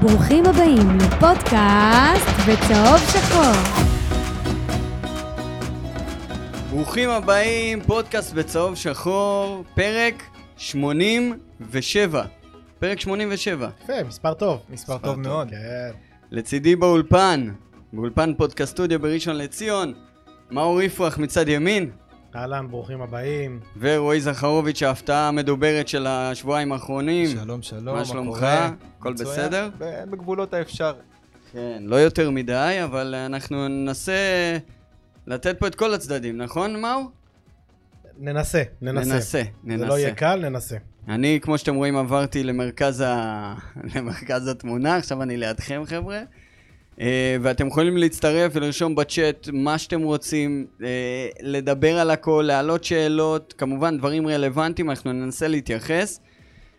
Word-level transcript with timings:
ברוכים 0.00 0.46
הבאים 0.46 0.98
לפודקאסט 0.98 2.28
בצהוב 2.48 2.98
שחור. 3.12 3.52
ברוכים 6.70 7.10
הבאים, 7.10 7.80
פודקאסט 7.82 8.32
בצהוב 8.34 8.74
שחור, 8.74 9.64
פרק 9.74 10.22
87. 10.56 12.24
פרק 12.78 13.00
87. 13.00 13.68
יפה, 13.84 13.92
מספר 14.08 14.34
טוב. 14.34 14.60
מספר 14.70 14.98
טוב 14.98 15.18
מאוד. 15.18 15.50
כן. 15.50 15.90
לצידי 16.30 16.76
באולפן, 16.76 17.48
באולפן 17.92 18.34
פודקאסט 18.34 18.72
סטודיו 18.72 19.00
בראשון 19.00 19.36
לציון, 19.36 19.94
מאור 20.50 20.82
יפרח 20.82 21.18
מצד 21.18 21.48
ימין, 21.48 21.90
אהלן, 22.36 22.68
ברוכים 22.70 23.02
הבאים. 23.02 23.60
ורועי 23.78 24.20
זכרוביץ', 24.20 24.82
ההפתעה 24.82 25.28
המדוברת 25.28 25.88
של 25.88 26.06
השבועיים 26.06 26.72
האחרונים. 26.72 27.26
שלום, 27.26 27.62
שלום, 27.62 27.96
מה 27.96 28.04
שלומך? 28.04 28.46
הכל. 29.00 29.12
בסדר? 29.12 29.68
בגבולות 30.10 30.54
האפשר. 30.54 30.94
כן, 31.52 31.82
לא 31.82 31.96
יותר 31.96 32.30
מדי, 32.30 32.78
אבל 32.84 33.14
אנחנו 33.14 33.68
ננסה 33.68 34.12
לתת 35.26 35.58
פה 35.58 35.66
את 35.66 35.74
כל 35.74 35.94
הצדדים, 35.94 36.36
נכון, 36.38 36.80
מאור? 36.80 37.10
ננסה, 38.18 38.62
ננסה. 38.82 39.14
ננסה, 39.14 39.38
זה 39.38 39.44
ננסה. 39.64 39.86
לא 39.86 39.98
יהיה 39.98 40.14
קל, 40.14 40.40
ננסה. 40.48 40.76
אני, 41.08 41.38
כמו 41.42 41.58
שאתם 41.58 41.74
רואים, 41.74 41.96
עברתי 41.96 42.42
למרכז, 42.44 43.00
ה... 43.06 43.54
למרכז 43.94 44.48
התמונה, 44.48 44.96
עכשיו 44.96 45.22
אני 45.22 45.36
לידכם, 45.36 45.82
חבר'ה. 45.86 46.20
Uh, 46.98 47.00
ואתם 47.42 47.66
יכולים 47.66 47.96
להצטרף 47.96 48.52
ולרשום 48.54 48.94
בצ'אט 48.94 49.48
מה 49.52 49.78
שאתם 49.78 50.02
רוצים, 50.02 50.66
uh, 50.78 50.82
לדבר 51.40 51.98
על 51.98 52.10
הכל, 52.10 52.44
להעלות 52.46 52.84
שאלות, 52.84 53.54
כמובן 53.58 53.98
דברים 53.98 54.28
רלוונטיים, 54.28 54.90
אנחנו 54.90 55.12
ננסה 55.12 55.48
להתייחס. 55.48 56.20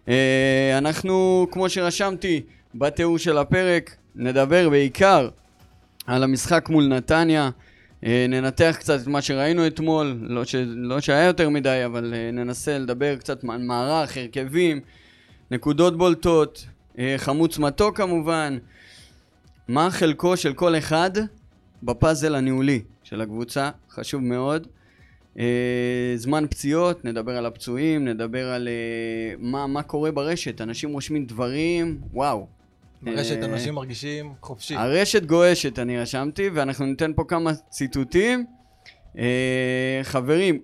Uh, 0.05 0.09
אנחנו, 0.77 1.47
כמו 1.51 1.69
שרשמתי 1.69 2.41
בתיאור 2.75 3.17
של 3.17 3.37
הפרק, 3.37 3.95
נדבר 4.15 4.69
בעיקר 4.69 5.29
על 6.07 6.23
המשחק 6.23 6.69
מול 6.69 6.87
נתניה. 6.87 7.49
אה, 8.05 8.25
ננתח 8.29 8.75
קצת 8.79 9.01
את 9.01 9.07
מה 9.07 9.21
שראינו 9.21 9.67
אתמול, 9.67 10.17
לא, 10.21 10.45
ש... 10.45 10.55
לא 10.65 10.99
שהיה 10.99 11.25
יותר 11.25 11.49
מדי, 11.49 11.81
אבל 11.85 12.13
אה, 12.13 12.31
ננסה 12.31 12.77
לדבר 12.77 13.15
קצת 13.15 13.43
על 13.43 13.61
מערך, 13.61 14.17
הרכבים, 14.17 14.79
נקודות 15.51 15.97
בולטות, 15.97 16.65
אה, 16.99 17.15
חמוץ 17.17 17.57
מתוק 17.57 17.97
כמובן. 17.97 18.57
מה 19.69 19.91
חלקו 19.91 20.37
של 20.37 20.53
כל 20.53 20.77
אחד 20.77 21.11
בפאזל 21.83 22.35
הניהולי 22.35 22.81
של 23.03 23.21
הקבוצה, 23.21 23.69
חשוב 23.89 24.21
מאוד. 24.21 24.67
אה, 25.39 26.13
זמן 26.15 26.45
פציעות, 26.49 27.05
נדבר 27.05 27.37
על 27.37 27.45
הפצועים, 27.45 28.07
נדבר 28.07 28.49
על 28.49 28.67
אה, 28.67 29.35
מה, 29.39 29.67
מה 29.67 29.83
קורה 29.83 30.11
ברשת, 30.11 30.61
אנשים 30.61 30.93
רושמים 30.93 31.25
דברים, 31.25 32.01
וואו. 32.13 32.47
ברשת 33.01 33.37
אה, 33.37 33.45
אנשים 33.45 33.73
מרגישים 33.73 34.33
חופשי. 34.41 34.75
הרשת 34.75 35.25
גועשת, 35.25 35.79
אני 35.79 35.99
רשמתי, 35.99 36.49
ואנחנו 36.53 36.85
ניתן 36.85 37.11
פה 37.15 37.23
כמה 37.27 37.53
ציטוטים. 37.53 38.45
אה, 39.17 39.99
חברים, 40.03 40.59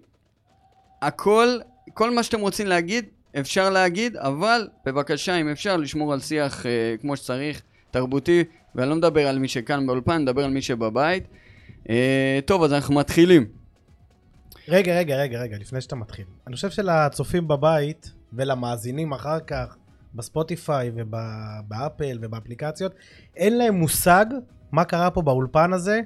הכל, 1.02 1.48
כל 1.94 2.12
מה 2.12 2.24
שאתם 2.24 2.40
רוצים 2.40 2.68
להגיד, 2.68 3.06
אפשר 3.40 3.70
להגיד, 3.70 4.18
אבל 4.18 4.68
בבקשה, 4.86 5.36
אם 5.36 5.50
אפשר, 5.50 5.78
לשמור 5.78 6.14
על 6.14 6.20
שיח 6.20 6.66
אה, 6.66 6.96
כמו 7.02 7.18
שצריך, 7.18 7.62
תרבותי, 7.92 8.44
ואני 8.76 8.90
לא 8.90 8.96
מדבר 8.96 9.28
על 9.28 9.40
מי 9.40 9.48
שכאן 9.48 9.88
באולפן, 9.88 10.12
אני 10.12 10.24
מדבר 10.24 10.44
על 10.44 10.52
מי 10.52 10.62
שבבית. 10.62 11.28
אה, 11.90 12.40
טוב, 12.46 12.64
אז 12.64 12.74
אנחנו 12.74 12.96
מתחילים. 12.96 13.46
רגע, 14.68 14.98
רגע, 14.98 15.16
רגע, 15.16 15.40
רגע, 15.40 15.58
לפני 15.58 15.82
שאתה 15.82 15.96
מתחיל. 15.96 16.26
אני 16.48 16.56
חושב 16.56 16.70
שלצופים 16.70 17.48
בבית 17.48 18.12
ולמאזינים 18.34 19.14
אחר 19.14 19.40
כך, 19.40 19.76
בספוטיפיי 20.16 20.92
ובאפל 20.96 22.18
ובאפליקציות, 22.22 22.94
אין 23.36 23.58
להם 23.58 23.76
מושג 23.76 24.26
מה 24.72 24.84
קרה 24.84 25.12
פה 25.12 25.22
באולפן 25.22 25.74
הזה, 25.74 26.02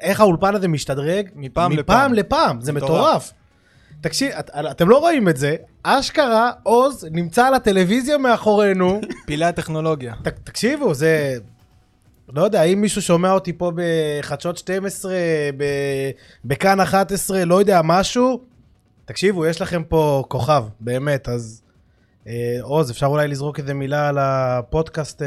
איך 0.00 0.20
האולפן 0.20 0.54
הזה 0.54 0.68
משתדרג 0.68 1.28
מפעם 1.34 1.72
מפעם 1.72 1.72
לפעם. 1.72 2.14
לפעם, 2.14 2.60
זה 2.60 2.72
מטורף. 2.72 2.92
מטורף. 2.92 3.32
תקשיב, 4.00 4.32
את, 4.38 4.50
אתם 4.70 4.88
לא 4.88 4.98
רואים 4.98 5.28
את 5.28 5.36
זה, 5.36 5.56
אשכרה 5.82 6.50
עוז 6.62 7.08
נמצא 7.10 7.46
על 7.46 7.54
הטלוויזיה 7.54 8.18
מאחורינו, 8.18 9.00
פילי 9.26 9.44
הטכנולוגיה. 9.44 10.14
ת, 10.22 10.28
תקשיבו, 10.28 10.94
זה... 10.94 11.38
לא 12.32 12.42
יודע, 12.42 12.62
אם 12.62 12.80
מישהו 12.80 13.02
שומע 13.02 13.32
אותי 13.32 13.52
פה 13.52 13.72
בחדשות 13.74 14.58
12, 14.58 15.14
ב, 15.56 15.64
בכאן 16.44 16.80
11, 16.80 17.44
לא 17.44 17.54
יודע, 17.54 17.80
משהו, 17.84 18.40
תקשיבו, 19.04 19.46
יש 19.46 19.60
לכם 19.60 19.82
פה 19.88 20.24
כוכב, 20.28 20.64
באמת, 20.80 21.28
אז... 21.28 21.64
אה, 22.26 22.58
עוז, 22.60 22.90
אפשר 22.90 23.06
אולי 23.06 23.28
לזרוק 23.28 23.58
איזה 23.58 23.74
מילה 23.74 24.08
על 24.08 24.18
הפודקאסט? 24.20 25.22
אה... 25.22 25.26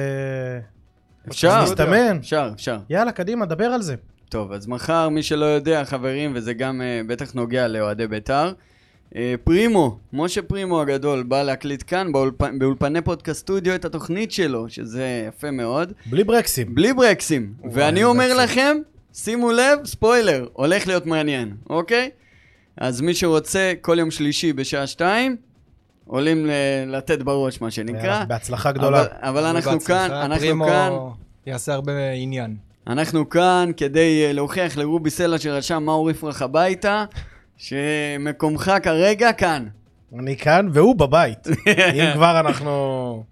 אפשר, 1.27 1.63
מסתמן. 1.63 2.17
אפשר, 2.17 2.51
אפשר. 2.55 2.77
יאללה, 2.89 3.11
קדימה, 3.11 3.45
דבר 3.45 3.65
על 3.65 3.81
זה. 3.81 3.95
טוב, 4.29 4.51
אז 4.51 4.67
מחר, 4.67 5.09
מי 5.09 5.23
שלא 5.23 5.45
יודע, 5.45 5.85
חברים, 5.85 6.31
וזה 6.35 6.53
גם 6.53 6.81
uh, 6.81 7.07
בטח 7.07 7.33
נוגע 7.33 7.67
לאוהדי 7.67 8.07
בית"ר, 8.07 8.51
פרימו, 9.43 9.97
משה 10.13 10.41
פרימו 10.41 10.81
הגדול, 10.81 11.23
בא 11.23 11.43
להקליט 11.43 11.83
כאן 11.87 12.11
באולפ... 12.11 12.41
באולפני 12.57 13.01
פודקאסט 13.01 13.39
סטודיו 13.39 13.75
את 13.75 13.85
התוכנית 13.85 14.31
שלו, 14.31 14.69
שזה 14.69 15.25
יפה 15.27 15.51
מאוד, 15.51 15.93
בלי 16.05 16.23
ברקסים. 16.23 16.75
בלי 16.75 16.93
ברקסים. 16.93 17.53
ואני 17.71 18.03
אומר 18.03 18.27
ברקסים. 18.27 18.43
לכם, 18.43 18.77
שימו 19.13 19.51
לב, 19.51 19.79
ספוילר, 19.85 20.47
הולך 20.53 20.87
להיות 20.87 21.05
מעניין, 21.05 21.55
אוקיי? 21.69 22.09
אז 22.77 23.01
מי 23.01 23.13
שרוצה, 23.13 23.73
כל 23.81 23.99
יום 23.99 24.11
שלישי 24.11 24.53
בשעה 24.53 24.87
שתיים, 24.87 25.35
עולים 26.05 26.45
ל- 26.45 26.51
לתת 26.97 27.21
בראש, 27.21 27.61
מה 27.61 27.71
שנקרא. 27.71 28.23
בהצלחה 28.25 28.71
גדולה. 28.71 29.01
אבל, 29.01 29.07
אבל 29.21 29.43
אנחנו 29.43 29.71
בהצלחה. 29.71 30.07
כאן, 30.07 30.15
אנחנו 30.15 30.39
פרימו 30.39 30.65
כאן. 30.65 30.91
יעשה 31.45 31.73
הרבה 31.73 31.91
עניין. 32.11 32.55
אנחנו 32.87 33.29
כאן 33.29 33.71
כדי 33.77 34.25
אה, 34.25 34.33
להוכיח 34.33 34.77
לרובי 34.77 35.09
סלע 35.09 35.37
שרשם 35.37 35.83
מאור 35.83 36.11
יפרח 36.11 36.41
הביתה, 36.41 37.05
שמקומך 37.57 38.71
כרגע 38.83 39.33
כאן. 39.33 39.67
אני 40.19 40.37
כאן 40.37 40.69
והוא 40.73 40.95
בבית. 40.95 41.47
אם 41.95 42.13
כבר 42.13 42.39
אנחנו... 42.39 43.23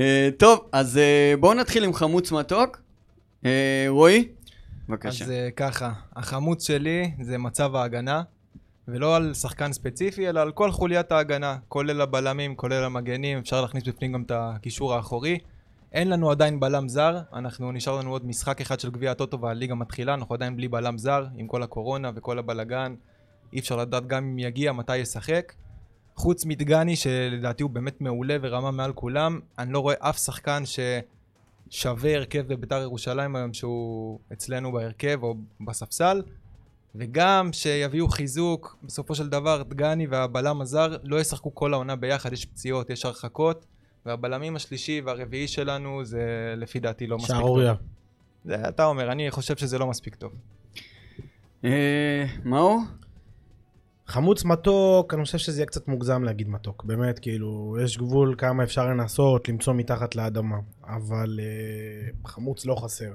אה, 0.00 0.28
טוב, 0.38 0.68
אז 0.72 0.98
אה, 0.98 1.34
בואו 1.40 1.54
נתחיל 1.54 1.84
עם 1.84 1.94
חמוץ 1.94 2.32
מתוק. 2.32 2.80
אה, 3.44 3.86
רועי, 3.88 4.28
בבקשה. 4.88 5.24
אז 5.24 5.32
ככה, 5.56 5.92
החמוץ 6.16 6.66
שלי 6.66 7.10
זה 7.20 7.38
מצב 7.38 7.76
ההגנה, 7.76 8.22
ולא 8.88 9.16
על 9.16 9.34
שחקן 9.34 9.72
ספציפי, 9.72 10.28
אלא 10.28 10.40
על 10.40 10.52
כל 10.52 10.70
חוליית 10.70 11.12
ההגנה, 11.12 11.56
כולל 11.68 12.00
הבלמים, 12.00 12.54
כולל 12.54 12.84
המגנים, 12.84 13.38
אפשר 13.38 13.62
להכניס 13.62 13.84
בפנים 13.84 14.12
גם 14.12 14.22
את 14.22 14.32
הקישור 14.34 14.94
האחורי. 14.94 15.38
אין 15.92 16.10
לנו 16.10 16.30
עדיין 16.30 16.60
בלם 16.60 16.88
זר, 16.88 17.20
אנחנו 17.32 17.72
נשאר 17.72 17.98
לנו 17.98 18.10
עוד 18.10 18.26
משחק 18.26 18.60
אחד 18.60 18.80
של 18.80 18.90
גביע 18.90 19.10
הטוטו 19.10 19.40
והליגה 19.40 19.74
מתחילה, 19.74 20.14
אנחנו 20.14 20.34
עדיין 20.34 20.56
בלי 20.56 20.68
בלם 20.68 20.98
זר, 20.98 21.26
עם 21.36 21.46
כל 21.46 21.62
הקורונה 21.62 22.10
וכל 22.14 22.38
הבלגן, 22.38 22.94
אי 23.52 23.58
אפשר 23.58 23.76
לדעת 23.76 24.06
גם 24.06 24.24
אם 24.24 24.38
יגיע, 24.38 24.72
מתי 24.72 24.96
ישחק. 24.96 25.52
חוץ 26.16 26.44
מדגני, 26.44 26.96
שלדעתי 26.96 27.62
הוא 27.62 27.70
באמת 27.70 28.00
מעולה 28.00 28.36
ורמה 28.42 28.70
מעל 28.70 28.92
כולם, 28.92 29.40
אני 29.58 29.72
לא 29.72 29.78
רואה 29.78 29.94
אף 29.98 30.18
שחקן 30.18 30.62
ששווה 30.66 32.14
הרכב 32.14 32.44
בביתר 32.46 32.82
ירושלים 32.82 33.36
היום 33.36 33.54
שהוא 33.54 34.18
אצלנו 34.32 34.72
בהרכב 34.72 35.18
או 35.22 35.34
בספסל. 35.60 36.22
וגם 36.98 37.52
שיביאו 37.52 38.08
חיזוק, 38.08 38.76
בסופו 38.82 39.14
של 39.14 39.28
דבר 39.28 39.62
דגני 39.62 40.06
והבלם 40.06 40.60
הזר 40.60 40.96
לא 41.04 41.20
ישחקו 41.20 41.54
כל 41.54 41.74
העונה 41.74 41.96
ביחד, 41.96 42.32
יש 42.32 42.44
פציעות, 42.44 42.90
יש 42.90 43.04
הרחקות, 43.04 43.66
והבלמים 44.06 44.56
השלישי 44.56 45.00
והרביעי 45.04 45.48
שלנו 45.48 46.04
זה 46.04 46.54
לפי 46.56 46.80
דעתי 46.80 47.06
לא 47.06 47.16
מספיק 47.16 47.30
טוב. 47.30 47.40
שערוריה. 47.40 47.74
זה 48.44 48.68
אתה 48.68 48.84
אומר, 48.84 49.12
אני 49.12 49.30
חושב 49.30 49.56
שזה 49.56 49.78
לא 49.78 49.86
מספיק 49.86 50.14
טוב. 50.14 50.32
אה, 51.64 52.24
מאור? 52.44 52.80
חמוץ 54.06 54.44
מתוק, 54.44 55.14
אני 55.14 55.24
חושב 55.24 55.38
שזה 55.38 55.60
יהיה 55.60 55.66
קצת 55.66 55.88
מוגזם 55.88 56.22
להגיד 56.22 56.48
מתוק. 56.48 56.84
באמת, 56.84 57.18
כאילו, 57.18 57.76
יש 57.82 57.98
גבול 57.98 58.34
כמה 58.38 58.62
אפשר 58.62 58.86
לנסות 58.86 59.48
למצוא 59.48 59.74
מתחת 59.74 60.14
לאדמה. 60.14 60.56
אבל 60.88 61.40
uh, 61.40 62.28
חמוץ 62.28 62.66
לא 62.66 62.74
חסר. 62.74 63.10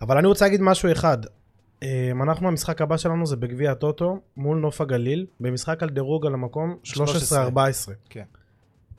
אבל 0.00 0.18
אני 0.18 0.26
רוצה 0.26 0.44
להגיד 0.44 0.60
משהו 0.60 0.92
אחד. 0.92 1.18
Um, 1.24 1.86
אנחנו, 2.22 2.48
המשחק 2.48 2.80
הבא 2.80 2.96
שלנו 2.96 3.26
זה 3.26 3.36
בגביע 3.36 3.70
הטוטו 3.70 4.20
מול 4.36 4.58
נוף 4.58 4.80
הגליל, 4.80 5.26
במשחק 5.40 5.82
על 5.82 5.88
דירוג 5.88 6.26
על 6.26 6.34
המקום 6.34 6.76
13-14. 6.84 6.86
13. 6.86 7.94
כן. 8.10 8.24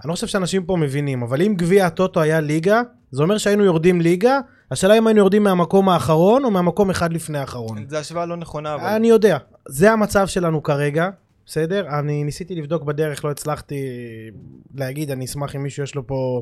אני 0.04 0.10
לא 0.10 0.14
חושב 0.14 0.28
שאנשים 0.28 0.66
פה 0.66 0.78
מבינים, 0.78 1.24
אבל 1.24 1.42
אם 1.42 1.56
גביע 1.58 1.86
הטוטו 1.86 2.22
היה 2.22 2.42
ליגה, 2.42 2.82
זה 3.12 3.24
אומר 3.24 3.38
שהיינו 3.38 3.64
יורדים 3.64 4.02
ליגה, 4.02 4.40
השאלה 4.72 4.98
אם 4.98 5.08
היינו 5.08 5.20
יורדים 5.20 5.44
מהמקום 5.44 5.90
האחרון 5.90 6.44
או 6.44 6.52
מהמקום 6.52 6.90
אחד 6.90 7.14
לפני 7.14 7.38
האחרון. 7.38 7.86
זו 7.90 7.98
השוואה 7.98 8.26
לא 8.26 8.38
נכונה, 8.38 8.76
אבל... 8.76 8.84
אני 8.84 9.08
יודע, 9.08 9.38
זה 9.68 9.92
המצב 9.92 10.28
שלנו 10.28 10.64
כרגע, 10.64 11.10
בסדר? 11.46 12.00
אני 12.00 12.24
ניסיתי 12.24 12.56
לבדוק 12.56 12.84
בדרך, 12.84 13.26
לא 13.26 13.32
הצלחתי 13.32 13.76
להגיד, 14.76 15.12
אני 15.12 15.26
אשמח 15.26 15.56
אם 15.56 15.64
מישהו 15.64 15.84
יש 15.84 15.96
לו 15.96 16.08
פה... 16.08 16.42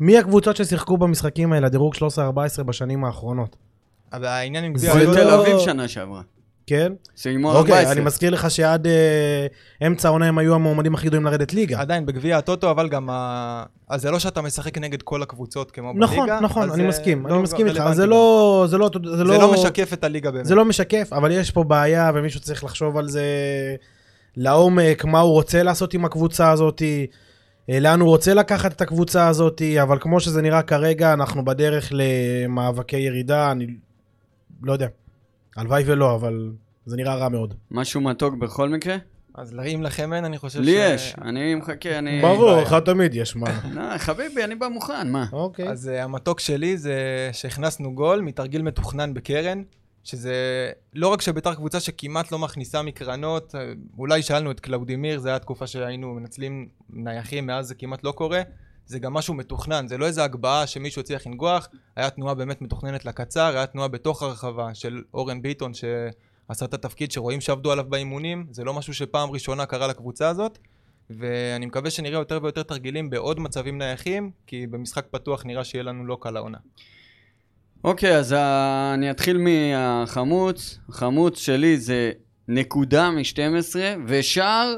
מי 0.00 0.18
הקבוצות 0.18 0.56
ששיחקו 0.56 0.96
במשחקים 0.96 1.52
האלה, 1.52 1.68
דירוג 1.68 1.94
13-14 1.94 1.98
בשנים 2.62 3.04
האחרונות? 3.04 3.56
אבל 4.12 4.24
העניין 4.26 4.64
עם 4.64 4.72
גביע 4.72 4.92
זה 4.92 4.98
זה 4.98 5.04
לא- 5.06 5.14
תל. 5.14 5.30
אביב 5.30 5.58
שנה 5.58 5.88
שעברה. 5.88 6.22
כן? 6.66 6.92
סיימו 7.16 7.48
14. 7.52 7.78
אוקיי, 7.78 7.92
אני 7.92 8.00
מזכיר 8.00 8.30
לך 8.30 8.50
שעד 8.50 8.86
אה, 8.86 9.46
אמצע 9.86 10.08
העונה 10.08 10.26
הם 10.28 10.38
היו 10.38 10.54
המועמדים 10.54 10.94
הכי 10.94 11.06
גדולים 11.06 11.26
לרדת 11.26 11.54
ליגה. 11.54 11.80
עדיין 11.80 12.06
בגביע 12.06 12.38
הטוטו, 12.38 12.70
אבל 12.70 12.88
גם 12.88 13.10
ה... 13.10 13.64
אז 13.88 14.02
זה 14.02 14.10
לא 14.10 14.18
שאתה 14.18 14.42
משחק 14.42 14.78
נגד 14.78 15.02
כל 15.02 15.22
הקבוצות 15.22 15.70
כמו 15.70 15.92
נכון, 15.96 16.18
בליגה. 16.18 16.40
נכון, 16.40 16.62
אז 16.62 16.74
אני 16.74 16.82
זה 16.82 16.88
מסכים, 16.88 17.26
לא 17.26 17.34
אני 17.34 17.42
מסכים 17.42 17.66
איתך, 17.66 17.90
זה. 17.92 18.06
לא... 18.06 18.66
זה 18.70 18.78
לא... 18.78 18.90
זה 19.04 19.16
זה 19.16 19.24
לא... 19.24 19.38
לא 19.38 19.52
משקף 19.52 19.92
את 19.92 20.04
הליגה 20.04 20.30
באמת. 20.30 20.46
זה 20.46 20.54
לא 20.54 20.64
משקף, 20.64 21.12
אבל 21.12 21.30
יש 21.30 21.50
פה 21.50 21.64
בעיה 21.64 22.10
ומישהו 22.14 22.40
צריך 22.40 22.64
לחשוב 22.64 22.96
על 22.96 23.08
זה 23.08 23.24
לעומק, 24.36 25.04
מה 25.04 25.20
הוא 25.20 25.32
רוצה 25.32 25.62
לעשות 25.62 25.94
עם 25.94 26.04
הקבוצה 26.04 26.50
הזאת, 26.50 26.82
אה, 27.70 27.80
לאן 27.80 28.00
הוא 28.00 28.08
רוצה 28.08 28.34
לקחת 28.34 28.72
את 28.72 28.80
הקבוצה 28.80 29.28
הזאת, 29.28 29.62
אבל 29.82 29.98
כמו 30.00 30.20
שזה 30.20 30.42
נראה 30.42 30.62
כרגע, 30.62 31.12
אנחנו 31.12 31.44
בדרך 31.44 31.92
למאבקי 31.92 32.96
ירידה, 32.96 33.50
אני 33.50 33.66
לא 34.62 34.72
יודע. 34.72 34.86
הלוואי 35.56 35.82
ולא, 35.86 36.14
אבל 36.14 36.50
זה 36.86 36.96
נראה 36.96 37.14
רע 37.14 37.28
מאוד. 37.28 37.54
משהו 37.70 38.00
מתוק 38.00 38.34
בכל 38.34 38.68
מקרה? 38.68 38.96
אז 39.34 39.54
אם 39.74 39.82
לכם 39.82 40.12
אין, 40.12 40.24
אני 40.24 40.38
חושב 40.38 40.60
לי 40.60 40.70
יש, 40.70 41.14
אני 41.22 41.54
מחכה, 41.54 41.98
אני... 41.98 42.22
ברור. 42.22 42.60
לך 42.60 42.76
תמיד 42.84 43.14
יש 43.14 43.36
מה. 43.36 43.60
לא, 43.74 43.98
חביבי, 43.98 44.44
אני 44.44 44.54
בא 44.54 44.68
מוכן, 44.68 45.10
מה? 45.10 45.26
אוקיי. 45.32 45.68
אז 45.68 45.90
uh, 45.94 46.04
המתוק 46.04 46.40
שלי 46.40 46.76
זה 46.76 46.94
שהכנסנו 47.32 47.94
גול 47.94 48.20
מתרגיל 48.20 48.62
מתוכנן 48.62 49.14
בקרן, 49.14 49.62
שזה 50.04 50.34
לא 50.94 51.08
רק 51.08 51.20
שביתר 51.20 51.54
קבוצה 51.54 51.80
שכמעט 51.80 52.32
לא 52.32 52.38
מכניסה 52.38 52.82
מקרנות, 52.82 53.54
אה, 53.54 53.72
אולי 53.98 54.22
שאלנו 54.22 54.50
את 54.50 54.60
קלאודימיר, 54.60 55.18
זו 55.18 55.28
הייתה 55.28 55.44
תקופה 55.44 55.66
שהיינו 55.66 56.14
מנצלים 56.14 56.68
נייחים, 56.90 57.46
מאז 57.46 57.66
זה 57.68 57.74
כמעט 57.74 58.04
לא 58.04 58.12
קורה. 58.12 58.42
זה 58.86 58.98
גם 58.98 59.12
משהו 59.14 59.34
מתוכנן, 59.34 59.88
זה 59.88 59.98
לא 59.98 60.06
איזה 60.06 60.24
הגבהה 60.24 60.66
שמישהו 60.66 61.00
הצליח 61.00 61.26
לנגוח, 61.26 61.68
היה 61.96 62.10
תנועה 62.10 62.34
באמת 62.34 62.62
מתוכננת 62.62 63.04
לקצר, 63.04 63.56
היה 63.56 63.66
תנועה 63.66 63.88
בתוך 63.88 64.22
הרחבה 64.22 64.74
של 64.74 65.02
אורן 65.14 65.42
ביטון 65.42 65.74
שעשה 65.74 66.64
את 66.64 66.74
התפקיד 66.74 67.12
שרואים 67.12 67.40
שעבדו 67.40 67.72
עליו 67.72 67.84
באימונים, 67.84 68.46
זה 68.50 68.64
לא 68.64 68.74
משהו 68.74 68.94
שפעם 68.94 69.30
ראשונה 69.30 69.66
קרה 69.66 69.86
לקבוצה 69.86 70.28
הזאת, 70.28 70.58
ואני 71.10 71.66
מקווה 71.66 71.90
שנראה 71.90 72.18
יותר 72.18 72.38
ויותר 72.42 72.62
תרגילים 72.62 73.10
בעוד 73.10 73.40
מצבים 73.40 73.78
נייחים, 73.78 74.30
כי 74.46 74.66
במשחק 74.66 75.06
פתוח 75.10 75.46
נראה 75.46 75.64
שיהיה 75.64 75.82
לנו 75.82 76.06
לא 76.06 76.18
קל 76.20 76.36
העונה. 76.36 76.58
אוקיי, 77.84 78.16
אז 78.16 78.32
ה- 78.32 78.92
אני 78.94 79.10
אתחיל 79.10 79.38
מהחמוץ. 79.38 80.78
החמוץ 80.88 81.38
שלי 81.38 81.78
זה 81.78 82.12
נקודה 82.48 83.10
מ-12, 83.10 83.76
ושער 84.06 84.74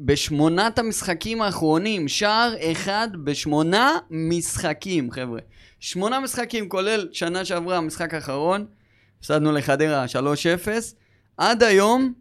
בשמונת 0.00 0.78
המשחקים 0.78 1.42
האחרונים. 1.42 2.08
שער 2.08 2.54
אחד 2.72 3.08
בשמונה 3.24 3.98
משחקים, 4.10 5.10
חבר'ה. 5.10 5.40
שמונה 5.80 6.20
משחקים, 6.20 6.68
כולל 6.68 7.08
שנה 7.12 7.44
שעברה, 7.44 7.76
המשחק 7.76 8.14
האחרון. 8.14 8.66
הפסדנו 9.18 9.52
לחדרה 9.52 10.04
3-0. 10.04 10.68
עד 11.36 11.62
היום, 11.62 12.12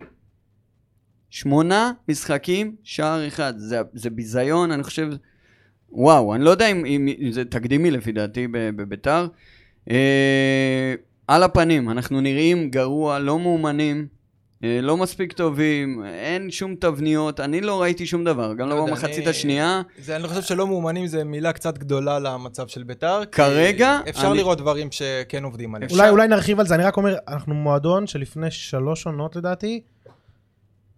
שמונה 1.30 1.92
משחקים, 2.08 2.76
שער 2.84 3.28
אחד. 3.28 3.54
זה, 3.58 3.82
זה 3.94 4.10
ביזיון, 4.10 4.72
אני 4.72 4.84
חושב... 4.84 5.10
וואו, 5.92 6.36
אני 6.36 6.44
לא 6.44 6.50
יודע 6.50 6.68
אם, 6.68 6.86
אם, 6.86 7.10
אם 7.20 7.32
זה 7.32 7.46
תקדימי 7.46 7.92
לפי 7.92 8.12
דעתי 8.12 8.48
בביתר. 8.52 9.28
אה, 9.90 10.96
על 11.28 11.44
הפנים, 11.44 11.90
אנחנו 11.90 12.22
נראים 12.22 12.70
גרוע, 12.70 13.20
לא 13.20 13.40
מאומנים, 13.40 14.08
לא 14.64 14.98
מספיק 14.98 15.34
טובים, 15.34 16.04
אין 16.06 16.52
שום 16.52 16.76
תבניות, 16.76 17.40
אני 17.40 17.62
לא 17.62 17.82
ראיתי 17.82 18.06
שום 18.06 18.24
דבר, 18.24 18.54
גם 18.54 18.70
לא 18.70 18.76
לא 18.76 18.86
במחצית 18.86 19.18
אני- 19.18 19.30
השנייה. 19.30 19.82
זה, 20.02 20.16
אני 20.16 20.28
חושב 20.28 20.42
שלא 20.42 20.68
מאומנים 20.68 21.08
זה 21.08 21.24
מילה 21.24 21.54
קצת 21.54 21.78
גדולה 21.78 22.20
למצב 22.20 22.68
של 22.68 22.84
ביתר. 22.84 23.22
כרגע, 23.32 24.00
אפשר 24.10 24.28
אני- 24.28 24.38
לראות 24.38 24.58
דברים 24.58 24.88
שכן 24.92 25.44
עובדים 25.44 25.76
עליהם. 25.76 25.92
אולי, 25.92 26.10
אולי 26.10 26.28
נרחיב 26.28 26.60
על 26.60 26.68
זה, 26.68 26.76
אני 26.76 26.84
רק 26.84 26.98
אומר, 26.98 27.16
אנחנו 27.28 27.54
מועדון 27.56 28.08
שלפני 28.08 28.52
שלוש 28.52 29.06
עונות 29.06 29.36
לדעתי, 29.36 29.82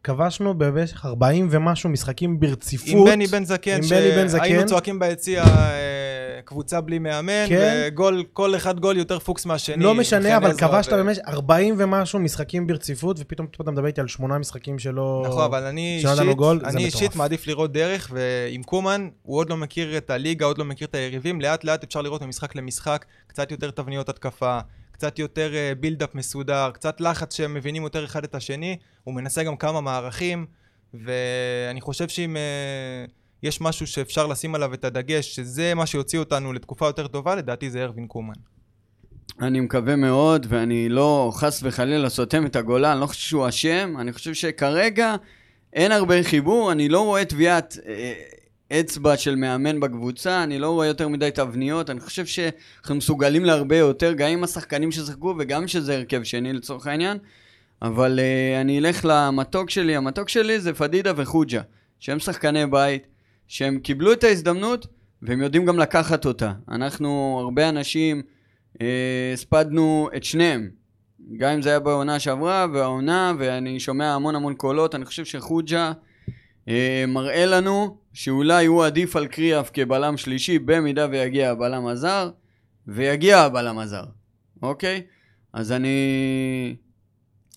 כבשנו 0.04 0.54
במשך 0.58 1.06
40 1.06 1.48
ומשהו 1.52 1.90
משחקים 1.90 2.40
ברציפות. 2.40 2.90
עם 2.90 3.06
בני 3.06 3.28
בן 3.28 3.46
זקן, 3.46 3.72
עם 3.76 3.90
בני 3.90 4.12
בן 4.16 4.28
זקן. 4.28 4.44
שהיינו 4.46 4.66
צועקים 4.66 5.00
ביציע 5.00 5.44
אה, 5.44 5.48
קבוצה 6.46 6.82
בלי 6.82 7.00
מאמן, 7.00 7.46
כן. 7.50 7.88
וגול, 7.88 8.24
כל 8.34 8.56
אחד 8.56 8.80
גול 8.80 8.98
יותר 8.98 9.20
פוקס 9.20 9.46
מהשני. 9.46 9.84
לא 9.84 9.94
משנה, 9.96 10.38
אבל 10.38 10.58
כבשת 10.58 10.94
ו- 10.94 10.98
במשך 10.98 11.22
40 11.28 11.76
ומשהו 11.78 12.20
משחקים 12.20 12.68
ברציפות, 12.68 13.18
ופתאום 13.20 13.48
אתה 13.62 13.72
מדבר 13.72 13.88
איתי 13.88 14.02
על 14.02 14.08
שמונה 14.08 14.38
משחקים 14.38 14.80
שלא... 14.80 15.26
נכון, 15.28 15.44
אבל 15.44 15.64
אני 15.64 16.02
אישית, 16.04 16.36
גול, 16.36 16.62
אני. 16.66 16.86
אישית 16.86 17.16
מעדיף 17.16 17.48
לראות 17.48 17.72
דרך, 17.72 18.12
ועם 18.14 18.64
קומן, 18.64 19.10
הוא 19.22 19.38
עוד 19.38 19.50
לא 19.50 19.58
מכיר 19.58 19.98
את 19.98 20.10
הליגה, 20.10 20.46
עוד 20.46 20.58
לא 20.58 20.66
מכיר 20.66 20.88
את 20.88 20.96
היריבים, 20.96 21.42
לאט 21.42 21.64
לאט 21.64 21.84
אפשר 21.84 22.02
לראות 22.02 22.22
ממשחק 22.22 22.56
למשחק, 22.56 23.06
קצת 23.28 23.52
יותר 23.52 23.72
תבניות 23.72 24.10
התקפה, 24.10 24.60
קצת 24.92 25.20
יותר 25.20 25.52
בילדאפ 25.80 26.16
מסודר, 26.16 26.72
קצת 26.74 27.02
לחץ 27.02 27.36
שהם 27.36 27.54
מבינים 27.54 27.84
יותר 27.84 28.06
אחד 28.06 28.24
את 28.24 28.36
השני, 28.36 28.78
הוא 29.04 29.14
מנסה 29.14 29.44
גם 29.44 29.58
כמה 29.58 29.82
מערכים, 29.82 30.46
ואני 30.94 31.82
חושב 31.82 32.08
שאם 32.08 32.38
אה, 32.38 32.42
יש 33.44 33.62
משהו 33.62 33.88
שאפשר 33.88 34.28
לשים 34.28 34.56
עליו 34.56 34.74
את 34.74 34.86
הדגש, 34.86 35.36
שזה 35.36 35.74
מה 35.74 35.86
שיוציא 35.86 36.20
אותנו 36.20 36.54
לתקופה 36.54 36.86
יותר 36.86 37.08
טובה, 37.08 37.36
לדעתי 37.36 37.70
זה 37.70 37.84
ארווין 37.84 38.08
קומן. 38.08 38.34
אני 39.42 39.60
מקווה 39.60 39.96
מאוד, 39.96 40.46
ואני 40.50 40.90
לא 40.90 41.32
חס 41.36 41.60
וחלילה 41.64 42.10
סותם 42.10 42.46
את 42.46 42.56
הגולה, 42.56 42.92
אני 42.92 43.02
לא 43.02 43.06
חושב 43.06 43.22
שהוא 43.22 43.50
אשם, 43.50 43.94
אני 44.00 44.14
חושב 44.14 44.34
שכרגע 44.34 45.16
אין 45.74 45.92
הרבה 45.92 46.24
חיבור, 46.24 46.72
אני 46.72 46.90
לא 46.90 47.06
רואה 47.06 47.26
טביעת 47.26 47.78
אה, 47.88 48.14
אצבע 48.80 49.18
של 49.18 49.36
מאמן 49.36 49.80
בקבוצה, 49.80 50.44
אני 50.44 50.60
לא 50.60 50.70
רואה 50.70 50.88
יותר 50.88 51.08
מדי 51.08 51.30
תבניות, 51.34 51.90
אני 51.90 52.00
חושב 52.00 52.26
שאנחנו 52.26 52.96
מסוגלים 52.96 53.46
להרבה 53.46 53.78
יותר, 53.78 54.14
גם 54.14 54.30
עם 54.30 54.44
השחקנים 54.44 54.92
ששיחקו 54.92 55.36
וגם 55.40 55.68
שזה 55.68 55.96
הרכב 55.96 56.24
שני 56.24 56.54
לצורך 56.54 56.88
העניין, 56.88 57.18
אבל 57.82 58.20
אה, 58.20 58.62
אני 58.62 58.80
אלך 58.80 59.02
למתוק 59.04 59.70
שלי, 59.70 59.96
המתוק 59.96 60.30
שלי 60.30 60.60
זה 60.60 60.74
פדידה 60.74 61.14
וחוג'ה, 61.16 61.62
שהם 62.00 62.20
שחקני 62.20 62.66
בית, 62.66 63.08
שהם 63.52 63.80
קיבלו 63.80 64.14
את 64.14 64.24
ההזדמנות 64.24 64.88
והם 65.22 65.42
יודעים 65.42 65.66
גם 65.66 65.80
לקחת 65.80 66.26
אותה. 66.26 66.54
אנחנו, 66.70 67.38
הרבה 67.42 67.70
אנשים, 67.70 68.22
אה, 68.82 69.32
הספדנו 69.34 70.10
את 70.16 70.24
שניהם. 70.24 70.70
גם 71.38 71.52
אם 71.52 71.62
זה 71.62 71.70
היה 71.70 71.80
בעונה 71.80 72.20
שעברה 72.20 72.68
והעונה, 72.74 73.34
ואני 73.40 73.80
שומע 73.80 74.14
המון 74.16 74.36
המון 74.36 74.54
קולות, 74.54 74.96
אני 74.96 75.06
חושב 75.06 75.26
שחוג'ה 75.26 75.92
אה, 76.68 77.06
מראה 77.08 77.46
לנו 77.46 77.98
שאולי 78.14 78.66
הוא 78.66 78.86
עדיף 78.86 79.16
על 79.16 79.28
קריאף 79.28 79.70
כבלם 79.74 80.18
שלישי, 80.18 80.60
במידה 80.60 81.08
ויגיע 81.12 81.52
הבלם 81.52 81.88
הזר, 81.88 82.30
ויגיע 82.88 83.40
הבלם 83.40 83.80
הזר, 83.80 84.04
אוקיי? 84.64 85.02
אז 85.54 85.72
אני... 85.72 86.76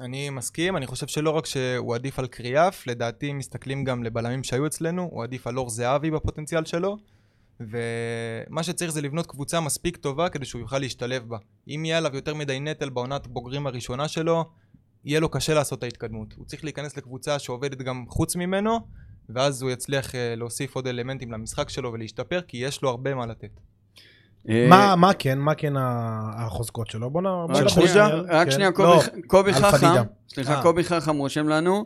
אני 0.01 0.31
מסכים, 0.31 0.77
אני 0.77 0.87
חושב 0.87 1.07
שלא 1.07 1.31
רק 1.31 1.47
שהוא 1.47 1.95
עדיף 1.95 2.19
על 2.19 2.27
קריאף, 2.27 2.87
לדעתי 2.87 3.31
אם 3.31 3.39
מסתכלים 3.39 3.85
גם 3.85 4.05
לבלמים 4.05 4.45
שהיו 4.45 4.67
אצלנו, 4.67 5.09
הוא 5.13 5.23
עדיף 5.23 5.47
על 5.47 5.59
אור 5.59 5.71
זהבי 5.71 6.11
בפוטנציאל 6.11 6.65
שלו, 6.65 6.97
ומה 7.61 8.63
שצריך 8.63 8.91
זה 8.91 9.01
לבנות 9.01 9.27
קבוצה 9.27 9.61
מספיק 9.61 9.97
טובה 9.97 10.29
כדי 10.29 10.45
שהוא 10.45 10.61
יוכל 10.61 10.79
להשתלב 10.79 11.29
בה. 11.29 11.39
אם 11.69 11.85
יהיה 11.85 11.99
עליו 11.99 12.15
יותר 12.15 12.35
מדי 12.35 12.61
נטל 12.61 12.91
בעונת 12.91 13.27
בוגרים 13.27 13.67
הראשונה 13.67 14.09
שלו, 14.09 14.45
יהיה 15.05 15.21
לו 15.21 15.29
קשה 15.29 15.55
לעשות 15.55 15.79
את 15.79 15.83
ההתקדמות. 15.83 16.35
הוא 16.37 16.47
צריך 16.47 16.65
להיכנס 16.65 16.97
לקבוצה 16.97 17.39
שעובדת 17.39 17.79
גם 17.79 18.05
חוץ 18.09 18.37
ממנו, 18.37 18.79
ואז 19.29 19.63
הוא 19.63 19.71
יצליח 19.71 20.15
אה, 20.15 20.35
להוסיף 20.37 20.75
עוד 20.75 20.87
אלמנטים 20.87 21.33
למשחק 21.33 21.69
שלו 21.69 21.93
ולהשתפר, 21.93 22.41
כי 22.49 22.57
יש 22.57 22.83
לו 22.83 22.89
הרבה 22.89 23.15
מה 23.15 23.27
לתת. 23.27 23.61
אה, 24.49 24.67
מה, 24.69 24.97
מה 24.97 25.13
כן, 25.13 25.39
מה 25.39 25.55
כן 25.55 25.73
החוזקות 26.37 26.91
שלו? 26.91 27.11
בוא 27.11 27.23
נ... 27.23 27.27
רק 27.27 27.69
שנייה, 27.69 28.07
רק 28.07 28.45
כן. 28.47 28.51
שנייה, 28.51 28.71
לא, 28.79 29.01
קובי- 29.27 29.53
חכם. 29.53 29.87
סליחה, 30.29 30.55
אה. 30.55 30.63
קובי 30.63 30.85
חכם 30.85 31.17
רושם 31.17 31.49
לנו, 31.49 31.85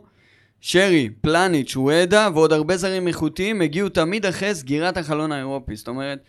שרי, 0.61 1.09
פלניץ', 1.21 1.75
וואדה 1.77 2.29
ועוד 2.33 2.53
הרבה 2.53 2.77
זרים 2.77 3.07
איכותיים 3.07 3.61
הגיעו 3.61 3.89
תמיד 3.89 4.25
אחרי 4.25 4.55
סגירת 4.55 4.97
החלון 4.97 5.31
האירופי. 5.31 5.75
זאת 5.75 5.87
אומרת, 5.87 6.19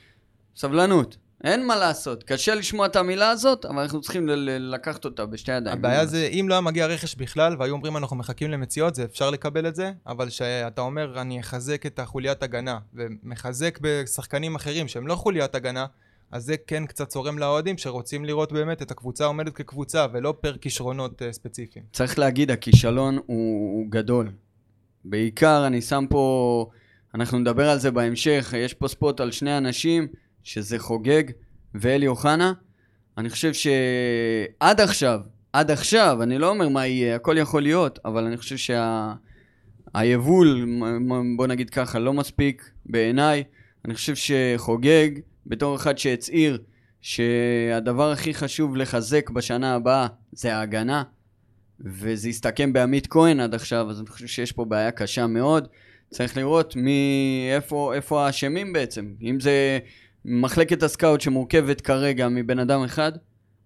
סבלנות, 0.57 1.17
אין 1.45 1.67
מה 1.67 1.77
לעשות. 1.77 2.23
קשה 2.25 2.55
לשמוע 2.55 2.87
את 2.87 2.97
המילה 2.97 3.31
הזאת, 3.31 3.65
אבל 3.65 3.79
אנחנו 3.83 4.01
צריכים 4.01 4.29
ל- 4.29 4.33
ל- 4.35 4.75
לקחת 4.75 5.05
אותה 5.05 5.27
בשתי 5.27 5.53
ידיים. 5.53 5.79
הבעיה 5.79 6.07
זה, 6.07 6.29
אם 6.33 6.47
לא 6.49 6.55
היה 6.55 6.61
מגיע 6.61 6.87
רכש 6.87 7.15
בכלל, 7.15 7.57
והיו 7.59 7.73
אומרים 7.73 7.97
אנחנו 7.97 8.17
מחכים 8.17 8.51
למציאות, 8.51 8.95
זה 8.95 9.05
אפשר 9.05 9.31
לקבל 9.31 9.67
את 9.69 9.75
זה, 9.75 9.93
אבל 10.07 10.29
כשאתה 10.29 10.81
אומר 10.81 11.21
אני 11.21 11.41
אחזק 11.41 11.87
את 11.87 11.99
החוליית 11.99 12.43
הגנה, 12.43 12.79
ומחזק 12.95 13.79
בשחקנים 13.83 14.55
אחרים 14.55 14.89
שהם 14.89 15.07
לא 15.07 15.15
חוליית 15.15 15.55
הגנה, 15.55 15.87
אז 16.33 16.45
זה 16.45 16.57
כן 16.67 16.87
קצת 16.87 17.09
צורם 17.09 17.39
לאוהדים 17.39 17.79
שרוצים 17.79 18.25
לראות 18.25 18.53
באמת 18.53 18.83
את 18.83 18.91
הקבוצה 18.91 19.25
עומדת 19.25 19.55
כקבוצה, 19.55 20.07
ולא 20.13 20.35
פר 20.41 20.57
כישרונות 20.57 21.23
uh, 21.23 21.25
ספציפיים. 21.33 21.85
צריך 21.93 22.19
להגיד, 22.19 22.51
הכישלון 22.51 23.17
הוא, 23.17 23.25
הוא 23.27 23.87
גדול. 23.91 24.31
בעיקר, 25.05 25.67
אני 25.67 25.83
שם 25.83 26.05
פה, 26.11 26.67
אנחנו 27.15 27.39
נדבר 27.39 27.71
על 27.71 27.79
זה 27.79 27.91
בהמשך, 27.91 28.55
יש 28.57 28.75
פה 28.75 28.89
ספוט 28.89 29.21
על 29.21 29.31
שני 29.31 29.59
אנשים, 29.59 30.07
שזה 30.45 30.79
חוגג 30.79 31.23
ואלי 31.75 32.07
אוחנה. 32.07 32.53
אני 33.19 33.31
חושב 33.31 33.53
שעד 33.53 34.81
עכשיו, 34.81 35.21
עד 35.53 35.71
עכשיו, 35.71 36.23
אני 36.23 36.39
לא 36.39 36.49
אומר 36.49 36.69
מה 36.69 36.87
יהיה, 36.87 37.17
הכל 37.17 37.39
יכול 37.39 37.63
להיות, 37.63 37.99
אבל 38.05 38.25
אני 38.25 38.37
חושב 38.37 38.75
שהיבול, 39.95 40.79
בוא 41.37 41.47
נגיד 41.47 41.71
ככה, 41.71 41.99
לא 41.99 42.13
מספיק 42.13 42.71
בעיניי. 42.87 43.45
אני 43.85 43.95
חושב 43.95 44.15
שחוגג, 44.15 45.11
בתור 45.51 45.77
אחד 45.77 45.99
שהצהיר 45.99 46.59
שהדבר 47.01 48.11
הכי 48.11 48.35
חשוב 48.35 48.77
לחזק 48.77 49.31
בשנה 49.31 49.75
הבאה 49.75 50.07
זה 50.33 50.57
ההגנה, 50.57 51.03
וזה 51.81 52.29
הסתכם 52.29 52.73
בעמית 52.73 53.07
כהן 53.07 53.41
עד 53.41 53.55
עכשיו, 53.55 53.91
אז 53.91 54.01
אני 54.01 54.07
חושב 54.07 54.27
שיש 54.27 54.53
פה 54.53 54.65
בעיה 54.65 54.91
קשה 54.91 55.27
מאוד. 55.27 55.69
צריך 56.11 56.37
לראות 56.37 56.77
מי, 56.77 57.51
איפה, 57.55 57.95
איפה 57.95 58.27
האשמים 58.27 58.73
בעצם. 58.73 59.13
אם 59.23 59.41
זה 59.41 59.79
מחלקת 60.25 60.83
הסקאוט 60.83 61.21
שמורכבת 61.21 61.81
כרגע 61.81 62.29
מבן 62.29 62.59
אדם 62.59 62.83
אחד, 62.83 63.13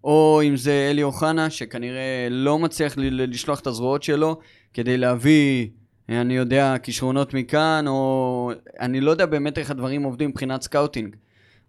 או 0.04 0.40
אם 0.44 0.56
זה 0.56 0.88
אלי 0.90 1.02
אוחנה, 1.02 1.50
שכנראה 1.50 2.28
לא 2.30 2.58
מצליח 2.58 2.94
לשלוח 2.96 3.60
את 3.60 3.66
הזרועות 3.66 4.02
שלו 4.02 4.40
כדי 4.74 4.96
להביא, 4.96 5.68
אני 6.08 6.36
יודע, 6.36 6.76
כישרונות 6.82 7.34
מכאן, 7.34 7.84
או 7.88 8.50
אני 8.80 9.00
לא 9.00 9.10
יודע 9.10 9.26
באמת 9.26 9.58
איך 9.58 9.70
הדברים 9.70 10.02
עובדים 10.02 10.30
מבחינת 10.30 10.62
scouting. 10.62 11.16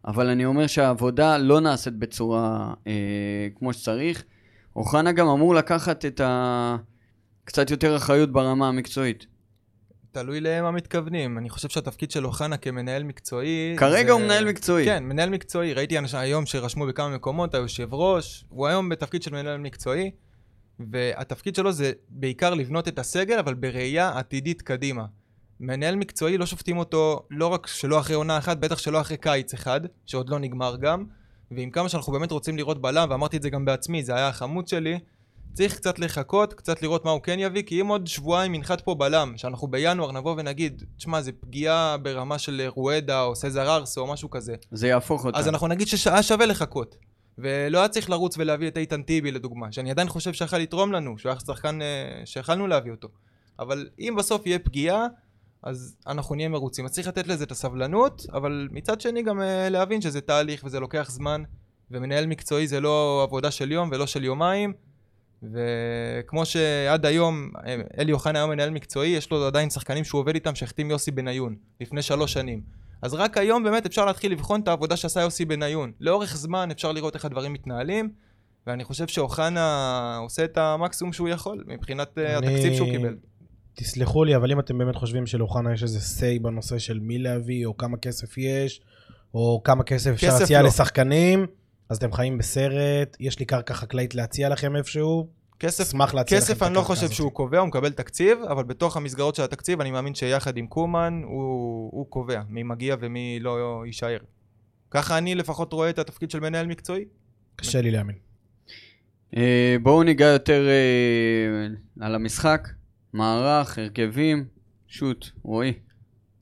אבל 0.08 0.30
אני 0.30 0.46
אומר 0.46 0.68
שהעבודה 0.68 1.38
לא 1.38 1.62
נעשית 1.62 1.94
בצורה 1.94 2.74
אה, 2.88 3.48
כמו 3.56 3.74
שצריך. 3.74 4.24
אוחנה 4.76 5.12
גם 5.12 5.28
אמור 5.28 5.56
לקחת 5.56 6.06
את 6.06 6.20
ה... 6.20 6.76
קצת 7.44 7.70
יותר 7.70 7.96
אחריות 7.96 8.32
ברמה 8.32 8.68
המקצועית. 8.68 9.26
תלוי 10.12 10.42
למה 10.42 10.72
מתכוונים. 10.72 11.38
אני 11.38 11.50
חושב 11.50 11.70
שהתפקיד 11.70 12.12
של 12.12 12.26
אוחנה 12.26 12.58
כמנהל 12.58 13.04
מקצועי... 13.04 13.76
כרגע 13.78 14.08
זה... 14.08 14.12
הוא 14.12 14.22
מנהל 14.22 14.46
מקצועי. 14.46 14.86
כן, 14.86 15.04
מנהל 15.04 15.30
מקצועי. 15.30 15.74
ראיתי 15.74 15.98
אנשים 15.98 16.20
היום 16.20 16.46
שרשמו 16.46 16.88
בכמה 16.88 17.10
מקומות, 17.10 17.54
היושב 17.54 17.94
ראש, 17.94 18.46
הוא 18.50 18.68
היום 18.68 18.90
בתפקיד 18.90 19.24
של 19.24 19.32
מנהל 19.32 19.58
מקצועי, 19.58 20.12
והתפקיד 20.80 21.56
שלו 21.56 21.72
זה 21.72 21.92
בעיקר 22.10 22.54
לבנות 22.54 22.88
את 22.88 23.00
הסגל, 23.00 23.40
אבל 23.40 23.54
בראייה 23.54 24.18
עתידית 24.18 24.62
קדימה. 24.62 25.06
מנהל 25.60 25.96
מקצועי, 25.96 26.38
לא 26.38 26.46
שופטים 26.46 26.78
אותו 26.78 27.22
לא 27.30 27.48
רק 27.48 27.68
שלא 27.68 28.00
אחרי 28.00 28.16
עונה 28.16 28.38
אחת, 28.38 28.58
בטח 28.58 28.78
שלא 28.78 29.02
אחרי 29.02 29.18
קיץ 29.18 29.54
אחד, 29.54 29.82
שעוד 30.06 30.30
לא 30.30 30.40
נגמר 30.40 30.76
גם. 30.76 31.06
ועם 31.52 31.70
כמה 31.70 31.90
שאנחנו 31.90 32.14
באמת 32.14 32.32
רוצים 32.32 32.58
לראות 32.58 32.82
בלם, 32.82 33.08
ואמרתי 33.10 33.38
את 33.38 33.42
זה 33.42 33.50
גם 33.50 33.66
בעצמי, 33.66 34.04
זה 34.04 34.16
היה 34.16 34.28
החמוד 34.28 34.68
שלי, 34.68 35.00
צריך 35.54 35.76
קצת 35.76 36.00
לחכות, 36.00 36.54
קצת 36.54 36.82
לראות 36.82 37.06
מה 37.06 37.12
הוא 37.12 37.22
כן 37.22 37.40
יביא, 37.40 37.64
כי 37.64 37.82
אם 37.82 37.88
עוד 37.88 38.08
שבועיים 38.08 38.56
ינחת 38.56 38.82
פה 38.82 38.96
בלם, 38.96 39.34
שאנחנו 39.38 39.68
בינואר 39.68 40.12
נבוא 40.12 40.36
ונגיד, 40.38 40.84
תשמע, 40.98 41.22
זה 41.22 41.32
פגיעה 41.32 41.98
ברמה 41.98 42.40
של 42.40 42.68
רואדה 42.68 43.22
או 43.22 43.36
סזר 43.36 43.76
ארסו 43.76 44.02
או 44.02 44.14
משהו 44.14 44.30
כזה, 44.30 44.56
זה 44.72 44.88
יהפוך 44.88 45.26
אותה. 45.26 45.40
אז 45.40 45.48
אנחנו 45.48 45.68
נגיד 45.68 45.88
שהיה 45.88 46.24
שווה 46.24 46.46
לחכות. 46.46 46.96
ולא 47.38 47.80
היה 47.80 47.88
צריך 47.88 48.10
לרוץ 48.10 48.38
ולהביא 48.38 48.68
את 48.68 48.78
איתן 48.78 49.02
טיבי 49.02 49.32
לדוגמה, 49.32 49.72
שאני 49.72 49.92
עדיין 49.92 50.10
חושב 50.10 50.34
שיכל 50.34 50.58
לתרום 50.58 50.92
לנו, 50.92 51.18
שהוא 51.18 51.30
היה 51.30 51.40
שחקן 51.40 51.82
אה, 51.82 52.22
שיכלנו 52.26 52.68
להביא 52.68 52.92
אותו. 52.92 53.08
אבל 53.60 53.88
אם 54.00 54.16
בסוף 54.18 54.46
יהיה 54.46 54.60
פגיעה, 54.60 55.08
אז 55.66 55.96
אנחנו 56.08 56.36
נהיה 56.36 56.50
מרוצים. 56.50 56.86
אז 56.86 56.92
צריך 56.92 57.08
לתת 57.08 57.28
לזה 57.28 57.44
את 57.44 57.52
הסבלנות, 57.52 58.26
אבל 58.34 58.68
מצד 58.72 59.02
שני 59.02 59.24
גם 59.24 59.42
אה, 59.42 59.70
להבין 59.70 60.02
שזה 60.02 60.22
תהליך 60.22 60.64
וזה 60.66 60.80
לוקח 60.80 61.08
זמן, 61.12 61.44
ומנהל 61.92 62.26
מקצועי 62.26 62.68
זה 62.68 62.80
לא 62.80 63.24
עבודה 63.24 63.52
של 63.52 63.72
יום 63.72 63.90
ולא 63.92 64.08
של 64.08 64.24
יומיים, 64.24 64.74
וכמו 65.44 66.46
שעד 66.46 67.06
היום, 67.06 67.50
אה, 67.66 67.76
אלי 67.98 68.12
אוחנה 68.12 68.40
היום 68.40 68.50
מנהל 68.50 68.70
מקצועי, 68.70 69.10
יש 69.10 69.32
לו 69.32 69.46
עדיין 69.48 69.70
שחקנים 69.70 70.04
שהוא 70.04 70.22
עובד 70.22 70.36
איתם 70.36 70.56
שהחתים 70.56 70.92
יוסי 70.92 71.12
בניון, 71.12 71.56
לפני 71.82 72.02
שלוש 72.02 72.34
שנים. 72.34 72.62
אז 73.02 73.14
רק 73.14 73.38
היום 73.38 73.64
באמת 73.64 73.86
אפשר 73.86 74.06
להתחיל 74.06 74.32
לבחון 74.32 74.62
את 74.62 74.68
העבודה 74.68 74.98
שעשה 74.98 75.22
יוסי 75.22 75.46
בניון. 75.46 75.92
לאורך 76.00 76.38
זמן 76.38 76.72
אפשר 76.72 76.92
לראות 76.92 77.16
איך 77.16 77.26
הדברים 77.26 77.54
מתנהלים, 77.54 78.10
ואני 78.68 78.84
חושב 78.84 79.08
שאוחנה 79.08 80.18
עושה 80.22 80.44
את 80.46 80.58
המקסימום 80.58 81.14
שהוא 81.14 81.30
יכול, 81.30 81.64
מבחינת 81.68 82.18
אה, 82.18 82.38
אני- 82.38 82.48
התקציב 82.48 82.74
שהוא 82.74 82.92
קיבל. 82.92 83.16
תסלחו 83.76 84.24
לי, 84.24 84.36
אבל 84.36 84.52
אם 84.52 84.60
אתם 84.60 84.78
באמת 84.78 84.96
חושבים 84.96 85.26
שלאוחנה 85.26 85.74
יש 85.74 85.84
איזה 85.84 86.00
say 86.00 86.42
בנושא 86.42 86.80
של 86.80 87.00
מי 87.00 87.18
להביא, 87.18 87.66
או 87.66 87.78
כמה 87.78 87.98
כסף 87.98 88.38
יש, 88.38 88.82
או 89.34 89.62
כמה 89.64 89.84
כסף 89.84 90.12
אפשר 90.12 90.40
להציע 90.40 90.62
לא. 90.62 90.68
לשחקנים, 90.68 91.46
אז 91.90 91.98
אתם 91.98 92.12
חיים 92.12 92.38
בסרט, 92.38 93.18
יש 93.20 93.40
לי 93.40 93.46
קרקע 93.46 93.74
חקלאית 93.74 94.16
להציע 94.16 94.50
לכם 94.50 94.76
איפשהו, 94.76 95.28
כסף, 95.60 95.84
אשמח 95.84 96.14
להציע 96.14 96.38
לכם 96.38 96.46
את 96.46 96.52
כסף 96.52 96.64
אני 96.64 96.76
לא 96.76 96.82
חושב 96.82 97.04
הזאת. 97.04 97.16
שהוא 97.16 97.32
קובע, 97.32 97.60
הוא 97.60 97.68
מקבל 97.68 97.92
תקציב, 97.92 98.38
אבל 98.50 98.64
בתוך 98.64 98.98
המסגרות 98.98 99.36
של 99.36 99.44
התקציב 99.44 99.82
אני 99.82 99.92
מאמין 99.92 100.16
שיחד 100.16 100.58
עם 100.58 100.68
קומן 100.68 101.22
הוא, 101.24 101.90
הוא 101.94 102.10
קובע 102.10 102.42
מי 102.50 102.64
מגיע 102.64 102.96
ומי 103.00 103.40
לא 103.42 103.84
יישאר. 103.86 104.18
ככה 104.92 105.18
אני 105.18 105.36
לפחות 105.36 105.74
רואה 105.74 105.90
את 105.90 106.00
התפקיד 106.00 106.32
של 106.32 106.40
מנהל 106.40 106.68
מקצועי. 106.68 107.06
קשה 107.56 107.82
לי 107.82 107.92
להאמין. 107.92 108.16
אה, 109.38 109.76
בואו 109.84 110.04
ניגע 110.04 110.26
יותר 110.26 110.68
אה, 110.68 112.06
על 112.06 112.16
המשחק, 112.16 112.68
מערך, 113.16 113.78
הרכבים, 113.78 114.46
שוט, 114.88 115.30
רועי. 115.44 115.74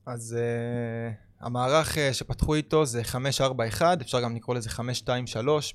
אז 0.06 0.36
uh, 0.38 1.44
המערך 1.46 1.94
uh, 1.94 1.98
שפתחו 2.12 2.54
איתו 2.54 2.86
זה 2.86 3.02
5-4-1, 3.80 3.82
אפשר 4.00 4.20
גם 4.20 4.36
לקרוא 4.36 4.56
לזה 4.56 4.70
5-2-3, 4.70 5.08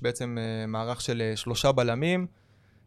בעצם 0.02 0.38
uh, 0.38 0.66
מערך 0.66 1.00
של 1.00 1.22
uh, 1.34 1.36
שלושה 1.36 1.72
בלמים, 1.72 2.26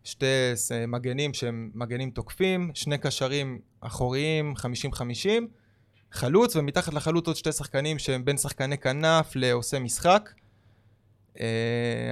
שתי 0.03 0.25
uh, 0.53 0.87
מגנים 0.87 1.33
שהם 1.33 1.71
מגנים 1.73 2.09
תוקפים, 2.09 2.71
שני 2.73 2.97
קשרים 2.97 3.59
אחוריים 3.81 4.53
50-50, 4.57 4.99
חלוץ, 6.11 6.55
ומתחת 6.55 6.93
לחלוץ 6.93 7.27
עוד 7.27 7.35
שתי 7.35 7.51
שחקנים 7.51 7.99
שהם 7.99 8.25
בין 8.25 8.37
שחקני 8.37 8.77
כנף 8.77 9.31
לעושה 9.35 9.79
משחק. 9.79 10.29
Uh, 11.33 11.39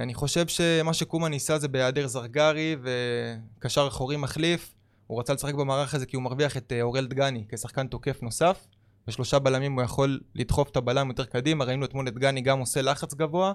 אני 0.02 0.14
חושב 0.14 0.48
שמה 0.48 0.94
שקומה 0.94 1.28
ניסה 1.28 1.58
זה 1.58 1.68
בהיעדר 1.68 2.06
זרגרי 2.06 2.76
וקשר 2.82 3.88
אחורי 3.88 4.16
מחליף. 4.16 4.74
הוא 5.12 5.20
רצה 5.20 5.34
לשחק 5.34 5.54
במערך 5.54 5.94
הזה 5.94 6.06
כי 6.06 6.16
הוא 6.16 6.22
מרוויח 6.22 6.56
את 6.56 6.72
אה, 6.72 6.82
אורל 6.82 7.06
דגני 7.06 7.44
כשחקן 7.48 7.86
תוקף 7.86 8.22
נוסף. 8.22 8.66
בשלושה 9.06 9.38
בלמים 9.38 9.72
הוא 9.72 9.82
יכול 9.82 10.20
לדחוף 10.34 10.70
את 10.70 10.76
הבלם 10.76 11.08
יותר 11.08 11.24
קדימה, 11.24 11.64
ראינו 11.64 11.84
אתמול 11.84 12.08
את 12.08 12.14
דגני 12.14 12.40
גם 12.40 12.58
עושה 12.58 12.82
לחץ 12.82 13.14
גבוה 13.14 13.52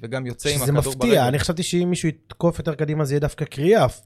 וגם 0.00 0.26
יוצא 0.26 0.48
עם 0.48 0.54
שזה 0.54 0.64
הכדור 0.64 0.78
מפתיע, 0.92 1.10
ברגל. 1.10 1.18
אני 1.20 1.38
חשבתי 1.38 1.62
שאם 1.62 1.90
מישהו 1.90 2.08
יתקוף 2.08 2.58
יותר 2.58 2.74
קדימה 2.74 3.04
זה 3.04 3.14
יהיה 3.14 3.20
דווקא 3.20 3.44
קריאף. 3.44 4.00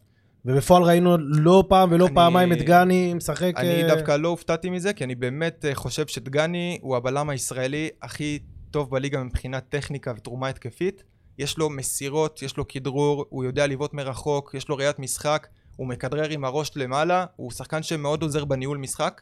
ובפועל 0.44 0.82
ראינו 0.82 1.16
לא 1.18 1.64
פעם 1.68 1.92
ולא 1.92 2.06
אני- 2.06 2.14
פעמיים 2.14 2.52
את 2.52 2.62
גני 2.62 3.14
משחק... 3.14 3.52
אני 3.56 3.82
אה, 3.82 3.88
דווקא 3.94 4.12
לא 4.16 4.28
הופתעתי 4.28 4.70
מזה, 4.70 4.92
כי 4.92 5.04
אני 5.04 5.14
באמת 5.14 5.64
אה, 5.64 5.75
חושב 5.75 6.06
שדגני 6.06 6.78
הוא 6.82 6.96
הבלם 6.96 7.30
הישראלי 7.30 7.88
הכי 8.02 8.38
טוב 8.70 8.90
בליגה 8.90 9.23
מבחינת 9.23 9.64
טכניקה 9.68 10.12
ותרומה 10.16 10.49
התקפית. 10.49 11.02
יש 11.38 11.58
לו 11.58 11.70
מסירות, 11.70 12.42
יש 12.42 12.56
לו 12.56 12.68
כדרור, 12.68 13.25
הוא 13.28 13.44
יודע 13.44 13.66
לבעוט 13.66 13.94
מרחוק, 13.94 14.54
יש 14.54 14.68
לו 14.68 14.76
ראיית 14.76 14.99
משחק, 14.99 15.46
הוא 15.76 15.88
מכדרר 15.88 16.28
עם 16.31 16.45
הראש 16.45 16.71
למעלה, 16.76 17.26
הוא 17.37 17.50
שחקן 17.50 17.83
שמאוד 17.83 18.23
עוזר 18.23 18.45
בניהול 18.45 18.78
משחק. 18.78 19.21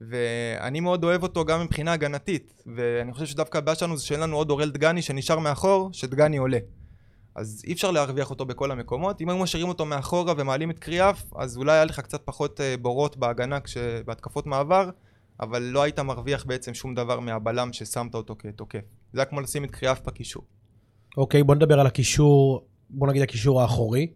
ואני 0.00 0.80
מאוד 0.80 1.04
אוהב 1.04 1.22
אותו 1.22 1.44
גם 1.44 1.62
מבחינה 1.62 1.92
הגנתית, 1.92 2.62
ואני 2.76 3.12
חושב 3.12 3.26
שדווקא 3.26 3.58
הבעיה 3.58 3.74
שלנו 3.74 3.96
זה 3.96 4.04
שאין 4.06 4.20
לנו 4.20 4.36
עוד 4.36 4.50
אורל 4.50 4.70
דגני 4.70 5.02
שנשאר 5.02 5.38
מאחור, 5.38 5.90
שדגני 5.92 6.36
עולה. 6.36 6.58
אז 7.36 7.62
אי 7.66 7.72
אפשר 7.72 7.90
להרוויח 7.90 8.30
אותו 8.30 8.46
בכל 8.46 8.70
המקומות. 8.70 9.20
אם 9.20 9.28
היו 9.28 9.38
משאירים 9.38 9.68
אותו 9.68 9.84
מאחורה 9.84 10.34
ומעלים 10.36 10.70
את 10.70 10.78
קריאף, 10.78 11.32
אז 11.36 11.56
אולי 11.56 11.72
היה 11.72 11.84
לך 11.84 12.00
קצת 12.00 12.22
פחות 12.24 12.60
אה, 12.60 12.74
בורות 12.76 13.16
בהגנה 13.16 13.60
כש... 13.60 13.76
בהתקפות 14.06 14.46
מעבר, 14.46 14.90
אבל 15.40 15.62
לא 15.62 15.82
היית 15.82 16.00
מרוויח 16.00 16.44
בעצם 16.44 16.74
שום 16.74 16.94
דבר 16.94 17.20
מהבלם 17.20 17.72
ששמת 17.72 18.14
אותו 18.14 18.36
כתוקף. 18.38 18.80
זה 19.12 19.20
היה 19.20 19.24
כמו 19.24 19.40
לשים 19.40 19.64
את 19.64 19.70
קריאף 19.70 20.00
בקישור. 20.06 20.44
אוקיי, 21.16 21.42
בוא 21.42 21.54
נדבר 21.54 21.80
על 21.80 21.86
הקישור, 21.86 22.66
בוא 22.90 23.08
נגיד 23.08 23.22
הקישור 23.22 23.62
האחורי. 23.62 24.06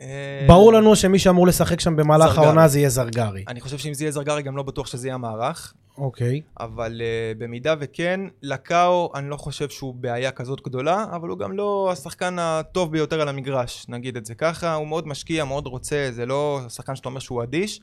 אה, 0.00 0.44
ברור 0.48 0.72
לנו 0.72 0.96
שמי 0.96 1.18
שאמור 1.18 1.46
לשחק 1.46 1.80
שם 1.80 1.96
במהלך 1.96 2.26
זרגרי. 2.26 2.44
העונה 2.44 2.68
זה 2.68 2.78
יהיה 2.78 2.88
זרגרי. 2.88 3.44
אני 3.48 3.60
חושב 3.60 3.78
שאם 3.78 3.94
זה 3.94 4.04
יהיה 4.04 4.12
זרגרי 4.12 4.42
גם 4.42 4.56
לא 4.56 4.62
בטוח 4.62 4.86
שזה 4.86 5.08
יהיה 5.08 5.14
המערך, 5.14 5.74
אוקיי. 5.98 6.40
אבל 6.60 7.00
uh, 7.00 7.38
במידה 7.38 7.74
וכן, 7.80 8.20
לקאו 8.42 9.12
אני 9.14 9.30
לא 9.30 9.36
חושב 9.36 9.68
שהוא 9.68 9.94
בעיה 9.94 10.30
כזאת 10.30 10.60
גדולה, 10.64 11.06
אבל 11.12 11.28
הוא 11.28 11.38
גם 11.38 11.52
לא 11.52 11.88
השחקן 11.92 12.36
הטוב 12.38 12.92
ביותר 12.92 13.20
על 13.20 13.28
המגרש, 13.28 13.86
נגיד 13.88 14.16
את 14.16 14.26
זה 14.26 14.34
ככה, 14.34 14.74
הוא 14.74 14.86
מאוד 14.86 15.08
משקיע, 15.08 15.44
מאוד 15.44 15.66
רוצה, 15.66 16.08
זה 16.10 16.26
לא 16.26 16.60
שחקן 16.68 16.96
שאתה 16.96 17.08
אומר 17.08 17.20
שהוא 17.20 17.42
אדיש, 17.42 17.80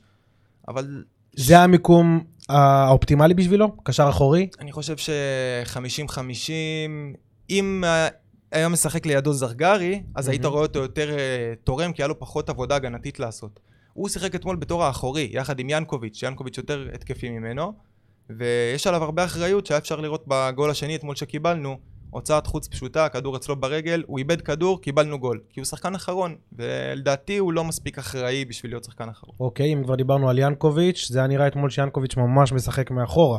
אבל 0.68 1.04
זה 1.36 1.58
המיקום 1.58 2.24
האופטימלי 2.48 3.34
בשבילו? 3.34 3.76
קשר 3.82 4.08
אחורי? 4.08 4.48
אני 4.60 4.72
חושב 4.72 4.96
ש-50-50, 4.96 6.50
אם 7.50 7.84
היה 8.52 8.68
משחק 8.68 9.06
לידו 9.06 9.32
זרגרי, 9.32 10.02
אז 10.14 10.28
היית 10.28 10.42
מהמם. 10.42 10.52
רואה 10.52 10.66
אותו 10.66 10.78
יותר 10.78 11.18
אה, 11.18 11.52
תורם, 11.64 11.92
כי 11.92 12.02
היה 12.02 12.08
לו 12.08 12.18
פחות 12.18 12.48
עבודה 12.48 12.76
הגנתית 12.76 13.20
לעשות. 13.20 13.60
הוא 13.92 14.08
שיחק 14.08 14.34
אתמול 14.34 14.56
בתור 14.56 14.84
האחורי, 14.84 15.28
יחד 15.32 15.58
עם 15.58 15.66
ינקוביץ', 15.70 16.16
שיאנקוביץ' 16.16 16.58
יותר 16.58 16.88
התקפי 16.94 17.30
ממנו, 17.30 17.72
ויש 18.38 18.86
עליו 18.86 19.04
הרבה 19.04 19.24
אחריות 19.24 19.66
שהיה 19.66 19.78
אפשר 19.78 20.00
לראות 20.00 20.24
בגול 20.26 20.70
השני 20.70 20.96
אתמול 20.96 21.16
שקיבלנו, 21.16 21.78
הוצאת 22.10 22.46
חוץ 22.46 22.68
פשוטה, 22.68 23.08
כדור 23.08 23.36
אצלו 23.36 23.56
ברגל, 23.56 24.02
הוא 24.06 24.18
איבד 24.18 24.40
כדור, 24.40 24.80
קיבלנו 24.80 25.18
גול. 25.18 25.40
כי 25.50 25.60
הוא 25.60 25.64
שחקן 25.64 25.94
אחרון, 25.94 26.34
ולדעתי 26.52 27.38
הוא 27.38 27.52
לא 27.52 27.64
מספיק 27.64 27.98
אחראי 27.98 28.44
בשביל 28.44 28.72
להיות 28.72 28.84
שחקן 28.84 29.08
אחרון. 29.08 29.36
אוקיי, 29.40 29.72
אם 29.72 29.84
כבר 29.84 29.94
דיברנו 29.94 30.30
על 30.30 30.38
ינקוביץ', 30.38 31.08
זה 31.10 31.18
היה 31.18 31.28
נראה 31.28 31.46
אתמול 31.46 31.70
שיאנקוביץ' 31.70 32.16
ממש 32.16 32.52
משחק 32.52 32.90
מאחורה. 32.90 33.38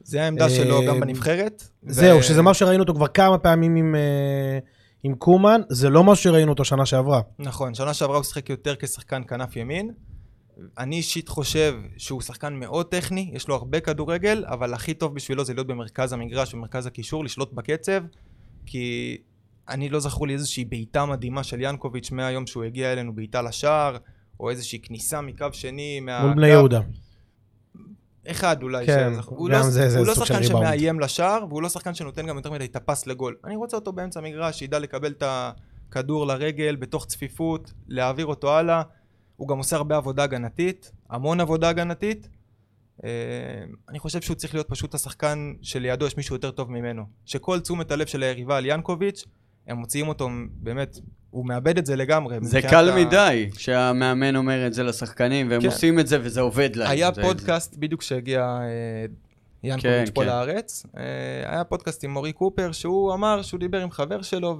זה 0.00 0.22
העמדה 0.24 0.50
שלו 0.50 0.80
אה, 0.80 0.86
גם 0.86 1.00
בנבחרת. 1.00 1.68
זהו, 1.82 2.22
שזה 2.22 2.42
משהו 2.42 2.66
שראינו 2.66 2.82
אותו 2.82 2.94
כבר 2.94 3.06
כמה 3.06 3.38
פעמים 3.38 3.76
עם, 3.76 3.94
אה, 3.94 4.58
עם 5.02 5.14
קומן, 5.14 5.60
זה 5.68 5.90
לא 5.90 6.04
משהו 6.04 6.24
שראינו 6.24 6.52
אותו 6.52 6.64
שנה 6.64 6.86
שעברה. 6.86 7.20
נכון, 7.38 7.74
שנה 7.74 7.94
שעברה 7.94 8.16
הוא 8.16 8.24
שיחק 8.24 8.50
יותר 8.50 8.74
כשחקן 8.78 9.22
כנף 9.28 9.56
ימין. 9.56 9.90
אני 10.78 10.96
אישית 10.96 11.28
חושב 11.28 11.74
שהוא 11.96 12.20
שחקן 12.20 12.54
מאוד 12.54 12.86
טכני, 12.86 13.30
יש 13.32 13.48
לו 13.48 13.54
הרבה 13.54 13.80
כדורגל, 13.80 14.44
אבל 14.46 14.74
הכי 14.74 14.94
טוב 14.94 15.14
בשבילו 15.14 15.44
זה 15.44 15.54
להיות 15.54 15.66
במרכז 15.66 16.12
המגרש, 16.12 16.54
במרכז 16.54 16.86
הקישור, 16.86 17.24
לשלוט 17.24 17.52
בקצב, 17.52 18.02
כי 18.66 19.16
אני 19.68 19.88
לא 19.88 20.00
זכור 20.00 20.26
לי 20.26 20.32
איזושהי 20.32 20.64
בעיטה 20.64 21.06
מדהימה 21.06 21.42
של 21.42 21.60
ינקוביץ' 21.60 22.10
מהיום 22.10 22.46
שהוא 22.46 22.64
הגיע 22.64 22.92
אלינו, 22.92 23.14
בעיטה 23.14 23.42
לשער, 23.42 23.96
או 24.40 24.50
איזושהי 24.50 24.78
כניסה 24.78 25.20
מקו 25.20 25.46
שני 25.52 26.00
מה... 26.00 26.24
מול 26.24 26.34
בני 26.34 26.48
יהודה. 26.48 26.80
אחד 28.30 28.62
אולי. 28.62 28.86
כן, 28.86 29.10
שזה- 29.12 29.20
הוא 29.26 29.50
לא, 29.50 29.62
זה- 29.62 29.88
זה 29.90 29.98
הוא 29.98 30.06
לא 30.06 30.14
שחקן. 30.14 30.42
שמאיים 30.42 31.00
לשער, 31.00 31.44
והוא 31.48 31.62
לא 31.62 31.68
שחקן 31.68 31.94
שנותן 31.94 32.26
גם 32.26 32.36
יותר 32.36 32.50
מדי 32.50 32.64
את 32.64 32.76
הפס 32.76 33.06
לגול. 33.06 33.36
אני 33.44 33.56
רוצה 33.56 33.76
אותו 33.76 33.92
באמצע 33.92 34.20
המגרש, 34.20 34.58
שידע 34.58 34.78
לקבל 34.78 35.10
את 35.12 35.22
הכדור 35.26 36.26
לרגל, 36.26 36.76
בתוך 36.76 37.06
צפיפות, 37.06 37.72
להעביר 37.88 38.26
אותו 38.26 38.56
הלאה. 38.58 38.82
הוא 39.36 39.48
גם 39.48 39.58
עושה 39.58 39.76
הרבה 39.76 39.96
עבודה 39.96 40.22
הגנתית, 40.22 40.92
המון 41.10 41.40
עבודה 41.40 41.68
הגנתית. 41.68 42.28
אה, 43.04 43.10
אני 43.88 43.98
חושב 43.98 44.20
שהוא 44.20 44.34
צריך 44.36 44.54
להיות 44.54 44.68
פשוט 44.68 44.94
השחקן 44.94 45.52
שלידו 45.62 46.06
יש 46.06 46.16
מישהו 46.16 46.36
יותר 46.36 46.50
טוב 46.50 46.70
ממנו. 46.70 47.02
שכל 47.24 47.60
תשומת 47.60 47.90
הלב 47.90 48.06
של 48.06 48.22
היריבה 48.22 48.56
על 48.56 48.66
ינקוביץ', 48.66 49.24
הם 49.68 49.76
מוציאים 49.76 50.08
אותו, 50.08 50.28
באמת, 50.62 50.98
הוא 51.30 51.46
מאבד 51.46 51.78
את 51.78 51.86
זה 51.86 51.96
לגמרי. 51.96 52.36
זה 52.42 52.62
קל 52.62 52.88
ה- 52.90 52.96
מדי 52.96 53.50
שהמאמן 53.58 54.36
אומר 54.36 54.66
את 54.66 54.74
זה 54.74 54.82
לשחקנים, 54.82 55.50
והם 55.50 55.60
כן. 55.60 55.66
עושים 55.66 56.00
את 56.00 56.06
זה 56.06 56.18
וזה 56.22 56.40
עובד 56.40 56.76
להם. 56.76 56.90
היה 56.90 57.10
זה- 57.14 57.22
פודקאסט 57.22 57.76
בדיוק 57.78 58.02
שהגיע 58.02 58.40
אה, 58.40 58.66
ינקוביץ' 59.64 59.82
כן, 60.08 60.14
פה 60.14 60.20
כן. 60.20 60.26
לארץ. 60.26 60.86
אה, 60.96 61.02
היה 61.52 61.64
פודקאסט 61.64 62.04
עם 62.04 62.10
מורי 62.10 62.32
קופר, 62.32 62.72
שהוא 62.72 63.14
אמר 63.14 63.42
שהוא 63.42 63.60
דיבר 63.60 63.80
עם 63.80 63.90
חבר 63.90 64.22
שלו, 64.22 64.58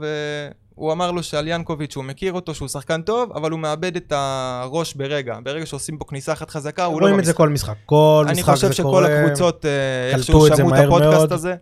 והוא 0.76 0.92
אמר 0.92 1.10
לו 1.10 1.22
שעל 1.22 1.48
ינקוביץ' 1.48 1.96
הוא 1.96 2.04
מכיר 2.04 2.32
אותו, 2.32 2.54
שהוא 2.54 2.68
שחקן 2.68 3.02
טוב, 3.02 3.32
אבל 3.32 3.50
הוא 3.50 3.60
מאבד 3.60 3.96
את 3.96 4.12
הראש 4.16 4.94
ברגע. 4.94 5.38
ברגע 5.44 5.66
שעושים 5.66 5.98
בו 5.98 6.06
כניסה 6.06 6.32
אחת 6.32 6.50
חזקה, 6.50 6.84
הוא 6.84 7.00
לא 7.00 7.06
רואים 7.06 7.20
את 7.20 7.24
זה 7.24 7.30
במשחק. 7.32 7.36
כל 7.38 7.48
משחק. 7.48 7.74
כל 7.86 8.24
אני 8.28 8.40
משחק 8.40 8.54
חושב 8.54 8.66
זה 8.68 8.72
שכל 8.74 8.82
קורה. 8.82 9.22
הקבוצות 9.24 9.64
אה, 9.66 9.70
קלטו 10.12 10.16
איכשהו 10.18 10.46
את 10.46 10.50
זה 10.50 10.56
שמעו 10.56 10.74
את 10.74 10.80
הפודקאסט 10.84 11.16
מאוד. 11.18 11.32
הזה. 11.32 11.54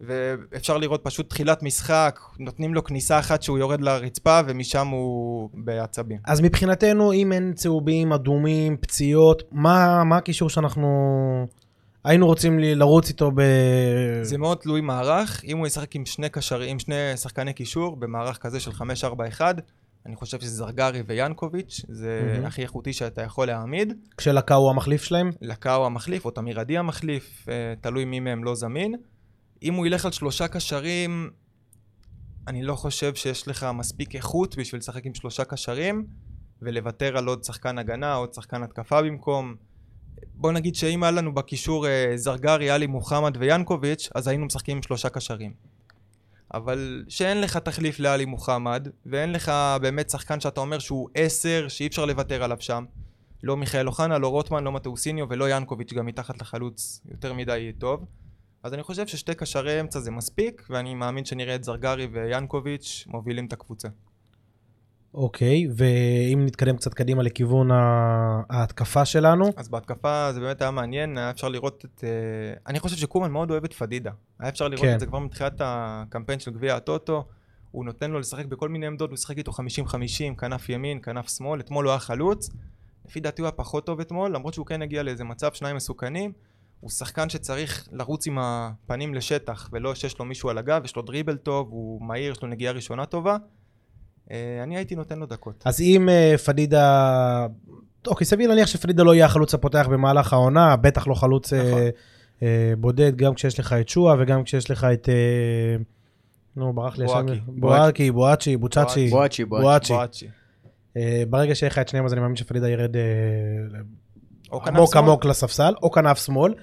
ואפשר 0.00 0.78
לראות 0.78 1.00
פשוט 1.04 1.30
תחילת 1.30 1.62
משחק, 1.62 2.20
נותנים 2.38 2.74
לו 2.74 2.84
כניסה 2.84 3.18
אחת 3.18 3.42
שהוא 3.42 3.58
יורד 3.58 3.80
לרצפה, 3.80 4.40
ומשם 4.46 4.86
הוא 4.86 5.50
בעצבים. 5.54 6.18
אז 6.24 6.40
מבחינתנו, 6.40 7.12
אם 7.12 7.32
אין 7.32 7.52
צהובים, 7.52 8.12
אדומים, 8.12 8.76
פציעות, 8.76 9.42
מה 9.52 10.04
מה 10.04 10.16
הקישור 10.16 10.50
שאנחנו 10.50 10.88
היינו 12.04 12.26
רוצים 12.26 12.58
לרוץ 12.58 13.08
איתו 13.08 13.30
ב... 13.30 13.42
זה 14.22 14.38
מאוד 14.38 14.58
תלוי 14.58 14.80
מערך, 14.80 15.44
אם 15.44 15.58
הוא 15.58 15.66
ישחק 15.66 15.96
עם 15.96 16.06
שני 16.06 16.28
קשרים, 16.28 16.70
עם 16.70 16.78
שני 16.78 17.16
שחקני 17.16 17.52
קישור 17.52 17.96
במערך 17.96 18.38
כזה 18.38 18.60
של 18.60 18.70
5-4-1, 18.70 19.40
אני 20.06 20.16
חושב 20.16 20.40
שזה 20.40 20.50
זרגרי 20.50 21.02
ויאנקוביץ', 21.06 21.80
זה 21.88 22.22
מהמם. 22.26 22.46
הכי 22.46 22.62
איכותי 22.62 22.92
שאתה 22.92 23.22
יכול 23.22 23.46
להעמיד. 23.46 23.92
כשלקה 24.16 24.54
הוא 24.54 24.70
המחליף 24.70 25.02
שלהם? 25.02 25.30
לקאו 25.42 25.86
המחליף, 25.86 26.24
או 26.24 26.30
תמיר 26.30 26.60
עדי 26.60 26.78
המחליף, 26.78 27.46
אה, 27.48 27.74
תלוי 27.80 28.04
מי 28.04 28.20
מהם 28.20 28.44
לא 28.44 28.54
זמין. 28.54 28.94
אם 29.62 29.74
הוא 29.74 29.86
ילך 29.86 30.04
על 30.04 30.12
שלושה 30.12 30.48
קשרים, 30.48 31.30
אני 32.48 32.62
לא 32.62 32.74
חושב 32.74 33.14
שיש 33.14 33.48
לך 33.48 33.66
מספיק 33.74 34.14
איכות 34.14 34.56
בשביל 34.56 34.78
לשחק 34.78 35.06
עם 35.06 35.14
שלושה 35.14 35.44
קשרים, 35.44 36.06
ולוותר 36.62 37.16
על 37.16 37.26
עוד 37.26 37.44
שחקן 37.44 37.78
הגנה, 37.78 38.14
עוד 38.14 38.34
שחקן 38.34 38.62
התקפה 38.62 39.02
במקום. 39.02 39.54
בוא 40.34 40.52
נגיד 40.52 40.74
שאם 40.74 41.02
היה 41.02 41.10
לנו 41.12 41.34
בקישור 41.34 41.86
אה, 41.86 42.12
זרגרי, 42.16 42.70
עלי 42.70 42.86
מוחמד 42.86 43.36
ויאנקוביץ', 43.36 44.08
אז 44.14 44.28
היינו 44.28 44.46
משחקים 44.46 44.76
עם 44.76 44.82
שלושה 44.82 45.08
קשרים. 45.08 45.52
אבל 46.54 47.04
שאין 47.08 47.40
לך 47.40 47.56
תחליף 47.56 47.98
לעלי 47.98 48.24
מוחמד, 48.24 48.88
ואין 49.06 49.32
לך 49.32 49.52
באמת 49.80 50.10
שחקן 50.10 50.40
שאתה 50.40 50.60
אומר 50.60 50.78
שהוא 50.78 51.08
עשר, 51.14 51.68
שאי 51.68 51.86
אפשר 51.86 52.04
לוותר 52.04 52.42
עליו 52.42 52.56
שם. 52.60 52.84
לא 53.42 53.56
מיכאל 53.56 53.86
אוחנה, 53.86 54.18
לא 54.18 54.28
רוטמן, 54.28 54.64
לא 54.64 54.72
מטאוסיניו 54.72 55.26
ולא 55.28 55.50
ינקוביץ' 55.50 55.92
גם 55.92 56.06
מתחת 56.06 56.40
לחלוץ 56.40 57.00
יותר 57.10 57.32
מדי 57.32 57.72
טוב. 57.78 58.06
אז 58.62 58.74
אני 58.74 58.82
חושב 58.82 59.06
ששתי 59.06 59.34
קשרי 59.34 59.80
אמצע 59.80 60.00
זה 60.00 60.10
מספיק, 60.10 60.66
ואני 60.70 60.94
מאמין 60.94 61.24
שנראה 61.24 61.54
את 61.54 61.64
זרגרי 61.64 62.06
ויאנקוביץ' 62.12 63.04
מובילים 63.06 63.46
את 63.46 63.52
הקבוצה. 63.52 63.88
אוקיי, 65.14 65.66
ואם 65.76 66.46
נתקדם 66.46 66.76
קצת 66.76 66.94
קדימה 66.94 67.22
לכיוון 67.22 67.68
ההתקפה 68.50 69.04
שלנו, 69.04 69.52
אז 69.56 69.68
בהתקפה 69.68 70.32
זה 70.32 70.40
באמת 70.40 70.62
היה 70.62 70.70
מעניין, 70.70 71.18
היה 71.18 71.30
אפשר 71.30 71.48
לראות 71.48 71.84
את... 71.84 72.04
אה, 72.04 72.10
אני 72.66 72.80
חושב 72.80 72.96
שקומן 72.96 73.30
מאוד 73.30 73.50
אוהב 73.50 73.64
את 73.64 73.72
פדידה. 73.72 74.10
היה 74.38 74.48
אפשר 74.48 74.68
לראות 74.68 74.86
כן. 74.86 74.94
את 74.94 75.00
זה 75.00 75.06
כבר 75.06 75.18
מתחילת 75.18 75.60
הקמפיין 75.60 76.40
של 76.40 76.50
גביע 76.50 76.76
הטוטו. 76.76 77.24
הוא 77.70 77.84
נותן 77.84 78.10
לו 78.10 78.18
לשחק 78.18 78.46
בכל 78.46 78.68
מיני 78.68 78.86
עמדות, 78.86 79.10
הוא 79.10 79.16
שיחק 79.16 79.38
איתו 79.38 79.52
50-50, 79.52 79.54
כנף 80.38 80.68
ימין, 80.68 80.98
כנף 81.02 81.28
שמאל, 81.28 81.60
אתמול 81.60 81.84
הוא 81.84 81.90
היה 81.90 81.98
חלוץ. 81.98 82.50
לפי 83.06 83.20
דעתי 83.20 83.42
הוא 83.42 83.46
היה 83.46 83.52
פחות 83.52 83.86
טוב 83.86 84.00
אתמול, 84.00 84.34
למרות 84.34 84.54
שהוא 84.54 84.66
כן 84.66 84.82
הגיע 84.82 85.02
לאיזה 85.02 85.24
מצב, 85.24 85.52
שניים 85.52 85.76
מסוכנים. 85.76 86.32
הוא 86.80 86.90
שחקן 86.90 87.28
שצריך 87.28 87.88
לרוץ 87.92 88.26
עם 88.26 88.38
הפנים 88.40 89.14
לשטח, 89.14 89.68
ולא 89.72 89.94
שיש 89.94 90.18
לו 90.18 90.24
מישהו 90.24 90.50
על 90.50 90.58
הגב, 90.58 90.84
יש 90.84 90.96
לו 90.96 91.02
דריבל 91.02 91.36
טוב, 91.36 91.68
הוא 91.70 92.02
מהיר, 92.06 92.32
יש 92.32 92.42
לו 92.42 92.48
נגיעה 92.48 92.72
ראשונה 92.72 93.06
טובה. 93.06 93.36
אה, 94.30 94.60
אני 94.62 94.76
הייתי 94.76 94.94
נותן 94.94 95.18
לו 95.18 95.26
דקות. 95.26 95.62
אז 95.66 95.80
אם 95.80 96.08
אה, 96.08 96.34
פדידה... 96.46 97.46
אוקיי, 98.06 98.26
סביר 98.26 98.48
להניח 98.48 98.66
שפדידה 98.66 99.02
לא 99.02 99.14
יהיה 99.14 99.26
החלוץ 99.26 99.54
הפותח 99.54 99.86
במהלך 99.90 100.32
העונה, 100.32 100.76
בטח 100.76 101.06
לא 101.06 101.14
חלוץ 101.14 101.52
אה, 101.52 101.68
נכון. 101.68 101.80
אה, 102.42 102.72
בודד, 102.78 103.16
גם 103.16 103.34
כשיש 103.34 103.60
לך 103.60 103.72
את 103.72 103.88
שועה 103.88 104.16
וגם 104.20 104.44
כשיש 104.44 104.70
לך 104.70 104.86
את... 104.92 105.08
אה, 105.08 105.76
נו, 106.56 106.72
ברח 106.72 106.98
לי 106.98 107.04
השם. 107.04 107.26
בואקי. 107.26 107.40
בואקי, 107.46 108.10
בואצ'י, 108.10 108.56
בוצ'אצ'י. 108.56 109.08
בואצ'י, 109.10 109.44
בואצ'י. 109.44 110.28
ברגע 111.28 111.54
שיהיה 111.54 111.70
לך 111.70 111.78
את 111.78 111.88
שניהם, 111.88 112.04
אז 112.04 112.12
אני 112.12 112.20
מאמין 112.20 112.36
שפדידה 112.36 112.68
ירד 112.68 112.96
עמוק. 114.52 114.96
עמוק 114.96 115.24
לספסל, 115.24 115.74
או 115.82 115.90
כנף 115.90 116.18
שמאל. 116.18 116.54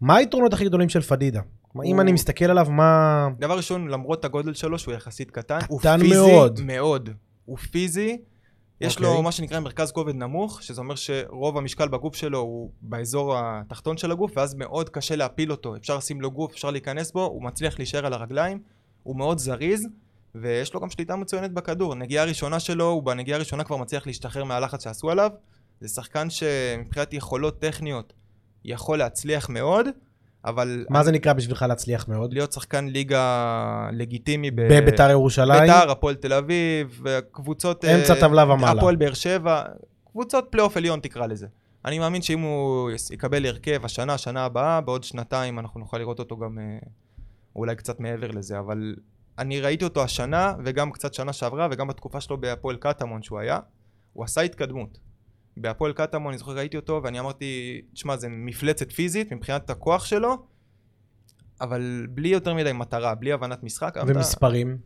מה 0.00 0.16
היתרונות 0.16 0.52
הכי 0.52 0.64
גדולים 0.64 0.88
של 0.88 1.00
פדידה? 1.00 1.40
כלומר, 1.68 1.86
אם 1.86 1.94
הוא- 1.94 2.02
אני 2.02 2.12
מסתכל 2.12 2.44
עליו, 2.44 2.66
מה... 2.70 3.28
דבר 3.38 3.56
ראשון, 3.56 3.88
למרות 3.88 4.24
הגודל 4.24 4.54
שלו, 4.54 4.78
שהוא 4.78 4.94
יחסית 4.94 5.30
קטן, 5.30 5.58
הוא 5.68 5.80
קטן 5.80 6.00
פיזי 6.00 6.14
מאוד. 6.14 6.60
מאוד. 6.64 7.10
הוא 7.44 7.58
פיזי. 7.58 8.18
יש 8.80 8.96
אוקיי. 8.96 9.06
לו 9.14 9.22
מה 9.22 9.32
שנקרא 9.32 9.60
מרכז 9.60 9.92
כובד 9.92 10.14
נמוך, 10.14 10.62
שזה 10.62 10.80
אומר 10.80 10.94
שרוב 10.94 11.58
המשקל 11.58 11.88
בגוף 11.88 12.16
שלו 12.16 12.38
הוא 12.38 12.70
באזור 12.82 13.34
התחתון 13.38 13.96
של 13.96 14.12
הגוף, 14.12 14.32
ואז 14.36 14.54
מאוד 14.54 14.88
קשה 14.88 15.16
להפיל 15.16 15.50
אותו. 15.50 15.76
אפשר 15.76 15.96
לשים 15.96 16.20
לו 16.20 16.30
גוף, 16.30 16.52
אפשר 16.52 16.70
להיכנס 16.70 17.12
בו, 17.12 17.24
הוא 17.24 17.42
מצליח 17.44 17.78
להישאר 17.78 18.06
על 18.06 18.12
הרגליים, 18.12 18.58
הוא 19.02 19.16
מאוד 19.16 19.38
זריז, 19.38 19.86
ויש 20.34 20.74
לו 20.74 20.80
גם 20.80 20.90
שליטה 20.90 21.16
מצוינת 21.16 21.52
בכדור. 21.52 21.94
נגיעה 21.94 22.24
ראשונה 22.24 22.60
שלו, 22.60 22.84
הוא 22.90 23.02
בנגיעה 23.02 23.36
הראשונה 23.36 23.64
כבר 23.64 23.76
מצליח 23.76 24.06
להשתחרר 24.06 24.44
מהלחץ 24.44 24.84
שעשו 24.84 25.10
עליו. 25.10 25.30
זה 25.82 25.88
שחקן 25.88 26.30
שמבחינת 26.30 27.14
יכולות 27.14 27.60
טכניות 27.60 28.12
יכול 28.64 28.98
להצליח 28.98 29.48
מאוד, 29.48 29.86
אבל... 30.44 30.86
מה 30.90 31.04
זה 31.04 31.12
נקרא 31.12 31.32
בשבילך 31.32 31.62
להצליח 31.68 32.08
מאוד? 32.08 32.32
להיות 32.32 32.52
שחקן 32.52 32.88
ליגה 32.88 33.88
לגיטימי 33.92 34.50
ב... 34.50 34.60
בביתר 34.60 35.10
ירושלים? 35.10 35.60
ביתר, 35.60 35.90
הפועל 35.90 36.14
תל 36.14 36.32
אביב, 36.32 37.04
קבוצות... 37.30 37.84
אמצע 37.84 38.14
אה, 38.14 38.20
טבלה 38.20 38.44
ומעלה. 38.44 38.78
הפועל 38.78 38.96
באר 38.96 39.14
שבע, 39.14 39.62
קבוצות 40.04 40.46
פלייאוף 40.50 40.76
עליון 40.76 41.00
תקרא 41.00 41.26
לזה. 41.26 41.46
אני 41.84 41.98
מאמין 41.98 42.22
שאם 42.22 42.40
הוא 42.40 42.90
יקבל 43.10 43.46
הרכב 43.46 43.84
השנה, 43.84 44.18
שנה 44.18 44.44
הבאה, 44.44 44.80
בעוד 44.80 45.04
שנתיים 45.04 45.58
אנחנו 45.58 45.80
נוכל 45.80 45.98
לראות 45.98 46.18
אותו 46.18 46.36
גם 46.36 46.58
אה, 46.58 46.78
אולי 47.56 47.76
קצת 47.76 48.00
מעבר 48.00 48.30
לזה, 48.30 48.58
אבל 48.58 48.94
אני 49.38 49.60
ראיתי 49.60 49.84
אותו 49.84 50.02
השנה, 50.02 50.54
וגם 50.64 50.90
קצת 50.90 51.14
שנה 51.14 51.32
שעברה, 51.32 51.68
וגם 51.70 51.88
בתקופה 51.88 52.20
שלו 52.20 52.40
בהפועל 52.40 52.76
קטמון 52.76 53.22
שהוא 53.22 53.38
היה, 53.38 53.58
הוא 54.12 54.24
עשה 54.24 54.40
התקדמות. 54.40 54.98
בהפועל 55.56 55.92
קטמון, 55.92 56.28
אני 56.28 56.38
זוכר, 56.38 56.52
ראיתי 56.52 56.76
אותו, 56.76 57.00
ואני 57.04 57.20
אמרתי, 57.20 57.80
תשמע, 57.92 58.16
זה 58.16 58.28
מפלצת 58.28 58.92
פיזית 58.92 59.32
מבחינת 59.32 59.70
הכוח 59.70 60.04
שלו, 60.04 60.36
אבל 61.60 62.06
בלי 62.10 62.28
יותר 62.28 62.54
מדי 62.54 62.72
מטרה, 62.72 63.14
בלי 63.14 63.32
הבנת 63.32 63.62
משחק. 63.62 63.94
ומספרים? 64.06 64.78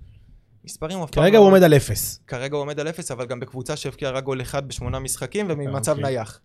מספרים 0.65 1.03
אף 1.03 1.11
פעם 1.11 1.25
כרגע 1.25 1.35
לא- 1.35 1.39
הוא 1.39 1.49
עומד 1.49 1.63
על 1.63 1.75
אפס. 1.75 2.21
כרגע 2.27 2.57
הוא 2.57 2.63
עומד 2.63 2.81
על 2.81 2.89
אפס, 2.89 3.11
אבל 3.11 3.27
גם 3.27 3.41
בקבוצה 3.41 3.77
שהבקיעה 3.77 4.13
רק 4.13 4.25
גול 4.25 4.41
אחד 4.43 4.69
בשמונה 4.69 4.99
משחקים 4.99 5.47
וממצב 5.49 5.93
אוקיי. 5.93 6.05
נייח. 6.05 6.41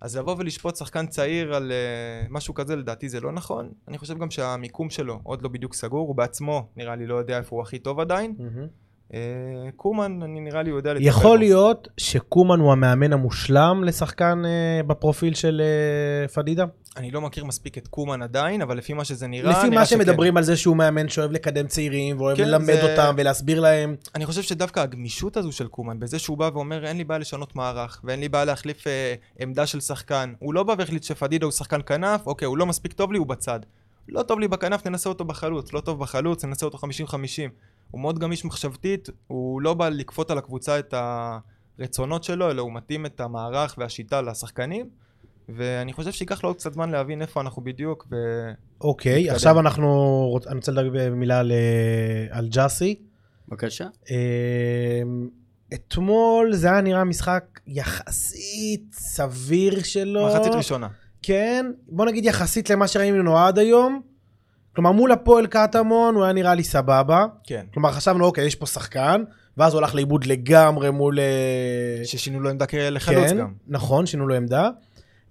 אז 0.00 0.16
לבוא 0.16 0.36
ולשפוט 0.38 0.76
שחקן 0.76 1.06
צעיר 1.06 1.54
על 1.54 1.72
uh, 1.72 2.32
משהו 2.32 2.54
כזה, 2.54 2.76
לדעתי 2.76 3.08
זה 3.08 3.20
לא 3.20 3.32
נכון. 3.32 3.70
אני 3.88 3.98
חושב 3.98 4.18
גם 4.18 4.30
שהמיקום 4.30 4.90
שלו 4.90 5.20
עוד 5.22 5.42
לא 5.42 5.48
בדיוק 5.48 5.74
סגור, 5.74 6.08
הוא 6.08 6.16
בעצמו 6.16 6.68
נראה 6.76 6.96
לי 6.96 7.06
לא 7.06 7.14
יודע 7.14 7.38
איפה 7.38 7.56
הוא 7.56 7.62
הכי 7.62 7.78
טוב 7.78 8.00
עדיין. 8.00 8.34
Uh, 8.38 8.42
קומן, 9.76 10.18
אני 10.22 10.40
נראה 10.40 10.62
לי 10.62 10.70
יודע 10.70 10.94
לטפל 10.94 11.06
יכול. 11.06 11.38
להיות 11.38 11.88
שקומן 11.96 12.60
הוא 12.60 12.72
המאמן 12.72 13.12
המושלם 13.12 13.84
לשחקן 13.84 14.42
אה, 14.46 14.82
בפרופיל 14.86 15.34
של 15.34 15.62
אה, 16.22 16.28
פדידה? 16.28 16.64
אני 16.96 17.10
לא 17.10 17.20
מכיר 17.20 17.44
מספיק 17.44 17.78
את 17.78 17.88
קומן 17.88 18.22
עדיין, 18.22 18.62
אבל 18.62 18.76
לפי 18.78 18.92
מה 18.92 19.04
שזה 19.04 19.26
נראה, 19.26 19.50
לפי 19.50 19.68
נראה 19.68 19.80
מה 19.80 19.86
שכן. 19.86 19.96
שמדברים 19.96 20.36
על 20.36 20.42
זה 20.42 20.56
שהוא 20.56 20.76
מאמן 20.76 21.08
שאוהב 21.08 21.32
לקדם 21.32 21.66
צעירים 21.66 22.20
ואוהב 22.20 22.36
כן, 22.36 22.48
ללמד 22.48 22.64
זה- 22.66 22.92
אותם 22.92 23.14
ולהסביר 23.18 23.60
להם. 23.60 23.96
אני 24.14 24.26
חושב 24.26 24.42
שדווקא 24.42 24.80
הגמישות 24.80 25.36
הזו 25.36 25.52
של 25.52 25.66
קומן, 25.68 25.98
בזה 26.00 26.18
שהוא 26.18 26.38
בא 26.38 26.50
ואומר 26.54 26.86
אין 26.86 26.96
לי 26.96 27.04
בעיה 27.04 27.18
לשנות 27.18 27.56
מערך, 27.56 28.00
ואין 28.04 28.20
לי 28.20 28.28
בעיה 28.28 28.44
להחליף 28.44 28.86
אה, 28.86 29.14
עמדה 29.38 29.66
של 29.66 29.80
שחקן. 29.80 30.32
הוא 30.38 30.54
לא 30.54 30.62
בא 30.62 30.74
והחליט 30.78 31.02
שפדידה 31.02 31.46
הוא 31.46 31.52
שחקן 31.52 31.80
כנף, 31.86 32.26
אוקיי, 32.26 32.46
הוא 32.46 32.56
לא 32.58 32.66
מספיק 32.66 32.92
טוב 32.92 33.12
לי, 33.12 33.18
הוא 33.18 33.26
בצד. 33.26 33.60
לא 34.08 34.22
טוב 34.22 34.40
לי 34.40 34.48
בכנף, 34.48 34.86
ננסה 34.86 35.08
אותו 35.08 35.24
בחלוץ. 35.24 35.72
לא 35.72 35.80
טוב 35.80 36.00
בחלוץ, 36.00 36.44
ננסה 36.44 36.66
אותו 36.66 36.78
50-50. 36.78 36.80
הוא 37.96 38.00
מאוד 38.02 38.18
גמיש 38.18 38.44
מחשבתית, 38.44 39.08
הוא 39.26 39.60
לא 39.60 39.74
בא 39.74 39.88
לכפות 39.88 40.30
על 40.30 40.38
הקבוצה 40.38 40.78
את 40.78 40.94
הרצונות 41.78 42.24
שלו, 42.24 42.50
אלא 42.50 42.62
הוא 42.62 42.72
מתאים 42.72 43.06
את 43.06 43.20
המערך 43.20 43.74
והשיטה 43.78 44.22
לשחקנים. 44.22 44.88
ואני 45.48 45.92
חושב 45.92 46.12
שייקח 46.12 46.42
לו 46.44 46.50
עוד 46.50 46.56
קצת 46.56 46.72
זמן 46.72 46.90
להבין 46.90 47.22
איפה 47.22 47.40
אנחנו 47.40 47.62
בדיוק, 47.64 48.06
ו... 48.10 48.14
אוקיי, 48.80 49.20
נתקדם. 49.20 49.34
עכשיו 49.34 49.60
אנחנו, 49.60 49.88
רוצ- 50.36 50.46
אני 50.48 50.56
רוצה 50.56 50.72
לדבר 50.72 51.10
במילה 51.10 51.38
על, 51.38 51.52
אה, 51.52 52.38
על 52.38 52.48
ג'אסי. 52.48 52.94
בבקשה. 53.48 53.86
אה, 54.10 55.02
אתמול 55.74 56.52
זה 56.52 56.68
היה 56.70 56.80
נראה 56.80 57.04
משחק 57.04 57.44
יחסית 57.66 58.84
סביר 58.92 59.82
שלו. 59.82 60.26
מחצית 60.26 60.52
ראשונה. 60.52 60.88
כן, 61.22 61.66
בוא 61.88 62.06
נגיד 62.06 62.24
יחסית 62.24 62.70
למה 62.70 62.88
שראינו 62.88 63.38
עד 63.38 63.58
היום. 63.58 64.02
כלומר, 64.76 64.92
מול 64.92 65.12
הפועל 65.12 65.46
קטמון 65.46 66.14
הוא 66.14 66.24
היה 66.24 66.32
נראה 66.32 66.54
לי 66.54 66.64
סבבה. 66.64 67.26
כן. 67.44 67.64
כלומר, 67.74 67.92
חשבנו, 67.92 68.24
אוקיי, 68.24 68.46
יש 68.46 68.54
פה 68.54 68.66
שחקן, 68.66 69.22
ואז 69.56 69.74
הוא 69.74 69.80
הלך 69.80 69.94
לאיבוד 69.94 70.24
לגמרי 70.26 70.90
מול... 70.90 71.18
אה, 71.18 72.04
ששינו 72.04 72.40
לו 72.40 72.50
עמדה 72.50 72.64
לחלוץ 72.90 73.30
כן, 73.30 73.38
גם. 73.38 73.52
נכון, 73.68 74.06
שינו 74.06 74.26
לו 74.28 74.34
עמדה. 74.34 74.68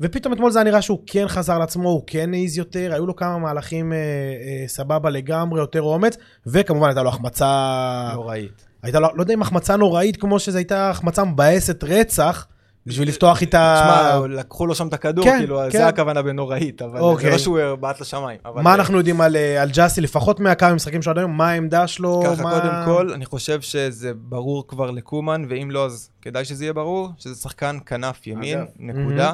ופתאום 0.02 0.34
אתמול 0.34 0.52
זה 0.52 0.60
היה 0.60 0.64
נראה 0.64 0.82
שהוא 0.82 1.00
כן 1.08 1.28
חזר 1.28 1.58
לעצמו, 1.58 1.90
הוא 1.90 2.04
כן 2.08 2.34
העז 2.34 2.58
יותר, 2.58 2.94
היו 2.94 3.06
לו 3.06 3.16
כמה 3.16 3.38
מהלכים 3.38 3.94
אה, 3.94 3.98
אה, 3.98 4.68
סבבה 4.68 5.10
לגמרי, 5.10 5.60
יותר 5.60 5.82
אומץ, 5.82 6.18
וכמובן 6.48 6.88
הייתה 6.88 7.04
לו 7.04 7.10
החמצה... 7.10 8.12
נוראית. 8.14 8.66
הייתה 8.84 9.00
לו, 9.00 9.08
לא 9.16 9.22
יודע 9.22 9.34
אם 9.34 9.42
החמצה 9.42 9.76
נוראית 9.76 10.18
כמו 10.18 10.40
שזו 10.40 10.58
הייתה 10.58 10.90
החמצה 10.90 11.24
מבאסת 11.24 11.84
רצח, 11.84 12.48
בשביל 12.86 13.08
לפתוח 13.08 13.42
איתה... 13.42 13.82
תשמע, 13.82 14.28
לקחו 14.28 14.66
לו 14.68 14.76
שם 14.76 14.88
את 14.88 14.94
הכדור, 14.94 15.26
כן, 15.26 15.38
כאילו, 15.38 15.60
כן. 15.72 15.78
זה 15.78 15.88
הכוונה 15.88 16.22
בנוראית, 16.22 16.82
אבל 16.82 16.98
זה 16.98 17.04
אוקיי. 17.04 17.32
לא 17.32 17.38
שהוא 17.38 17.76
בעט 17.80 18.02
לשמיים. 18.02 18.40
אבל- 18.46 18.62
מה 18.62 18.74
אנחנו 18.74 18.98
יודעים 18.98 19.22
על, 19.22 19.36
אה, 19.36 19.62
על 19.62 19.70
ג'אסי, 19.74 20.02
לפחות 20.02 20.40
מהכמה 20.40 20.74
משחקים 20.74 21.02
שלו 21.02 21.12
עד 21.12 21.18
היום, 21.18 21.38
מה 21.38 21.50
העמדה 21.50 21.88
שלו? 21.88 22.24
ככה, 22.26 22.44
מה... 22.44 22.52
קודם 22.52 22.72
כל, 22.86 23.14
אני 23.14 23.26
חושב 23.26 23.62
שזה 23.62 24.12
ברור 24.16 24.68
כבר 24.68 24.92
לקומן, 24.92 25.46
ואם 25.50 25.72
לא, 25.72 25.86
אז 25.86 26.10
כדאי 26.22 26.46
שזה 26.46 26.64
יהיה 26.64 26.74
ברור, 26.74 27.10
שזה 27.18 27.36
שחקן 27.36 27.78
כנף 27.86 28.28
ימין, 28.28 28.58
אגב. 28.60 28.68
נקודה. 28.80 29.34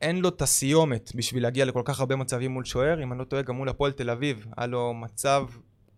אין 0.00 0.20
לו 0.20 0.28
את 0.28 0.42
הסיומת 0.42 1.12
בשביל 1.14 1.42
להגיע 1.42 1.64
לכל 1.64 1.82
כך 1.84 2.00
הרבה 2.00 2.16
מצבים 2.16 2.50
מול 2.50 2.64
שוער, 2.64 3.02
אם 3.02 3.12
אני 3.12 3.18
לא 3.18 3.24
טועה, 3.24 3.42
גם 3.42 3.54
מול 3.54 3.68
הפועל 3.68 3.92
תל 3.92 4.10
אביב, 4.10 4.46
היה 4.56 4.66
לו 4.66 4.94
מצב 4.94 5.42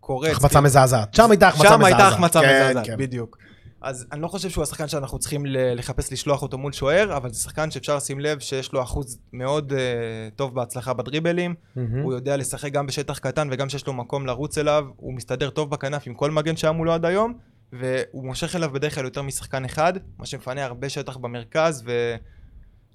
קורץ. 0.00 0.30
החמצה 0.30 0.48
כאילו. 0.48 0.62
מזעזעת. 0.62 1.14
שם 1.14 1.30
הייתה 1.30 1.48
החמצה 1.48 1.68
שם 1.68 1.74
מזעזעת. 1.74 1.92
הייתה 2.00 2.08
החמצה 2.08 2.40
כן, 2.40 2.62
מזעזעת, 2.64 2.87
כן. 2.87 2.96
בדיוק. 2.96 3.38
אז 3.83 4.07
אני 4.12 4.23
לא 4.23 4.29
חושב 4.29 4.51
שהוא 4.51 4.62
השחקן 4.62 4.88
שאנחנו 4.88 5.18
צריכים 5.18 5.42
לחפש 5.47 6.12
לשלוח 6.12 6.42
אותו 6.42 6.59
מול 6.59 6.73
שוער, 6.73 7.16
אבל 7.16 7.31
זה 7.33 7.42
שחקן 7.42 7.71
שאפשר 7.71 7.97
לשים 7.97 8.21
לב 8.21 8.38
שיש 8.38 8.73
לו 8.73 8.83
אחוז 8.83 9.18
מאוד 9.33 9.73
uh, 9.73 9.77
טוב 10.37 10.55
בהצלחה 10.55 10.92
בדריבלים. 10.92 11.55
מהמם. 11.77 12.03
הוא 12.03 12.12
יודע 12.12 12.37
לשחק 12.37 12.73
גם 12.73 12.87
בשטח 12.87 13.18
קטן 13.18 13.49
וגם 13.53 13.68
שיש 13.68 13.87
לו 13.87 13.92
מקום 13.92 14.27
לרוץ 14.27 14.59
אליו, 14.59 14.85
הוא 14.97 15.14
מסתדר 15.14 15.51
טוב 15.51 15.71
בכנף 15.71 16.03
עם 16.07 16.14
כל 16.14 16.31
מגן 16.31 16.57
שהיה 16.57 16.73
מולו 16.73 16.92
עד 16.92 17.05
היום, 17.05 17.35
והוא 17.73 18.27
מושך 18.27 18.57
אליו 18.57 18.71
בדרך 18.71 18.95
כלל 18.95 19.05
יותר 19.05 19.23
משחקן 19.23 19.64
אחד, 19.64 19.92
מה 20.18 20.27
שמפנה 20.27 20.64
הרבה 20.64 20.88
שטח 20.88 21.16
במרכז, 21.16 21.85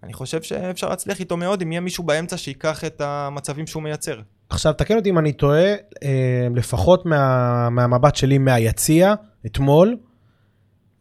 ואני 0.01 0.13
חושב 0.13 0.41
שאפשר 0.41 0.89
להצליח 0.89 1.19
איתו 1.19 1.37
מאוד 1.37 1.61
אם 1.61 1.71
יהיה 1.71 1.81
מישהו 1.81 2.03
באמצע 2.03 2.37
שייקח 2.37 2.83
את 2.85 3.01
המצבים 3.01 3.67
שהוא 3.67 3.83
מייצר. 3.83 4.19
עכשיו, 4.49 4.73
תקן 4.73 4.95
אותי 4.95 5.09
אם 5.09 5.19
אני 5.19 5.33
טועה, 5.33 5.73
אה, 6.03 6.47
לפחות 6.55 7.05
מה, 7.05 7.69
מהמבט 7.69 8.15
שלי 8.15 8.37
מהיציע, 8.37 9.13
אתמול, 9.45 9.97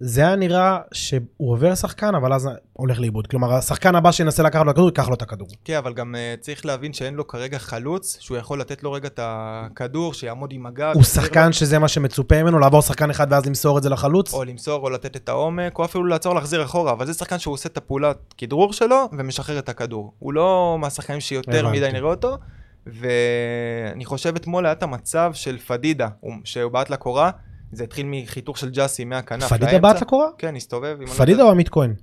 זה 0.01 0.21
היה 0.21 0.37
נראה 0.37 0.79
שהוא 0.93 1.21
עובר 1.37 1.75
שחקן, 1.75 2.15
אבל 2.15 2.33
אז 2.33 2.49
הולך 2.73 3.01
לאיבוד. 3.01 3.27
כלומר, 3.27 3.53
השחקן 3.55 3.95
הבא 3.95 4.13
שינסה 4.13 4.43
לקחת 4.43 4.65
לו 4.65 4.71
את 4.71 4.77
הכדור, 4.77 4.87
ייקח 4.89 5.09
לו 5.09 5.15
את 5.15 5.23
הכדור. 5.23 5.49
כן, 5.65 5.77
אבל 5.77 5.95
גם 5.95 6.15
uh, 6.15 6.41
צריך 6.41 6.67
להבין 6.67 6.93
שאין 6.93 7.15
לו 7.15 7.27
כרגע 7.27 7.59
חלוץ, 7.59 8.17
שהוא 8.21 8.37
יכול 8.39 8.61
לתת 8.61 8.83
לו 8.83 8.93
רגע 8.93 9.07
את 9.07 9.21
הכדור, 9.23 10.15
שיעמוד 10.15 10.53
עם 10.53 10.67
הגב. 10.67 10.93
הוא 10.95 11.03
שחקן 11.03 11.47
לו, 11.47 11.53
שזה 11.53 11.79
מה 11.79 11.89
שמצופה 11.89 12.43
ממנו, 12.43 12.59
לעבור 12.59 12.83
שחקן 12.83 13.11
אחד 13.11 13.27
ואז 13.31 13.47
למסור 13.47 13.79
את 13.79 13.83
זה 13.83 13.89
לחלוץ? 13.89 14.35
או 14.35 14.45
למסור 14.45 14.83
או 14.83 14.91
לתת 14.91 15.17
את 15.17 15.29
העומק, 15.29 15.79
או 15.79 15.85
אפילו 15.85 16.05
לעצור 16.05 16.35
להחזיר 16.35 16.65
אחורה, 16.65 16.93
אבל 16.93 17.07
זה 17.07 17.15
שחקן 17.15 17.39
שהוא 17.39 17.55
עושה 17.55 17.69
את 17.69 17.77
הפעולת 17.77 18.35
כדרור 18.39 18.73
שלו 18.73 19.09
ומשחרר 19.19 19.59
את 19.59 19.69
הכדור. 19.69 20.13
הוא 20.19 20.33
לא 20.33 20.77
מהשחקנים 20.81 21.21
שיותר. 21.21 21.69
מדי 21.69 21.93
נראה 21.93 22.11
אותו, 22.11 22.39
ואני 22.87 24.05
חושב 24.05 24.35
אתמול 24.37 24.67
היה 24.67 24.73
את 24.73 24.83
המצב 24.83 25.31
של 25.35 25.59
פדידה, 25.59 26.09
הוא- 26.21 26.35
שהוא 26.45 26.73
בעט 26.73 26.91
לקורה, 26.91 27.31
זה 27.77 27.85
התחיל 27.85 28.07
מחיתוך 28.09 28.59
של 28.59 28.71
ג'אסי 28.71 29.05
מהכנף 29.05 29.49
פדידה 29.49 29.67
לאמצע. 29.73 29.79
בעט 29.79 30.03
לקורה? 30.03 30.27
כן, 30.39 30.57
הסתובב. 30.57 30.97
פדידה. 31.17 31.43
או 31.43 31.51
עמית 31.51 31.69
כהן? 31.69 31.95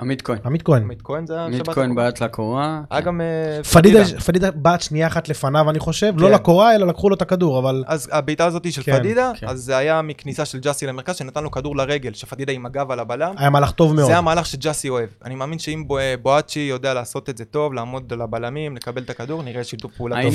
עמית 0.00 0.22
כהן. 0.22 0.38
עמית 0.44 0.62
כהן. 0.62 0.82
עמית 0.82 1.02
כהן 1.02 1.26
זה 1.26 1.34
היה 1.34 1.44
עמית 1.44 1.68
כהן 1.68 1.90
לקורה. 1.90 2.04
בעט 2.04 2.20
לקורה. 2.20 2.80
היה 2.90 3.00
גם 3.00 3.20
אה, 3.20 3.62
פדידה, 3.64 4.04
פדידה 4.04 4.50
בעט 4.50 4.80
שנייה 4.80 5.06
אחת 5.06 5.28
לפניו, 5.28 5.70
אני 5.70 5.78
חושב, 5.78 6.14
לא 6.16 6.26
כן. 6.26 6.32
לקורה, 6.34 6.74
אלא 6.74 6.86
לקחו 6.86 7.08
לו 7.08 7.16
את 7.16 7.22
הכדור, 7.22 7.58
אבל... 7.58 7.84
אז 7.86 8.08
הבעיטה 8.12 8.46
הזאת 8.46 8.72
של 8.72 8.82
כן, 8.82 8.98
פדידה, 8.98 9.32
כן. 9.36 9.48
אז 9.48 9.60
זה 9.60 9.76
היה 9.76 10.02
מכניסה 10.02 10.44
של 10.44 10.58
ג'אסי 10.58 10.86
למרכז, 10.86 11.16
שנתן 11.16 11.42
לו 11.44 11.50
כדור 11.50 11.76
לרגל, 11.76 12.12
שפדידה 12.14 12.52
עם 12.52 12.66
הגב 12.66 12.90
על 12.90 13.00
הבלם. 13.00 13.34
היה 13.38 13.50
מהלך 13.50 13.70
טוב 13.70 13.94
מאוד. 13.94 14.06
זה 14.06 14.18
המהלך 14.18 14.46
שג'אסי 14.46 14.88
אוהב. 14.88 15.08
אני 15.24 15.34
מאמין 15.34 15.58
שאם 15.58 15.84
בו- 15.86 15.98
בואצ'י 16.22 16.60
יודע 16.60 16.94
לעשות 16.94 17.30
את 17.30 17.38
זה 17.38 17.44
טוב, 17.44 17.72
לעמוד 17.74 18.12
על 18.12 18.20
הבלמים, 18.20 18.76
לקבל 18.76 19.02
את 19.02 19.10
הכדור, 19.10 19.42
נראה 19.42 19.64
שיתוף 19.64 19.92
פעולה 19.96 20.16
טוב. 20.22 20.32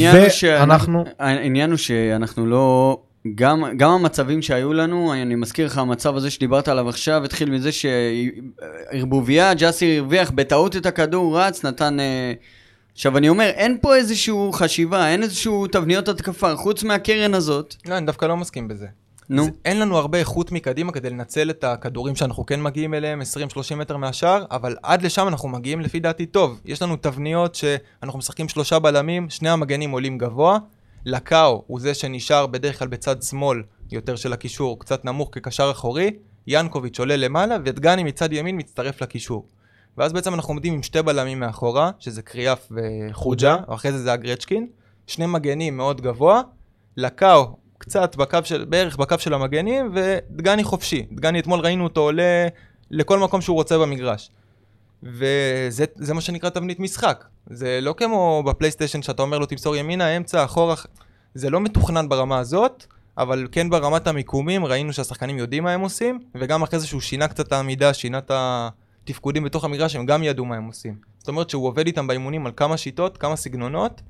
העניין 1.19 1.69
הוא 1.69 1.77
שאנחנו 1.77 2.45
לא... 2.45 2.97
גם, 3.35 3.63
גם 3.77 3.91
המצבים 3.91 4.41
שהיו 4.41 4.73
לנו, 4.73 5.13
אני 5.13 5.35
מזכיר 5.35 5.65
לך, 5.65 5.77
המצב 5.77 6.15
הזה 6.15 6.31
שדיברת 6.31 6.67
עליו 6.67 6.89
עכשיו, 6.89 7.23
התחיל 7.25 7.51
מזה 7.51 7.69
שערבוביה, 7.71 9.53
ג'אסי 9.53 9.97
הרוויח 9.97 10.31
בטעות 10.31 10.75
את 10.75 10.85
הכדור, 10.85 11.39
רץ, 11.39 11.65
נתן... 11.65 11.99
אה, 11.99 12.33
עכשיו 12.93 13.17
אני 13.17 13.29
אומר, 13.29 13.45
אין 13.45 13.77
פה 13.81 13.95
איזושהי 13.95 14.35
חשיבה, 14.53 15.07
אין 15.07 15.23
איזשהו 15.23 15.67
תבניות 15.67 16.07
התקפה, 16.07 16.55
חוץ 16.55 16.83
מהקרן 16.83 17.33
הזאת. 17.33 17.75
לא, 17.85 17.97
אני 17.97 18.05
דווקא 18.05 18.25
לא 18.25 18.37
מסכים 18.37 18.67
בזה. 18.67 18.87
נו, 19.29 19.43
אז 19.43 19.49
אין 19.65 19.79
לנו 19.79 19.97
הרבה 19.97 20.17
איכות 20.17 20.51
מקדימה 20.51 20.91
כדי 20.91 21.09
לנצל 21.09 21.49
את 21.49 21.63
הכדורים 21.63 22.15
שאנחנו 22.15 22.45
כן 22.45 22.61
מגיעים 22.61 22.93
אליהם, 22.93 23.21
20-30 23.21 23.75
מטר 23.75 23.97
מהשאר, 23.97 24.45
אבל 24.51 24.75
עד 24.83 25.01
לשם 25.01 25.27
אנחנו 25.27 25.49
מגיעים 25.49 25.81
לפי 25.81 25.99
דעתי 25.99 26.25
טוב. 26.25 26.61
יש 26.65 26.81
לנו 26.81 26.95
תבניות 26.95 27.55
שאנחנו 27.55 28.19
משחקים 28.19 28.49
שלושה 28.49 28.79
בלמים, 28.79 29.29
שני 29.29 29.49
המגנים 29.49 29.91
עולים 29.91 30.17
גבוה, 30.17 30.57
לקאו 31.05 31.63
הוא 31.67 31.79
זה 31.79 31.93
שנשאר 31.93 32.47
בדרך 32.47 32.79
כלל 32.79 32.87
בצד 32.87 33.21
שמאל 33.23 33.63
יותר 33.91 34.15
של 34.15 34.33
הקישור, 34.33 34.79
קצת 34.79 35.05
נמוך 35.05 35.29
כקשר 35.31 35.71
אחורי, 35.71 36.11
ינקוביץ' 36.47 36.99
עולה 36.99 37.17
למעלה, 37.17 37.57
ודגני 37.65 38.03
מצד 38.03 38.33
ימין 38.33 38.57
מצטרף 38.57 39.01
לקישור. 39.01 39.47
ואז 39.97 40.13
בעצם 40.13 40.33
אנחנו 40.33 40.51
עומדים 40.51 40.73
עם 40.73 40.83
שתי 40.83 41.01
בלמים 41.01 41.39
מאחורה, 41.39 41.91
שזה 41.99 42.21
קריאף 42.21 42.71
וחוג'ה, 42.71 43.57
ואחרי 43.67 43.91
זה 43.91 43.97
זה 43.97 44.13
הגרצ'קין, 44.13 44.67
שני 45.07 45.25
מגנים 45.25 45.77
מאוד 45.77 46.01
גבוה, 46.01 46.41
לקאו 46.97 47.57
קצת 47.77 48.15
בקו 48.15 48.39
של, 48.43 48.65
בערך 48.65 48.97
בקו 48.97 49.19
של 49.19 49.33
המגנים, 49.33 49.91
ודגני 49.93 50.63
חופשי. 50.63 51.05
דגני 51.11 51.39
אתמול 51.39 51.59
ראינו 51.59 51.83
אותו 51.83 52.01
עולה 52.01 52.47
לכל 52.91 53.19
מקום 53.19 53.41
שהוא 53.41 53.55
רוצה 53.55 53.77
במגרש. 53.77 54.31
וזה 55.03 55.85
זה 55.95 56.13
מה 56.13 56.21
שנקרא 56.21 56.49
תבנית 56.49 56.79
משחק. 56.79 57.25
זה 57.49 57.79
לא 57.81 57.93
כמו 57.97 58.43
בפלייסטיישן 58.45 59.01
שאתה 59.01 59.21
אומר 59.21 59.39
לו 59.39 59.45
תמסור 59.45 59.75
ימינה, 59.75 60.17
אמצע, 60.17 60.43
אחורה, 60.45 60.75
זה 61.33 61.49
לא 61.49 61.59
מתוכנן 61.61 62.09
ברמה 62.09 62.39
הזאת, 62.39 62.85
אבל 63.17 63.47
כן 63.51 63.69
ברמת 63.69 64.07
המיקומים, 64.07 64.65
ראינו 64.65 64.93
שהשחקנים 64.93 65.37
יודעים 65.37 65.63
מה 65.63 65.71
הם 65.71 65.81
עושים, 65.81 66.19
וגם 66.35 66.63
אחרי 66.63 66.79
זה 66.79 66.87
שהוא 66.87 67.01
שינה 67.01 67.27
קצת 67.27 67.47
את 67.47 67.51
העמידה, 67.51 67.93
שינה 67.93 68.17
את 68.17 68.31
התפקודים 68.33 69.43
בתוך 69.43 69.63
המגרש, 69.63 69.95
הם 69.95 70.05
גם 70.05 70.23
ידעו 70.23 70.45
מה 70.45 70.55
הם 70.55 70.63
עושים. 70.67 70.95
זאת 71.17 71.27
אומרת 71.27 71.49
שהוא 71.49 71.67
עובד 71.67 71.87
איתם 71.87 72.07
באימונים 72.07 72.45
על 72.45 72.51
כמה 72.55 72.77
שיטות, 72.77 73.17
כמה 73.17 73.35
סגנונות, 73.35 74.01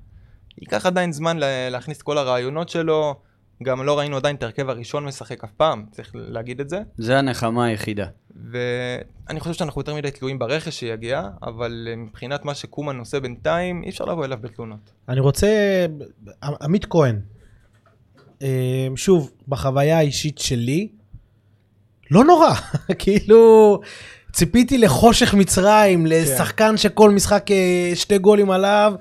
ייקח 0.62 0.86
עדיין 0.86 1.12
זמן 1.12 1.38
לה- 1.38 1.70
להכניס 1.70 2.02
כל 2.02 2.18
הרעיונות 2.18 2.70
שלו, 2.70 3.16
גם 3.64 3.84
לא 3.84 4.00
ראינו 4.00 4.18
עדיין 4.18 4.36
את 4.36 4.44
ההרכב 4.44 4.70
הראשון 4.70 5.06
משחק 5.06 5.44
אף 5.44 5.52
פעם, 5.58 5.86
צריך 5.92 6.12
להגיד 6.14 6.60
את 6.60 6.70
זה. 6.70 6.80
זה 6.98 7.18
הנחמה 7.18 7.66
היחידה. 7.66 8.06
ואני 8.52 9.40
חושב 9.40 9.54
שאנחנו 9.54 9.82
יותר 9.82 9.96
מדי 9.96 10.12
תלויים 10.12 10.40
ברכש 10.40 10.80
שיגיע, 10.80 11.22
אבל 11.44 11.88
אה, 11.92 11.96
מבחינת 11.96 12.46
מה 12.46 12.56
שקומן 12.56 13.00
עושה 13.00 13.20
בינתיים, 13.20 13.84
אי 13.84 13.90
אפשר 13.90 14.06
לבוא 14.06 14.26
אליו 14.26 14.38
בתלונות. 14.42 14.92
אני 15.10 15.20
רוצה... 15.20 15.48
עמית 16.62 16.86
כהן, 16.86 17.20
אה, 18.42 18.88
שוב, 18.96 19.32
בחוויה 19.48 19.98
האישית 19.98 20.38
שלי, 20.38 20.88
לא 22.12 22.24
נורא, 22.24 22.54
כאילו, 23.00 23.80
ציפיתי 24.32 24.78
לחושך 24.78 25.34
מצרים, 25.34 26.06
לשחקן 26.06 26.78
שכל 26.78 27.12
משחק 27.12 27.52
אה, 27.52 27.92
שתי 27.96 28.18
גולים 28.18 28.52
עליו, 28.52 28.94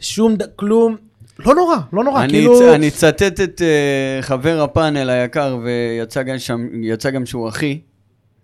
שום, 0.00 0.36
ד- 0.36 0.56
כלום, 0.56 0.96
לא 1.38 1.54
נורא, 1.54 1.76
לא 1.92 2.04
נורא, 2.04 2.22
אני, 2.24 2.32
כאילו... 2.32 2.58
צ... 2.58 2.62
אני 2.62 2.88
אצטט 2.88 3.40
את 3.40 3.60
uh, 3.60 4.22
חבר 4.22 4.60
הפאנל 4.62 5.10
היקר, 5.10 5.58
ויצא 5.64 6.22
גם, 6.22 6.38
שם, 6.38 6.68
יצא 6.82 7.10
גם 7.10 7.26
שהוא 7.26 7.48
אחי, 7.48 7.80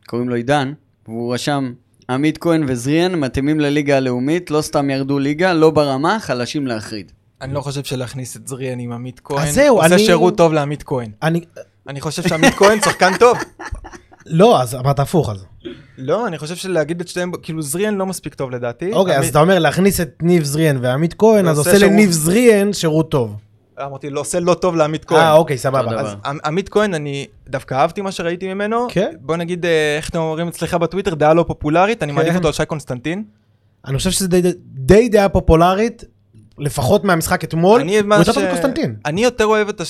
קוראים 0.07 0.29
לו 0.29 0.35
עידן, 0.35 0.73
והוא 1.09 1.35
רשם, 1.35 1.73
עמית 2.11 2.39
כהן 2.39 2.65
וזריאן 2.69 3.15
מתאימים 3.15 3.61
לליגה 3.61 3.97
הלאומית, 3.97 4.51
לא 4.51 4.63
סתם 4.63 4.91
ירדו 4.91 5.19
ליגה, 5.19 5.53
לא 5.53 5.71
ברמה, 5.71 6.17
חלשים 6.21 6.67
להחריד. 6.67 7.13
אני 7.41 7.55
לא 7.55 7.61
חושב 7.61 7.85
שלהכניס 7.85 8.37
את 8.37 8.49
זריאן 8.49 8.79
עם 8.79 8.93
עמית 8.93 9.21
כהן, 9.25 9.51
זהו, 9.51 9.77
עושה 9.77 9.95
אני- 9.95 10.05
שירות 10.05 10.37
טוב 10.37 10.53
לעמית 10.53 10.83
כהן. 10.83 11.11
אני... 11.23 11.41
אני 11.89 12.01
חושב 12.01 12.23
שעמית 12.29 12.55
כהן 12.55 12.81
שחקן 12.81 13.17
טוב. 13.19 13.39
לא, 14.27 14.63
אז 14.63 14.75
אמרת 14.75 14.99
הפוך 14.99 15.31
אז. 15.31 15.45
לא, 15.99 16.27
אני 16.27 16.39
חושב 16.39 16.57
שלהגיד 16.57 17.01
את 17.01 17.09
שתיהם, 17.09 17.33
כאילו 17.43 17.63
זריאן 17.63 17.95
לא 17.95 18.07
מספיק 18.07 18.35
טוב 18.35 18.51
לדעתי. 18.51 18.93
אוקיי, 18.93 19.19
אז 19.19 19.29
אתה 19.29 19.41
אומר 19.41 19.59
להכניס 19.59 20.01
את 20.01 20.15
ניב 20.23 20.45
זריאן 20.45 20.79
ועמית 20.81 21.15
כהן, 21.19 21.49
אז 21.49 21.59
עושה 21.59 21.79
לניב 21.79 22.11
זריאן 22.11 22.73
שירות 22.73 23.11
טוב. 23.11 23.37
אמרתי, 23.83 24.11
לא 24.11 24.21
עושה 24.21 24.41
לא 24.41 24.55
טוב 24.55 24.77
לעמית 24.77 25.05
כהן. 25.05 25.21
אה, 25.21 25.33
אוקיי, 25.33 25.59
סבבה. 25.59 26.01
אז 26.01 26.07
אז 26.07 26.15
עמ- 26.25 26.39
עמית 26.45 26.69
כהן, 26.69 26.95
אני 26.95 27.27
דווקא 27.49 27.75
אהבתי 27.75 28.01
מה 28.01 28.13
שראיתי 28.13 28.55
ממנו. 28.55 28.87
כן. 28.91 29.13
בוא 29.21 29.37
נגיד, 29.37 29.67
אה, 29.67 29.97
איך 29.97 30.09
אתם 30.11 30.19
אומרים 30.19 30.49
אצלך 30.49 30.75
בטוויטר, 30.75 31.15
דעה 31.15 31.35
לא 31.35 31.45
פופולרית, 31.49 32.03
אני 32.03 32.13
כן. 32.13 32.17
מעדיף 32.19 32.37
אותו 32.37 32.47
על 32.47 32.53
שי 32.53 32.67
קונסטנטין. 32.67 33.25
אני 33.87 33.99
חושב 33.99 34.11
שזה 34.11 34.29
די, 34.75 35.09
דעה 35.09 35.29
פופולרית, 35.29 36.05
לפחות 36.59 37.05
מהמשחק 37.05 37.45
אתמול, 37.45 37.81
אני 39.05 39.25
יותר 39.25 39.45
אוהב 39.47 39.69
את 39.69 39.81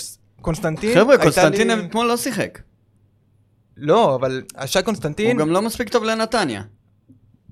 קונסטנטין. 0.40 0.94
חבר'ה, 0.94 1.18
קונסטנטין 1.18 1.70
אתמול 1.86 2.06
לא 2.06 2.16
שיחק. 2.16 2.58
לא, 3.76 4.14
אבל 4.14 4.42
שי 4.66 4.78
הוא 4.78 4.84
קונסטנטין, 4.84 5.36
גם 5.38 5.50
לא 5.50 5.62
מספיק 5.62 5.88
טוב 5.88 6.04
לנתניה. 6.04 6.62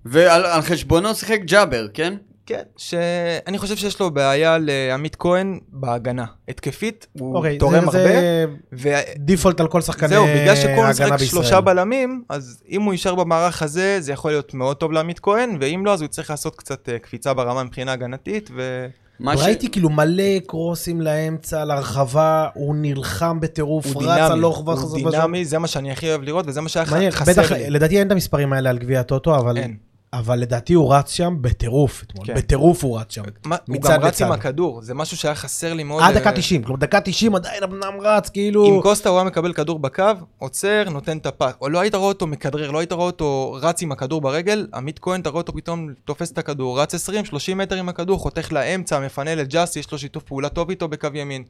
ועל 0.05 0.45
על 0.47 0.63
חשבונו 0.63 1.15
שיחק 1.15 1.41
ג'אבר, 1.45 1.87
כן? 1.95 2.15
כן, 2.47 2.63
שאני 2.77 3.59
חושב 3.59 3.77
שיש 3.77 4.01
לו 4.01 4.11
בעיה 4.11 4.59
לעמית 4.61 5.17
כהן 5.17 5.59
בהגנה. 5.69 6.25
התקפית, 6.49 7.07
הוא 7.13 7.37
אוקיי, 7.37 7.59
תורם 7.59 7.73
זה- 7.91 7.99
הרבה. 7.99 8.13
זה 8.13 8.45
ו... 8.73 8.89
דיפולט 9.19 9.61
על 9.61 9.69
כל 9.69 9.81
שחקני 9.81 10.09
זהו, 10.09 10.27
בגלל 10.27 10.57
שכהן 10.57 10.73
הגנה 10.79 10.91
משחק 10.91 11.11
בישראל. 11.11 11.29
שלושה 11.29 11.61
בלמים, 11.61 12.25
אז 12.29 12.63
אם 12.69 12.83
הוא 12.83 12.93
יישאר 12.93 13.15
במערך 13.15 13.63
הזה, 13.63 13.97
זה 14.01 14.13
יכול 14.13 14.31
להיות 14.31 14.55
מאוד 14.55 14.77
טוב 14.77 14.93
לעמית 14.93 15.21
כהן, 15.21 15.57
ואם 15.61 15.83
לא, 15.87 15.93
אז 15.93 16.01
הוא 16.01 16.09
צריך 16.09 16.31
לעשות 16.31 16.57
קצת 16.57 16.89
אה, 16.89 16.99
קפיצה 16.99 17.35
ברמה 17.35 17.65
מבחינה 17.65 17.93
הגנתית, 17.93 18.51
ו... 18.55 18.87
מה 19.23 19.37
ש- 19.37 19.41
ראיתי 19.43 19.71
כאילו 19.71 19.91
מלא 19.91 20.39
קרוסים 20.47 21.01
לאמצע, 21.01 21.65
להרחבה, 21.65 22.49
הוא 22.55 22.75
נלחם 22.79 23.41
בטירוף, 23.41 23.87
הוא 23.87 24.03
רץ 24.03 24.09
דינמי, 24.09 24.21
הלוך 24.21 24.59
הוא 24.59 24.73
וחזור. 24.73 25.11
דינמי, 25.11 25.45
זה 25.45 25.59
מה 25.59 25.67
שאני 25.67 25.93
הכי 25.93 26.09
אוהב 26.11 26.23
לראות, 26.23 26.45
וזה 26.49 26.61
מה 26.61 26.69
שהיה 26.69 26.87
חסר 27.11 27.33
בטח, 27.33 27.53
לי. 27.53 27.71
לדעתי 27.71 27.99
אין 27.99 28.07
את 28.07 28.13
המספרים 28.13 28.53
האלה 28.53 28.71
על 28.71 28.79
גביע 28.79 29.01
הטוטו, 29.01 29.37
אבל, 29.39 29.57
אין. 29.59 29.77
אבל 30.13 30.39
לדעתי 30.39 30.75
הוא 30.75 30.95
רץ 30.95 31.11
שם 31.11 31.37
בטירוף 31.41 32.03
אתמול, 32.03 32.27
כן. 32.27 32.35
בטירוף 32.35 32.85
הוא 32.85 32.99
רץ 33.01 33.15
שם. 33.15 33.23
מה- 33.47 33.57
הוא 33.69 33.77
גם 33.83 34.01
רץ 34.01 34.15
לצד. 34.15 34.25
עם 34.27 34.33
הכדור, 34.33 34.83
זה 34.83 34.95
משהו 34.95 35.17
שהיה 35.17 35.35
חסר 35.35 35.75
לי 35.75 35.83
מאוד. 35.85 36.03
עד 36.03 36.15
אה, 36.17 36.21
דקה 36.21 36.33
90, 36.33 36.63
כלומר 36.63 36.81
דקה 36.81 37.01
90 37.01 37.35
עדיין 37.35 37.63
אדם 37.63 38.01
רץ, 38.01 38.29
כאילו... 38.29 38.65
עם 38.67 38.83
קוסטה 38.83 39.09
הוא 39.09 39.19
היה 39.19 39.25
מקבל 39.25 39.53
כדור 39.53 39.79
בקו, 39.79 40.05
עוצר, 40.39 40.85
נותן 40.91 41.19
את 41.19 41.27
הפס. 41.27 41.53
או 41.61 41.69
לא 41.69 41.81
היית 41.81 41.95
רואה 41.95 42.09
אותו 42.09 42.27
מכדרר, 42.27 42.71
לא 42.71 42.79
היית 42.79 42.93
רואה 42.93 43.07
אותו 43.07 43.57
רץ 43.63 43.83
עם 43.83 43.93
הכדור 43.93 44.21
ברגל, 44.21 44.67
עמית 44.75 44.99
כהן, 44.99 45.21
אתה 45.21 45.31
רואה 45.31 45.41
אותו 45.41 45.53
פתאום 45.53 45.89
תופס 46.05 46.33
את 46.33 46.39
הכדור, 46.39 46.81
רץ 46.81 47.09
20-30 47.09 47.15
מטר 47.57 47.77
עם 47.77 47.89
הכדור, 47.89 48.19
חותך 48.19 48.53
לאמצע, 48.53 49.01
מפנה 49.01 49.35
לג'אסי, 49.35 49.79
יש 49.79 49.93
לו 49.93 49.99
שיתוף 49.99 50.23
פעולה 50.23 50.49
טוב 50.49 50.71
איתו 50.71 50.89
בקו 50.89 51.09
ימין. 51.15 51.45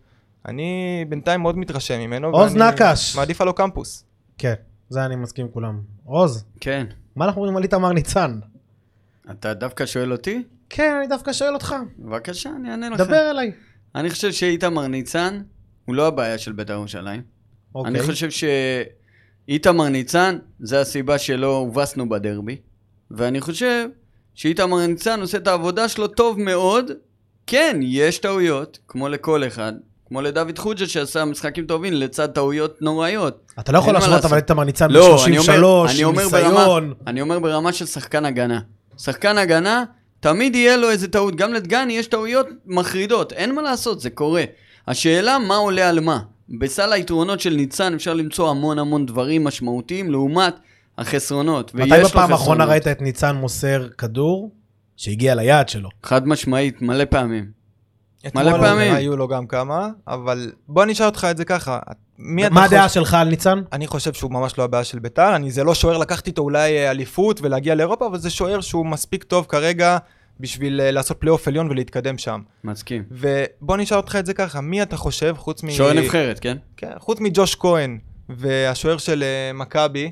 אני 0.48 1.04
בינתיים 1.08 1.40
מאוד 1.40 1.58
מתרשם 1.58 1.98
ממנו. 2.00 2.28
עוז 2.28 2.52
ואני 2.56 2.70
נקש. 2.70 3.16
מעדיף 3.16 3.40
קמפוס. 3.56 4.04
כן, 4.38 4.54
זה 4.88 5.04
אני 5.04 5.16
מסכים 5.16 5.44
עם 5.46 5.50
כולם. 5.52 5.80
עוז, 6.04 6.44
כן. 6.60 6.86
מה 7.16 7.24
אנחנו 7.24 7.40
אומרים 7.40 7.56
על 7.56 7.62
איתמר 7.62 7.92
ניצן? 7.92 8.38
אתה 9.30 9.54
דווקא 9.54 9.86
שואל 9.86 10.12
אותי? 10.12 10.42
כן, 10.70 10.94
אני 10.98 11.06
דווקא 11.06 11.32
שואל 11.32 11.54
אותך. 11.54 11.74
בבקשה, 11.98 12.50
אני 12.60 12.70
אענה 12.70 12.88
לך. 12.88 13.00
דבר 13.00 13.30
אליי. 13.30 13.52
אני 13.94 14.10
חושב 14.10 14.32
שאיתמר 14.32 14.86
ניצן 14.86 15.42
הוא 15.84 15.94
לא 15.94 16.06
הבעיה 16.06 16.38
של 16.38 16.52
בית"ר 16.52 16.72
ירושלים. 16.72 17.22
אוקיי. 17.74 17.90
אני 17.90 18.02
חושב 18.02 18.28
שאיתמר 19.48 19.88
ניצן, 19.88 20.38
זה 20.60 20.80
הסיבה 20.80 21.18
שלא 21.18 21.56
הובסנו 21.56 22.08
בדרבי. 22.08 22.56
ואני 23.10 23.40
חושב 23.40 23.88
שאיתמר 24.34 24.86
ניצן 24.86 25.20
עושה 25.20 25.38
את 25.38 25.46
העבודה 25.46 25.88
שלו 25.88 26.06
טוב 26.06 26.40
מאוד. 26.40 26.90
כן, 27.46 27.80
יש 27.82 28.18
טעויות, 28.18 28.78
כמו 28.88 29.08
לכל 29.08 29.46
אחד. 29.46 29.72
כמו 30.06 30.20
לדוד 30.20 30.58
חוג'ה 30.58 30.86
שעשה 30.86 31.24
משחקים 31.24 31.66
טובים 31.66 31.92
לצד 31.92 32.26
טעויות 32.26 32.82
נוראיות. 32.82 33.52
אתה 33.60 33.72
לא 33.72 33.78
יכול 33.78 33.92
להשוות. 33.92 34.24
אבל 34.24 34.38
את 34.38 34.42
איתמר 34.42 34.64
ניצן 34.64 34.90
לא, 34.90 35.24
אני 35.26 35.38
אומר, 35.38 35.84
ב-33, 35.84 35.90
אני 35.90 36.04
עם 36.04 36.18
ניסיון. 36.18 36.94
אני 37.06 37.20
אומר 37.20 37.38
ברמה 37.38 37.72
של 37.72 37.86
שחקן 37.86 38.24
הגנה. 38.24 38.60
שחקן 38.98 39.38
הגנה, 39.38 39.84
תמיד 40.20 40.54
יהיה 40.54 40.76
לו 40.76 40.90
איזה 40.90 41.08
טעות. 41.08 41.36
גם 41.36 41.52
לדגני 41.54 41.92
יש 41.92 42.06
טעויות 42.06 42.46
מחרידות, 42.66 43.32
אין 43.32 43.54
מה 43.54 43.62
לעשות, 43.62 44.00
זה 44.00 44.10
קורה. 44.10 44.44
השאלה 44.88 45.38
מה 45.38 45.56
עולה 45.56 45.88
על 45.88 46.00
מה. 46.00 46.18
בסל 46.48 46.92
היתרונות 46.92 47.40
של 47.40 47.54
ניצן 47.54 47.94
אפשר 47.94 48.14
למצוא 48.14 48.50
המון 48.50 48.78
המון 48.78 49.06
דברים 49.06 49.44
משמעותיים 49.44 50.10
לעומת 50.10 50.54
החסרונות. 50.98 51.74
מתי 51.74 51.90
בפעם 52.04 52.32
האחרונה. 52.32 52.64
ראית 52.64 52.88
את 52.88 53.02
ניצן 53.02 53.36
מוסר 53.36 53.88
כדור 53.98 54.52
שהגיע 54.96 55.34
ליעד 55.34 55.68
שלו? 55.68 55.88
חד 56.02 56.28
משמעית, 56.28 56.82
מלא 56.82 57.04
פעמים. 57.04 57.50
מלא 58.34 58.50
אתמול 58.50 58.60
פעמים. 58.60 58.94
היו 58.94 59.16
לו 59.16 59.28
גם 59.28 59.46
כמה, 59.46 59.88
אבל 60.06 60.52
בוא 60.68 60.82
אני 60.82 60.92
אשאל 60.92 61.06
אותך 61.06 61.26
את 61.30 61.36
זה 61.36 61.44
ככה. 61.44 61.78
מה 62.18 62.50
חושב- 62.50 62.74
הדעה 62.74 62.88
שלך 62.88 63.14
על 63.14 63.28
ניצן? 63.28 63.62
אני 63.72 63.86
חושב 63.86 64.12
שהוא 64.12 64.32
ממש 64.32 64.58
לא 64.58 64.64
הבעיה 64.64 64.84
של 64.84 64.98
ביתר, 64.98 65.36
אני 65.36 65.50
זה 65.50 65.64
לא 65.64 65.74
שוער 65.74 65.98
לקחת 65.98 66.26
איתו 66.26 66.42
אולי 66.42 66.78
אה, 66.78 66.90
אליפות 66.90 67.40
ולהגיע 67.42 67.74
לאירופה, 67.74 68.06
אבל 68.06 68.18
זה 68.18 68.30
שוער 68.30 68.60
שהוא 68.60 68.86
מספיק 68.86 69.24
טוב 69.24 69.46
כרגע 69.48 69.98
בשביל 70.40 70.80
אה, 70.80 70.90
לעשות 70.90 71.16
פלייאוף 71.20 71.48
עליון 71.48 71.70
ולהתקדם 71.70 72.18
שם. 72.18 72.40
מסכים. 72.64 73.02
ובוא 73.10 73.76
נשאל 73.76 73.96
אותך 73.96 74.16
את 74.16 74.26
זה 74.26 74.34
ככה, 74.34 74.60
מי 74.60 74.82
אתה 74.82 74.96
חושב, 74.96 75.34
חוץ 75.38 75.62
מ... 75.62 75.70
שוער 75.70 75.92
נבחרת, 75.92 76.38
כן? 76.38 76.56
כן, 76.76 76.92
חוץ 76.98 77.20
מג'וש 77.20 77.54
כהן 77.54 77.98
והשוער 78.28 78.98
של 78.98 79.22
אה, 79.22 79.52
מכבי, 79.52 80.10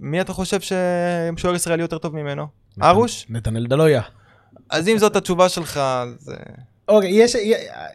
מי 0.00 0.20
אתה 0.20 0.32
חושב 0.32 0.58
ששוער 0.60 1.54
ישראלי 1.54 1.82
יותר 1.82 1.98
טוב 1.98 2.14
ממנו? 2.16 2.46
ארוש? 2.82 3.26
נתנאל 3.30 3.66
דלויה. 3.66 4.02
אז 4.70 4.88
אם 4.88 4.98
זאת 4.98 5.16
התשובה 5.16 5.48
שלך, 5.48 5.76
אז... 5.76 6.32
אה, 6.90 6.94
אוקיי, 6.96 7.10
יש, 7.10 7.36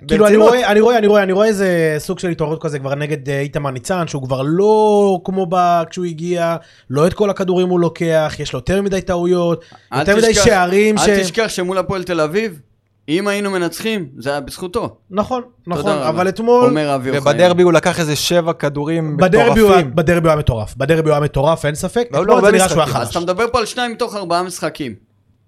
כאילו 0.07 0.27
אני. 0.27 0.37
רואה, 0.37 0.71
אני 0.71 0.79
רואה, 0.79 0.97
אני 0.97 1.07
רואה, 1.07 1.23
אני 1.23 1.31
רואה 1.33 1.47
איזה 1.47 1.95
סוג 1.97 2.19
של 2.19 2.29
התעוררות 2.29 2.61
כזה 2.63 2.79
כבר 2.79 2.95
נגד 2.95 3.29
אה, 3.29 3.39
איתמר 3.39 3.71
ניצן, 3.71 4.07
שהוא 4.07 4.23
כבר 4.23 4.41
לא 4.45 5.19
כמו 5.23 5.45
ב... 5.49 5.83
כשהוא 5.89 6.05
הגיע, 6.05 6.55
לא 6.89 7.07
את 7.07 7.13
כל 7.13 7.29
הכדורים 7.29 7.69
הוא 7.69 7.79
לוקח, 7.79 8.35
יש 8.39 8.53
לו 8.53 8.59
יותר 8.59 8.81
מדי 8.81 9.01
טעויות, 9.01 9.65
יותר 9.95 10.15
מדי 10.17 10.33
שערים 10.33 10.97
ש... 10.97 11.09
אל 11.09 11.21
תשכח 11.21 11.45
שמול 11.47 11.77
הפועל 11.77 12.03
תל 12.03 12.21
אביב, 12.21 12.59
אם 13.09 13.27
היינו 13.27 13.51
מנצחים, 13.51 14.07
זה 14.17 14.29
היה 14.29 14.39
בזכותו. 14.39 14.95
נכון, 15.11 15.41
נכון. 15.67 15.91
אבל 15.91 16.29
אתמול, 16.29 16.65
אומר 16.69 16.95
אבי 16.95 17.09
אוחיון. 17.09 17.27
ובדרבי 17.27 17.63
הוא 17.63 17.73
לקח 17.73 17.99
איזה 17.99 18.15
שבע 18.15 18.53
כדורים 18.53 19.17
היה- 19.21 19.29
מטורפים. 19.29 19.95
בדרבי 19.95 20.19
הוא 20.27 20.29
היה 20.29 20.35
מטורף, 20.39 20.75
בדרבי 20.77 21.09
הוא 21.09 21.15
היה 21.15 21.19
מטורף, 21.23 21.65
אין 21.65 21.75
ספק, 21.75 22.07
לא, 22.11 22.17
לא, 22.17 22.23
אתמול 22.23 22.39
זה 22.41 22.45
הרבה 22.45 22.57
נראה 22.57 22.69
שהוא 22.69 22.77
היה 22.77 22.85
משחקים. 22.85 23.01
אז. 23.01 23.09
אתה 23.09 23.19
מדבר 23.19 23.45
פה 23.51 23.59
על 23.59 23.65
שניים 23.65 23.91
מתוך 23.91 24.15
ארבעה 24.15 24.43
משחקים. 24.43 24.95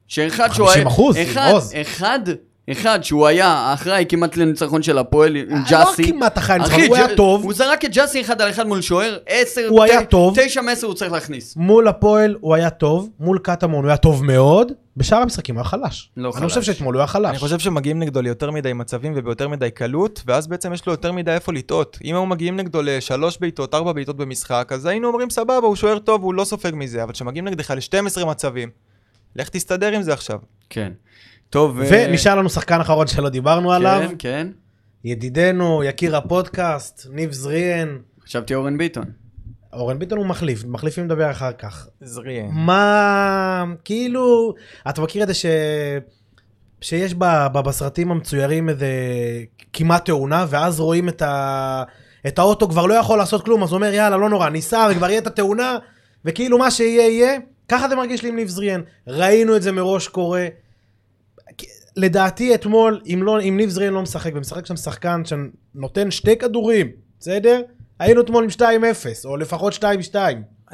שאחד 0.08 0.54
שהוא 0.54 0.68
50 0.68 0.88
אחוז, 0.88 1.18
אחד. 1.22 1.52
אחד, 1.82 2.20
אחד 2.72 3.04
שהוא 3.04 3.28
היה 3.28 3.48
האחראי 3.48 4.06
כמעט 4.10 4.38
לניצחון 4.38 4.84
של 4.84 4.98
הפועל 4.98 5.36
עם 5.36 5.46
לא 5.50 5.58
ג'אסי. 5.70 6.12
כמעט 6.12 6.38
אחראי 6.38 6.60
לניצחון, 6.60 6.82
הוא 6.88 6.96
היה 6.96 7.16
טוב. 7.16 7.44
הוא 7.44 7.54
זרק 7.54 7.86
את 7.86 7.92
ג'אסי 7.94 8.22
אחד 8.22 8.42
על 8.42 8.50
אחד 8.50 8.68
מול 8.68 8.82
שוער, 8.82 9.18
עשר, 9.26 9.68
הוא 9.70 9.84
היה 9.84 10.06
טוב. 10.06 10.38
תשע 10.42 10.62
מעשר 10.62 10.88
הוא 10.88 10.96
צריך 10.96 11.12
להכניס. 11.12 11.56
מול 11.56 11.88
הפועל 11.88 12.36
הוא 12.40 12.56
היה 12.56 12.70
טוב, 12.70 13.10
מול 13.20 13.40
קטמון 13.44 13.84
הוא 13.84 13.90
היה 13.90 13.98
טוב 13.98 14.24
מאוד, 14.26 14.72
בשאר 14.98 15.18
המשחקים 15.18 15.56
הוא 15.56 15.62
היה 15.62 15.70
חלש. 15.70 16.10
לא 16.18 16.32
אני 16.38 16.48
חושב 16.48 16.56
חלש. 16.56 16.66
שאתמול 16.66 16.96
הוא 16.96 17.00
היה 17.00 17.08
חלש. 17.08 17.30
אני 17.30 17.38
חושב 17.38 17.60
שמגיעים 17.60 18.00
נגדו 18.00 18.22
ליותר 18.22 18.52
מדי 18.52 18.74
מצבים 18.74 19.14
וביותר 19.16 19.48
מדי 19.48 19.72
קלות, 19.72 20.24
ואז 20.26 20.48
בעצם 20.48 20.74
יש 20.74 20.86
לו 20.86 20.94
יותר 20.94 21.12
מדי 21.12 21.32
איפה 21.32 21.54
לטעות. 21.54 21.98
אם 22.04 22.16
היו 22.16 22.26
מגיעים 22.26 22.58
נגדו 22.58 22.82
לשלוש 22.84 23.38
בעיטות, 23.42 23.74
ארבע 23.74 23.94
בעיטות 23.94 24.18
במשחק, 24.18 24.70
אז 24.74 24.86
היינו 24.86 25.08
אומרים 25.08 25.30
סבבה, 25.30 25.68
הוא 25.68 25.76
שוער 25.76 26.00
טוב, 26.00 26.24
הוא 26.24 26.34
לא 26.34 26.44
סופג 26.44 26.72
מזה, 26.74 27.04
אבל 27.04 27.14
כשמגיעים 27.14 27.48
נגדך 27.48 27.72
ל-12 27.72 28.26
מצבים, 28.26 28.70
לך 29.36 29.50
תסתדר 29.50 29.92
עם 29.92 30.02
זה 30.02 30.14
עכשיו. 30.14 30.40
כן. 30.70 30.92
טוב, 31.50 31.78
ו- 31.78 31.84
ונשאר 31.92 32.36
לנו 32.36 32.50
שחקן 32.50 32.82
אחרון 32.82 33.08
שלא 33.08 33.30
דיברנו 33.30 33.72
עליו, 33.72 34.02
כן, 34.10 34.16
כן. 34.20 34.48
ידידנו, 35.04 35.84
יקיר 35.84 36.18
הפודקאסט, 36.18 37.08
ניב 37.12 37.32
זריאן. 37.32 37.98
חשבתי 38.26 38.56
אורן 38.56 38.78
ביטון. 38.78 39.06
אורן 39.74 40.00
ביטון 40.00 40.18
הוא 40.18 40.26
מחליף, 40.26 40.64
מחליפים 40.66 41.06
לדבר 41.06 41.32
אחר 41.32 41.52
כך. 41.52 41.88
זריאן. 42.02 42.48
מה, 42.52 43.64
כאילו, 43.86 44.54
אתה 44.90 45.02
מכיר 45.02 45.24
את 45.24 45.28
זה 45.28 45.34
ש... 45.34 45.46
שיש 46.82 47.14
ב... 47.14 47.26
ב... 47.54 47.60
בסרטים 47.60 48.12
המצוירים 48.12 48.70
איזה 48.70 48.88
כמעט 49.74 50.06
תאונה, 50.06 50.46
ואז 50.50 50.80
רואים 50.80 51.10
את, 51.10 51.22
ה... 51.22 51.84
את 52.28 52.40
האוטו 52.40 52.70
כבר 52.70 52.86
לא 52.86 52.94
יכול 52.94 53.18
לעשות 53.18 53.46
כלום, 53.46 53.64
אז 53.64 53.72
הוא 53.72 53.76
אומר 53.76 53.94
יאללה 53.94 54.18
לא 54.18 54.30
נורא, 54.30 54.50
ניסע 54.50 54.88
וכבר 54.92 55.10
יהיה 55.10 55.20
את 55.20 55.28
התאונה, 55.28 55.78
וכאילו 56.26 56.58
מה 56.58 56.72
שיהיה 56.72 57.08
יהיה, 57.08 57.40
ככה 57.70 57.90
זה 57.90 57.96
מרגיש 57.96 58.24
לי 58.24 58.30
עם 58.30 58.36
ניב 58.36 58.48
זריאן. 58.48 58.82
ראינו 59.08 59.56
את 59.56 59.62
זה 59.62 59.72
מראש 59.72 60.08
קורה. 60.08 60.48
לדעתי 61.96 62.56
אתמול, 62.56 63.02
אם, 63.06 63.24
לא, 63.24 63.42
אם 63.42 63.58
ניב 63.58 63.70
זריאן 63.70 63.94
לא 63.94 64.02
משחק, 64.02 64.32
ומשחק 64.36 64.66
שם 64.66 64.76
שחקן 64.76 65.22
שנותן 65.26 66.12
שתי 66.12 66.38
כדורים, 66.38 66.88
בסדר? 67.20 67.62
היינו 68.00 68.22
אתמול 68.22 68.44
עם 68.44 68.50
2-0, 68.50 68.64
או 69.26 69.38
לפחות 69.38 69.74
2-2. 69.74 70.16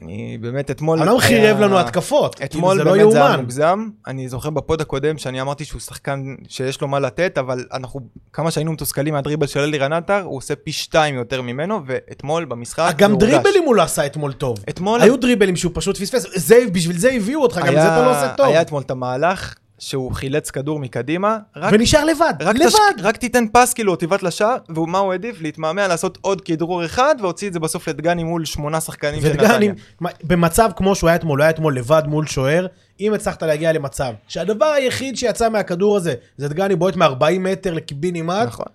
אני 0.01 0.37
באמת 0.41 0.71
אתמול... 0.71 0.99
העולם 0.99 1.19
חירב 1.19 1.57
היה- 1.57 1.67
לנו 1.67 1.79
התקפות, 1.79 2.41
אתמול 2.43 2.77
כאילו, 2.77 2.77
זה 2.77 2.83
לא 2.83 2.91
באמת 3.03 3.11
זה 3.11 3.17
היה 3.17 3.25
יאומן. 3.27 3.39
מוגזם. 3.41 3.87
אני 4.07 4.29
זוכר 4.29 4.49
בפוד 4.49 4.81
הקודם 4.81 5.17
שאני 5.17 5.41
אמרתי 5.41 5.65
שהוא 5.65 5.81
שחקן 5.81 6.23
שיש 6.47 6.81
לו 6.81 6.87
מה 6.87 6.99
לתת, 6.99 7.37
אבל 7.37 7.65
אנחנו, 7.73 7.99
כמה 8.33 8.51
שהיינו 8.51 8.71
מתוסכלים 8.71 9.13
מהדריבל 9.13 9.47
של 9.47 9.59
אלירן 9.59 9.93
עטר, 9.93 10.21
הוא 10.21 10.37
עושה 10.37 10.55
פי 10.55 10.71
שתיים 10.71 11.15
יותר 11.15 11.41
ממנו, 11.41 11.79
ואתמול 11.87 12.45
במשחק 12.45 12.93
גם 12.97 13.09
זה 13.09 13.15
הורגש. 13.25 13.29
דריבלים 13.43 13.63
הוא 13.65 13.75
לא 13.75 13.81
עשה 13.81 14.05
אתמול 14.05 14.33
טוב. 14.33 14.57
אתמול 14.69 15.01
היו 15.01 15.17
דריבלים 15.17 15.55
שהוא 15.55 15.71
פשוט 15.75 15.97
פספס, 15.97 16.51
בשביל 16.73 16.97
זה 16.97 17.11
הביאו 17.11 17.41
אותך, 17.41 17.57
גם 17.57 17.73
זה 17.73 17.87
אתה 17.87 18.01
לא 18.05 18.11
עושה 18.11 18.33
טוב. 18.37 18.45
היה 18.45 18.61
אתמול 18.61 18.81
את 18.81 18.91
המהלך 18.91 19.55
שהוא 19.79 20.11
חילץ 20.11 20.51
כדור 20.51 20.79
מקדימה, 20.79 21.37
רק 21.55 21.73
ונשאר 21.73 22.05
לבד, 22.05 22.33
רק, 22.39 22.55
לבד. 22.55 22.67
תש... 22.69 22.75
רק 23.03 23.17
תיתן 23.17 23.45
פס 23.53 23.73
כאילו, 23.73 23.95
תיבט 23.95 24.23
לשער, 24.23 24.55
ומה 24.75 24.97
הוא 24.97 25.11
העדיף? 25.11 25.41
להתמהמה, 25.41 25.87
לעשות 25.87 26.17
עוד 26.21 26.41
כדרור 26.41 26.85
אחד, 26.85 27.15
והוציא 27.21 27.47
את 27.47 27.53
זה 27.53 27.59
בסוף 27.59 27.87
לדגני 27.87 28.23
מול 28.23 28.45
שמונה 28.45 28.81
שחקנים 28.81 29.21
של 29.21 29.33
נתניה. 29.33 29.73
מה- 29.99 30.09
במצב 30.23 30.69
כמו 30.75 30.95
שהוא 30.95 31.07
היה 31.09 31.15
אתמול, 31.15 31.39
הוא 31.39 31.43
היה 31.43 31.49
אתמול 31.49 31.75
לבד 31.77 32.03
מול 32.07 32.27
שוער, 32.27 32.67
אם 32.99 33.13
הצלחת 33.13 33.43
להגיע 33.43 33.71
למצב 33.73 34.13
שהדבר 34.27 34.65
היחיד 34.65 35.17
שיצא 35.17 35.49
מהכדור 35.49 35.97
הזה, 35.97 36.13
זה 36.37 36.47
דגני 36.49 36.75
בועט 36.75 36.95
מ-40 36.95 37.39
מטר 37.39 37.73
לקיבינימט, 37.73 38.47
נכון. 38.47 38.65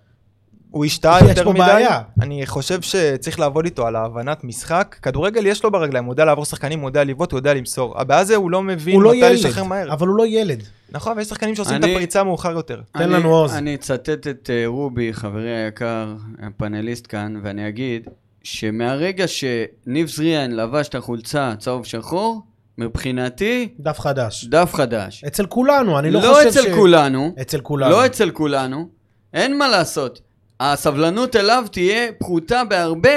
הוא 0.71 0.85
השתהה 0.85 1.19
יש 1.25 1.29
יותר 1.29 1.45
פה 1.45 1.51
מדי, 1.51 1.61
בעיה. 1.61 2.01
אני 2.23 2.47
חושב 2.47 2.81
שצריך 2.83 3.41
לעבוד 3.41 3.65
איתו 3.65 3.87
על 3.87 3.97
ההבנת 3.97 4.45
משחק. 4.45 4.97
כדורגל 5.03 5.47
יש 5.47 5.65
לו 5.65 5.71
ברגליים, 5.71 6.05
הוא 6.05 6.13
יודע 6.13 6.25
לעבור 6.25 6.45
שחקנים, 6.45 6.81
הוא 6.81 6.89
יודע 6.89 7.05
לבעוט, 7.05 7.33
הוא 7.33 7.39
יודע 7.39 7.55
למסור. 7.55 8.01
הבעיה 8.01 8.25
זה 8.25 8.37
הוא 8.37 8.51
לא 8.51 8.63
מבין 8.63 8.95
הוא 8.95 9.03
לא 9.03 9.11
מתי 9.11 9.21
לשחרר 9.33 9.65
מהר. 9.65 9.93
אבל 9.93 10.07
הוא 10.07 10.17
לא 10.17 10.27
ילד. 10.27 10.63
נכון, 10.91 11.17
ויש 11.17 11.29
שחקנים 11.29 11.55
שעושים 11.55 11.77
את 11.77 11.85
אני- 11.85 11.93
הפריצה 11.93 12.25
מאוחר 12.25 12.51
יותר. 12.51 12.81
תן 12.93 13.03
אני- 13.03 13.13
לנו 13.13 13.29
עוז. 13.35 13.55
אני 13.55 13.75
אצטט 13.75 14.09
את 14.27 14.51
אה, 14.53 14.67
רובי, 14.67 15.13
חברי 15.13 15.57
היקר, 15.65 16.15
הפאנליסט 16.43 17.07
כאן, 17.09 17.41
ואני 17.43 17.69
אגיד 17.69 18.09
שמהרגע 18.43 19.25
שניב 19.29 20.09
זריאן 20.09 20.51
לבש 20.53 20.89
את 20.89 20.95
החולצה 20.95 21.53
צהוב 21.59 21.87
שחור, 21.87 22.43
מבחינתי, 22.79 23.69
דף 23.81 24.01
חדש. 24.01 24.45
דף 24.45 24.71
חדש. 24.75 25.25
אצל 25.25 25.47
כולנו, 25.47 25.99
אני 25.99 26.11
לא, 26.11 26.21
לא 26.21 26.35
חושב 26.35 26.47
אצל 26.49 26.63
ש... 26.63 26.75
כולנו, 26.75 27.35
אצל 27.41 27.61
כולנו. 27.61 27.91
לא 27.91 28.07
אצל 28.07 28.31
כולנו, 28.31 28.89
אין 29.35 29.59
מה 29.59 29.69
לעשות. 29.69 30.21
הסבלנות 30.61 31.37
אליו 31.37 31.65
תהיה 31.73 32.13
פחותה 32.19 32.63
בהרבה 32.65 33.11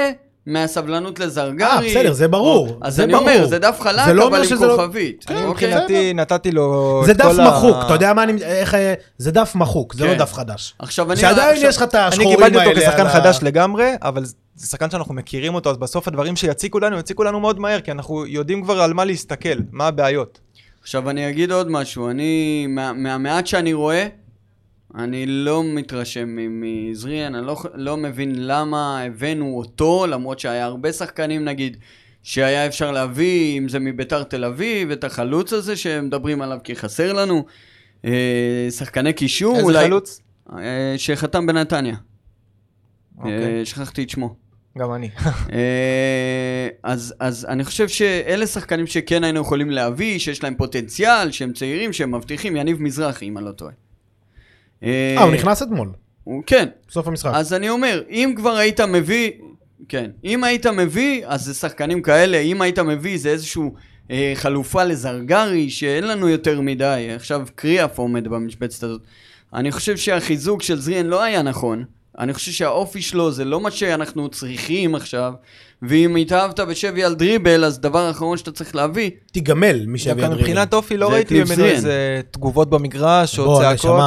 מהסבלנות 0.46 1.18
לזרגרי. 1.20 1.66
אה, 1.68 1.80
בסדר, 1.90 2.12
זה 2.12 2.28
ברור. 2.28 2.68
או- 2.68 2.76
אז 2.82 2.96
זה 2.96 3.04
אני 3.04 3.12
ברור. 3.12 3.28
אומר, 3.28 3.46
זה 3.46 3.58
דף 3.58 3.76
חלק, 3.80 4.04
זה 4.06 4.12
לא 4.12 4.28
אבל 4.28 4.42
עם 4.52 4.62
לא- 4.62 4.76
כוכבית. 4.76 5.24
אני 5.28 5.44
אוקיי? 5.44 5.50
מבחינתי 5.74 6.14
נתתי 6.14 6.50
לו 6.52 7.02
זה 7.06 7.12
את 7.12 7.16
דף 7.16 7.24
כל 7.24 7.40
ה- 7.40 7.48
מחוק, 7.50 7.76
אתה 7.84 7.92
יודע 7.94 8.12
מה 8.12 8.22
אני... 8.22 8.42
איך... 8.42 8.74
אה, 8.74 8.94
זה 9.18 9.30
דף 9.30 9.52
מחוק, 9.54 9.94
זה 9.94 10.04
כן. 10.04 10.10
לא 10.10 10.14
דף 10.18 10.32
חדש. 10.32 10.74
עכשיו 10.78 11.12
אני... 11.12 11.20
שעדיין 11.20 11.52
עכשיו- 11.54 11.68
יש 11.68 11.76
לך 11.76 11.82
את 11.82 11.94
אני 11.94 12.02
השחורים 12.04 12.30
קיבלתי 12.36 12.58
האלה. 12.58 12.70
אותו 12.70 12.80
כשחקן 12.80 13.00
על 13.00 13.06
ה- 13.06 13.10
חדש 13.10 13.38
לגמרי, 13.42 13.90
אבל 14.02 14.24
זה 14.24 14.66
שחקן 14.66 14.90
שאנחנו 14.90 15.14
מכירים 15.14 15.54
אותו, 15.54 15.70
אז 15.70 15.76
בסוף 15.76 16.08
הדברים 16.08 16.36
שיציקו 16.36 16.80
לנו, 16.80 16.98
יציקו 16.98 17.24
לנו 17.24 17.40
מאוד 17.40 17.58
מהר, 17.60 17.80
כי 17.80 17.90
אנחנו 17.92 18.26
יודעים 18.26 18.62
כבר 18.62 18.82
על 18.82 18.94
מה 18.94 19.04
להסתכל, 19.04 19.48
מה 19.72 19.86
הבעיות. 19.86 20.40
עכשיו 20.82 21.10
אני 21.10 21.28
אגיד 21.28 21.52
עוד 21.52 21.70
משהו, 21.70 22.10
אני, 22.10 22.66
מה, 22.68 22.92
מהמעט 22.92 23.46
שאני 23.46 23.72
רואה, 23.72 24.06
אני 24.94 25.26
לא 25.26 25.64
מתרשם 25.64 26.28
מ- 26.28 26.60
מזריאן, 26.90 27.34
אני 27.34 27.46
לא, 27.46 27.56
לא 27.74 27.96
מבין 27.96 28.32
למה 28.46 29.02
הבאנו 29.02 29.58
אותו, 29.58 30.06
למרות 30.06 30.38
שהיה 30.38 30.64
הרבה 30.64 30.92
שחקנים 30.92 31.44
נגיד, 31.44 31.76
שהיה 32.22 32.66
אפשר 32.66 32.92
להביא, 32.92 33.58
אם 33.58 33.68
זה 33.68 33.78
מביתר 33.78 34.22
תל 34.22 34.44
אביב, 34.44 34.90
את 34.90 35.04
החלוץ 35.04 35.52
הזה 35.52 35.76
שמדברים 35.76 36.42
עליו 36.42 36.58
כי 36.64 36.76
חסר 36.76 37.12
לנו, 37.12 37.44
אה, 38.04 38.66
שחקני 38.70 39.12
קישור, 39.12 39.56
איזה 39.56 39.66
אולי, 39.66 39.84
חלוץ? 39.84 40.20
אה, 40.58 40.94
שחתם 40.96 41.46
בנתניה, 41.46 41.96
אוקיי, 43.18 43.58
אה, 43.58 43.64
שכחתי 43.64 44.02
את 44.02 44.10
שמו. 44.10 44.34
גם 44.78 44.94
אני. 44.94 45.10
אה, 45.52 46.68
אז, 46.82 47.14
אז 47.20 47.46
אני 47.48 47.64
חושב 47.64 47.88
שאלה 47.88 48.46
שחקנים 48.46 48.86
שכן 48.86 49.24
היינו 49.24 49.40
יכולים 49.40 49.70
להביא, 49.70 50.18
שיש 50.18 50.42
להם 50.42 50.54
פוטנציאל, 50.54 51.30
שהם 51.30 51.52
צעירים, 51.52 51.92
שהם 51.92 52.14
מבטיחים, 52.14 52.56
יניב 52.56 52.82
מזרחי, 52.82 53.28
אם 53.28 53.38
אני 53.38 53.46
לא 53.46 53.52
טועה. 53.52 53.72
אה, 54.82 55.22
הוא 55.22 55.32
נכנס 55.32 55.62
אתמול, 55.62 55.88
הוא, 56.24 56.42
כן, 56.46 56.68
בסוף 56.88 57.06
המשחק. 57.06 57.30
אז 57.34 57.52
אני 57.52 57.70
אומר, 57.70 58.02
אם 58.10 58.34
כבר 58.36 58.56
היית 58.56 58.80
מביא, 58.80 59.30
כן, 59.88 60.10
אם 60.24 60.44
היית 60.44 60.66
מביא, 60.66 61.22
אז 61.26 61.44
זה 61.44 61.54
שחקנים 61.54 62.02
כאלה, 62.02 62.38
אם 62.38 62.62
היית 62.62 62.78
מביא, 62.78 63.18
זה 63.18 63.28
איזשהו 63.28 63.74
אה, 64.10 64.32
חלופה 64.34 64.84
לזרגרי, 64.84 65.70
שאין 65.70 66.06
לנו 66.06 66.28
יותר 66.28 66.60
מדי, 66.60 67.08
עכשיו 67.16 67.46
קריאף 67.54 67.98
עומד 67.98 68.28
במשבצת 68.28 68.82
הזאת. 68.82 69.00
אני 69.54 69.72
חושב 69.72 69.96
שהחיזוק 69.96 70.62
של 70.62 70.80
זריאן 70.80 71.06
לא 71.06 71.22
היה 71.22 71.42
נכון. 71.42 71.84
אני 72.18 72.34
חושב 72.34 72.52
שהאופי 72.52 73.02
שלו 73.02 73.32
זה 73.32 73.44
לא 73.44 73.60
מה 73.60 73.70
שאנחנו 73.70 74.28
צריכים 74.28 74.94
עכשיו, 74.94 75.32
ואם 75.82 76.16
התאהבת 76.16 76.60
בשבי 76.60 77.04
על 77.04 77.14
דריבל, 77.14 77.64
אז 77.64 77.80
דבר 77.80 77.98
האחרון 77.98 78.36
שאתה 78.38 78.52
צריך 78.52 78.74
להביא, 78.74 79.10
תיגמל 79.32 79.86
שהביא 79.96 80.12
דווקא 80.12 80.26
אנדריאל. 80.26 80.40
מבחינת 80.40 80.74
אופי 80.74 80.96
לא 80.96 81.12
ראיתי 81.12 81.44
ממנו. 81.44 81.64
איזה 81.64 82.20
תגובות 82.30 82.70
במגרש 82.70 83.38
או 83.38 83.44
בוא, 83.44 83.62
צעקות. 83.62 84.00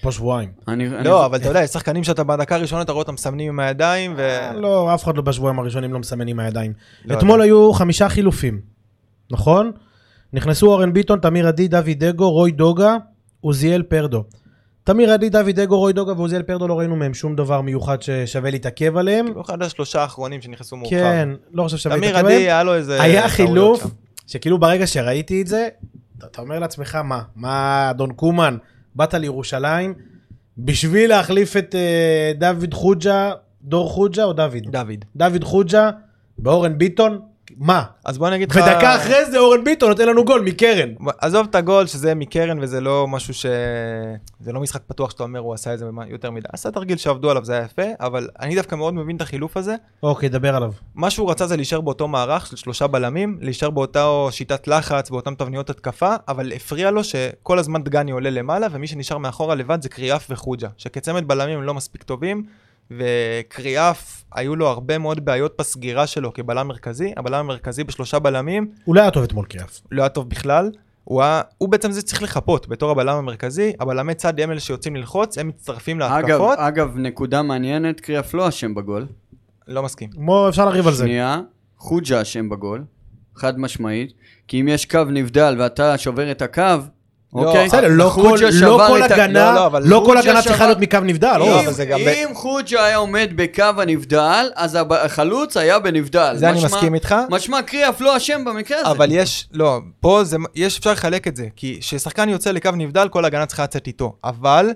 פה 0.00 0.12
שבועיים. 0.12 0.48
אני... 0.68 0.86
אני- 0.88 1.04
לא, 1.04 1.26
אבל 1.26 1.38
אתה 1.38 1.48
יודע, 1.48 1.62
יש 1.62 1.70
שחקנים 1.70 2.04
שאתה 2.04 2.24
בדקה 2.24 2.54
הראשונה 2.54 2.82
אתה 2.82 2.92
רואה 2.92 3.02
אותם 3.02 3.14
מסמנים 3.14 3.48
עם 3.48 3.60
הידיים, 3.60 4.14
ו... 4.16 4.38
לא, 4.54 4.94
אף 4.94 5.04
אחד 5.04 5.16
לא 5.16 5.22
בשבועיים 5.22 5.58
הראשונים 5.58 5.92
לא 5.92 5.98
מסמן 5.98 6.28
עם 6.28 6.40
הידיים. 6.40 6.72
לא 7.04 7.18
אתמול 7.18 7.42
היו 7.42 7.72
חמישה 7.72 8.08
חילופים, 8.08 8.60
נכון? 9.30 9.72
נכנסו 10.32 10.66
אורן 10.66 10.92
ביטון, 10.92 11.18
תמיר 11.18 11.48
עדי, 11.48 11.68
דוד 11.68 11.90
דגו, 11.90 12.30
רוי 12.30 12.50
דוגה, 12.52 12.96
עוזיאל 13.40 13.82
פרדו. 13.82 14.24
תמיר 14.84 15.10
עדי, 15.12 15.28
דוד 15.28 15.50
דגו, 15.60 15.78
רוי 15.78 15.92
דוגה 15.92 16.12
ועוזיאל 16.12 16.42
פרדו 16.42 16.68
לא 16.68 16.78
ראינו 16.78 16.96
מהם 16.96 17.14
שום 17.14 17.36
דבר 17.36 17.60
מיוחד 17.60 18.02
ששווה 18.02 18.50
להתעכב 18.50 18.96
עליהם. 18.96 19.26
אחד 19.40 19.62
השלושה 19.62 20.02
האחרונים 20.02 20.42
שנכנסו 20.42 20.76
מאוחר. 20.76 20.90
כן, 20.90 21.28
לא 21.52 21.62
חושב 21.62 21.76
ששווה 21.76 21.96
תמיר 21.96 22.08
להתעכב 22.08 22.26
עדי 22.26 22.34
עליהם. 22.34 22.50
היה 22.50 22.62
לו 22.62 22.74
איזה... 22.74 23.02
היה 23.02 23.28
חילוף. 23.28 23.86
שכאילו 24.26 24.58
ברגע 24.58 24.86
שראיתי 24.86 25.42
את 25.42 25.46
זה, 25.46 25.68
אתה 26.24 26.42
אומר 26.42 26.58
לעצמך, 26.58 26.94
מה, 26.94 27.22
מה, 27.36 27.90
אדון 27.90 28.12
קומן, 28.12 28.56
באת 28.96 29.14
לירושלים 29.14 29.94
בשביל 30.58 31.10
להחליף 31.10 31.56
את 31.56 31.74
אה, 31.74 32.32
דוד 32.38 32.74
חוג'ה, 32.74 33.32
דור 33.62 33.90
חוג'ה 33.90 34.24
או 34.24 34.32
דוד? 34.32 34.70
דוד. 34.70 35.04
דוד 35.16 35.44
חוג'ה 35.44 35.90
באורן 36.38 36.78
ביטון, 36.78 37.20
מה? 37.58 37.84
אז 38.04 38.18
בוא 38.18 38.28
אני 38.28 38.36
אגיד 38.36 38.50
לך... 38.50 38.56
ודקה 38.56 38.96
אחרי 38.96 39.30
זה 39.30 39.38
אורן 39.38 39.64
ביטון 39.64 39.88
נותן 39.88 40.08
לנו 40.08 40.24
גול 40.24 40.40
מקרן. 40.40 40.88
עזוב 41.18 41.46
את 41.50 41.54
הגול 41.54 41.86
שזה 41.86 42.14
מקרן 42.14 42.58
וזה 42.62 42.80
לא 42.80 43.08
משהו 43.08 43.34
ש... 43.34 43.46
זה 44.40 44.52
לא 44.52 44.60
משחק 44.60 44.82
פתוח 44.86 45.10
שאתה 45.10 45.22
אומר 45.22 45.40
הוא 45.40 45.54
עשה 45.54 45.74
את 45.74 45.78
זה 45.78 45.86
יותר 46.06 46.30
מדי. 46.30 46.46
עשה 46.52 46.70
תרגיל 46.70 46.96
שעבדו 46.96 47.30
עליו 47.30 47.44
זה 47.44 47.52
היה 47.52 47.64
יפה, 47.64 47.82
אבל 48.00 48.28
אני 48.40 48.54
דווקא 48.54 48.74
מאוד 48.74 48.94
מבין 48.94 49.16
את 49.16 49.20
החילוף 49.20 49.56
הזה. 49.56 49.74
אוקיי, 50.02 50.28
דבר 50.28 50.56
עליו. 50.56 50.72
מה 50.94 51.10
שהוא 51.10 51.30
רצה 51.30 51.46
זה 51.46 51.56
להישאר 51.56 51.80
באותו 51.80 52.08
מערך 52.08 52.46
של 52.46 52.56
שלושה 52.56 52.86
בלמים, 52.86 53.38
להישאר 53.40 53.70
באותה 53.70 54.08
שיטת 54.30 54.68
לחץ, 54.68 55.10
באותן 55.10 55.34
תבניות 55.34 55.70
התקפה, 55.70 56.14
אבל 56.28 56.52
הפריע 56.52 56.90
לו 56.90 57.04
שכל 57.04 57.58
הזמן 57.58 57.82
דגני 57.82 58.10
עולה 58.10 58.30
למעלה, 58.30 58.66
ומי 58.70 58.86
שנשאר 58.86 59.18
מאחורה 59.18 59.54
לבד 59.54 59.82
זה 59.82 59.88
קריאף 59.88 60.26
וחוג'ה, 60.30 60.68
שכצמד 60.76 61.28
בלמים 61.28 61.58
הם 61.58 61.64
לא 61.64 61.74
מספיק 61.74 62.02
טובים, 62.02 62.44
וקריאף, 62.90 64.24
היו 64.32 64.56
לו 64.56 64.68
הרבה 64.68 64.98
מאוד 64.98 65.24
בעיות 65.24 65.54
בסגירה 65.58 66.06
שלו 66.06 66.32
כבלם 66.32 66.68
מרכזי, 66.68 67.12
הבלם 67.16 67.34
המרכזי 67.34 67.84
בשלושה 67.84 68.18
בלמים, 68.18 68.70
הוא 68.84 68.96
לא 68.96 69.00
היה 69.00 69.10
טוב 69.10 69.22
אתמול 69.22 69.46
קריאף. 69.46 69.80
לא 69.90 70.02
היה 70.02 70.08
טוב 70.08 70.28
בכלל. 70.28 70.70
הוא, 71.04 71.22
היה, 71.22 71.42
הוא 71.58 71.68
בעצם 71.68 71.90
זה 71.92 72.02
צריך 72.02 72.22
לחפות 72.22 72.68
בתור 72.68 72.90
הבלם 72.90 73.16
המרכזי, 73.16 73.72
הבלמי 73.80 74.14
צד 74.14 74.40
הם 74.40 74.50
אלה 74.50 74.60
שיוצאים 74.60 74.96
ללחוץ, 74.96 75.38
הם 75.38 75.48
מצטרפים 75.48 76.02
אגב, 76.02 76.26
להתקפות, 76.26 76.58
אגב, 76.58 76.96
נקודה 76.96 77.42
מעניינת, 77.42 78.00
קריאף 78.00 78.34
לא 78.34 78.48
אשם 78.48 78.74
בגול. 78.74 79.06
לא 79.68 79.82
מסכים. 79.82 80.10
בוא, 80.14 80.48
אפשר 80.48 80.64
לריב 80.64 80.86
על 80.86 80.92
זה. 80.92 81.04
שנייה, 81.04 81.40
חוג'ה 81.76 82.22
אשם 82.22 82.48
בגול, 82.48 82.84
חד 83.36 83.58
משמעית, 83.58 84.12
כי 84.48 84.60
אם 84.60 84.68
יש 84.68 84.86
קו 84.86 85.04
נבדל 85.04 85.56
ואתה 85.58 85.98
שובר 85.98 86.30
את 86.30 86.42
הקו, 86.42 86.62
אוקיי? 87.32 87.66
בסדר, 87.66 87.86
לא 87.90 88.10
כל- 88.14 88.38
לא 88.52 89.04
הגנה, 89.04 89.52
לא, 89.54 89.68
לא, 89.72 89.80
לא 89.84 90.02
כל 90.06 90.16
הגנה 90.18 90.42
צריכה 90.42 90.66
להיות 90.66 90.78
מקו 90.78 90.98
נבדל, 91.02 91.36
לא, 91.38 91.46
לא? 91.46 91.60
אם 92.06 92.34
חוג'ה 92.34 92.84
היה 92.84 92.96
עומד 92.96 93.28
בקו 93.36 93.62
הנבדל, 93.78 94.48
אז 94.54 94.78
החלוץ 94.90 95.56
היה 95.56 95.78
בנבדל. 95.78 96.32
זה 96.36 96.50
אני 96.50 96.64
מסכים 96.64 96.94
איתך. 96.94 97.14
משמע 97.30 97.62
קריאף 97.62 98.00
לא 98.00 98.16
אשם 98.16 98.44
במקרה 98.44 98.80
הזה. 98.80 98.90
אבל 98.90 99.08
יש, 99.12 99.48
לא, 99.52 99.80
פה 100.00 100.24
זה, 100.24 100.36
יש, 100.54 100.78
אפשר 100.78 100.92
לחלק 100.92 101.28
את 101.28 101.36
זה, 101.36 101.46
כי 101.56 101.78
כששחקן 101.80 102.28
יוצא 102.28 102.50
לקו 102.50 102.70
נבדל, 102.70 103.08
כל 103.08 103.24
ההגנה 103.24 103.46
צריכה 103.46 103.62
לצאת 103.62 103.86
איתו, 103.86 104.16
אבל 104.24 104.70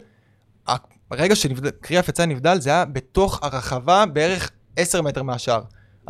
ברגע 1.10 1.36
שקריאף 1.36 2.08
יצא 2.08 2.24
נבדל, 2.26 2.60
זה 2.60 2.70
היה 2.70 2.84
בתוך 2.84 3.38
הרחבה 3.42 4.04
בערך 4.12 4.50
10 4.76 5.02
מטר 5.02 5.22
מהשאר. 5.22 5.60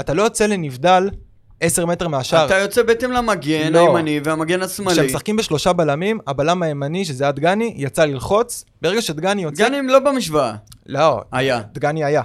אתה 0.00 0.14
לא 0.14 0.22
יוצא 0.22 0.46
לנבדל 0.46 1.10
10 1.60 1.86
מטר 1.86 2.08
מהשאר. 2.08 2.46
אתה 2.46 2.58
יוצא 2.58 2.82
בהתאם 2.82 3.12
למגן 3.12 3.72
לא. 3.72 3.78
הימני 3.78 4.20
והמגן 4.24 4.62
השמאלי. 4.62 4.96
כשמשחקים 4.96 5.36
בשלושה 5.36 5.72
בלמים, 5.72 6.18
הבלם 6.26 6.62
הימני, 6.62 7.04
שזה 7.04 7.24
היה 7.24 7.32
דגני, 7.32 7.74
יצא 7.76 8.04
ללחוץ, 8.04 8.64
ברגע 8.82 9.02
שדגני 9.02 9.42
יוצא... 9.42 9.68
גנים 9.68 9.88
לא 9.88 9.98
במשוואה. 9.98 10.54
לא, 10.86 11.22
היה. 11.32 11.60
דגני 11.72 12.04
היה. 12.04 12.22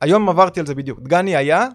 היום 0.00 0.28
עברתי 0.28 0.60
על 0.60 0.66
זה 0.66 0.74
בדיוק. 0.74 1.00
דגני 1.00 1.36
היה, 1.36 1.66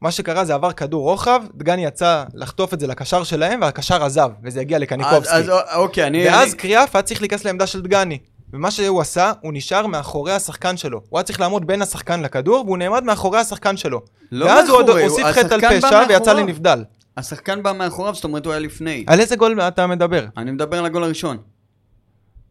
מה 0.00 0.10
שקרה 0.10 0.44
זה 0.44 0.54
עבר 0.54 0.72
כדור 0.72 1.10
רוחב, 1.10 1.42
דגני 1.54 1.84
יצא 1.84 2.24
לחטוף 2.34 2.74
את 2.74 2.80
זה 2.80 2.86
לקשר 2.86 3.24
שלהם, 3.24 3.60
והקשר 3.62 4.04
עזב, 4.04 4.30
וזה 4.42 4.60
הגיע 4.60 4.76
אז, 4.76 4.82
לקניקובסקי. 4.82 5.34
אז 5.36 5.50
אוקיי, 5.74 6.06
אני... 6.06 6.26
ואז 6.28 6.48
אני... 6.52 6.58
קריאף 6.58 6.96
היה 6.96 7.02
צריך 7.02 7.20
להיכנס 7.20 7.44
לעמדה 7.44 7.66
של 7.66 7.82
דגני. 7.82 8.18
ומה 8.52 8.70
שהוא 8.70 9.00
עשה, 9.00 9.32
הוא 9.40 9.52
נשאר 9.52 9.86
מאחורי 9.86 10.32
השחקן 10.32 10.76
שלו. 10.76 11.00
הוא 11.08 11.18
היה 11.18 11.24
צריך 11.24 11.40
לעמוד 11.40 11.66
בין 11.66 11.82
השחקן 11.82 12.20
לכדור, 12.20 12.64
והוא 12.66 12.78
נעמד 12.78 13.04
מאחורי 13.04 13.38
השחקן 13.38 13.76
שלו. 13.76 14.00
לא 14.32 14.44
ואז 14.44 14.68
הוא 14.68 14.76
עוד 14.76 14.86
מאחורי, 14.86 15.04
הוסיף 15.04 15.26
חטא 15.26 15.54
על 15.54 15.60
פשע 15.60 16.02
ויצא. 16.08 16.32
לנבדל. 16.32 16.84
השחקן 17.16 17.62
בא 17.62 17.72
מאחוריו, 17.72 18.14
זאת 18.14 18.24
אומרת 18.24 18.46
הוא 18.46 18.52
היה 18.52 18.60
לפני. 18.60 19.04
על 19.06 19.20
איזה 19.20 19.36
גול 19.36 19.60
אתה 19.60 19.86
מדבר? 19.86 20.26
אני 20.36 20.50
מדבר 20.50 20.78
על 20.78 20.86
הגול 20.86 21.04
הראשון. 21.04 21.36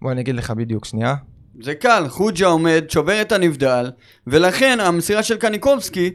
בוא 0.01 0.12
אני 0.12 0.21
אגיד 0.21 0.36
לך 0.36 0.51
בדיוק, 0.51 0.86
שנייה. 0.86 1.15
זה 1.62 1.75
קל, 1.75 2.05
חוג'ה 2.10 2.47
עומד, 2.47 2.86
שובר 2.89 3.21
את 3.21 3.31
הנבדל, 3.31 3.91
ולכן 4.27 4.79
המסירה 4.79 5.23
של 5.23 5.38
קניקובסקי 5.38 6.12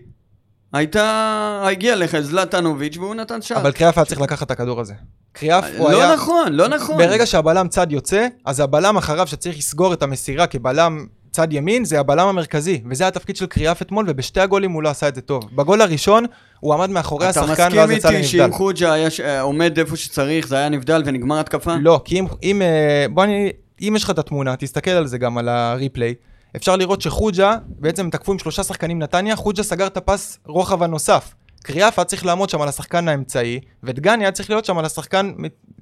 הייתה... 0.73 1.63
הגיעה 1.71 1.97
לך 1.97 2.21
זלטנוביץ' 2.21 2.97
והוא 2.97 3.15
נתן 3.15 3.43
שער. 3.43 3.59
אבל 3.59 3.73
קריאף 3.73 3.99
היה 3.99 4.05
צריך 4.05 4.21
לקחת 4.21 4.47
את 4.47 4.51
הכדור 4.51 4.81
הזה. 4.81 4.95
קריאף 5.33 5.65
הוא 5.79 5.91
לא 5.91 6.03
היה... 6.03 6.15
נכון, 6.15 6.53
לא 6.53 6.69
נכון. 6.69 6.99
ברגע 6.99 7.27
שהבלם 7.27 7.69
צד 7.69 7.93
יוצא, 7.93 8.27
אז 8.45 8.61
הבלם 8.61 8.97
אחריו 8.97 9.27
שצריך 9.27 9.57
לסגור 9.59 9.93
את 9.93 10.03
המסירה 10.03 10.47
כבלם 10.47 11.07
צד 11.31 11.53
ימין, 11.53 11.85
זה 11.85 12.01
הבלם 12.01 12.29
המרכזי. 12.29 12.83
וזה 12.91 13.07
התפקיד 13.07 13.37
של 13.37 13.47
קריאף 13.47 13.83
אתמול, 13.83 14.05
ובשתי 14.09 14.41
הגולים 14.41 14.71
הוא 14.71 14.83
לא 14.83 14.89
עשה 14.89 15.09
את 15.09 15.15
זה 15.15 15.21
טוב. 15.21 15.45
בגול 15.53 15.81
הראשון, 15.83 16.25
הוא 16.61 16.75
עמד 16.75 16.91
מאחורי 16.91 17.27
השחקן 17.27 17.53
אתה 17.53 17.63
ואז 17.63 17.91
מסכים 17.91 17.97
יצא 17.97 18.09
איתי 18.09 18.25
שאם 18.25 18.41
לנבדל. 18.41 18.57
חוג'ה 18.57 18.93
היה 18.93 19.11
ש- 19.11 19.21
אה, 19.21 19.41
עומד 19.41 19.79
איפה 19.79 19.97
שצריך, 19.97 20.49
זה 20.49 20.57
היה 20.57 20.69
נבדל 20.69 21.03
ונגמר 21.07 21.41
התקפה? 21.41 21.75
לא, 21.81 22.01
כי 22.05 22.19
אם, 22.21 22.27
אם, 22.43 22.63
אה, 22.63 23.07
בוא 23.11 23.25
אני, 23.25 23.51
אם 23.81 23.93
יש 23.97 24.05
לך 24.05 24.11
את 24.11 24.19
התמונה, 24.19 24.57
תסתכל 24.57 24.91
על 24.91 25.07
זה 25.07 25.19
גם, 25.19 25.39
על 25.39 25.49
הריפליי. 25.49 26.15
אפשר 26.57 26.77
לראות 26.77 27.01
שחוג'ה, 27.01 27.57
בעצם 27.67 28.11
תקפו 28.11 28.33
עם 28.33 28.39
שלושה 28.39 28.63
שחקנים 28.63 28.99
נתניה, 28.99 29.37
חוג'ה 29.37 29.63
סגר 29.63 29.87
את 29.87 29.97
הפס 29.97 30.39
רוחב 30.47 30.83
הנוסף. 30.83 31.35
קריאף 31.63 31.99
היה 31.99 32.05
צריך 32.05 32.27
לעמוד 32.27 32.51
שם 32.51 32.63
על 32.63 32.69
השחקן 32.69 33.09
האמצעי, 33.09 33.61
ודגני 33.83 34.25
היה 34.25 34.33
צריך 34.33 34.51
להיות 34.51 34.65
שם 34.65 34.79
על 34.79 34.85
השחקן 34.85 35.33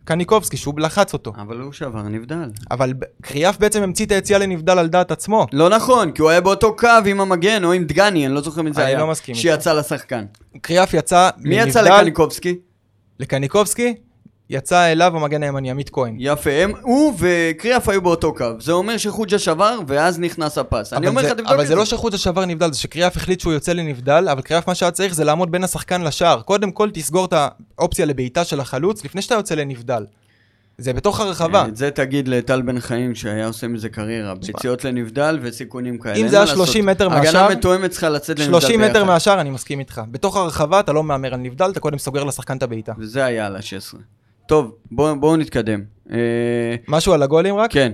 קניקובסקי, 0.04 0.56
שהוא 0.56 0.80
לחץ 0.80 1.12
אותו. 1.12 1.32
אבל 1.36 1.60
הוא 1.60 1.72
שבר 1.72 2.02
נבדל. 2.02 2.50
אבל 2.70 2.92
קריאף 3.22 3.58
בעצם 3.58 3.82
המציא 3.82 4.06
את 4.06 4.12
היציאה 4.12 4.38
לנבדל 4.38 4.78
על 4.78 4.88
דעת 4.88 5.10
עצמו. 5.10 5.46
לא 5.52 5.68
נכון, 5.68 6.12
כי 6.12 6.22
הוא 6.22 6.30
היה 6.30 6.40
באותו 6.40 6.76
קו 6.76 6.88
עם 7.06 7.20
המגן 7.20 7.64
או 7.64 7.72
עם 7.72 7.84
דגני, 7.84 8.26
אני 8.26 8.34
לא 8.34 8.40
זוכר 8.40 8.62
מי 8.62 8.72
זה 8.72 8.82
אני 8.82 8.90
היה. 8.90 8.98
לא 8.98 9.06
מסכים 9.06 9.34
איתך. 9.34 9.42
שיצא 9.42 9.72
לשחקן. 9.72 10.24
קריאף 10.60 10.94
יצא 10.94 11.30
מי 11.38 11.60
יצא 11.60 11.80
לנבדל, 11.80 11.96
לקניקובסקי? 11.96 12.58
לקניקובסקי, 13.20 13.94
יצא 14.50 14.84
אליו 14.92 15.16
המגן 15.16 15.42
הימני 15.42 15.70
עמית 15.70 15.90
כהן. 15.90 16.16
יפה, 16.18 16.50
הם, 16.50 16.72
הוא 16.82 17.14
וקריאף 17.18 17.88
היו 17.88 18.02
באותו 18.02 18.34
קו. 18.34 18.44
זה 18.60 18.72
אומר 18.72 18.96
שחוג'ה 18.96 19.38
שבר, 19.38 19.78
ואז 19.86 20.18
נכנס 20.20 20.58
הפס. 20.58 20.92
אני 20.92 20.98
אבל 21.00 21.08
אומר 21.08 21.22
זה- 21.22 21.28
לך, 21.28 21.34
תבדוק 21.34 21.46
אבל 21.52 21.62
את 21.62 21.66
זה 21.66 21.74
לא 21.74 21.84
שחוג'ה 21.84 22.18
שבר 22.18 22.44
נבדל, 22.44 22.72
זה 22.72 22.78
שקריאף 22.78 23.16
החליט 23.16 23.40
שהוא 23.40 23.52
יוצא 23.52 23.72
לנבדל, 23.72 24.28
אבל 24.32 24.40
קריאף 24.42 24.68
מה 24.68 24.74
שהיה 24.74 24.90
צריך 24.92 25.14
זה 25.14 25.24
לעמוד 25.24 25.50
בין 25.52 25.64
השחקן 25.64 26.02
לשער. 26.02 26.40
קודם 26.42 26.70
כל 26.70 26.90
תסגור 26.90 27.24
את 27.24 27.34
האופציה 27.78 28.06
לבעיטה 28.06 28.44
של 28.44 28.60
החלוץ, 28.60 29.04
לפני 29.04 29.22
שאתה 29.22 29.34
יוצא 29.34 29.54
לנבדל. 29.54 30.04
זה 30.78 30.92
בתוך 30.92 31.20
הרחבה. 31.20 31.64
את 31.68 31.76
זה 31.76 31.90
תגיד 31.90 32.28
לטל 32.28 32.62
בן 32.62 32.80
חיים 32.80 33.14
שהיה 33.14 33.46
עושה 33.46 33.68
מזה 33.68 33.88
קריירה. 33.88 34.34
ביציאות 34.34 34.84
לנבדל 34.84 35.38
וסיכונים 35.42 35.98
כאלה. 35.98 36.16
אם 36.16 36.28
זה 36.28 36.36
היה 36.36 36.46
30 36.46 36.86
לעשות. 36.86 36.96
מטר 37.02 37.08
מהשער- 37.08 37.44
הגנה 37.44 37.56
מתואמת 37.56 37.90
צריכה 37.90 38.08
לצאת 38.08 38.38
לנבדל 38.38 38.60
30 38.60 38.80
מטר 38.80 38.92
ביחד. 38.92 39.06
מהשער, 39.06 39.40
אני 39.40 39.50
מסכים 39.50 39.78
איתך. 39.78 40.00
בתוך 40.10 40.36
הרחבה 40.36 40.80
אתה 40.80 40.92
לא 40.92 41.04
מהמר 41.04 41.34
על 41.34 41.40
נבדל, 41.40 41.70
אתה 41.70 41.80
קודם 41.80 41.98
סוגר 41.98 42.24
לשחקן 42.24 42.56
את 42.56 42.62
הבעיטה. 42.62 42.92
וזה 42.98 43.24
היה 43.24 43.46
על 43.46 43.56
ה-16. 43.56 43.96
טוב, 44.48 44.74
בואו 44.90 45.20
בוא 45.20 45.36
נתקדם. 45.36 45.82
אה, 46.10 46.76
משהו 46.88 47.12
על 47.12 47.22
הגולים 47.22 47.56
רק? 47.56 47.72
כן, 47.72 47.92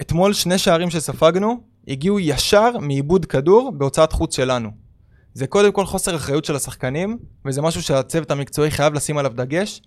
אתמול 0.00 0.32
שני 0.32 0.58
שערים 0.58 0.90
שספגנו 0.90 1.60
הגיעו 1.88 2.20
ישר 2.20 2.78
מאיבוד 2.80 3.26
כדור 3.26 3.72
בהוצאת 3.76 4.12
חוץ 4.12 4.36
שלנו. 4.36 4.70
זה 5.34 5.46
קודם 5.46 5.72
כל 5.72 5.86
חוסר 5.86 6.16
אחריות 6.16 6.44
של 6.44 6.56
השחקנים, 6.56 7.18
וזה 7.44 7.62
משהו 7.62 7.82
שהצוות 7.82 8.30
המקצועי 8.30 8.70
חייב 8.70 8.94
לשים 8.94 9.18
עליו 9.18 9.32
דגש. 9.34 9.82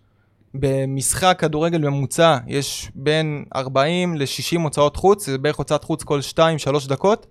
במשחק 0.54 1.36
כדורגל 1.40 1.78
ממוצע 1.78 2.38
יש 2.48 2.92
בין 2.96 3.46
40 3.56 4.18
ל-60 4.18 4.62
הוצאות 4.64 4.96
חוץ, 4.96 5.26
זה 5.26 5.38
בערך 5.38 5.56
הוצאת 5.56 5.84
חוץ 5.84 6.04
כל 6.04 6.20
2-3 6.34 6.88
דקות. 6.88 7.28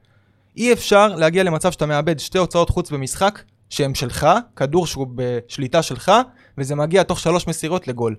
אי 0.57 0.73
אפשר 0.73 1.09
להגיע 1.09 1.43
למצב 1.43 1.73
שאתה 1.73 1.87
מאבד 1.87 2.19
שתי 2.19 2.39
הוצאות 2.39 2.71
חוץ 2.71 2.91
במשחק 2.91 3.43
שהן 3.71 3.95
שלך, 3.95 4.27
כדור 4.57 4.87
שהוא 4.87 5.07
בשליטה 5.15 5.83
שלך, 5.83 6.13
וזה 6.59 6.75
מגיע 6.75 7.03
תוך 7.03 7.21
שלוש 7.21 7.47
מסירות 7.49 7.89
לגול. 7.89 8.17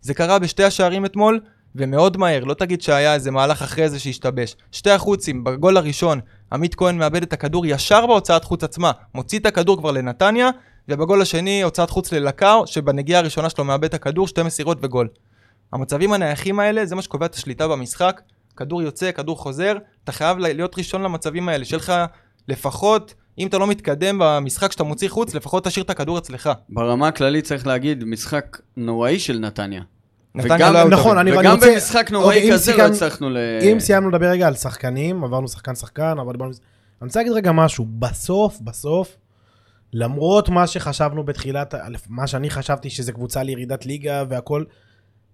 זה 0.00 0.14
קרה 0.14 0.38
בשתי 0.38 0.64
השערים 0.64 1.04
אתמול, 1.04 1.40
ומאוד 1.74 2.16
מהר, 2.16 2.44
לא 2.44 2.54
תגיד 2.54 2.82
שהיה 2.82 3.14
איזה 3.14 3.30
מהלך 3.30 3.62
אחרי 3.62 3.88
זה 3.88 3.98
שהשתבש. 3.98 4.56
שתי 4.72 4.90
החוצים, 4.90 5.44
בגול 5.44 5.76
הראשון, 5.76 6.20
עמית 6.52 6.74
כהן 6.74 6.98
מאבד 6.98 7.22
את 7.22 7.32
הכדור 7.32 7.66
ישר 7.66 8.06
בהוצאת 8.06 8.44
חוץ 8.44 8.64
עצמה, 8.64 8.92
מוציא 9.14 9.38
את 9.38 9.46
הכדור 9.46 9.78
כבר 9.78 9.90
לנתניה, 9.90 10.50
ובגול 10.88 11.22
השני 11.22 11.62
הוצאת 11.62 11.90
חוץ 11.90 12.12
ללקאו, 12.12 12.66
שבנגיעה 12.66 13.20
הראשונה 13.20 13.50
שלו 13.50 13.64
מאבד 13.64 13.84
את 13.84 13.94
הכדור, 13.94 14.28
שתי 14.28 14.42
מסירות 14.42 14.78
וגול. 14.82 15.08
המצבים 15.72 16.12
הנייחים 16.12 16.60
האלה, 16.60 16.86
זה 16.86 16.94
מה 16.94 17.02
שקובע 17.02 17.26
את 17.26 17.34
השליטה 17.34 17.68
במשחק. 17.68 18.20
כדור 18.56 18.82
יוצא, 18.82 19.12
כדור 19.12 19.38
חוזר, 19.38 19.76
אתה 20.04 20.12
חייב 20.12 20.38
להיות 20.38 20.78
ראשון 20.78 21.02
למצבים 21.02 21.48
האלה, 21.48 21.64
שיהיה 21.64 21.78
לך 21.78 21.92
לפחות, 22.48 23.14
אם 23.38 23.46
אתה 23.46 23.58
לא 23.58 23.66
מתקדם 23.66 24.16
במשחק 24.20 24.72
שאתה 24.72 24.84
מוציא 24.84 25.08
חוץ, 25.08 25.34
לפחות 25.34 25.64
תשאיר 25.64 25.84
את 25.84 25.90
הכדור 25.90 26.18
אצלך. 26.18 26.50
ברמה 26.68 27.08
הכללית 27.08 27.44
צריך 27.44 27.66
להגיד, 27.66 28.04
משחק 28.04 28.58
נוראי 28.76 29.18
של 29.18 29.38
נתניה. 29.38 29.82
נתניה 30.34 30.56
וגם- 30.56 30.74
לא 30.74 30.88
נכון. 30.88 31.18
אני- 31.18 31.38
וגם 31.38 31.54
רוצה- 31.54 31.70
במשחק 31.72 31.96
אוקיי, 31.98 32.12
נוראי 32.12 32.48
אם 32.48 32.52
כזה 32.52 32.72
לא 32.72 32.76
סיכם- 32.76 32.92
הצלחנו 32.92 33.30
ל... 33.30 33.36
אם 33.62 33.80
סיימנו 33.80 34.10
לדבר 34.10 34.26
רגע 34.26 34.46
על 34.46 34.54
שחקנים, 34.54 35.24
עברנו 35.24 35.48
שחקן-שחקן, 35.48 36.14
אבל 36.20 36.32
דיברנו... 36.32 36.50
אני 37.02 37.06
רוצה 37.06 37.20
להגיד 37.20 37.32
רגע 37.32 37.52
משהו, 37.52 37.86
בסוף, 37.98 38.60
בסוף, 38.60 39.16
למרות 39.92 40.48
מה 40.48 40.66
שחשבנו 40.66 41.24
בתחילת, 41.24 41.74
מה 42.08 42.26
שאני 42.26 42.50
חשבתי 42.50 42.90
שזה 42.90 43.12
קבוצה 43.12 43.42
לירידת 43.42 43.86
ליגה 43.86 44.24
והכל, 44.28 44.64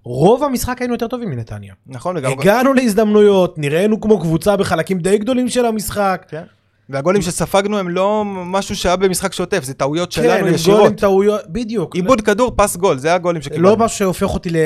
רוב 0.04 0.44
המשחק 0.44 0.76
היינו 0.80 0.94
יותר 0.94 1.08
טובים 1.08 1.30
מנתניה. 1.30 1.74
נכון, 1.86 2.16
וגם... 2.16 2.30
הגענו 2.32 2.74
להזדמנויות, 2.74 3.58
נראינו 3.58 4.00
כמו 4.00 4.20
קבוצה 4.20 4.56
בחלקים 4.56 4.98
די 4.98 5.18
גדולים 5.18 5.48
של 5.48 5.66
המשחק. 5.66 6.26
כן. 6.28 6.42
והגולים 6.90 7.22
שספגנו 7.22 7.78
הם 7.78 7.88
לא 7.88 8.22
משהו 8.26 8.76
שהיה 8.76 8.96
במשחק 8.96 9.32
שוטף, 9.32 9.64
זה 9.64 9.74
טעויות 9.74 10.14
כן, 10.14 10.22
שלנו 10.22 10.32
הם 10.32 10.40
גולים 10.40 10.54
ישירות. 10.54 10.94
טעויות, 10.96 11.40
בדיוק. 11.48 11.94
עיבוד 11.94 12.20
כדור, 12.20 12.52
פס 12.56 12.76
גול, 12.76 12.98
זה 12.98 13.14
הגולים 13.14 13.42
שקיבלנו. 13.42 13.68
לא 13.68 13.76
משהו 13.76 13.98
שהופך 13.98 14.34
אותי 14.34 14.50
ל- 14.50 14.56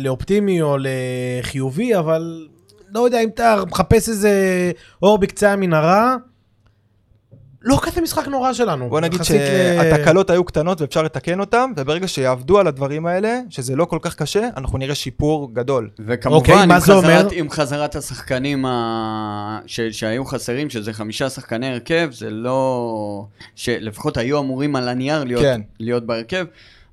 לאופטימי 0.00 0.62
או 0.62 0.76
לחיובי, 0.80 1.96
אבל 1.96 2.46
לא 2.94 3.00
יודע 3.00 3.20
אם 3.20 3.28
אתה 3.34 3.56
מחפש 3.70 4.08
איזה 4.08 4.30
אור 5.02 5.18
בקצה 5.18 5.52
המנהרה, 5.52 6.16
לא 7.62 7.78
כזה 7.82 8.00
משחק 8.00 8.28
נורא 8.28 8.52
שלנו. 8.52 8.88
בוא 8.88 9.00
נגיד 9.00 9.20
יחסית 9.20 9.40
ל- 9.40 9.82
שהתקלות 9.82 10.30
היו 10.30 10.44
קטנות 10.44 10.80
ואפשר 10.80 11.02
לתקן 11.02 11.40
אותן, 11.40 11.70
וברגע 11.76 12.08
שיעבדו 12.08 12.58
על 12.58 12.66
הדברים 12.66 13.06
האלה, 13.06 13.40
שזה 13.50 13.76
לא 13.76 13.84
כל 13.84 13.98
כך 14.02 14.14
קשה, 14.14 14.48
אנחנו 14.56 14.78
נראה 14.78 14.94
שיפור 14.94 15.54
גדול. 15.54 15.90
וכמובן, 15.98 16.36
אוקיי, 16.36 16.54
עם, 16.54 16.70
אומר? 16.70 16.80
חזרת, 16.80 17.32
עם 17.32 17.50
חזרת 17.50 17.96
השחקנים 17.96 18.66
ה... 18.66 19.60
ש... 19.66 19.80
שהיו 19.80 20.24
חסרים, 20.24 20.70
שזה 20.70 20.92
חמישה 20.92 21.28
שחקני 21.28 21.68
הרכב, 21.68 22.08
זה 22.12 22.30
לא... 22.30 23.26
שלפחות 23.54 24.16
היו 24.16 24.38
אמורים 24.38 24.76
על 24.76 24.88
הנייר 24.88 25.24
להיות, 25.24 25.42
כן. 25.42 25.60
להיות 25.80 26.06
בהרכב. 26.06 26.46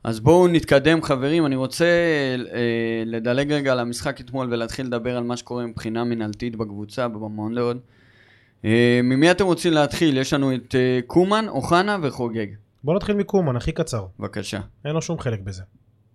אז 0.04 0.20
בואו 0.20 0.48
נתקדם, 0.48 1.04
חברים. 1.04 1.46
אני 1.46 1.56
רוצה 1.56 1.86
אה, 1.86 3.04
לדלג 3.06 3.52
רגע 3.52 3.72
על 3.72 3.80
המשחק 3.80 4.22
אתמול 4.22 4.48
ולהתחיל 4.52 4.86
לדבר 4.86 5.18
על 5.18 5.24
מה 5.24 5.38
שקורה 5.38 5.66
מבחינה 5.66 6.04
מנהלתית 6.04 6.56
בקבוצה, 6.56 7.08
במועדון. 7.08 7.80
אה, 8.68 9.00
ממי 9.04 9.32
אתם 9.32 9.46
רוצים 9.46 9.74
להתחיל? 9.74 10.18
יש 10.18 10.34
לנו 10.34 10.56
את 10.56 10.76
אה, 10.76 11.00
קומן, 11.08 11.46
אוחנה 11.48 11.98
וחוגג. 12.02 12.48
בוא 12.84 12.96
נתחיל 12.96 13.16
מקומן, 13.16 13.56
הכי 13.56 13.72
קצר. 13.72 14.06
בבקשה. 14.20 14.60
אין 14.86 14.94
לו 14.94 15.02
שום 15.02 15.20
חלק 15.20 15.40
בזה. 15.44 15.64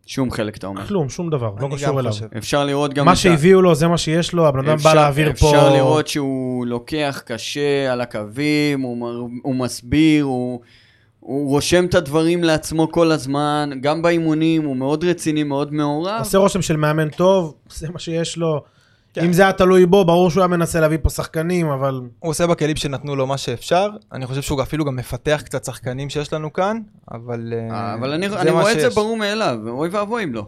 שום 0.06 0.30
חלק, 0.30 0.56
אתה 0.56 0.66
אומר. 0.66 0.86
כלום, 0.86 1.08
שום 1.08 1.30
דבר, 1.30 1.52
לא 1.60 1.68
קשור 1.74 2.00
אליו. 2.00 2.12
חושב. 2.12 2.26
אפשר 2.38 2.64
לראות 2.64 2.94
גם... 2.94 3.04
מה 3.06 3.16
שהביאו 3.16 3.62
לו 3.62 3.74
זה 3.74 3.88
מה 3.88 3.98
שיש 3.98 4.32
לו, 4.32 4.46
הבן 4.46 4.58
אדם 4.58 4.66
בא 4.68 4.74
אפשר- 4.74 4.94
להעביר 4.94 5.32
פה... 5.32 5.46
אפשר 5.46 5.72
לראות 5.74 6.08
שהוא 6.08 6.66
לוקח 6.66 7.22
קשה 7.26 7.92
על 7.92 8.00
הקווים, 8.00 8.80
הוא, 8.80 8.96
מר- 8.96 9.26
הוא 9.42 9.54
מסביר, 9.54 10.24
הוא, 10.24 10.60
הוא 11.20 11.48
רושם 11.50 11.84
את 11.84 11.94
הדברים 11.94 12.44
לעצמו 12.44 12.92
כל 12.92 13.10
הזמן, 13.12 13.70
גם 13.80 14.02
באימונים, 14.02 14.64
הוא 14.64 14.76
מאוד 14.76 15.04
רציני, 15.04 15.42
מאוד 15.42 15.72
מעורב. 15.74 16.16
עושה 16.18 16.38
רושם 16.38 16.62
של 16.62 16.76
מאמן 16.76 17.08
טוב, 17.10 17.54
זה 17.70 17.90
מה 17.90 17.98
שיש 17.98 18.36
לו. 18.36 18.62
כן. 19.14 19.24
אם 19.24 19.32
זה 19.32 19.42
היה 19.42 19.52
תלוי 19.52 19.86
בו, 19.86 20.04
ברור 20.04 20.30
שהוא 20.30 20.40
היה 20.40 20.48
מנסה 20.48 20.80
להביא 20.80 20.98
פה 21.02 21.10
שחקנים, 21.10 21.66
אבל 21.70 22.00
הוא 22.18 22.30
עושה 22.30 22.46
בכלים 22.46 22.76
שנתנו 22.76 23.16
לו 23.16 23.26
מה 23.26 23.38
שאפשר, 23.38 23.88
אני 24.12 24.26
חושב 24.26 24.42
שהוא 24.42 24.62
אפילו 24.62 24.84
גם 24.84 24.96
מפתח 24.96 25.42
קצת 25.44 25.64
שחקנים 25.64 26.10
שיש 26.10 26.32
לנו 26.32 26.52
כאן, 26.52 26.80
אבל... 27.12 27.52
אה, 27.70 27.94
אבל 27.94 28.12
אני, 28.12 28.26
אני 28.26 28.50
מה 28.50 28.60
רואה 28.60 28.72
את 28.72 28.80
זה. 28.80 28.90
ברור 28.90 29.16
מאליו, 29.16 29.58
אוי 29.68 29.88
ואבוי 29.88 30.24
אם 30.24 30.34
לא. 30.34 30.46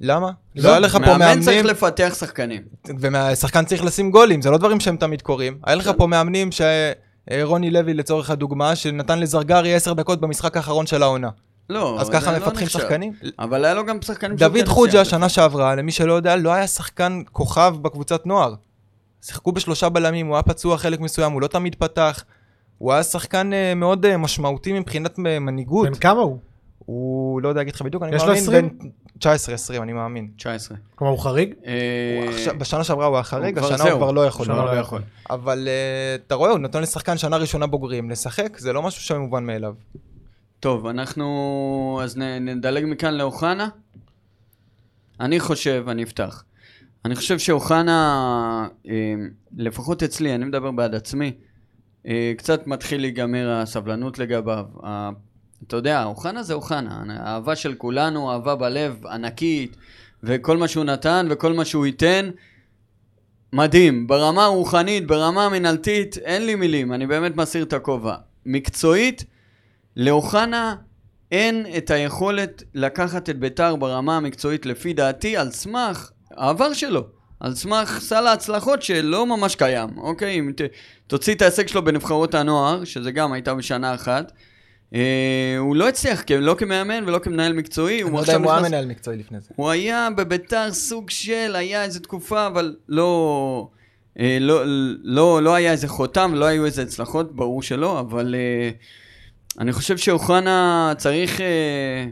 למה? 0.00 0.30
לא, 0.56 0.62
לא 0.62 0.68
היה 0.68 0.78
לך 0.78 0.92
פה 0.92 0.98
מאמן 0.98 1.18
מאמנים, 1.18 1.44
צריך 1.44 1.64
לפתח 1.64 2.14
שחקנים. 2.18 2.62
והשחקן 2.98 3.64
צריך 3.64 3.84
לשים 3.84 4.10
גולים, 4.10 4.42
זה 4.42 4.50
לא 4.50 4.58
דברים 4.58 4.80
שהם 4.80 4.96
תמיד 4.96 5.22
קורים. 5.22 5.58
היה 5.64 5.76
לך. 5.76 5.90
פה 5.96 6.06
מאמנים 6.06 6.50
שרוני 6.52 7.70
לוי 7.70 7.94
לצורך 7.94 8.30
הדוגמה, 8.30 8.76
שנתן 8.76 9.18
לזרגרי 9.18 9.74
10 9.74 9.92
דקות 9.92 10.20
במשחק 10.20 10.56
האחרון 10.56 10.86
של 10.86 11.02
העונה. 11.02 11.28
לא, 11.70 12.00
אז 12.00 12.10
ככה 12.10 12.32
לא 12.32 12.38
מפתחים 12.38 12.64
נחשב. 12.64 12.78
שחקנים? 12.78 13.12
אבל 13.38 13.64
היה 13.64 13.74
לו 13.74 13.86
גם 13.86 14.02
שחקנים 14.02 14.36
דוד 14.36 14.56
כן 14.56 14.66
חוג'ה. 14.66 15.04
שנה 15.04 15.28
שעברה, 15.28 15.74
למי 15.74 15.92
שלא 15.92 16.12
יודע, 16.12 16.36
לא 16.36 16.52
היה 16.52 16.66
שחקן 16.66 17.22
כוכב 17.32 17.76
בקבוצת 17.82 18.26
נוער. 18.26 18.54
שיחקו 19.22 19.52
בשלושה 19.52 19.88
בלמים, 19.88 20.26
הוא 20.26 20.36
היה 20.36 20.42
פצוע 20.42 20.78
חלק 20.78 21.00
מסוים, 21.00 21.32
הוא 21.32 21.42
לא 21.42 21.46
תמיד 21.46 21.74
פתח. 21.74 22.24
הוא 22.78 22.92
היה 22.92 23.02
שחקן 23.02 23.52
אה, 23.52 23.74
מאוד 23.74 24.06
אה, 24.06 24.16
משמעותי 24.16 24.72
מבחינת 24.72 25.18
אה, 25.26 25.38
מנהיגות. 25.38 25.88
בן 25.88 25.94
כמה 25.94 26.20
הוא? 26.20 26.38
הוא 26.78 27.42
לא 27.42 27.48
יודע 27.48 27.60
להגיד 27.60 27.74
לך 27.74 27.82
בדיוק, 27.82 28.02
אני 28.02 28.16
יש 28.16 28.22
לו 28.22 28.28
מאמין 28.28 28.42
20? 28.42 28.68
בין 28.78 29.78
19-20, 29.78 29.82
אני 29.82 29.92
מאמין. 29.92 30.30
19. 30.36 30.76
כלומר, 30.94 31.12
הוא 31.12 31.20
חריג? 31.20 31.54
בשנה 32.58 32.84
שעברה 32.84 33.06
הוא 33.06 33.16
היה 33.16 33.22
חריג, 33.22 33.58
השנה. 33.58 33.90
הוא 33.90 33.98
כבר 33.98 34.10
לא 34.10 34.26
יכול. 34.26 34.46
לא 34.48 34.64
לא 34.64 34.70
יכול. 34.70 35.02
אבל 35.30 35.68
אתה 36.26 36.34
רואה, 36.34 36.50
הוא 36.50 36.58
נותן 36.58 36.82
לשחקן 36.82 37.18
שנה 37.18 37.36
ראשונה 37.36 37.66
בוגרים 37.66 38.10
לשחק, 38.10 38.58
זה 38.58 38.72
לא 38.72 38.82
משהו 38.82 39.02
שמובן 39.02 39.44
מאליו. 39.44 39.74
טוב, 40.60 40.86
אנחנו... 40.86 42.00
אז 42.02 42.16
נ- 42.16 42.48
נדלג 42.48 42.84
מכאן 42.86 43.14
לאוחנה. 43.14 43.68
אני 45.20 45.40
חושב, 45.40 45.84
אני 45.88 46.02
אפתח. 46.02 46.44
אני 47.04 47.16
חושב 47.16 47.38
שאוחנה, 47.38 48.68
אה, 48.88 49.14
לפחות 49.56 50.02
אצלי, 50.02 50.34
אני 50.34 50.44
מדבר 50.44 50.70
בעד 50.70 50.94
עצמי, 50.94 51.32
אה, 52.06 52.32
קצת 52.38 52.66
מתחיל 52.66 53.00
להיגמר 53.00 53.50
הסבלנות 53.50 54.18
לגביו. 54.18 54.64
אתה 55.66 55.76
יודע, 55.76 56.04
אוחנה 56.04 56.42
זה 56.42 56.54
אוחנה, 56.54 57.02
האהבה 57.08 57.56
של 57.56 57.74
כולנו, 57.74 58.32
אהבה 58.32 58.54
בלב, 58.54 59.06
ענקית, 59.06 59.76
וכל 60.22 60.56
מה 60.56 60.68
שהוא 60.68 60.84
נתן 60.84 61.26
וכל 61.30 61.52
מה 61.52 61.64
שהוא 61.64 61.86
ייתן, 61.86 62.30
מדהים. 63.52 64.06
ברמה 64.06 64.44
הרוחנית, 64.44 65.06
ברמה 65.06 65.46
המנהלתית, 65.46 66.18
אין 66.18 66.46
לי 66.46 66.54
מילים, 66.54 66.92
אני 66.92 67.06
באמת 67.06 67.36
מסיר 67.36 67.64
את 67.64 67.72
הכובע. 67.72 68.14
מקצועית, 68.46 69.24
לאוחנה 69.96 70.74
אין 71.32 71.66
את 71.76 71.90
היכולת 71.90 72.62
לקחת 72.74 73.30
את 73.30 73.38
ביתר 73.38 73.76
ברמה 73.76 74.16
המקצועית 74.16 74.66
לפי 74.66 74.92
דעתי 74.92 75.36
על 75.36 75.50
סמך 75.50 76.10
העבר 76.36 76.72
שלו, 76.72 77.04
על 77.40 77.54
סמך 77.54 77.98
סל 78.00 78.26
ההצלחות 78.26 78.82
שלא 78.82 79.26
ממש 79.26 79.54
קיים, 79.54 79.88
אוקיי? 79.96 80.38
אם 80.38 80.52
ת, 80.56 80.60
תוציא 81.06 81.34
את 81.34 81.42
ההישג 81.42 81.66
שלו 81.66 81.84
בנבחרות 81.84 82.34
הנוער, 82.34 82.84
שזה 82.84 83.12
גם 83.12 83.32
הייתה 83.32 83.54
בשנה 83.54 83.94
אחת, 83.94 84.32
אה, 84.94 85.56
הוא 85.58 85.76
לא 85.76 85.88
הצליח, 85.88 86.24
לא 86.38 86.54
כמאמן 86.58 87.04
ולא 87.06 87.18
כמנהל 87.18 87.52
מקצועי. 87.52 88.02
אני 88.02 88.12
לא 88.12 88.18
יודע 88.18 88.36
אם 88.36 88.42
הוא 88.42 88.52
היה 88.52 88.62
מנהל 88.62 88.86
מקצועי 88.86 89.16
לפני 89.18 89.40
זה. 89.40 89.48
הוא 89.56 89.70
היה 89.70 90.08
בביתר 90.16 90.72
סוג 90.72 91.10
של, 91.10 91.56
היה 91.56 91.84
איזה 91.84 92.00
תקופה, 92.00 92.46
אבל 92.46 92.76
לא, 92.88 93.68
אה, 94.18 94.38
לא, 94.40 94.62
לא, 95.02 95.42
לא 95.42 95.54
היה 95.54 95.72
איזה 95.72 95.88
חותם, 95.88 96.34
לא 96.34 96.44
היו 96.44 96.64
איזה 96.64 96.82
הצלחות, 96.82 97.36
ברור 97.36 97.62
שלא, 97.62 98.00
אבל 98.00 98.34
אה, 98.34 98.70
אני 99.60 99.72
חושב 99.72 99.96
שאוחנה 99.96 100.92
צריך 100.98 101.40
אה, 101.40 102.04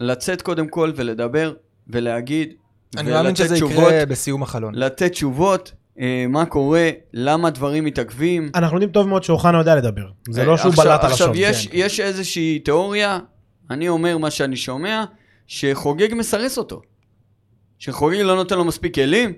לצאת 0.00 0.42
קודם 0.42 0.68
כל 0.68 0.92
ולדבר 0.96 1.54
ולהגיד, 1.88 2.54
אני 2.96 3.10
מאמין 3.10 3.26
ולתת 3.26 3.36
שזה 3.36 3.54
תשובות, 3.54 3.84
יקרה 3.92 4.06
בסיום 4.06 4.42
החלון. 4.42 4.74
לתת 4.74 5.12
תשובות, 5.12 5.72
אה, 6.00 6.24
מה 6.28 6.46
קורה, 6.46 6.90
למה 7.14 7.50
דברים 7.50 7.84
מתעכבים. 7.84 8.50
אנחנו 8.54 8.76
יודעים 8.76 8.90
טוב 8.92 9.08
מאוד 9.08 9.22
שאוחנה 9.22 9.58
יודע 9.58 9.76
לדבר. 9.76 10.06
זה 10.30 10.44
לא 10.44 10.56
שהוא 10.56 10.68
עכשיו- 10.70 10.84
בלט 10.84 11.04
על 11.04 11.10
עכשיו. 11.10 11.32
יש, 11.34 11.66
כן. 11.66 11.76
יש 11.76 12.00
איזושהי 12.00 12.58
תיאוריה, 12.58 13.18
אני 13.70 13.88
אומר 13.88 14.18
מה 14.18 14.30
שאני 14.30 14.56
שומע, 14.56 15.04
שחוגג 15.46 16.14
מסרס 16.14 16.58
אותו. 16.58 16.80
שחוגג 17.78 18.16
לא 18.16 18.36
נותן 18.36 18.56
לו 18.56 18.64
מספיק 18.64 18.94
כלים, 18.94 19.32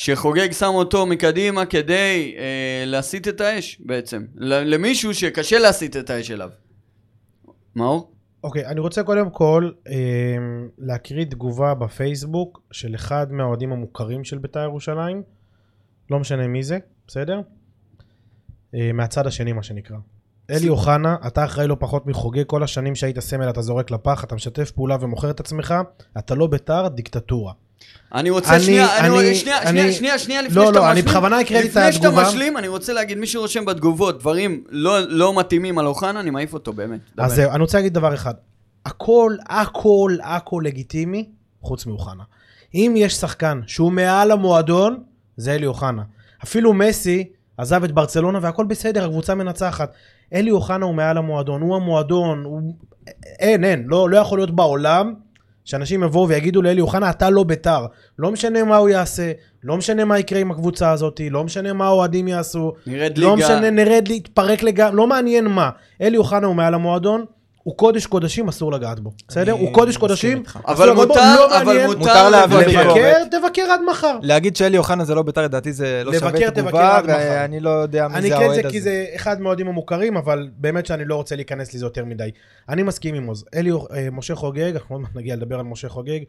שחוגג 0.00 0.52
שם 0.52 0.70
אותו 0.74 1.06
מקדימה 1.06 1.66
כדי 1.66 2.34
אה, 2.38 2.84
להסיט 2.86 3.28
את 3.28 3.40
האש 3.40 3.80
בעצם. 3.80 4.24
למישהו 4.36 5.14
שקשה 5.14 5.58
להסיט 5.58 5.96
את 5.96 6.10
האש 6.10 6.30
אליו. 6.30 6.50
מאור? 7.76 8.12
אוקיי, 8.44 8.66
אני 8.66 8.80
רוצה 8.80 9.02
קודם 9.02 9.30
כל 9.30 9.70
אה, 9.88 9.94
להקריא 10.78 11.24
תגובה 11.24 11.74
בפייסבוק 11.74 12.62
של 12.72 12.94
אחד 12.94 13.32
מהאוהדים 13.32 13.72
המוכרים 13.72 14.24
של 14.24 14.38
בית"ר 14.38 14.60
ירושלים, 14.60 15.22
לא 16.10 16.18
משנה 16.18 16.48
מי 16.48 16.62
זה, 16.62 16.78
בסדר? 17.06 17.40
אה, 18.74 18.92
מהצד 18.94 19.26
השני 19.26 19.52
מה 19.52 19.62
שנקרא. 19.62 19.96
אלי 20.50 20.68
אוחנה, 20.68 21.16
אתה 21.26 21.44
אחראי 21.44 21.66
לא 21.66 21.76
פחות 21.80 22.06
מחוגג 22.06 22.44
כל 22.46 22.62
השנים 22.62 22.94
שהיית 22.94 23.20
סמל 23.20 23.50
אתה 23.50 23.62
זורק 23.62 23.90
לפח, 23.90 24.24
אתה 24.24 24.34
משתף 24.34 24.70
פעולה 24.70 24.96
ומוכר 25.00 25.30
את 25.30 25.40
עצמך, 25.40 25.74
אתה 26.18 26.34
לא 26.34 26.46
בית"ר, 26.46 26.88
דיקטטורה. 26.88 27.52
אני 28.14 28.30
רוצה 28.30 28.54
אני- 28.56 28.62
שנייה, 28.64 28.98
אני, 28.98 29.08
אני- 29.18 29.34
שנייה, 29.34 29.62
אני- 29.62 29.68
שנייה, 29.70 29.92
שנייה, 29.92 30.18
שנייה, 30.18 30.42
לפני 30.42 30.56
לא, 30.56 30.66
שאתה 30.66 30.78
לא, 30.78 30.84
משלים. 30.84 30.92
אני 30.92 31.02
בכוונה 31.02 31.38
הקראתי 31.38 31.64
את 31.64 31.70
לפני 31.70 31.92
שאתה 31.92 32.06
התגובה. 32.08 32.28
משלים, 32.28 32.56
אני 32.56 32.68
רוצה 32.68 32.92
להגיד, 32.92 33.18
מי 33.18 33.26
שרושם 33.26 33.64
בתגובות 33.64 34.18
דברים 34.18 34.64
לא, 34.68 35.00
לא 35.08 35.34
מתאימים 35.38 35.78
על 35.78 35.86
אוחנה, 35.86 36.20
אני 36.20 36.30
מעיף 36.30 36.54
אותו, 36.54 36.72
באמת. 36.72 37.00
אז 37.18 37.34
זהו, 37.34 37.50
אני 37.50 37.60
רוצה 37.60 37.78
להגיד 37.78 37.94
דבר 37.94 38.14
אחד. 38.14 38.34
הכל, 38.86 39.36
הכל, 39.48 40.16
הכל 40.22 40.62
לגיטימי, 40.64 41.28
חוץ 41.62 41.86
מאוחנה. 41.86 42.22
אם 42.74 42.94
יש 42.96 43.14
שחקן 43.14 43.60
שהוא 43.66 43.92
מעל 43.92 44.30
המועדון, 44.30 45.02
זה 45.36 45.54
אלי 45.54 45.66
אוחנה. 45.66 46.02
אפילו 46.44 46.74
מסי 46.74 47.28
עזב 47.58 47.84
את 47.84 47.92
ברצלונה 47.92 48.38
והכל 48.42 48.64
בסדר, 48.64 49.04
הקבוצה 49.04 49.34
מנצחת. 49.34 49.92
אלי 50.34 50.50
אוחנה 50.50 50.86
הוא 50.86 50.94
מעל 50.94 51.18
המועדון, 51.18 51.62
הוא 51.62 51.76
המועדון, 51.76 52.44
הוא... 52.44 52.74
אין, 53.38 53.64
אין, 53.64 53.84
לא, 53.86 54.10
לא 54.10 54.16
יכול 54.16 54.38
להיות 54.38 54.50
בעולם 54.50 55.14
שאנשים 55.70 56.02
יבואו 56.02 56.28
ויגידו 56.28 56.62
לאלי 56.62 56.80
אוחנה, 56.80 57.10
אתה 57.10 57.30
לא 57.30 57.44
בית"ר. 57.44 57.86
לא 58.18 58.30
משנה 58.30 58.64
מה 58.64 58.76
הוא 58.76 58.88
יעשה, 58.88 59.32
לא 59.64 59.76
משנה 59.76 60.04
מה 60.04 60.18
יקרה 60.18 60.40
עם 60.40 60.50
הקבוצה 60.50 60.90
הזאת, 60.90 61.20
לא 61.30 61.44
משנה 61.44 61.72
מה 61.72 61.86
האוהדים 61.86 62.28
יעשו, 62.28 62.72
נרד 62.86 63.18
לא 63.18 63.34
ליגה. 63.36 63.46
משנה, 63.46 63.70
נרד 63.70 64.08
להתפרק 64.08 64.62
לגמרי, 64.62 64.96
לא 64.96 65.06
מעניין 65.06 65.48
מה. 65.48 65.70
אלי 66.00 66.16
אוחנה 66.16 66.46
הוא 66.46 66.54
מעל 66.54 66.74
המועדון, 66.74 67.24
הוא 67.62 67.76
קודש 67.76 68.06
קודשים, 68.06 68.48
אסור 68.48 68.72
לגעת 68.72 69.00
בו. 69.00 69.12
בסדר? 69.28 69.52
הוא 69.52 69.72
קודש 69.74 69.96
קודשים, 69.96 70.42
אבל 70.66 70.84
לגעת 70.84 70.96
בו, 70.96 71.06
מותר, 71.06 71.36
לא 71.36 71.56
אבל 71.56 71.64
מעניין. 71.64 71.86
מותר, 71.98 72.30
לבקר. 72.30 73.24
תבקר 73.30 73.62
עד 73.62 73.80
מחר. 73.90 74.18
להגיד 74.22 74.56
שאלי 74.56 74.78
אוחנה 74.78 75.04
זה 75.04 75.14
לא 75.14 75.22
בית"ר, 75.22 75.42
לדעתי 75.42 75.72
זה 75.72 76.02
לא 76.04 76.12
שווה 76.18 76.50
תגובה. 76.50 77.00
ואני 77.06 77.60
לא 77.60 77.70
יודע 77.70 78.08
מי 78.08 78.14
אני 78.14 78.28
זה 78.28 78.36
את 78.36 78.40
האוהד 78.42 78.54
זה 78.54 78.70
כי 78.70 78.78
הזה. 78.78 78.80
זה 78.80 79.06
אחד 79.14 79.40
מהאוהדים 79.40 79.68
המוכרים, 79.68 80.16
אבל 80.16 80.48
באמת 80.56 80.86
שאני 80.86 81.04
לא 81.04 81.14
רוצה 81.14 81.36
להיכנס 81.36 81.74
לזה 81.74 81.86
יותר 81.86 82.04
מדי. 82.04 82.30
אני 82.68 82.82
מסכים 82.82 83.14
עם 83.14 83.26
עוז. 83.26 83.44
אלי, 83.54 83.70
אה, 83.70 84.08
משה 84.12 84.34
חוגג, 84.34 84.72
אנחנו 84.74 84.94
עוד 84.94 85.02
מעט 85.02 85.16
נגיע 85.16 85.36
לדבר 85.36 85.58
על 85.58 85.64
משה 85.64 85.88
חוגג, 85.88 86.20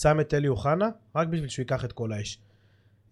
שם 0.00 0.20
את 0.20 0.34
אלי 0.34 0.48
אוחנה, 0.48 0.88
רק 1.16 1.28
בשביל 1.28 1.48
שהוא 1.48 1.62
ייקח 1.62 1.84
את 1.84 1.92
כל 1.92 2.12
האש. 2.12 2.38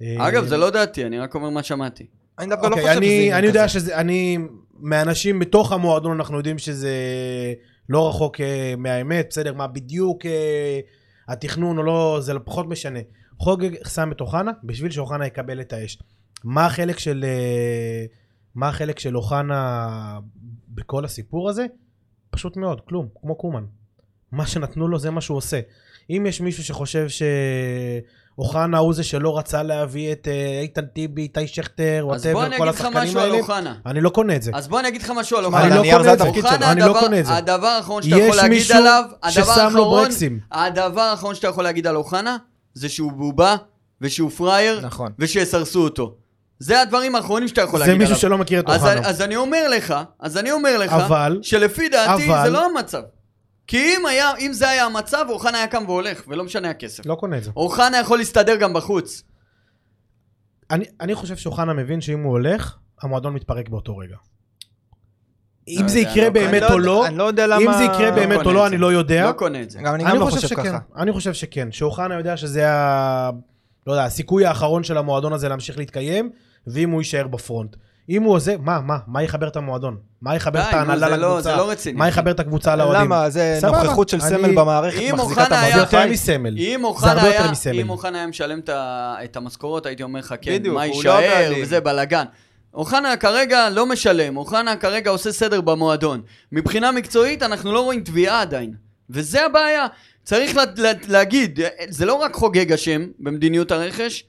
אה, 0.03 0.29
אגב, 0.29 0.45
זה 0.47 0.57
לא 0.57 0.71
דעתי, 0.71 1.07
אני 1.07 1.19
רק 1.19 1.35
אומר 1.35 1.51
מה 1.51 1.63
שמעתי. 1.63 2.07
אני 2.39 2.51
דווקא 2.51 2.67
לא 2.67 2.71
אוקיי, 2.71 2.83
חושב 2.83 2.95
שזה 2.95 2.99
אני, 2.99 3.35
אני 3.35 3.47
יודע. 3.47 3.69
שזה, 3.69 3.97
אני, 3.97 4.39
מאנשים 4.81 5.39
בתוך 5.39 5.73
המועדון 5.73 6.13
אנחנו 6.13 6.37
יודעים 6.37 6.59
שזה 6.59 6.93
לא 7.89 8.09
רחוק 8.09 8.41
אה, 8.41 8.75
מהאמת, 8.79 9.27
בסדר, 9.31 9.55
מה 9.55 9.67
בדיוק 9.67 10.27
אה, 10.27 10.81
התכנון 11.29 11.79
או 11.79 11.83
לא, 11.83 12.19
זה 12.21 12.39
פחות 12.45 12.67
משנה. 12.67 13.01
חוגג 13.39 13.71
שם 13.89 14.13
את 14.13 14.21
אוחנה 14.21 14.51
בשביל 14.65 14.91
שאוחנה 14.91 15.27
יקבל 15.27 15.61
את 15.61 15.73
האש. 15.73 15.99
מה 16.45 16.67
החלק 16.67 16.99
של, 16.99 17.25
אה, 17.29 18.05
מה 18.55 18.69
החלק 18.69 18.99
של 18.99 19.17
אוחנה 19.17 20.19
בכל 20.69 21.05
הסיפור 21.05 21.49
הזה? 21.49 21.67
פשוט 22.31 22.57
מאוד, 22.57 22.81
כלום, 22.81 23.09
כמו 23.21 23.35
קומן. 23.35 23.65
מה 24.33 24.47
שנתנו 24.47 24.89
לו 24.89 24.99
זה 24.99 25.11
מה 25.11 25.21
שהוא 25.21 25.37
עושה. 25.37 25.61
אם 26.11 26.25
יש 26.29 26.41
מישהו 26.41 26.65
שחושב 26.65 27.07
שאוחנה 28.41 28.79
הוא 28.79 28.95
זה 28.95 29.05
שלא 29.05 29.39
רצה 29.39 29.63
להביא 29.63 30.13
את 30.13 30.29
אה, 30.31 30.61
איתן 30.63 30.85
טיבי, 30.87 31.23
איתי 31.23 31.47
שכטר, 31.47 32.09
אז 32.15 32.27
בוא 32.27 32.33
whatever, 32.33 32.47
אני 32.47 32.57
כל 32.59 32.69
אגיד 32.69 32.75
לך 32.75 32.81
השחקנים 32.81 33.03
משהו 33.09 33.21
על 33.21 33.27
האלה, 33.31 33.39
אוחנה. 33.39 33.75
אני 33.87 34.01
לא 34.01 34.11
קונה 34.11 34.37
את 34.37 34.43
זה. 34.43 34.51
אז 34.55 34.69
בוא 34.69 34.81
אני 34.81 34.89
אגיד 34.89 35.03
לך 35.03 35.11
משהו 35.11 35.39
על 35.39 35.45
אני 35.45 35.55
אוחנה. 35.55 35.69
לא 35.69 35.99
קונה 35.99 36.13
את 36.13 36.19
זה 36.19 36.25
זה. 36.25 36.31
אוחנה. 36.31 36.73
אני 36.73 36.81
לא 36.81 36.85
הדבר- 36.87 37.01
קונה 37.01 37.21
את 37.21 37.27
זה. 37.27 37.37
הדבר 37.37 37.67
האחרון 37.67 38.03
שאתה 38.03 38.17
יש 38.17 38.23
יכול 38.23 38.37
להגיד 38.37 38.51
מישהו 38.59 38.77
עליו, 38.79 39.05
הדבר 39.23 39.31
ששם 39.45 39.51
לו 39.51 39.63
האחרון, 39.83 40.05
ברקסים. 40.05 40.39
הדבר 40.53 41.01
האחרון 41.01 41.35
שאתה 41.35 41.49
יכול 41.49 41.65
להגיד 41.65 41.87
על 41.87 41.97
אוחנה, 41.97 42.37
זה 42.75 42.89
שהוא 42.89 43.13
בובה, 43.13 43.57
ושהוא 44.01 44.31
פראייר, 44.31 44.81
נכון. 44.87 45.13
ושיסרסו 45.19 45.85
אותו. 45.85 46.15
זה 46.59 46.81
הדברים 46.83 47.15
האחרונים 47.15 47.49
שאתה 47.49 47.61
יכול 47.63 47.79
זה 47.79 47.87
להגיד 47.87 47.95
עליו. 48.01 48.09
מישהו 48.15 48.21
שלא 48.29 48.39
מכיר 48.39 48.61
את 48.61 48.65
אז, 48.69 48.83
אוחנה. 48.83 49.09
אז 49.09 49.23
אני 49.23 49.37
אומר 49.37 49.69
לך, 49.69 49.95
אז 50.21 50.37
אני 50.39 50.53
אומר 50.53 50.79
לך, 50.79 50.93
אבל- 50.93 51.39
שלפי 51.43 51.89
דעתי 51.89 52.31
אבל- 52.31 52.43
זה 52.45 52.51
לא 52.51 52.67
המצב. 52.67 53.01
כי 53.67 53.77
אם, 53.77 54.07
היה, 54.07 54.33
אם 54.39 54.53
זה 54.53 54.69
היה 54.69 54.85
המצב, 54.85 55.27
אוחנה 55.29 55.59
היה 55.59 55.67
קם 55.67 55.85
והולך, 55.87 56.23
ולא 56.29 56.45
משנה 56.45 56.71
הכסף. 56.71 57.07
לא 57.07 57.15
קונה 57.15 57.39
את 57.39 57.45
זה. 57.45 57.51
אוחנה 57.57 58.01
יכול 58.01 58.19
להסתדר 58.19 58.57
גם 58.57 58.73
בחוץ. 58.73 59.23
אני, 60.71 60.85
אני 61.01 61.15
חושב 61.15 61.37
שאוחנה 61.37 61.73
מבין 61.73 62.01
שאם 62.01 62.23
הוא 62.23 62.33
הולך, 62.33 62.77
המועדון 63.03 63.35
מתפרק 63.35 63.69
באותו 63.69 63.97
רגע. 63.97 64.17
אם 65.69 65.79
לא 65.83 65.89
זה 65.89 65.99
יקרה 65.99 66.25
לא 66.25 66.31
באמת 66.31 66.63
או 66.71 66.79
לא, 66.79 67.07
אני 67.07 67.17
לא 67.17 67.25
יודע 67.25 67.47
למה... 67.47 67.63
אם 67.63 67.73
זה 67.79 67.85
יקרה 67.85 68.11
לא 68.11 68.17
באמת 68.17 68.47
או 68.47 68.53
לא, 68.53 68.67
אני. 68.67 68.79
לא 68.79 68.93
יודע. 68.93 69.27
לא 69.27 69.33
קונה 69.33 69.63
את 69.63 69.71
זה. 69.71 69.79
גם 69.83 69.95
אני 69.95 70.05
גם 70.05 70.19
לא 70.19 70.27
חושב. 70.31 70.57
ככה. 70.57 70.79
אני 70.97 71.13
חושב 71.13 71.35
שכן. 71.35 71.73
שאוחנה 71.73 72.15
יודע 72.15 72.37
שזה 72.37 72.71
ה... 72.71 73.31
לא 73.87 73.93
יודע, 73.93 74.05
הסיכוי 74.05 74.47
האחרון 74.47 74.85
של 74.85 74.99
המועדון 74.99 75.33
הזה 75.33 75.49
להמשיך 75.49 75.79
להתקיים, 75.79 76.31
ואם 76.67 76.91
הוא 76.91 77.01
יישאר 77.01 77.27
בפרונט. 77.27 77.77
אם 78.09 78.23
הוא 78.23 78.35
עוזב, 78.35 78.57
מה, 78.61 78.81
מה, 78.81 78.99
מה 79.07 79.23
יחבר 79.23 79.49
את 79.49 79.57
המועדון? 79.57 79.97
מה 80.23 80.37
יחבר 80.37 80.61
את 80.69 80.75
ההנהלה 80.75 81.09
לא- 81.09 81.17
לקבוצה? 81.17 81.51
זה 81.51 81.57
לא 81.57 81.71
רציני. 81.71 81.99
מה 81.99 82.09
יחבר 82.09 82.31
את 82.31 82.41
הקבוצה 82.41 82.77
לאוהדים? 82.77 83.05
למה? 83.05 83.31
זה. 83.31 83.59
נוכחות 83.63 84.09
של 84.09 84.21
סמל 84.21 84.55
במערכת 84.55 85.13
מחזיקה 85.13 85.47
את 85.47 85.53
היה 85.53 85.61
זה 85.61 85.67
המועדון. 85.67 86.01
יותר 86.01 86.13
מסמל. 86.13 86.57
זה 87.01 87.11
הרבה 87.11 87.29
יותר 87.35 87.51
מסמל. 87.51 87.81
אם 87.81 87.91
אוחנה 87.91 88.19
היה 88.19 88.27
משלם 88.27 88.61
את 89.25 89.37
המשכורות, 89.37 89.87
הייתי 89.87 90.03
אומר 90.03 90.21
לך, 90.21 90.35
כן, 90.43 90.63
מה 90.67 90.87
לא 90.87 90.93
יישאר. 90.93 91.53
וזה 91.63 91.81
בלאגן. 91.81 92.25
אוחנה 92.75 93.17
כרגע 93.17 93.71
לא 93.71 93.87
משלם, 93.87 94.37
אוחנה 94.37 94.77
כרגע 94.77 95.11
עושה 95.11 95.33
סדר 95.33 95.61
במועדון. 95.61 96.21
מבחינה 96.53 96.93
מקצועית 96.93 97.43
אנחנו 97.43 97.73
לא 97.73 97.81
רואים 97.85 98.01
תביעה 98.01 98.41
עדיין. 98.41 98.75
וזה 99.11 99.47
הבעיה. 99.47 99.87
צריך 100.25 100.57
לה, 100.57 100.63
לה, 100.77 100.91
להגיד, 101.09 101.61
זה 101.89 102.07
לא 102.07 102.15
רק 102.15 102.35
חוגג 102.35 102.73
אשם 102.73 103.07
במדיניות 103.19 103.73
הרכש, 103.73 104.25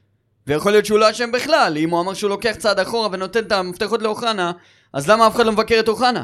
ויכול 0.47 0.71
להיות 0.71 0.85
שהוא 0.85 0.99
לא 0.99 1.11
אשם 1.11 1.31
בכלל. 1.31 1.77
אם 1.77 1.89
הוא 1.89 2.01
אמר 2.01 2.13
שהוא 2.13 2.29
לוקח 2.29 2.51
צעד 2.57 2.79
אחורה 2.79 3.09
ונותן 3.11 3.39
את 3.39 3.51
המפתחות 3.51 4.01
לאוחנה, 4.01 4.51
אז 4.93 5.09
למה 5.09 5.27
אף 5.27 5.35
אחד 5.35 5.45
לא 5.45 5.51
מבקר 5.51 5.79
את 5.79 5.87
אוחנה? 5.87 6.23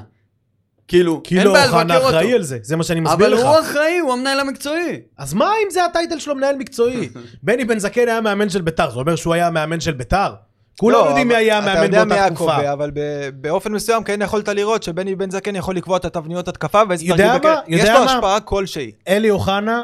כאילו, 0.88 1.14
אין 1.14 1.22
כאילו 1.24 1.54
בעיה 1.54 1.66
אוחנה 1.66 1.84
לבקר 1.84 2.08
אחראי 2.10 2.24
אותו. 2.26 2.36
על 2.36 2.44
זה, 2.44 2.58
זה 2.62 2.76
מה 2.76 2.84
שאני 2.84 3.00
מסביר 3.00 3.28
אבל 3.28 3.34
לך. 3.36 3.46
הוא 3.46 3.60
אחראי, 3.60 3.98
הוא 4.00 4.14
המנהל 4.14 4.40
המקצועי. 4.40 5.00
אז 5.18 5.34
מה 5.34 5.52
אם 5.66 5.70
זה 5.70 5.86
הטייטל 5.86 6.20
שלו 6.20 6.36
מנהל 6.36 6.56
מקצועי? 6.58 7.10
בני 7.44 7.66
בן 7.66 7.80
זקן 7.80 8.08
היה 8.08 8.22
מאמן 8.22 8.50
של 8.50 8.62
ביתר, 8.62 8.92
זה 8.92 9.00
אומר 9.00 9.16
שהוא 9.16 9.34
היה 9.34 9.50
מאמן 9.50 9.80
של 9.80 9.92
ביתר? 9.94 10.34
כולם 10.80 10.98
לא, 10.98 11.06
יודעים 11.10 11.28
מי 11.28 11.34
אבל 11.34 11.42
היה 11.44 11.60
אתה 11.60 11.72
המאמן 11.72 11.84
יודע 11.86 12.04
מי 12.04 12.10
באותה 12.10 12.22
היה 12.24 12.30
תקופה. 12.36 12.56
קובע, 12.56 12.74
אבל 12.74 12.92
באופן 13.34 13.72
מסוים 13.72 14.04
כן 14.04 14.22
יכולת 14.22 14.50
לראות 14.50 14.84
שבני 14.84 15.16
בן 15.16 15.32
זקן 15.32 15.56
יכול 15.56 15.76
לקבוע 15.76 15.98
את 15.98 16.06
התבניות 16.06 16.48
התקפה 16.48 16.82
ואיזה 16.90 17.06
יודע 17.06 17.28
תרגיל 17.34 17.50
מה? 17.52 17.56
בקר- 17.62 17.62
יש 17.68 17.80
יודע 17.80 18.00
לו? 18.00 18.06
השפעה 18.06 18.40
כלשהי. 18.40 18.92
אלי 19.08 19.30
אוחנה, 19.30 19.82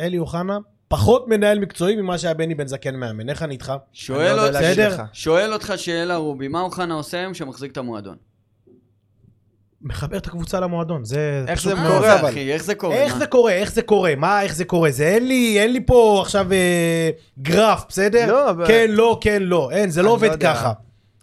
אלי 0.00 0.18
אוחנה, 0.18 0.58
פחות 0.88 1.28
מנהל 1.28 1.58
מקצועי 1.58 1.96
ממה 1.96 2.18
שהיה 2.18 2.34
בני 2.34 2.54
בן 2.54 2.66
זקן 2.66 2.94
מאמן. 2.96 3.28
איך 3.28 3.42
אני 3.42 3.52
איתך? 3.52 3.72
שואל 3.92 4.38
אני 4.38 4.52
לא 4.54 4.60
בסדר? 4.60 4.96
שואל 5.12 5.52
אותך 5.52 5.72
שאלה 5.76 6.16
רובי, 6.16 6.48
מה 6.48 6.60
אוחנה 6.60 6.94
עושה 6.94 7.18
היום 7.18 7.34
שמחזיק 7.34 7.72
את 7.72 7.76
המועדון? 7.76 8.16
מחבר 9.82 10.16
את 10.16 10.26
הקבוצה 10.26 10.60
למועדון, 10.60 11.04
זה 11.04 11.44
איך 11.48 11.58
פשוט 11.58 11.76
זה 11.76 11.82
מאוד. 11.82 11.92
קורה, 11.96 12.08
מה 12.14 12.20
אבל? 12.20 12.28
אחי, 12.28 12.52
איך 12.52 12.64
זה 12.64 12.74
קורה? 12.74 12.94
איך 12.96 13.12
מה? 13.12 13.18
זה 13.18 13.26
קורה? 13.26 13.52
איך 13.52 13.72
זה 13.72 13.82
קורה? 13.82 14.14
מה, 14.16 14.42
איך 14.42 14.54
זה 14.54 14.64
קורה? 14.64 14.90
זה 14.90 15.04
אין 15.08 15.28
לי, 15.28 15.60
אין 15.60 15.72
לי 15.72 15.80
פה 15.86 16.18
עכשיו 16.22 16.52
אה, 16.52 17.10
גרף, 17.38 17.84
בסדר? 17.88 18.26
לא, 18.32 18.50
אבל- 18.50 18.66
כן, 18.66 18.86
לא, 18.90 19.18
כן, 19.20 19.42
לא. 19.42 19.70
אין, 19.72 19.90
זה 19.90 20.02
לא 20.02 20.08
לא 20.08 20.12
עובד 20.12 20.30
יודע. 20.32 20.54
ככה. 20.54 20.72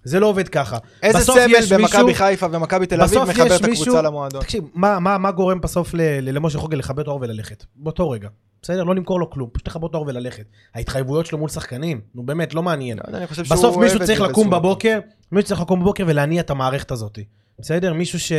זה 0.03 0.19
לא 0.19 0.27
עובד 0.27 0.47
ככה. 0.47 0.77
איזה 1.03 1.19
סמל 1.19 1.47
מישהו- 1.47 1.77
במכבי 1.79 2.15
חיפה 2.15 2.47
ומכבי 2.51 2.85
תל 2.85 3.01
אביב 3.01 3.19
מחבר 3.23 3.55
את 3.55 3.61
מישהו- 3.61 3.83
הקבוצה 3.85 4.01
למועדון? 4.01 4.41
תקשיב, 4.41 4.63
מה, 4.73 4.99
מה, 4.99 5.17
מה 5.17 5.31
גורם 5.31 5.61
בסוף 5.61 5.93
ל- 5.93 6.01
ל- 6.01 6.35
למשה 6.35 6.57
חוגל 6.59 6.77
לכבה 6.77 7.01
את 7.01 7.07
האור 7.07 7.19
וללכת? 7.21 7.65
באותו 7.75 8.09
רגע. 8.09 8.29
בסדר? 8.63 8.83
לא 8.83 8.95
למכור 8.95 9.19
לו 9.19 9.29
כלום, 9.29 9.49
פשוט 9.53 9.67
לכבות 9.67 9.89
את 9.89 9.95
האור 9.95 10.07
וללכת. 10.07 10.45
ההתחייבויות 10.75 11.25
שלו 11.25 11.37
מול 11.37 11.49
שחקנים, 11.49 12.01
נו 12.15 12.23
באמת, 12.23 12.53
לא 12.53 12.63
מעניין. 12.63 12.97
לא 13.11 13.19
בסוף 13.25 13.77
מישהו 13.77 13.99
צריך 13.99 14.21
לקום 14.21 14.49
בבוקר, 14.49 14.99
מישהו 15.31 15.47
צריך 15.47 15.61
לקום 15.61 15.79
בבוקר 15.79 16.03
ולהניע 16.07 16.41
את 16.41 16.49
המערכת 16.49 16.91
הזאת. 16.91 17.19
בסדר? 17.59 17.93
מישהו 17.93 18.19
ש... 18.19 18.31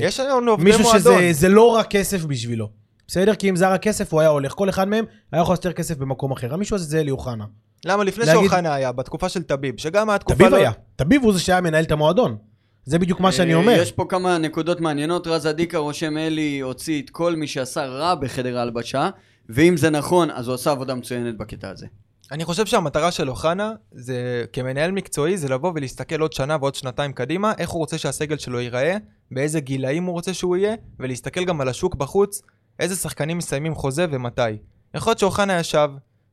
יש 0.00 0.20
לנו 0.20 0.50
עובדי 0.50 0.64
מישהו 0.64 0.82
מועדון. 0.82 1.18
שזה 1.18 1.32
זה 1.32 1.48
לא 1.48 1.68
רק 1.68 1.90
כסף 1.90 2.24
בשבילו. 2.24 2.68
בסדר? 3.08 3.34
כי 3.34 3.50
אם 3.50 3.56
זה 3.56 3.68
רק 3.68 3.82
כסף, 3.82 4.12
הוא 4.12 4.20
היה 4.20 4.28
הולך. 4.28 4.52
כל 4.52 4.68
אחד 4.68 4.88
מהם 4.88 5.04
היה 5.32 5.42
יכול 5.42 5.52
לעשות 5.52 5.66
כסף 5.66 5.96
במקום 5.96 6.32
אחר. 6.32 6.54
המישהו 6.54 6.76
הזה 6.76 6.84
זה 6.84 7.00
אלי 7.00 7.10
אוחנה. 7.10 7.44
למה 7.84 8.04
לפני 8.04 8.26
שאוחנה 8.26 8.74
היה, 8.74 8.92
בתקופה 8.92 9.28
של 9.28 9.42
טביב, 9.42 9.74
שגם 9.78 10.10
היה 10.10 10.18
תקופה 10.18 10.34
תביב 10.34 10.48
לא... 10.48 10.56
היה. 10.56 10.72
תביב 10.96 11.22
הוא 11.22 11.32
זה 11.32 11.40
שהיה 11.40 11.60
מנהל 11.60 11.84
את 11.84 11.92
המועדון. 11.92 12.36
זה 12.84 12.98
בדיוק 12.98 13.20
מה 13.20 13.32
שאני 13.32 13.52
אה, 13.52 13.58
אומר. 13.58 13.72
יש 13.72 13.92
פה 13.92 14.04
כמה 14.08 14.38
נקודות 14.38 14.80
מעניינות. 14.80 15.26
רז 15.26 15.46
אדיקה 15.46 15.78
רושם 15.78 16.16
אלי 16.16 16.60
הוציא 16.60 17.02
את 17.02 17.10
כל 17.10 17.36
מי 17.36 17.46
שעשה 17.46 17.86
רע 17.86 18.14
בחדר 18.14 18.58
ההלבשה, 18.58 19.10
ואם 19.48 19.76
זה 19.76 19.90
נכון, 19.90 20.30
אז 20.30 20.48
הוא 20.48 20.54
עשה 20.54 20.70
עבודה 20.70 20.94
מצוינת 20.94 21.36
בקטע 21.36 21.70
הזה. 21.70 21.86
אני 22.32 22.44
חושב 22.44 22.66
שהמטרה 22.66 23.10
של 23.10 23.30
אוחנה, 23.30 23.72
זה 23.92 24.44
כמנהל 24.52 24.92
מקצועי, 24.92 25.38
זה 25.38 25.48
לבוא 25.48 25.72
ולהסתכל 25.74 26.20
עוד 26.20 26.32
שנה 26.32 26.56
ועוד 26.60 26.74
שנתיים 26.74 27.12
קדימה, 27.12 27.52
איך 27.58 27.70
הוא 27.70 27.78
רוצה 27.78 27.98
שהסגל 27.98 28.38
שלו 28.38 28.60
ייראה, 28.60 28.96
באיזה 29.30 29.60
גילאים 29.60 30.04
הוא 30.04 30.12
רוצה 30.12 30.34
שהוא 30.34 30.56
יהיה, 30.56 30.74
ולהסתכל 30.98 31.44
גם 31.44 31.60
על 31.60 31.68
השוק 31.68 31.94
בחוץ, 31.94 32.42
איזה 32.80 32.96
שחקנים 32.96 33.38
מסיימים 33.38 33.74
חוזה 33.74 34.06
ומתי. 34.10 34.42
יכול 34.94 35.10
להיות 35.10 35.18
שאוחנה 35.18 35.58
ישב 35.58 35.88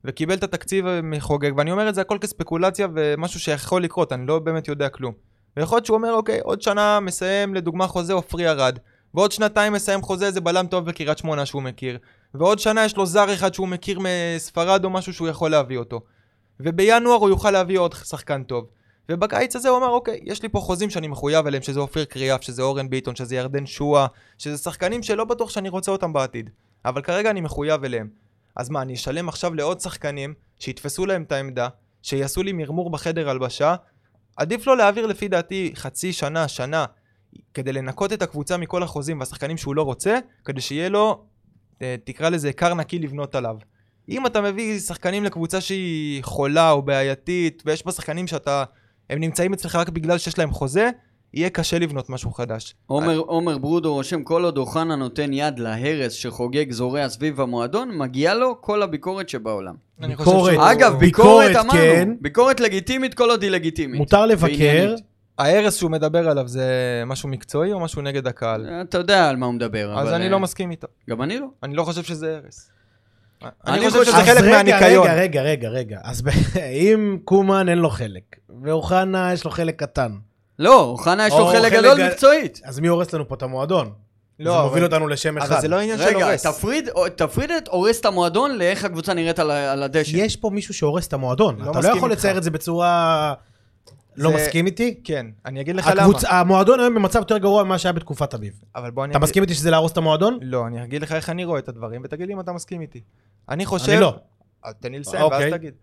וקיבל 0.06 0.34
את 0.34 0.44
התקציב 0.44 0.86
מחוגג, 1.04 1.52
ואני 1.58 1.72
אומר 1.72 1.90
את 1.90 1.96
זה 1.96 2.02
הכל 2.02 2.18
כספקולציה 2.22 2.88
ומשהו 2.96 3.40
שיכול 3.40 3.84
לקרות, 3.84 4.14
אני 4.14 4.28
לא 4.28 4.40
באמת 4.40 4.68
יודע 4.68 4.90
כלום. 4.90 5.14
ויכול 5.58 5.76
להיות 5.76 5.86
שהוא 5.86 5.98
אומר, 5.98 6.14
אוקיי, 6.14 6.40
עוד 6.40 6.62
שנה 6.62 7.00
מסיים 7.00 7.56
לדוגמה 7.56 7.88
חוזה 7.88 8.14
עופרי 8.14 8.50
ארד, 8.50 8.80
ועוד 9.14 9.32
שנתיים 9.32 9.74
מסיים 9.74 10.02
חוזה 10.02 10.26
איזה 10.26 10.42
בלם 10.42 10.68
טוב 10.68 10.86
בקריית 10.86 11.18
שמונה 11.18 11.46
שהוא 11.46 11.62
מכיר, 11.62 11.98
ועוד 12.34 12.60
שנה 12.60 12.86
יש 12.86 12.98
לו 12.98 13.06
זר 13.06 13.34
אחד 13.34 13.54
שהוא 13.54 13.68
מכיר 13.68 14.00
מספרד 14.02 14.86
או 14.86 14.90
משהו 14.90 15.14
שהוא 15.14 15.28
יכול 15.28 15.52
להביא 15.52 15.78
אותו. 15.78 16.02
ובינואר 16.60 17.16
הוא 17.16 17.30
יוכל 17.30 17.52
להביא 17.52 17.80
עוד 17.80 17.94
שחקן 17.94 18.44
טוב. 18.44 18.66
ובקיץ 19.10 19.56
הזה 19.56 19.70
הוא 19.70 19.78
אמר, 19.78 19.90
אוקיי, 19.90 20.20
יש 20.24 20.44
לי 20.44 20.50
פה 20.50 20.60
חוזים 20.60 20.90
שאני 20.90 21.08
מחויב 21.08 21.48
אליהם, 21.48 21.64
שזה 21.64 21.80
אופיר 21.80 22.06
קריאף, 22.06 22.42
שזה 22.42 22.62
אורן 22.62 22.90
ביטון, 22.90 23.16
שזה 23.16 23.36
ירדן 23.36 23.66
שואה, 23.66 24.08
שזה 24.38 24.58
שחקנים 24.58 25.04
שלא 25.04 25.26
בטוח 25.26 25.50
שאני 25.50 25.70
רוצה 25.70 25.92
אותם 25.92 26.14
בעתיד. 26.14 26.50
אבל 26.86 27.02
כרגע 27.02 27.30
אני 27.30 27.42
מחויב 27.42 27.84
אליהם. 27.84 28.10
אז 28.56 28.70
מה, 28.70 28.82
אני 28.82 28.94
אשלם 28.94 29.30
עכשיו 29.30 29.54
לעוד 29.54 29.80
שחקנים, 29.80 30.34
שיתפסו 30.60 31.06
להם 31.06 31.24
את 31.24 31.32
העמדה, 31.32 31.68
שיעשו 32.04 32.44
לי 32.44 32.52
מרמור 32.52 32.90
בחדר 32.90 33.30
הלבשה? 33.30 33.76
עדיף 34.38 34.68
לו 34.68 34.76
להעביר 34.76 35.06
לפי 35.06 35.28
דעתי 35.28 35.72
חצי 35.76 36.14
שנה, 36.14 36.48
שנה, 36.48 36.86
כדי 37.54 37.74
לנקות 37.74 38.14
את 38.14 38.22
הקבוצה 38.22 38.58
מכל 38.58 38.84
החוזים 38.84 39.20
והשחקנים 39.20 39.58
שהוא 39.58 39.76
לא 39.76 39.82
רוצה, 39.82 40.18
כדי 40.46 40.62
שיהיה 40.62 40.90
לו, 40.90 41.24
תקרא 42.04 42.30
לזה, 42.30 42.54
כר 42.54 42.74
נקי 42.74 43.00
לבנות 43.00 43.36
עליו. 43.36 43.56
אם 44.10 44.26
אתה 44.26 44.42
מביא 44.42 44.80
שחקנים 44.80 45.24
לקבוצה 45.24 45.62
שהיא 45.62 46.24
חולה 46.24 46.72
או 46.72 46.82
בעייתית, 46.82 47.64
ויש 47.66 47.86
בה 47.86 47.92
שחקנים 47.92 48.28
שאתה, 48.28 48.64
הם 49.10 49.20
נמצאים 49.20 49.54
אצלך 49.54 49.76
רק 49.76 49.90
בגלל 49.90 50.18
שיש 50.18 50.40
להם 50.40 50.52
חוזה, 50.52 50.90
יהיה 51.34 51.50
קשה 51.50 51.80
לבנות 51.80 52.10
משהו 52.10 52.32
חדש. 52.32 52.76
עומר, 52.88 53.18
עומר 53.18 53.58
ברודו 53.58 53.94
רושם, 53.94 54.24
כל 54.24 54.44
עוד 54.46 54.58
אוחנה 54.58 54.96
נותן 54.96 55.34
יד 55.34 55.60
להרס 55.60 56.14
שחוגג 56.14 56.72
זורע 56.72 57.10
סביב 57.10 57.42
המועדון, 57.42 57.98
מגיע 57.98 58.34
לו 58.34 58.62
כל 58.62 58.84
הביקורת 58.84 59.30
שבעולם. 59.30 59.76
אני 60.02 60.16
חושב 60.16 60.30
ביקורת. 60.32 60.54
שהוא- 60.54 60.72
אגב, 60.72 61.00
ביקורת, 61.00 61.48
ביקורת 61.48 61.66
אמרנו. 61.66 61.80
כן. 61.80 62.10
ביקורת 62.22 62.60
לגיטימית 62.60 63.14
כל 63.14 63.30
עוד 63.30 63.42
היא 63.44 63.52
לגיטימית. 63.52 63.98
מותר 63.98 64.26
לבקר. 64.26 64.46
ועניינית. 64.52 65.00
ההרס 65.42 65.76
שהוא 65.76 65.92
מדבר 65.92 66.30
עליו 66.30 66.48
זה 66.48 66.66
משהו 67.06 67.30
מקצועי 67.30 67.74
או 67.74 67.80
משהו 67.80 68.02
נגד 68.02 68.28
הקהל? 68.28 68.68
אתה 68.82 68.98
יודע 68.98 69.30
על 69.30 69.36
מה 69.36 69.46
הוא 69.46 69.54
מדבר. 69.54 70.00
אז 70.00 70.08
אבל, 70.08 70.16
אני 70.16 70.26
אה, 70.26 70.30
לא 70.30 70.40
מסכים 70.40 70.72
איתו. 70.72 70.88
גם 71.10 71.22
אני 71.22 71.40
לא. 71.40 71.48
אני 71.64 71.76
לא 71.76 71.84
חושב 71.84 72.04
שזה 72.04 72.40
הרס. 72.44 72.72
אני 73.68 73.90
חושב 73.90 74.06
שזה 74.06 74.24
חלק 74.24 74.44
רגע, 74.44 74.52
מהניקיון. 74.52 75.08
רגע, 75.08 75.14
רגע, 75.14 75.42
רגע, 75.42 75.70
רגע. 75.70 76.00
אז 76.04 76.24
אם 76.90 77.18
קומן 77.26 77.70
אין 77.70 77.78
לו 77.78 77.90
חלק, 77.90 78.24
ואוחנה 78.64 79.34
יש 79.34 79.46
לו 79.46 79.52
חלק 79.52 79.80
קטן, 79.80 80.12
לא, 80.60 80.82
אוחנה 80.84 81.28
יש 81.28 81.34
לו 81.34 81.48
חלק 81.48 81.74
גדול 81.74 82.08
מקצועית. 82.08 82.62
אז 82.64 82.80
מי 82.80 82.88
הורס 82.88 83.14
לנו 83.14 83.28
פה 83.28 83.36
את 83.36 83.44
המועדון? 83.44 83.92
לא, 84.40 84.52
זה 84.52 84.64
מוביל 84.64 84.84
אותנו 84.84 85.08
לשם 85.08 85.38
אחד. 85.38 85.52
אבל 85.52 85.62
זה 85.62 85.68
לא 85.68 85.80
עניין 85.80 85.98
של 85.98 86.04
רגע, 86.04 86.26
הורס. 86.26 86.46
תפריד, 86.46 86.90
תפריד 87.16 87.52
את 87.52 87.68
הורס 87.68 88.00
את 88.00 88.06
המועדון 88.06 88.58
לאיך 88.58 88.86
הקבוצה 88.86 89.14
נראית 89.14 89.40
על, 89.40 89.84
הדשא. 89.84 90.18
יש 90.18 90.36
פה 90.36 90.50
מישהו 90.50 90.74
שהורס 90.74 91.08
את 91.08 91.14
המועדון. 91.14 91.56
לא 91.60 91.72
אתה 91.72 91.80
לא 91.80 91.88
יכול. 91.88 92.12
לצייר 92.12 92.38
את 92.38 92.44
זה 92.44 92.52
בצורה... 92.52 93.34
לא 94.16 94.30
זה- 94.30 94.36
מסכים 94.36 94.66
איתי? 94.66 95.00
כן, 95.04 95.26
אני 95.46 95.62
אגיד 95.62 95.76
לך 95.76 95.88
למה. 95.88 96.02
הקבוצ... 96.02 96.24
המועדון 96.24 96.80
היום 96.80 96.96
במצב 96.96 97.20
יותר 97.20 97.38
גרוע 97.38 97.64
ממה 97.64 97.78
שהיה 97.78 97.94
בתקופת 97.94 98.34
אביב. 98.34 98.62
אבל 98.76 98.92
בוא 98.92 99.04
אני 99.06 99.12
אתה 99.12 99.18
אגיד... 99.18 99.24
מסכים 99.24 99.44
איתי 99.44 99.54
שזה 99.54 99.72
להרוס 99.72 99.92
את 99.92 99.98
המועדון? 99.98 100.40
לא, 100.42 100.68
אני 100.68 100.84
אגיד 100.84 101.02
לך 101.02 101.12
איך 101.12 101.30
אני 101.30 101.46
רואה 101.46 101.60
את 101.60 101.70
הדברים, 101.70 102.02
ותגיד 102.04 102.28
לי 102.28 102.34
אם 102.34 102.40
אתה 102.40 102.52
מסכים 102.54 102.82
איתי. 102.82 103.02
אני 103.50 103.66
חושב... 103.66 103.92
אני 103.92 104.02
לא. 104.02 104.16
אה, 104.66 104.74
תן 104.74 104.92
לי 104.92 105.00
לסיים, 105.00 105.24
ואז 105.24 105.34
אוקיי. 105.34 105.52
תגיד. 105.52 105.74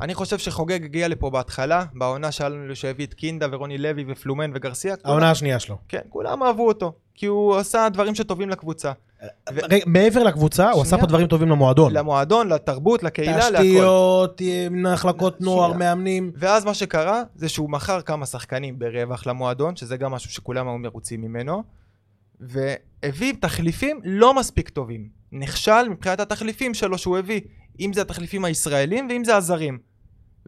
אני 0.00 0.14
חושב 0.14 0.38
שחוגג 0.38 0.84
הגיע 0.84 1.08
לפה 1.08 1.30
בהתחלה, 1.30 1.84
בעונה 1.94 2.32
שהיה 2.32 2.48
לנו 2.48 2.76
שהביא 2.76 3.06
את 3.06 3.14
קינדה 3.14 3.46
ורוני 3.50 3.78
לוי 3.78 4.04
ופלומן 4.08 4.50
וגרסיה. 4.54 4.96
כולם- 4.96 5.10
העונה 5.12 5.30
השנייה 5.30 5.58
שלו. 5.58 5.76
כן, 5.88 6.00
כולם 6.08 6.42
אהבו 6.42 6.68
אותו. 6.68 6.92
כי 7.14 7.26
הוא 7.26 7.56
עשה 7.56 7.88
דברים 7.88 8.14
שטובים 8.14 8.48
לקבוצה. 8.50 8.92
ו- 9.22 9.58
רגע, 9.70 9.84
מעבר 9.86 10.22
לקבוצה, 10.22 10.70
הוא 10.70 10.82
עשה. 10.82 10.98
פה 10.98 11.06
דברים 11.06 11.26
טובים 11.26 11.48
למועדון. 11.48 11.92
למועדון, 11.92 12.48
לתרבות, 12.48 13.02
לקהילה, 13.02 13.50
להכל. 13.50 13.64
תשתיות, 13.64 14.42
מחלקות 14.70 15.40
נוער. 15.40 15.72
מאמנים. 15.72 16.32
ואז 16.36 16.64
מה 16.64 16.74
שקרה, 16.74 17.22
זה 17.34 17.48
שהוא 17.48 17.70
מכר 17.70 18.00
כמה 18.00 18.26
שחקנים 18.26 18.78
ברווח 18.78 19.26
למועדון, 19.26 19.76
שזה 19.76 19.96
גם 19.96 20.12
משהו 20.12 20.30
שכולם 20.30 20.68
היו 20.68 20.78
מרוצים 20.78 21.20
ממנו, 21.20 21.62
והביא 22.40 23.34
תחליפים 23.40 24.00
לא 24.04 24.34
מספיק 24.34 24.68
טובים. 24.68 25.08
נכשל 25.32 25.88
מבחינת 25.90 26.20
התחליפים 26.20 26.74
שלו 26.74 26.98
שהוא 26.98 27.18
הביא, 27.18 27.40
אם 27.80 27.92
זה 27.92 28.02
התחליפים 28.02 28.44
הישראלים 28.44 29.06
ואם 29.10 29.24
זה 29.24 29.36
הזרים. 29.36 29.78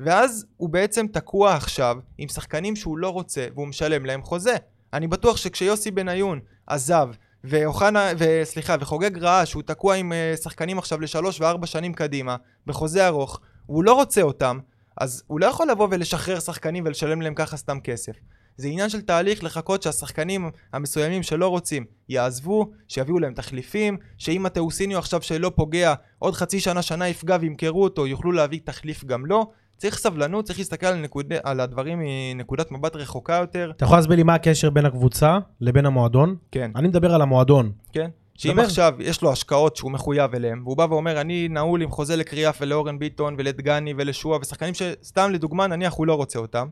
ואז 0.05 0.47
הוא 0.57 0.69
בעצם 0.69 1.07
תקוע 1.07 1.55
עכשיו 1.55 1.97
עם 2.19 2.29
שחקנים 2.29 2.77
שהוא 2.77 2.99
לא 2.99 3.09
רוצה 3.09 3.47
והוא 3.55 3.67
משלם 3.67 4.05
להם 4.05 4.23
חוזה. 4.23 4.57
אני 4.93 5.07
בטוח 5.09 5.37
שכשיוסי 5.37 5.91
בניון 5.91 6.41
עזב 6.67 7.09
ואוחנה, 7.45 8.13
וסליחה, 8.19 8.77
וחוגג 8.81 9.19
ראה 9.19 9.47
שהוא 9.47 9.63
תקוע 9.63 9.95
עם 9.95 10.13
אה, 10.13 10.35
שחקנים 10.43 10.79
עכשיו 10.79 11.01
לשלוש 11.01 11.41
וארבע 11.41 11.67
שנים 11.67 11.93
קדימה, 11.93 12.37
בחוזה 12.67 13.07
ארוך, 13.07 13.41
והוא 13.69 13.85
לא 13.85 13.93
רוצה 13.93 14.23
אותם, 14.23 14.59
אז 15.01 15.23
הוא 15.27 15.41
לא 15.41 15.47
יכול 15.47 15.71
לבוא 15.71 15.89
ולשחרר 15.91 16.41
שחקנים 16.41 16.85
ולשלם 16.87 17.23
להם 17.23 17.35
ככה 17.35 17.57
סתם 17.57 17.81
כסף. 17.81 18.13
זה 18.57 18.69
עניין 18.69 18.89
של 18.89 19.01
תהליך 19.01 19.45
לחכות 19.45 19.83
שהשחקנים 19.83 20.51
המסוימים 20.73 21.23
שלא 21.23 21.49
רוצים 21.49 21.85
יעזבו, 22.09 22.71
שיביאו 22.89 23.19
להם 23.19 23.35
תחליפים, 23.35 23.97
שאם 24.19 24.47
התאוסיניו 24.47 24.99
עכשיו 24.99 25.23
שלא 25.23 25.53
פוגע, 25.57 25.95
עוד 26.19 26.35
חצי 26.35 26.61
שנה, 26.61 26.83
שנה 26.83 27.09
יפגע 27.09 27.37
וימכרו 27.41 27.85
אותו, 27.85 28.07
יוכלו 28.07 28.33
להביא 28.33 28.61
תחליף 28.65 29.05
גם 29.05 29.27
לו. 29.27 29.53
צריך 29.81 29.99
סבלנות, 29.99 30.45
צריך 30.45 30.59
להסתכל 30.59 30.87
על, 30.87 30.97
נקוד... 30.97 31.33
על 31.43 31.61
הדברים 31.61 31.99
מנקודת 32.03 32.73
מבט 32.73 32.97
רחוקה 32.97 33.35
יותר. 33.35 33.73
אתה 33.77 33.85
יכול 33.85 33.99
להסביר 33.99 34.17
לי 34.17 34.23
מה 34.23 34.35
הקשר 34.35 34.71
בין 34.71 34.87
הקבוצה 34.87 35.39
לבין 35.61 35.87
המועדון? 35.87 36.37
כן, 36.51 36.71
אני 36.77 36.89
מדבר 36.89 37.15
על 37.15 37.23
המועדון. 37.23 37.73
כן. 37.93 38.11
שאם 38.35 38.53
דבר. 38.53 38.63
עכשיו 38.63 38.95
יש 38.99 39.23
לו 39.23 39.33
השקעות 39.33 39.77
שהוא 39.77 39.91
מחויב 39.91 40.35
אליהן, 40.35 40.63
והוא 40.65 40.77
בא 40.77 40.87
ואומר, 40.91 41.21
אני 41.21 41.49
נעול 41.49 41.83
עם 41.83 41.91
חוזה 41.91 42.17
לקריאף 42.17 42.59
ולאורן 42.61 42.99
ביטון 42.99 43.35
ולדגני 43.39 43.95
ולשועה, 43.97 44.39
ושחקנים 44.41 44.75
שסתם 44.75 45.31
לדוגמה, 45.31 45.67
נניח 45.67 45.95
הוא 45.95 46.07
לא 46.07 46.15
רוצה 46.15 46.39
אותם, 46.39 46.69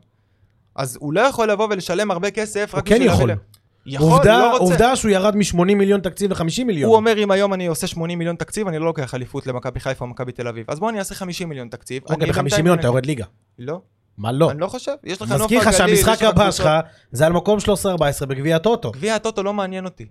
אז 0.75 0.97
הוא 1.01 1.13
לא 1.13 1.21
יכול 1.21 1.51
לבוא 1.51 1.67
ולשלם 1.71 2.11
הרבה 2.11 2.31
כסף 2.31 2.75
רק 2.75 2.87
הוא 2.87 2.89
כן 2.89 2.95
בשביל 2.95 3.07
יכול. 3.07 3.27
להביא 3.27 3.35
להם. 3.35 3.58
יכול, 3.89 4.11
עובדה, 4.11 4.39
לא 4.39 4.51
רוצה. 4.51 4.63
עובדה 4.63 4.95
שהוא 4.95 5.11
ירד 5.11 5.35
מ-80 5.35 5.63
מיליון 5.63 6.01
תקציב 6.01 6.31
ל-50 6.31 6.63
מיליון. 6.65 6.89
הוא 6.89 6.95
אומר, 6.95 7.17
אם 7.17 7.31
היום 7.31 7.53
אני 7.53 7.67
עושה 7.67 7.87
80 7.87 8.19
מיליון 8.19 8.35
תקציב, 8.35 8.67
אני 8.67 8.79
לא 8.79 8.85
לוקח 8.85 9.15
אליפות 9.15 9.47
למכבי 9.47 9.79
חיפה 9.79 10.05
או 10.05 10.09
מכבי 10.09 10.31
תל 10.31 10.47
אביב. 10.47 10.65
אז 10.67 10.79
בוא 10.79 10.89
אני 10.89 10.99
אעשה 10.99 11.15
50 11.15 11.49
מיליון 11.49 11.67
תקציב. 11.67 12.03
אוקיי, 12.03 12.23
אני 12.23 12.31
ב-50 12.31 12.41
בינתיים 12.41 12.63
מיליון 12.63 12.79
אתה 12.79 12.87
יורד 12.87 13.05
ליגה. 13.05 13.25
לא, 13.59 13.81
מה 14.19 14.31
לא? 14.31 14.51
אני 14.51 14.59
לא 14.59 14.67
חושב. 14.67 14.91
יש 15.03 15.21
לך 15.21 15.31
נוף 15.31 15.41
מזכיר 15.41 15.59
לך 15.59 15.67
הגליל, 15.67 15.95
שהמשחק 15.95 16.23
הבא. 16.23 16.51
שלך 16.51 16.69
זה 17.11 17.25
על 17.25 17.33
מקום 17.33 17.59
13-14 18.23 18.25
בגביע 18.25 18.55
הטוטו. 18.55 18.91
גביע 18.91 19.15
הטוטו 19.15 19.43
לא 19.43 19.53
מעניין 19.53 19.85
אותי. 19.85 20.05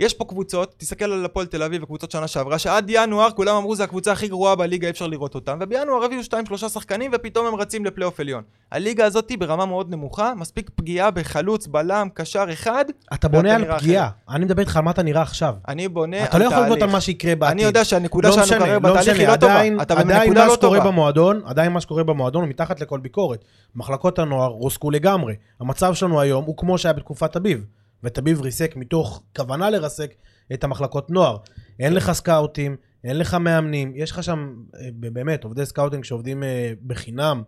יש 0.00 0.14
פה 0.14 0.24
קבוצות, 0.24 0.74
תסתכל 0.78 1.04
על 1.04 1.24
הפועל 1.24 1.46
תל 1.46 1.62
אביב 1.62 1.82
וקבוצות 1.82 2.10
שנה 2.10 2.28
שעברה, 2.28 2.58
שעד 2.58 2.84
ינואר 2.88 3.30
כולם 3.30 3.56
אמרו 3.56 3.76
זה 3.76 3.84
הקבוצה 3.84 4.12
הכי 4.12 4.28
גרועה 4.28 4.54
בליגה, 4.54 4.86
אי 4.86 4.90
אפשר 4.90 5.06
לראות 5.06 5.34
אותם, 5.34 5.58
ובינואר 5.60 6.04
הביאו 6.04 6.20
2-3 6.22 6.56
שחקנים 6.56 7.10
ופתאום 7.14 7.46
הם 7.46 7.54
רצים 7.54 7.84
לפלייאוף 7.84 8.20
עליון. 8.20 8.42
הליגה 8.72 9.04
הזאת 9.04 9.30
היא 9.30 9.38
ברמה 9.38 9.66
מאוד 9.66 9.90
נמוכה, 9.90 10.32
מספיק 10.36 10.70
פגיעה 10.74 11.10
בחלוץ, 11.10 11.66
בלם, 11.66 12.08
קשר 12.14 12.44
אחד, 12.52 12.84
אתה 13.14 13.28
בונה 13.28 13.54
על 13.54 13.78
פגיעה. 13.78 14.08
אני 14.30 14.44
מדבר 14.44 14.60
איתך 14.60 14.76
על 14.76 14.82
מה 14.82 14.90
אתה 14.90 15.02
נראה 15.02 15.22
עכשיו. 15.22 15.54
אני 15.68 15.88
בונה 15.88 16.16
על 16.16 16.24
אתה 16.24 16.38
לא 16.38 16.44
יכול 16.44 16.58
לבנות 16.58 16.72
על 16.72 16.78
תהליך. 16.78 16.94
מה 16.94 17.00
שיקרה 17.00 17.34
בעתיד. 17.34 17.52
אני 17.52 17.62
יודע 17.62 17.84
שהנקודה 17.84 18.28
לא 18.28 18.34
שלנו 18.34 18.64
כרגע 18.64 18.72
לא 18.72 18.78
בתהליך 18.78 19.18
היא 19.18 19.28
לא 19.28 19.36
טובה. 19.36 19.54
עדיין, 19.54 19.76
בנקודה 20.08 20.40
מה 20.40 20.46
לא 20.46 20.54
שקורה. 20.54 20.80
במועדון, 20.80 21.42
עדיין 21.44 21.72
מה 21.72 21.80
שקורה 21.80 22.04
במועדון 22.04 22.42
הוא 22.42 22.50
מתחת 22.50 22.80
לכל 22.80 22.98
ביקורת. 22.98 23.44
מחלקות 23.74 24.18
הנוער 24.18 24.50
רוסקו 24.50 24.90
לגמרי. 24.90 25.34
המצב 25.60 25.94
שלנו 25.94 26.20
היום 26.20 26.44
הוא 26.44 26.56
כמו 26.56 26.78
שהיה 26.78 26.92
בתקופת 26.92 27.36
אביב. 27.36 27.64
ותביב 28.04 28.40
ריסק 28.40 28.76
מתוך 28.76 29.22
כוונה 29.36 29.70
לרסק 29.70 30.14
את 30.52 30.64
המחלקות 30.64 31.10
נוער. 31.10 31.36
אין 31.80 31.94
לך 31.94 32.12
סקאוטים, 32.12 32.76
אין 33.04 33.18
לך 33.18 33.34
מאמנים, 33.34 33.92
יש 33.96 34.10
לך 34.10 34.22
שם 34.22 34.54
אה, 34.80 34.88
באמת 34.94 35.44
עובדי 35.44 35.66
scouting 35.66 36.04
שעובדים 36.04 36.42
אה, 36.42 36.72
בחינם. 36.86 37.42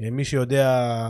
אה, 0.00 0.10
מי 0.10 0.24
שיודע, 0.24 1.08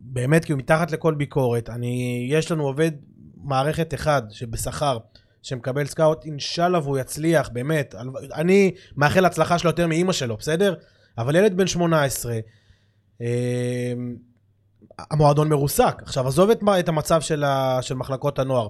באמת 0.00 0.44
כי 0.44 0.52
הוא 0.52 0.58
מתחת 0.58 0.90
לכל 0.90 1.14
ביקורת. 1.14 1.70
אני, 1.70 2.26
יש 2.30 2.52
לנו 2.52 2.66
עובד 2.66 2.92
מערכת 3.36 3.94
אחד 3.94 4.22
שבשכר, 4.30 4.98
שמקבל 5.42 5.86
scout, 5.86 6.24
אינשאללה 6.24 6.78
והוא 6.78 6.98
יצליח, 6.98 7.48
באמת. 7.48 7.94
אני 8.34 8.74
מאחל 8.96 9.24
הצלחה 9.24 9.58
שלו 9.58 9.70
יותר 9.70 9.86
מאימא 9.86 10.12
שלו, 10.12 10.36
בסדר? 10.36 10.74
אבל 11.18 11.36
ילד 11.36 11.56
בן 11.56 11.66
18, 11.66 12.32
אה, 12.32 12.40
המועדון 15.10 15.48
מרוסק. 15.48 16.02
עכשיו, 16.02 16.28
עזוב 16.28 16.50
את, 16.50 16.60
את 16.80 16.88
המצב 16.88 17.20
של, 17.20 17.44
ה, 17.44 17.78
של 17.82 17.94
מחלקות 17.94 18.38
הנוער. 18.38 18.68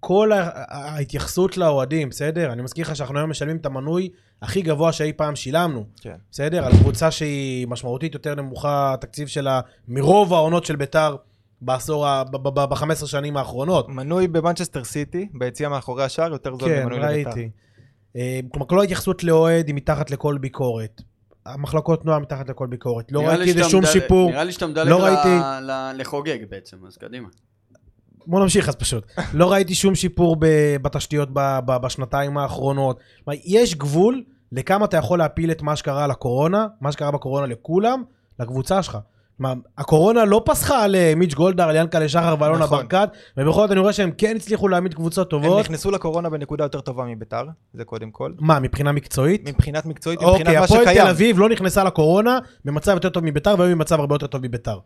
כל 0.00 0.30
ההתייחסות 0.68 1.56
לאוהדים, 1.56 2.08
בסדר? 2.08 2.52
אני 2.52 2.62
מזכיר 2.62 2.86
לך 2.86 2.96
שאנחנו 2.96 3.18
היום 3.18 3.30
משלמים 3.30 3.56
את 3.56 3.66
המנוי 3.66 4.08
הכי 4.42 4.62
גבוה 4.62 4.92
שאי 4.92 5.12
פעם 5.12 5.36
שילמנו, 5.36 5.84
כן. 6.00 6.16
בסדר? 6.30 6.64
על 6.64 6.72
קבוצה 6.72 7.10
שהיא 7.10 7.68
משמעותית 7.68 8.14
יותר 8.14 8.34
נמוכה, 8.34 8.94
התקציב 8.94 9.28
שלה, 9.28 9.60
מרוב 9.88 10.34
העונות 10.34 10.64
של 10.64 10.76
ביתר 10.76 11.16
בעשור, 11.60 12.06
ב-15 12.30 13.06
שנים 13.06 13.36
האחרונות. 13.36 13.88
מנוי 13.88 14.28
במנצ'סטר 14.28 14.84
סיטי, 14.84 15.28
ביציאה 15.34 15.68
מאחורי 15.68 16.04
השער, 16.04 16.32
יותר 16.32 16.56
זול 16.56 16.68
כן, 16.68 16.82
ממנוי 16.82 16.98
לביתר. 16.98 17.30
ראיתי. 17.30 17.50
אה, 18.16 18.40
כלומר, 18.52 18.66
כל 18.66 18.80
ההתייחסות 18.80 19.24
לאוהד 19.24 19.66
היא 19.66 19.74
מתחת 19.74 20.10
לכל 20.10 20.38
ביקורת. 20.38 21.02
המחלקות 21.46 22.04
נוער 22.04 22.18
מתחת 22.18 22.48
לכל 22.48 22.66
ביקורת. 22.66 23.12
לא 23.12 23.20
ראיתי 23.20 23.54
לזה 23.54 23.64
שום 23.70 23.80
מדלג- 23.84 23.92
שיפור. 23.92 24.30
נראה 24.30 24.44
לי 24.44 24.52
שאתה 24.52 24.66
מדלג 24.66 24.88
לא 24.88 24.98
ל- 24.98 25.02
ראיתי- 25.02 25.28
ל- 25.66 26.00
לחוגג 26.00 26.38
בעצם, 26.50 26.76
אז 26.86 26.96
קדימה. 26.96 27.28
בוא 28.26 28.40
נמשיך 28.40 28.68
אז 28.68 28.74
פשוט. 28.76 29.04
לא 29.32 29.52
ראיתי 29.52 29.74
שום 29.74 29.94
שיפור 29.94 30.36
ב- 30.38 30.76
בתשתיות 30.82 31.28
ב- 31.32 31.58
ב- 31.66 31.76
בשנתיים 31.76 32.38
האחרונות. 32.38 33.00
יש 33.44 33.74
גבול 33.74 34.22
לכמה 34.52 34.84
אתה 34.84 34.96
יכול 34.96 35.18
להפיל 35.18 35.50
את 35.50 35.62
מה 35.62 35.76
שקרה 35.76 36.06
לקורונה, 36.06 36.66
מה 36.80 36.92
שקרה 36.92 37.10
בקורונה 37.10 37.46
לכולם, 37.46 38.02
לקבוצה 38.40 38.82
שלך. 38.82 38.98
כלומר, 39.38 39.54
הקורונה 39.78 40.24
לא 40.24 40.42
פסחה 40.44 40.84
על 40.84 40.94
אה, 40.94 41.12
מיץ' 41.16 41.34
גולדהר, 41.34 41.68
על 41.68 41.76
ינקלה 41.76 42.08
שחר 42.08 42.36
ואלונה 42.38 42.64
נכון. 42.64 42.78
ברקת, 42.78 43.08
ובכל 43.36 43.60
זאת 43.60 43.70
אני 43.70 43.80
רואה 43.80 43.92
שהם 43.92 44.10
כן 44.18 44.36
הצליחו 44.36 44.68
להעמיד 44.68 44.94
קבוצות 44.94 45.32
הם 45.32 45.42
טובות. 45.42 45.60
נכנסו 45.60 45.90
לקורונה 45.90 46.30
בנקודה 46.30 46.64
יותר 46.64 46.80
טובה 46.80 47.04
מביתר, 47.04 47.44
זה 47.74 47.84
קודם 47.84 48.10
כל. 48.10 48.32
מה, 48.38 48.60
מבחינה 48.60 48.92
מקצועית? 48.92 49.48
מבחינת 49.48 49.86
מקצועית, 49.86 50.20
מבחינת 50.20 50.40
אוקיי, 50.40 50.58
מה 50.58 50.64
הפועל 50.64 50.84
תל 50.84 50.90
שקיים. 50.90 51.06
אביב 51.06 51.38
לא 51.38 51.48
נכנסה 51.48 51.84
לקורונה 51.84 52.38
במצב 52.64 52.92
יותר 52.94 53.08
טוב 53.08 53.24
מביתר, 53.24 53.54
והיום 53.58 53.68
היא 53.68 53.74
במצב 53.74 54.00
הרבה 54.00 54.14
יותר 54.14 54.26
טוב 54.26 54.42
מביתר. 54.42 54.78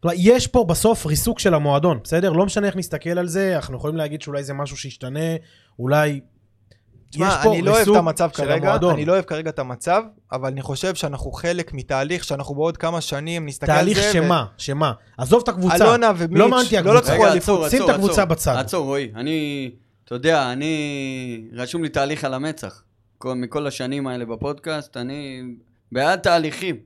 כלומר, 0.00 0.16
יש 0.18 0.46
פה 0.46 0.64
בסוף 0.68 1.06
ריסוק 1.06 1.38
של 1.38 1.54
המועדון, 1.54 1.98
בסדר? 2.04 2.32
לא 2.32 2.46
משנה 2.46 2.66
איך 2.66 2.76
נסתכל 2.76 3.18
על 3.18 3.28
זה, 3.28 3.56
אנחנו 3.56 3.76
יכולים 3.76 3.96
להגיד 3.96 4.22
שאולי 4.22 4.44
זה 4.44 4.54
משהו 4.54 4.76
שישתנה, 4.76 5.36
אולי... 5.78 6.20
תשמע, 7.12 7.28
יש 7.28 7.44
פה 7.44 7.52
אני 7.52 7.62
לא 7.62 7.70
אוהב 7.70 7.88
את 7.90 7.96
המצב 7.96 8.28
של 8.30 8.36
כרגע, 8.36 8.66
המועדון. 8.68 8.94
אני 8.94 9.04
לא 9.04 9.12
אוהב 9.12 9.24
כרגע 9.24 9.50
את 9.50 9.58
המצב, 9.58 10.02
אבל 10.32 10.48
אני 10.48 10.62
חושב 10.62 10.94
שאנחנו 10.94 11.32
חלק 11.32 11.74
מתהליך 11.74 12.24
שאנחנו 12.24 12.54
בעוד 12.54 12.76
כמה 12.76 13.00
שנים 13.00 13.46
נסתכל 13.46 13.72
על 13.72 13.78
זה. 13.88 13.94
תהליך 13.94 14.08
ו- 14.08 14.12
שמה? 14.12 14.44
שמה? 14.58 14.92
עזוב 15.18 15.40
את 15.42 15.48
הקבוצה. 15.48 15.76
אלונה 15.76 16.12
ומיץ' 16.16 16.38
לא 16.38 16.48
מעניין 16.48 16.86
אותי 16.86 16.94
לא 16.94 16.98
הקבוצה. 16.98 17.12
לקחו 17.14 17.26
אליפות. 17.26 17.58
עצור, 17.66 17.68
שים 17.68 17.84
את 17.84 17.94
הקבוצה. 17.94 18.24
בצד. 18.24 18.56
עצור, 18.58 18.84
רועי. 18.86 19.12
אני, 19.16 19.70
אתה 20.04 20.14
יודע, 20.14 20.52
אני, 20.52 21.44
רשום 21.52 21.82
לי 21.82 21.88
תהליך 21.88 22.24
על 22.24 22.34
המצח. 22.34 22.82
כל- 23.18 23.34
מכל 23.34 23.66
השנים 23.66 24.06
האלה 24.06 24.24
בפודקאסט, 24.24 24.96
אני 24.96 25.42
בעד 25.92 26.18
תהליכים. 26.18 26.76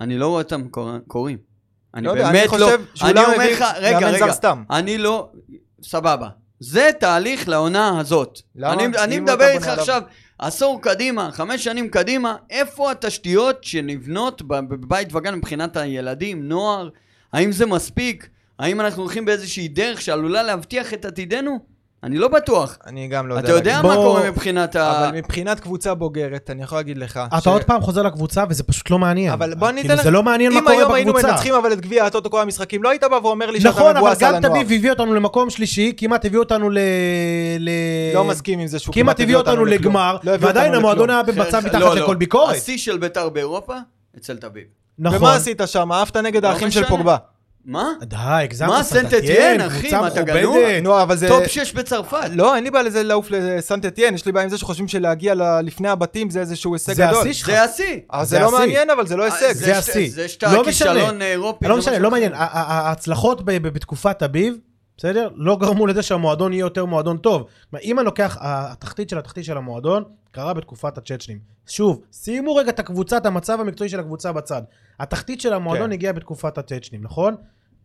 אני 0.00 0.18
לא 0.18 0.28
רואה 0.28 0.42
אותם 0.42 0.68
קור- 0.68 0.90
קורים. 1.06 1.38
אני 1.94 2.06
לא 2.06 2.10
יודע, 2.10 2.28
אני 2.28 2.32
באמת 2.38 2.52
לא. 2.52 2.66
חושב 2.66 2.80
שאולי 2.94 3.12
אני 3.12 3.20
הוא 3.20 3.34
רגע, 3.78 4.00
מאמן 4.00 4.18
זר 4.18 4.24
רגע. 4.24 4.32
סתם. 4.32 4.62
אני 4.70 4.98
לא, 4.98 5.28
סבבה. 5.82 6.28
זה 6.64 6.90
תהליך 7.00 7.48
לעונה 7.48 8.00
הזאת. 8.00 8.40
למה? 8.56 8.72
אני, 8.72 8.98
אני 8.98 9.20
מדבר 9.20 9.48
איתך 9.48 9.66
עליו? 9.66 9.80
עכשיו, 9.80 10.02
עשור 10.38 10.82
קדימה, 10.82 11.32
חמש 11.32 11.64
שנים 11.64 11.88
קדימה, 11.88 12.36
איפה 12.50 12.90
התשתיות 12.90 13.64
שנבנות 13.64 14.42
בבית 14.42 15.14
וגן 15.14 15.34
מבחינת 15.34 15.76
הילדים, 15.76 16.48
נוער? 16.48 16.88
האם 17.32 17.52
זה 17.52 17.66
מספיק? 17.66 18.28
האם 18.58 18.80
אנחנו 18.80 19.02
הולכים 19.02 19.24
באיזושהי 19.24 19.68
דרך 19.68 20.00
שעלולה 20.00 20.42
להבטיח 20.42 20.94
את 20.94 21.04
עתידנו? 21.04 21.73
אני 22.04 22.18
לא 22.18 22.28
בטוח. 22.28 22.78
אני 22.86 23.08
גם 23.08 23.28
לא 23.28 23.34
יודע. 23.34 23.44
אתה 23.44 23.52
יודע. 23.52 23.82
מה 23.82 23.94
קורה 23.94 24.30
מבחינת 24.30 24.76
ה... 24.76 24.90
אבל 24.90 25.16
מבחינת 25.16 25.60
קבוצה 25.60 25.94
בוגרת, 25.94 26.50
אני 26.50 26.62
יכול 26.62 26.78
להגיד 26.78 26.98
לך. 26.98 27.20
אתה 27.38 27.50
עוד 27.50 27.64
פעם 27.64 27.80
חוזר 27.80 28.02
לקבוצה 28.02 28.44
וזה 28.48 28.62
פשוט 28.62 28.90
לא 28.90 28.98
מעניין. 28.98 29.32
אבל 29.32 29.54
בוא 29.54 29.68
אני 29.68 29.80
כאילו, 29.80 29.94
אתן 29.94 29.98
לך... 30.00 30.04
זה 30.04 30.10
לא 30.10 30.22
מעניין 30.22 30.52
מה 30.52 30.58
אם 30.58 30.64
קורה 30.64 30.76
היום 30.76 30.92
היינו 30.92 31.12
בקבוצה. 31.12 31.32
מנצחים 31.32 31.54
אבל 31.54 31.72
את 31.72 31.80
גביע 31.80 32.04
הטוטו 32.04 32.30
כל 32.30 32.40
המשחקים, 32.42 32.82
לא 32.82 32.90
היית 32.90 33.04
בא 33.10 33.18
ואומר 33.22 33.50
לי 33.50 33.60
שאתה 33.60 33.70
נכון, 33.70 33.90
אבל 33.96 33.98
מבואס 33.98 34.22
על 34.22 34.34
הנוער. 34.34 34.54
תביב 34.54 34.78
הביא 34.78 34.90
אותנו 34.90 35.14
למקום 35.14 35.50
שלישי, 35.50 35.92
כמעט 35.96 36.24
הביא 36.24 36.38
אותנו 36.38 36.70
ל... 36.70 36.78
ל... 37.58 37.70
לא 38.14 38.24
מסכים 38.24 38.58
עם 38.58 38.66
זה 38.66 38.78
שהוא 38.78 38.94
כמעט 38.94 39.20
הביא 39.20 39.36
אותנו. 39.36 39.64
לגמר, 39.64 40.16
לא 40.24 40.32
ועדיין 40.40 40.74
המועדון. 40.74 41.10
היה 41.10 41.22
במצב 41.22 41.60
לא, 41.62 41.68
מתחת 41.68 41.80
לא. 41.80 41.94
לכל 41.96 42.14
ביקורת. 42.14 42.56
השיא 42.56 42.78
של 42.78 42.98
בית"ר 42.98 43.28
באירופה, 43.28 43.74
אצל 44.16 44.36
תביב. 44.36 44.64
נכון. 44.98 45.18
ומה 45.18 45.34
עשית 45.34 45.60
שם? 45.66 45.92
עפת 45.92 46.16
נגד 46.16 46.44
לא 46.44 46.48
האחים 46.48 46.70
של. 46.70 46.84
פוגבה. 46.84 47.16
מה? 47.66 47.92
די, 48.02 48.16
הגזמת. 48.18 48.68
מה, 48.68 48.82
סנט 48.82 49.02
סנט 49.10 49.14
אתיין, 49.14 49.60
אחי? 49.60 49.92
מה, 49.92 50.08
אתה 50.08 50.22
גנוב? 50.22 50.56
מכובדת. 50.56 50.82
נו, 50.82 51.02
אבל 51.02 51.16
זה... 51.16 51.28
top 51.28 51.46
6 51.46 51.72
בצרפת. 51.72 52.18
לא, 52.32 52.56
אין 52.56 52.64
לי 52.64 52.70
בעיה 52.70 52.82
לזה 52.84 53.02
לעוף 53.02 53.30
לסנט 53.30 53.86
אתיין, 53.86 54.14
יש 54.14 54.26
לי 54.26 54.32
בעיה 54.32 54.44
עם 54.44 54.50
זה 54.50 54.58
שחושבים 54.58 54.88
שלהגיע 54.88 55.34
ל- 55.34 55.60
לפני 55.60 55.88
הבתים 55.88 56.30
זה 56.30 56.40
איזשהו 56.40 56.72
הישג 56.74 56.92
זה 56.92 57.06
גדול. 57.06 57.20
השיא 57.20 57.32
שלך. 57.32 57.46
זה 57.46 57.62
השיא. 57.62 58.00
אז 58.10 58.28
זה 58.28 58.36
זה 58.36 58.42
לא. 58.42 58.52
מעניין, 58.52 58.90
אבל 58.90 59.06
זה 59.06 59.16
לא 59.16 59.24
הישג. 59.24 59.52
זה 59.52 59.78
השיא. 59.78 60.10
זה 60.10 60.28
שאתה 60.28 60.52
לא 60.52 60.64
משנה. 60.66 60.92
כישלון 60.94 61.22
אירופי. 61.22 61.68
לא 61.68 61.74
זה 61.74 61.78
משנה, 61.80 61.98
לא 61.98 62.08
אחר. 62.08 62.10
מעניין. 62.14 62.32
ההצלחות 62.34 63.44
בתקופת 63.44 64.22
אביב, 64.22 64.54
בסדר? 64.96 65.28
לא 65.34 65.56
גרמו 65.56 65.86
לזה 65.86 66.02
שהמועדון 66.02 66.52
יהיה 66.52 66.60
יותר 66.60 66.84
מועדון 66.84 67.16
טוב. 67.16 67.46
אם 67.82 67.98
אני 67.98 68.04
לוקח, 68.06 68.36
התחתית 68.40 69.08
של 69.08 69.18
התחתית 69.18 69.44
של 69.44 69.56
המועדון, 69.56 70.02
קרה 70.32 70.54
בתקופת 70.54 70.98
הצ'צ'נים. 70.98 71.38
שוב, 71.66 72.00
שימו 72.12 72.54
רגע 72.56 72.70
את 72.70 72.78
הקבוצה, 72.78 73.16
את 73.16 73.26
המצב 73.26 73.60
המקצועי 73.60 73.90
של 73.90 74.00
הקבוצה 74.00 74.32
בצד. 74.32 74.62
התחתית 75.00 75.40
של 75.40 75.52
המועדון 75.52 75.86
כן. 75.86 75.92
הגיעה 75.92 76.12
בתקופת 76.12 76.58
הצ'צ'נים, 76.58 77.00
נכון? 77.02 77.34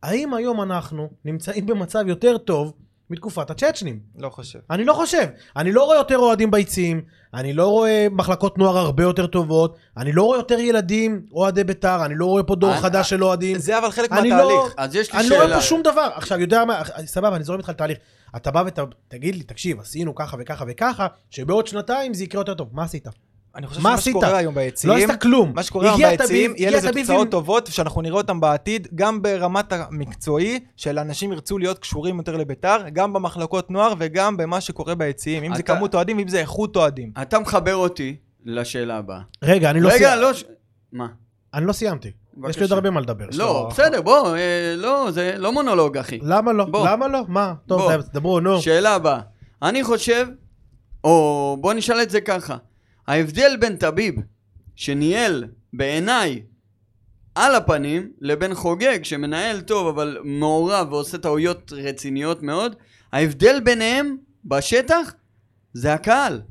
האם 0.04 0.34
היום 0.34 0.62
אנחנו 0.62 1.10
נמצאים 1.26 1.66
במצב 1.66 2.04
יותר 2.08 2.38
טוב 2.38 2.74
מתקופת 3.10 3.50
הצ'צ'נים? 3.50 4.00
לא 4.18 4.30
חושב. 4.30 4.60
אני 4.70 4.86
לא 4.86 4.94
חושב. 4.94 5.28
אני 5.58 5.72
לא 5.72 5.84
רואה 5.84 5.98
יותר 5.98 6.18
אוהדים 6.18 6.52
ביציעים, 6.52 7.02
אני 7.34 7.54
לא 7.54 7.68
רואה 7.68 8.08
מחלקות 8.12 8.58
נוער 8.58 8.78
הרבה 8.78 9.04
יותר 9.04 9.28
טובות, 9.28 9.78
אני 9.98 10.12
לא 10.12 10.24
רואה 10.24 10.38
יותר 10.38 10.60
ילדים 10.60 11.26
אוהדי 11.32 11.64
בית"ר, 11.64 12.06
אני 12.06 12.14
לא 12.18 12.26
רואה 12.26 12.44
פה 12.44 12.56
דור 12.56 12.72
אני- 12.74 12.82
חדש 12.82 13.10
של 13.10 13.24
אוהדים. 13.24 13.58
זה 13.58 13.78
אבל 13.78 13.92
חלק 13.92 14.12
אני 14.12 14.30
מהתהליך. 14.30 14.74
אז 14.78 14.96
יש 14.96 15.14
לי 15.14 15.20
אני 15.20 15.30
לא 15.30 15.36
רואה 15.36 15.46
שאלה. 15.48 15.56
פה 15.56 15.62
שום 15.62 15.82
דבר. 15.82 16.10
עכשיו, 16.16 16.40
יודע 16.40 16.66
מה, 16.66 16.82
סבבה, 17.06 17.36
אני 17.36 17.44
זורם 17.44 17.60
איתך 17.60 17.70
לתהליך. 17.70 17.98
אתה 18.36 18.52
בא 18.52 18.64
ותגיד 18.68 19.36
לי, 19.36 19.44
תקשיב, 19.44 19.80
עשינו 19.80 20.16
ככה 20.16 20.38
וככה 20.40 20.66
וככה, 20.68 21.08
שבעוד 21.30 21.68
שנתיים 21.68 22.14
זה 22.14 22.24
יקרה 22.24 22.42
יותר 22.42 22.54
טוב. 22.54 22.70
מה 22.72 22.84
עשית? 22.84 23.08
אני 23.56 23.68
חושב 23.68 23.82
מה 23.82 23.90
שמה 23.90 23.94
עשית? 23.98 24.12
שקורה 24.12 24.38
היום 24.38 24.56
לא 24.56 24.62
ביציעים, 24.62 25.10
עשית 25.10 25.22
כלום. 25.22 25.52
מה 25.56 25.64
שקורה 25.64 25.86
היום 25.88 26.02
ביציעים, 26.02 26.54
יהיה 26.58 26.72
לזה 26.72 26.92
תוצאות 26.94 27.26
עם- 27.26 27.32
טובות, 27.32 27.68
שאנחנו 27.68 28.02
נראה 28.02 28.18
אותם 28.18 28.40
בעתיד, 28.40 28.88
גם 28.96 29.22
ברמת 29.22 29.74
המקצועי, 29.74 30.60
של 30.76 31.00
אנשים 31.00 31.32
ירצו 31.32 31.58
להיות 31.58 31.80
קשורים 31.80 32.18
יותר 32.18 32.38
לביתר, 32.38 32.78
גם 32.94 33.14
במחלקות 33.14 33.72
נוער 33.72 33.94
וגם 34.00 34.38
במה 34.38 34.62
שקורה 34.62 34.96
ביציעים, 34.96 35.44
אם 35.44 35.56
זה 35.56 35.62
אתה- 35.62 35.76
כמות 35.76 35.96
אוהדים 35.96 36.18
ואם 36.18 36.28
זה 36.28 36.40
איכות 36.40 36.76
אוהדים. 36.76 37.12
אתה 37.22 37.40
מחבר 37.40 37.76
אותי 37.76 38.16
לשאלה 38.46 38.98
הבאה. 38.98 39.20
רגע, 39.44 39.70
אני 39.70 39.82
לא 39.82 39.88
רגע, 39.90 39.98
סיימתי. 39.98 40.22
לא... 40.22 40.34
ש- 40.34 40.44
מה? 40.94 41.08
אני 41.54 41.66
לא 41.66 41.74
סיימתי. 41.74 42.12
יש 42.50 42.58
לי. 42.58 42.62
עוד 42.64 42.72
הרבה 42.72 42.90
מה 42.90 43.02
לדבר. 43.02 43.26
לא, 43.34 43.68
בסדר, 43.72 44.02
בוא, 44.02 44.36
אה, 44.36 44.42
לא, 44.78 45.08
זה 45.12 45.34
לא 45.38 45.52
מונולוג, 45.52 45.98
אחי. 45.98 46.20
למה 46.22 46.54
לא? 46.54 46.66
בוא. 46.66 46.88
למה 46.90 47.08
לא? 47.08 47.20
מה? 47.28 47.54
טוב. 47.68 47.92
דברו, 48.14 48.40
נו. 48.40 48.62
שאלה 48.62 48.96
הבאה. 48.96 49.20
אני 49.62 49.84
חושב, 49.84 50.28
או 51.04 51.58
בוא 51.62 51.74
נשאל 51.74 52.02
את 52.02 52.10
זה 52.10 52.22
ככה, 52.22 52.58
ההבדל 53.14 53.58
בין 53.60 53.76
טביב, 53.76 54.16
שניהל 54.76 55.44
בעיניי 55.74 56.42
על 57.36 57.56
הפנים, 57.56 58.12
לבין 58.22 58.56
חוגג, 58.56 59.00
שמנהל 59.04 59.62
טוב 59.62 59.88
אבל 59.88 60.18
מעורב 60.24 60.88
ועושה 60.94 61.18
טעויות 61.18 61.72
רציניות 61.76 62.44
מאוד, 62.44 62.76
ההבדל 63.12 63.60
ביניהם 63.64 64.18
בשטח 64.46 65.14
זה 65.74 65.94
הקהל. 65.94 66.42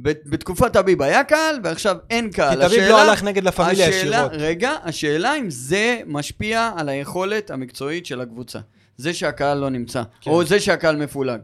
בת- 0.00 0.26
בתקופת 0.26 0.72
טביב 0.72 1.02
היה 1.02 1.24
קהל 1.24 1.56
ועכשיו 1.64 1.96
אין 2.10 2.26
כי 2.30 2.36
קהל. 2.36 2.68
תביב 2.68 2.80
לא 2.82 3.00
הלך 3.00 3.22
נגד 3.22 3.42
לה 3.42 3.52
פמיליה 3.52 3.88
ישירות. 3.88 4.30
רגע, 4.34 4.70
השאלה 4.82 5.36
אם 5.38 5.50
זה 5.50 6.00
משפיע 6.06 6.70
על 6.76 6.88
היכולת 6.88 7.50
המקצועית 7.50 8.06
של 8.06 8.20
הקבוצה. 8.20 8.58
זה 8.96 9.14
שהקהל 9.14 9.58
לא 9.58 9.70
נמצא, 9.70 10.02
כן. 10.20 10.30
או 10.30 10.44
זה 10.44 10.60
שהקהל 10.60 10.96
מפולג. 10.96 11.40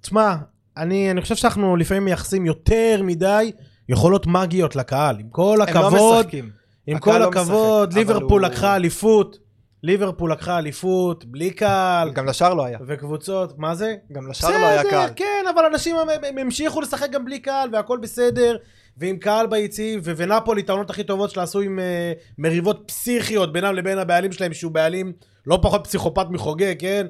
תשמע, 0.00 0.34
אני, 0.78 1.10
אני 1.10 1.20
חושב 1.20 1.36
שאנחנו 1.36 1.76
לפעמים 1.76 2.04
מייחסים 2.04 2.46
יותר 2.46 3.00
מדי 3.04 3.52
יכולות 3.88 4.26
מגיות 4.26 4.76
לקהל. 4.76 5.16
עם 5.20 5.28
כל 5.30 5.52
הם 5.52 5.74
לא 5.74 5.86
הכבוד, 5.88 6.20
משחקים. 6.20 6.50
עם 6.86 6.98
כל 6.98 7.18
לא 7.18 7.24
הכבוד, 7.28 7.88
משחק, 7.88 7.98
ליברפול 7.98 8.44
הוא- 8.44 8.50
לקחה 8.52 8.76
אליפות. 8.76 9.38
ליברפול 9.82 10.32
לקחה 10.32 10.58
אליפות, 10.58 11.24
בלי 11.24 11.50
קהל, 11.50 12.10
גם 12.10 12.26
לשאר 12.26 12.54
לא 12.54 12.64
היה. 12.64 12.78
וקבוצות, 12.86 13.58
מה 13.58 13.74
זה? 13.74 13.94
גם 14.12 14.30
לשאר 14.30 14.50
לא 14.50 14.66
היה 14.66 14.84
קהל. 14.90 15.10
כן, 15.16 15.44
אבל 15.54 15.64
אנשים 15.72 15.96
הם- 15.96 16.08
הם 16.28 16.38
המשיכו 16.38 16.80
לשחק 16.80 17.10
גם 17.10 17.24
בלי 17.24 17.38
קהל, 17.38 17.68
והכל 17.72 17.98
בסדר, 18.02 18.56
ועם 18.96 19.16
קהל 19.16 19.46
ביציעים, 19.46 20.00
ו- 20.04 20.12
ונפולי, 20.16 20.62
את 20.62 20.68
העונות 20.68 20.90
הכי 20.90 21.04
טובות 21.04 21.30
שלה 21.30 21.42
עשו 21.42 21.60
עם 21.60 21.78
אה, 21.78 22.12
מריבות 22.38 22.84
פסיכיות 22.86 23.52
בינם 23.52 23.74
לבין 23.74 23.98
הבעלים 23.98 24.32
שלהם, 24.32 24.54
שהוא 24.54 24.72
בעלים 24.72 25.12
לא 25.46 25.58
פחות 25.62 25.84
פסיכופת 25.84 26.26
מחוגג, 26.30 26.74
כן? 26.78 27.06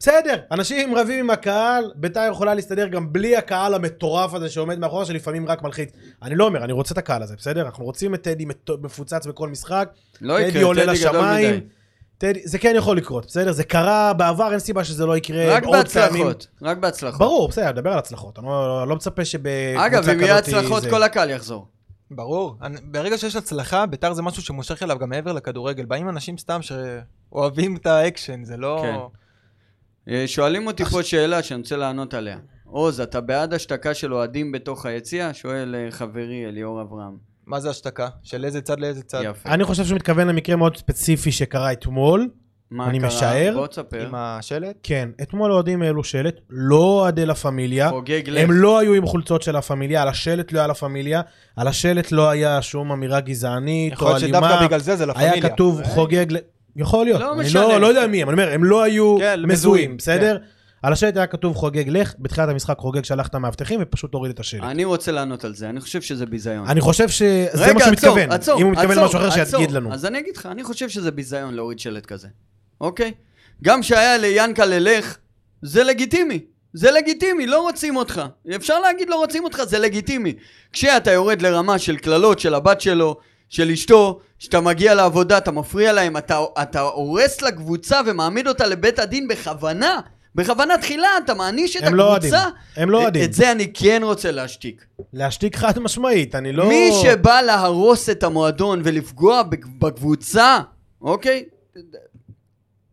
בסדר, 0.00 0.36
אנשים 0.50 0.94
רבים 0.94 1.18
עם 1.18 1.30
הקהל, 1.30 1.92
בית"ר 1.94 2.28
יכולה 2.30 2.54
להסתדר 2.54 2.86
גם 2.88 3.12
בלי 3.12 3.36
הקהל 3.36 3.74
המטורף 3.74 4.34
הזה 4.34 4.48
שעומד 4.48 4.78
מאחורה, 4.78 5.04
שלפעמים 5.04 5.48
רק 5.48 5.62
מלחיץ. 5.62 5.90
אני 6.22 6.34
לא 6.34 6.44
אומר, 6.46 6.64
אני 6.64 6.72
רוצה 6.72 6.92
את 6.92 6.98
הקהל 6.98 7.22
הזה, 7.22 7.34
בסדר? 7.36 7.66
אנחנו 7.66 7.84
רוצים 7.84 8.14
את 8.14 8.22
טדי 8.22 8.44
מפוצץ 8.80 9.26
בכל 9.26 9.48
משחק, 9.48 9.88
לא 10.20 10.38
טדי 10.38 10.48
יקרה, 10.48 10.62
עולה 10.64 10.82
טדי 10.86 11.00
גדול 11.04 11.16
לשמיים. 11.16 11.56
מדי. 11.56 11.66
טדי, 12.18 12.40
זה 12.44 12.58
כן 12.58 12.72
יכול 12.76 12.96
לקרות, 12.96 13.26
בסדר? 13.26 13.52
זה 13.52 13.64
קרה 13.64 14.12
בעבר, 14.12 14.50
אין 14.50 14.58
סיבה 14.58 14.84
שזה 14.84 15.06
לא 15.06 15.16
יקרה 15.16 15.54
רק 15.56 15.64
עוד 15.64 15.88
פעמים. 15.88 16.12
בהצלחות, 16.26 16.46
רק 16.62 16.76
בהצלחות. 16.76 17.18
ברור, 17.18 17.48
בסדר, 17.48 17.72
נדבר 17.72 17.92
על 17.92 17.98
הצלחות. 17.98 18.38
אני 18.38 18.46
לא, 18.46 18.88
לא 18.88 18.96
מצפה 18.96 19.24
שבקבוצה 19.24 19.86
אגב, 19.86 20.08
אם 20.08 20.20
יהיה 20.20 20.42
כזאת 20.42 20.54
הצלחות, 20.54 20.82
זה- 20.82 20.90
כל 20.90 21.02
הקהל 21.02 21.30
יחזור. 21.30 21.66
ברור. 22.10 22.56
אני- 22.62 22.78
ברגע 22.84 23.18
שיש 23.18 23.36
הצלחה, 23.36 23.86
בית"ר 23.86 24.12
זה 24.12 24.22
משהו 24.22 24.42
שמושך 24.42 24.82
אליו 24.82 24.98
גם 24.98 25.08
מעבר 25.10 25.32
לכדורגל. 25.32 25.84
באים 25.84 26.08
אנשים 26.08 26.38
סתם 26.38 26.60
שאוהבים 26.62 27.76
את 27.76 27.86
האקשן, 27.86 28.44
זה 28.44 28.56
לא... 28.56 28.78
כן. 28.82 28.96
אה, 30.10 30.24
שואלים 30.26 30.66
אותי 30.66 30.84
פה 30.84 31.02
שאלה 31.02 31.42
שאני 31.42 31.60
רוצה 31.60 31.76
לענות 31.76 32.14
עליה. 32.14 32.38
עוז, 32.64 33.00
אתה 33.00 33.20
בעד 33.20 33.54
השתקה 33.54 33.94
של 33.94 34.14
אוהדים 34.14 34.52
בתוך 34.52 34.86
היציע? 34.86 35.30
שואל 35.32 35.74
אה, 35.74 35.90
חברי 35.90 36.46
אליאור 36.48 36.82
אברהם. 36.82 37.16
מה 37.46 37.60
זה 37.60 37.70
השתקה? 37.70 38.08
של 38.22 38.44
איזה 38.44 38.60
צד 38.60 38.80
לאיזה 38.80 39.02
צד? 39.02 39.22
יפה. 39.24 39.48
אני 39.48 39.64
חושב 39.64 39.84
שהוא 39.84 39.96
מתכוון 39.96 40.28
למקרה 40.28 40.56
מאוד 40.56 40.76
ספציפי 40.76 41.32
שקרה 41.32 41.72
אתמול. 41.72 42.28
מה 42.70 42.88
אני 42.88 42.98
קרה? 42.98 43.08
משער. 43.08 43.52
בוא 43.54 43.66
תספר. 43.66 44.06
עם 44.06 44.14
השלט? 44.14 44.76
כן, 44.82 45.08
אתמול 45.22 45.50
האוהדים 45.50 45.82
העלו 45.82 46.04
שלט, 46.04 46.40
לא 46.50 46.76
אוהדי 47.00 47.26
לה 47.26 47.34
פמיליה. 47.34 47.90
חוגג 47.90 48.22
לך. 48.26 48.42
הם 48.42 48.52
לא 48.52 48.78
היו 48.78 48.94
עם 48.94 49.06
חולצות 49.06 49.42
של 49.42 49.52
לה 49.52 49.62
פמיליה, 49.62 50.02
על 50.02 50.08
השלט 50.08 50.52
לא 50.52 50.58
היה 50.58 50.66
לה 50.66 50.74
פמיליה, 50.74 51.20
על 51.56 51.68
השלט 51.68 52.12
לא 52.12 52.30
היה 52.30 52.62
שום 52.62 52.92
אמירה 52.92 53.20
גזענית 53.20 53.92
יכול 53.92 54.08
או 54.08 54.12
להיות 54.12 54.28
שדווקא 54.28 54.46
אלימה. 54.46 54.66
בגלל 54.66 54.80
זה 54.80 54.96
זה 54.96 55.06
לה 55.06 55.12
היה 55.16 55.32
פמיליה. 55.32 55.50
כתוב 55.50 55.82
חוגג... 55.84 56.26
יכול 56.76 57.04
להיות, 57.04 57.20
לא 57.20 57.32
אני 57.32 57.40
משנה. 57.40 57.62
לא, 57.62 57.80
לא 57.80 57.86
יודע 57.86 58.06
מי 58.06 58.22
הם, 58.22 58.28
אני 58.28 58.42
אומר, 58.42 58.52
הם 58.52 58.64
לא 58.64 58.82
היו 58.82 59.16
כן, 59.18 59.26
מזוהים, 59.32 59.48
מזוהים, 59.48 59.96
בסדר? 59.96 60.38
על 60.82 60.92
השלט 60.92 61.16
היה 61.16 61.26
כתוב 61.26 61.56
חוגג 61.56 61.88
לך, 61.88 62.14
בתחילת 62.18 62.48
המשחק 62.48 62.78
חוגג 62.78 63.04
שלח 63.04 63.26
את 63.26 63.34
המאבטחים 63.34 63.80
ופשוט 63.82 64.14
הוריד 64.14 64.32
את 64.32 64.40
השלט. 64.40 64.62
אני 64.62 64.84
רוצה 64.84 65.12
לענות 65.12 65.44
על 65.44 65.54
זה, 65.54 65.68
אני 65.70 65.80
חושב 65.80 66.02
שזה 66.02 66.26
ביזיון. 66.26 66.66
אני 66.66 66.80
חושב 66.80 67.08
שזה 67.08 67.74
מה 67.74 67.80
שהוא 67.80 67.92
מתכוון. 67.92 68.28
אם 68.58 68.64
הוא 68.64 68.72
מתכוון 68.72 68.98
למשהו 68.98 69.18
אחר. 69.18 69.44
שיגיד 69.44 69.70
לנו. 69.70 69.92
אז 69.92 70.06
אני 70.06 70.18
אגיד 70.18 70.36
לך, 70.36 70.46
אני 70.46 70.64
חושב 70.64 70.88
שזה 70.88 71.10
ביזיון 71.10 71.54
להוריד 71.54 71.78
שלט 71.78 72.06
כזה, 72.06 72.28
אוקיי? 72.80 73.12
גם 73.64 73.82
שהיה 73.82 74.18
ליאנקלה 74.18 74.78
לך, 74.78 75.16
זה 75.62 75.84
לגיטימי. 75.84 76.40
זה 76.72 76.90
לגיטימי, 76.90 77.46
לא 77.46 77.60
רוצים 77.62 77.96
אותך. 77.96 78.22
אפשר 78.56 78.80
להגיד 78.80 79.08
לא 79.10 79.16
רוצים 79.16 79.44
אותך, 79.44 79.62
זה 79.64 79.78
לגיטימי. 79.78 80.34
כשאתה 80.72 81.12
יורד 81.12 81.42
לרמה 81.42 81.78
של 81.78 81.96
קללות 81.96 82.38
של 82.38 82.54
הבת 82.54 82.80
שלו, 82.80 83.16
של 83.48 83.70
אשתו, 83.70 84.20
שאתה 84.38 84.60
מגיע 84.60 84.94
לעבודה, 84.94 85.38
אתה 85.38 85.50
מפריע 85.50 85.92
להם, 85.92 86.16
אתה, 86.16 86.40
אתה 86.62 86.80
הורס 86.80 87.42
לקבוצה 87.42 88.00
ומעמיד 88.06 88.48
אותה 88.48 88.66
לבית 88.66 88.98
הדין 88.98 89.28
בכוונה. 89.28 90.00
בכוונה 90.34 90.78
תחילה 90.78 91.08
אתה 91.24 91.34
מעניש 91.34 91.76
את 91.76 91.82
הם 91.82 91.94
לא. 91.94 92.16
הקבוצה. 92.16 92.44
הם 92.76 92.90
לא 92.90 93.02
אוהדים. 93.02 93.24
את 93.24 93.32
זה 93.32 93.52
אני 93.52 93.72
כן 93.74 94.00
רוצה 94.04 94.30
להשתיק. 94.30 94.84
להשתיק 95.12 95.56
חד 95.56 95.78
משמעית, 95.78 96.34
אני 96.34 96.52
לא... 96.52 96.68
מי 96.68 96.90
שבא 97.02 97.40
להרוס 97.40 98.10
את 98.10 98.22
המועדון 98.22 98.80
ולפגוע 98.84 99.42
בק- 99.42 99.66
בקבוצה, 99.78 100.58
אוקיי? 101.00 101.44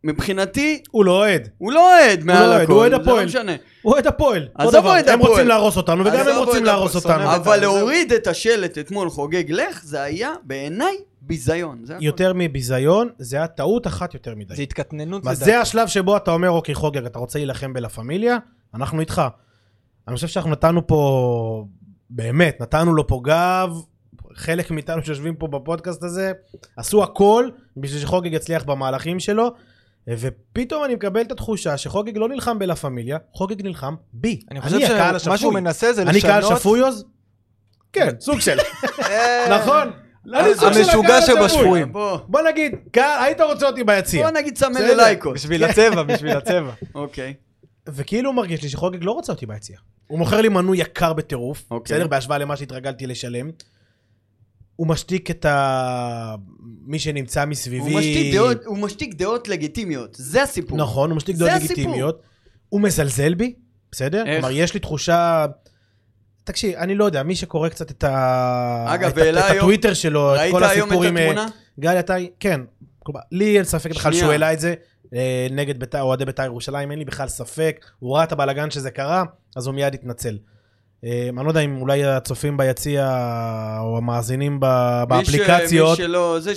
מבחינתי, 0.04 0.82
הוא 0.90 1.04
לא 1.04 1.18
אוהד. 1.18 1.48
הוא 1.58 1.72
לא 1.72 1.92
אוהד 1.92 2.24
מעל 2.24 2.48
אוהד, 2.50 2.62
הכל, 2.62 2.72
הוא 2.72 2.80
אוהד 2.80 2.90
זה 2.90 2.96
הפועל. 2.96 3.18
לא 3.18 3.24
משנה. 3.24 3.52
הוא 3.82 3.92
אוהד 3.92 4.06
הפועל. 4.06 4.48
עזוב. 4.54 4.86
אוהד 4.86 5.08
הם 5.08 5.18
הפועל. 5.18 5.32
רוצים 5.32 5.48
להרוס 5.48 5.76
אותנו, 5.76 6.04
וגם 6.04 6.28
הם 6.28 6.36
רוצים 6.36 6.64
להרוס 6.64 6.94
אותנו. 6.94 7.34
אבל. 7.34 7.60
להוריד 7.60 8.12
את 8.12 8.26
השלט 8.26 8.78
אתמול 8.78 9.10
חוגג 9.10 9.44
לך, 9.48 9.84
זה 9.84 10.02
היה 10.02 10.32
בעיניי 10.42 10.96
ביזיון. 11.20 11.80
זה. 11.84 11.96
יותר 12.00 12.32
מביזיון, 12.34 13.08
זה 13.18 13.36
היה 13.36 13.46
טעות 13.46 13.86
אחת 13.86 14.14
יותר 14.14 14.34
מדי. 14.34 14.54
זה 14.54 14.62
התקטננות. 14.62 15.22
זה 15.32 15.60
השלב 15.60 15.88
שבו 15.88 16.16
אתה 16.16 16.30
אומר, 16.30 16.50
אוקיי, 16.50 16.74
חוגג, 16.74 17.04
אתה 17.04 17.18
רוצה 17.18 17.38
להילחם 17.38 17.72
בלה 17.72 17.88
פמיליה? 17.88 18.38
אנחנו 18.74 19.00
איתך. 19.00 19.22
אני 20.08 20.14
חושב 20.14 20.26
שאנחנו 20.26 20.50
נתנו 20.50 20.86
פה, 20.86 21.64
באמת, 22.10 22.60
נתנו 22.60 22.94
לו 22.94 23.06
פה 23.06 23.20
גב, 23.24 23.70
חלק 24.34 24.70
מאיתנו 24.70 25.02
שיושבים 25.02 25.34
פה 25.34 25.46
בפודקאסט 25.46 26.02
הזה, 26.02 26.32
עשו 26.76 27.02
הכל 27.02 27.48
בשביל 27.76 28.00
שחוגג 28.00 28.32
יצליח 28.32 28.64
במהלכים 28.64 29.20
שלו, 29.20 29.50
ופתאום 30.08 30.84
אני 30.84 30.94
מקבל 30.94 31.20
את 31.20 31.32
התחושה 31.32 31.76
שחוגג 31.76 32.16
לא 32.16 32.28
נלחם 32.28 32.58
בלה 32.58 32.76
פמיליה, 32.76 33.18
חוגג 33.32 33.62
נלחם 33.62 33.94
בי. 34.12 34.40
אני 34.50 34.60
חושב 34.60 34.76
הקהל 34.76 35.18
שמה 35.18 35.18
שהוא 35.18 35.48
השפוי. 35.48 35.60
מנסה 35.60 35.92
זה 35.92 36.02
אני 36.02 36.20
קהל 36.20 36.38
לשנות... 36.38 36.58
שפוי 36.58 36.80
עוז? 36.80 37.04
כן, 37.92 38.08
סוג 38.20 38.40
של. 38.40 38.58
אה, 39.00 39.58
נכון? 39.58 39.90
אני 40.34 40.54
סוג 40.54 40.72
של 40.72 40.78
המשוגע 40.80 41.16
השפוי. 41.16 41.48
שבשפויים. 41.48 41.92
בוא, 41.92 42.40
נגיד, 42.48 42.74
היית 42.94 43.40
רוצה 43.40 43.66
אותי 43.66 43.84
ביציע. 43.84 44.22
בוא 44.22 44.38
נגיד 44.38 44.58
סמל 44.58 44.74
בסדר. 44.74 44.94
ללייקוס. 44.94 45.34
בשביל 45.34 45.64
הצבע, 45.64 46.02
בשביל 46.02 46.36
הצבע. 46.36 46.72
אוקיי. 46.94 47.34
וכאילו 47.86 48.32
מרגיש 48.32 48.62
לי 48.62 48.68
שחוגג 48.68 49.04
לא 49.04 49.12
רוצה 49.12 49.32
אותי 49.32 49.46
ביציע. 49.46 49.78
הוא 50.06 50.18
מוכר 50.18 50.40
לי 50.40 50.48
מנוי 50.48 50.78
יקר 50.78 51.12
בטירוף, 51.12 51.62
אוקיי. 51.70 51.96
בסדר? 51.96 52.06
בהשוואה 52.06 52.38
למה 52.38 52.56
שהתרגלתי 52.56 53.06
לשלם. 53.06 53.50
הוא 54.76 54.86
משתיק 54.86 55.30
את 55.30 55.44
ה... 55.44 56.34
מי 56.86 56.98
שנמצא 56.98 57.44
מסביבי. 57.44 57.78
הוא 57.90 57.98
משתיק 58.00 58.34
דעות- 58.34 58.64
הוא 58.64 58.78
משתיק 58.78 59.14
דעות 59.14 59.48
לגיטימיות, 59.48 60.16
זה 60.18 60.42
הסיפור. 60.42 60.78
נכון, 60.78 61.10
הוא 61.10 61.16
משתיק 61.16 61.36
דעות 61.36 61.50
הסיפור. 61.50 61.74
לגיטימיות. 61.76 62.22
הוא 62.68 62.80
מזלזל 62.80 63.34
בי, 63.34 63.54
בסדר? 63.92 64.24
איך? 64.26 64.40
כלומר, 64.44 64.56
יש 64.56 64.74
לי 64.74 64.80
תשושה... 64.80 65.46
תקשיב, 66.44 66.74
אני 66.76 66.94
לא 66.94 67.04
יודע, 67.04 67.22
מי 67.22 67.36
שקורא 67.36 67.68
קצת 67.68 67.90
את, 67.90 68.04
ה... 68.04 68.84
אגב, 68.94 69.10
את, 69.10 69.18
את 69.18 69.22
היום- 69.22 69.38
הטוויטר 69.58 69.94
שלו, 69.94 70.34
את 70.34 70.38
ראית 70.40 70.52
כל 70.52 70.64
היום 70.64 70.78
את 70.78 70.84
הסיפורים... 70.86 71.16
אה, 71.16 71.22
התמונה? 71.22 71.46
גל, 71.80 71.98
אתה... 71.98 72.14
כן. 72.40 72.60
כלומר, 72.98 73.20
לי 73.32 73.56
אין 73.56 73.64
ספק 73.64 73.90
בכלל. 73.90 74.12
שהוא 74.12 74.30
העלה 74.32 74.52
את 74.52 74.60
זה 74.60 74.74
אה, 75.14 75.46
נגד 75.50 75.80
בית"ר, 75.80 76.02
אוהדי 76.02 76.24
בית"ר 76.24 76.42
ירושלים, 76.44 76.90
אין 76.90 76.98
לי 76.98 77.04
בכלל 77.04 77.28
ספק. 77.28 77.84
הוא 77.98 78.16
ראה 78.16 78.24
את 78.24 78.32
הבלאגן 78.32 78.70
שזה 78.70 78.90
קרה, 78.90 79.24
אז 79.56 79.66
הוא 79.66 79.74
מיד 79.74 79.94
התנצל. 79.94 80.38
אה, 81.04 81.28
אני 81.38 81.44
לא 81.44 81.50
יודע 81.50 81.60
אם 81.60 81.76
אולי 81.80 82.04
הצופים 82.04 82.56
ביציע 82.56 83.08
או 83.80 83.98
המאזינים 83.98 84.60
באפליקציות, 85.08 85.98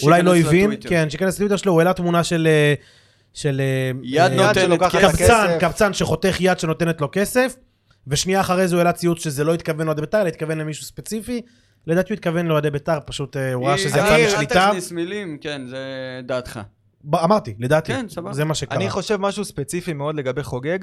אולי 0.04 0.24
לא 0.24 0.36
הבין. 0.36 0.72
כן, 0.82 1.10
שייכנס 1.10 1.34
לטוויטר 1.36 1.56
שלו, 1.58 1.72
הוא 1.72 1.82
העלה 1.82 1.94
תמונה 1.94 2.24
של... 2.24 2.48
אה, 2.48 2.74
של 3.34 3.62
יד 4.04 4.22
אה, 4.32 4.48
נותנת 4.68 4.84
כסף. 4.84 5.02
קבצן. 5.02 5.58
קבצן 5.60 5.94
שחותך 5.94 6.38
יד 6.40 6.60
שנותנת 6.60 7.02
לו 7.02 7.10
כסף, 7.12 7.56
ושנייה 8.08 8.42
אחרי 8.42 8.68
זה 8.68 8.76
הוא 8.76 8.80
העלה 8.80 8.92
ציוץ 8.92 9.24
שזה 9.24 9.44
לא 9.44 9.54
התכוון 9.54 9.86
לאוהדי 9.86 10.02
בית"ר, 10.02 10.22
אלא 10.22 10.28
התכוון 10.28 10.58
למישהו 10.58 10.86
ספציפי. 10.86 11.42
לדעתי 11.88 12.14
הוא 12.14 12.18
התכוון 12.18 12.48
לאוהדי 12.48 12.72
בית"ר, 12.72 12.98
פשוט 13.06 13.38
אה, 13.38 13.54
הוא 13.54 13.68
ראה 13.68 13.78
שזה 13.78 14.02
אני- 14.02 14.20
יצא 14.22 14.32
אל 14.32 14.36
משליטה. 14.36 14.68
תכניס 14.70 14.92
מילים, 14.92 15.38
כן, 15.42 15.62
זה 15.68 15.78
דעתך. 16.24 16.60
אמרתי, 17.14 17.56
לדעתי, 17.60 17.94
כן, 17.94 18.06
סבבה. 18.10 18.34
זה 18.34 18.46
מה 18.46 18.54
שקרה. 18.56 18.78
אני 18.78 18.90
חושב 18.90 19.16
משהו 19.20 19.46
ספציפי 19.46 19.94
מאוד 19.94 20.16
לגבי 20.16 20.44
חוגג, 20.44 20.80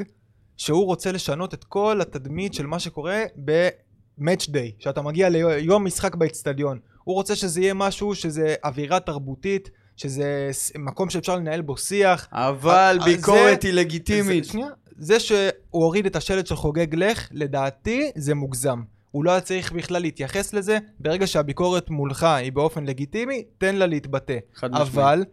שהוא 0.57 0.85
רוצה 0.87 1.13
לשנות 1.13 1.55
את 1.55 1.65
כל 1.65 2.01
התדמית 2.01 2.55
של 2.55 2.67
מה 2.67 2.79
שקורה 2.79 3.23
ב-match 3.45 4.47
day, 4.49 4.73
שאתה 4.79 5.03
מגיע 5.03 5.29
ליום 5.29 5.85
משחק 5.85 6.15
באצטדיון. 6.15 6.79
הוא 7.05 7.15
רוצה 7.15 7.37
שזה 7.37 7.61
יהיה 7.61 7.75
משהו, 7.75 8.15
שזה 8.15 8.55
אווירה 8.65 9.01
תרבותית, 9.01 9.71
שזה 9.97 10.51
מקום 10.79 11.11
שאפשר 11.11 11.37
לנהל 11.37 11.61
בו 11.63 11.77
שיח. 11.77 12.29
אבל 12.33 12.99
ביקורת 13.05 13.63
זה- 13.63 13.69
היא 13.69 13.75
לגיטימית. 13.75 14.45
זה, 14.45 14.51
שנייה, 14.51 14.69
זה 14.99 15.21
שהוא 15.21 15.39
הוריד 15.71 16.07
את 16.07 16.17
השלט 16.17 16.47
של 16.47 16.57
חוגג 16.57 16.95
לך, 16.95 17.29
לדעתי 17.33 18.11
זה 18.17 18.35
מוגזם. 18.35 18.83
הוא 19.11 19.25
לא 19.25 19.31
היה 19.31 19.41
צריך 19.41 19.73
בכלל 19.73 20.03
להתייחס 20.03 20.55
לזה, 20.55 20.79
ברגע 21.01 21.27
שהביקורת 21.27 21.91
מולך 21.91 22.23
היא 22.23 22.53
באופן 22.53 22.85
לגיטימי, 22.85 23.45
תן 23.59 23.77
לה 23.77 23.87
להתבטא. 23.87 24.39
חד 24.55 24.71
משמעית. 24.71 24.89
אבל 24.89 25.25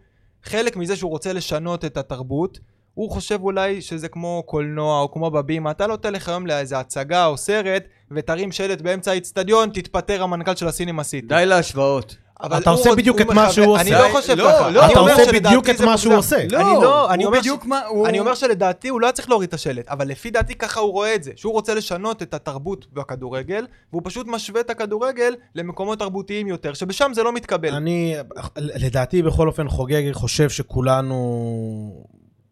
חלק 0.44 0.78
מזה 0.78 0.96
שהוא 0.96 1.12
רוצה 1.12 1.34
לשנות 1.34 1.86
את 1.86 1.98
התרבות, 1.98 2.60
הוא 2.94 3.12
חושב 3.12 3.40
אולי 3.44 3.82
שזה 3.82 4.08
כמו 4.08 4.44
קולנוע 4.46 5.02
או 5.02 5.12
כמו 5.12 5.32
בבימה, 5.32 5.72
אתה 5.72 5.88
לא 5.88 5.96
תלך 5.96 6.30
היום 6.30 6.48
לאיזה 6.48 6.80
הצגה 6.80 7.26
או 7.26 7.38
סרט 7.38 7.84
ותרים 8.12 8.52
שלט 8.52 8.82
באמצע 8.82 9.12
האיצטדיון, 9.12 9.70
תתפטר 9.70 10.24
המנכ"ל 10.24 10.56
של 10.56 10.68
הסינימה 10.68 11.04
סיטי. 11.04 11.28
די 11.28 11.44
להשוואות. 11.46 12.16
אבל 12.44 12.58
אתה 12.58 12.70
עושה 12.70 12.96
בדיוק 12.96 13.22
את 13.22 13.26
מה 13.28 13.52
שהוא 13.52 13.78
אני 13.78 13.94
עושה. 13.94 14.08
לא 14.08 14.14
חושב 14.14 14.36
ככה. 14.38 14.68
אני 14.70 14.92
אתה 14.92 15.00
עושה 15.00 15.32
בדיוק 15.34 15.70
את 15.70 15.82
מה 15.82 15.98
שהוא. 15.98 16.14
עושה. 16.16 16.38
לא, 16.50 16.58
אני 16.62 16.84
לא, 16.84 17.12
אני 17.14 17.26
בדיוק 17.40 17.66
מה... 17.66 17.82
הוא- 17.88 18.08
אני 18.08 18.20
אומר 18.20 18.36
שלדעתי 18.36 18.88
הוא 18.90 19.02
לא 19.02 19.06
היה 19.06 19.14
צריך 19.14 19.30
להוריד 19.30 19.48
את 19.48 19.54
השלט, 19.54 19.88
אבל 19.88 20.08
לפי 20.08 20.30
דעתי 20.32 20.56
ככה 20.56 20.80
הוא 20.80 20.92
רואה 20.92 21.16
את 21.16 21.24
זה, 21.24 21.32
שהוא 21.36 21.54
רוצה 21.54 21.74
לשנות 21.74 22.22
את 22.22 22.34
התרבות 22.34 22.86
בכדורגל, 22.94 23.66
והוא 23.92 24.02
פשוט 24.06 24.28
משווה 24.28 24.62
את 24.62 24.70
הכדורגל 24.70 25.34
למקומות 25.56 26.00
תרבותיים 26.00 26.48
יותר, 26.48 26.74
שבשם 26.74 27.12
זה 27.14 27.24
לא 27.24 27.34
מתקבל. 27.34 27.74
אני, 27.76 28.16
לדעתי 28.58 29.22
בכל 29.22 29.48
אופן 29.48 29.68
חוגג 29.70 30.12
חושב 30.12 30.50
שכולנו, 30.50 32.06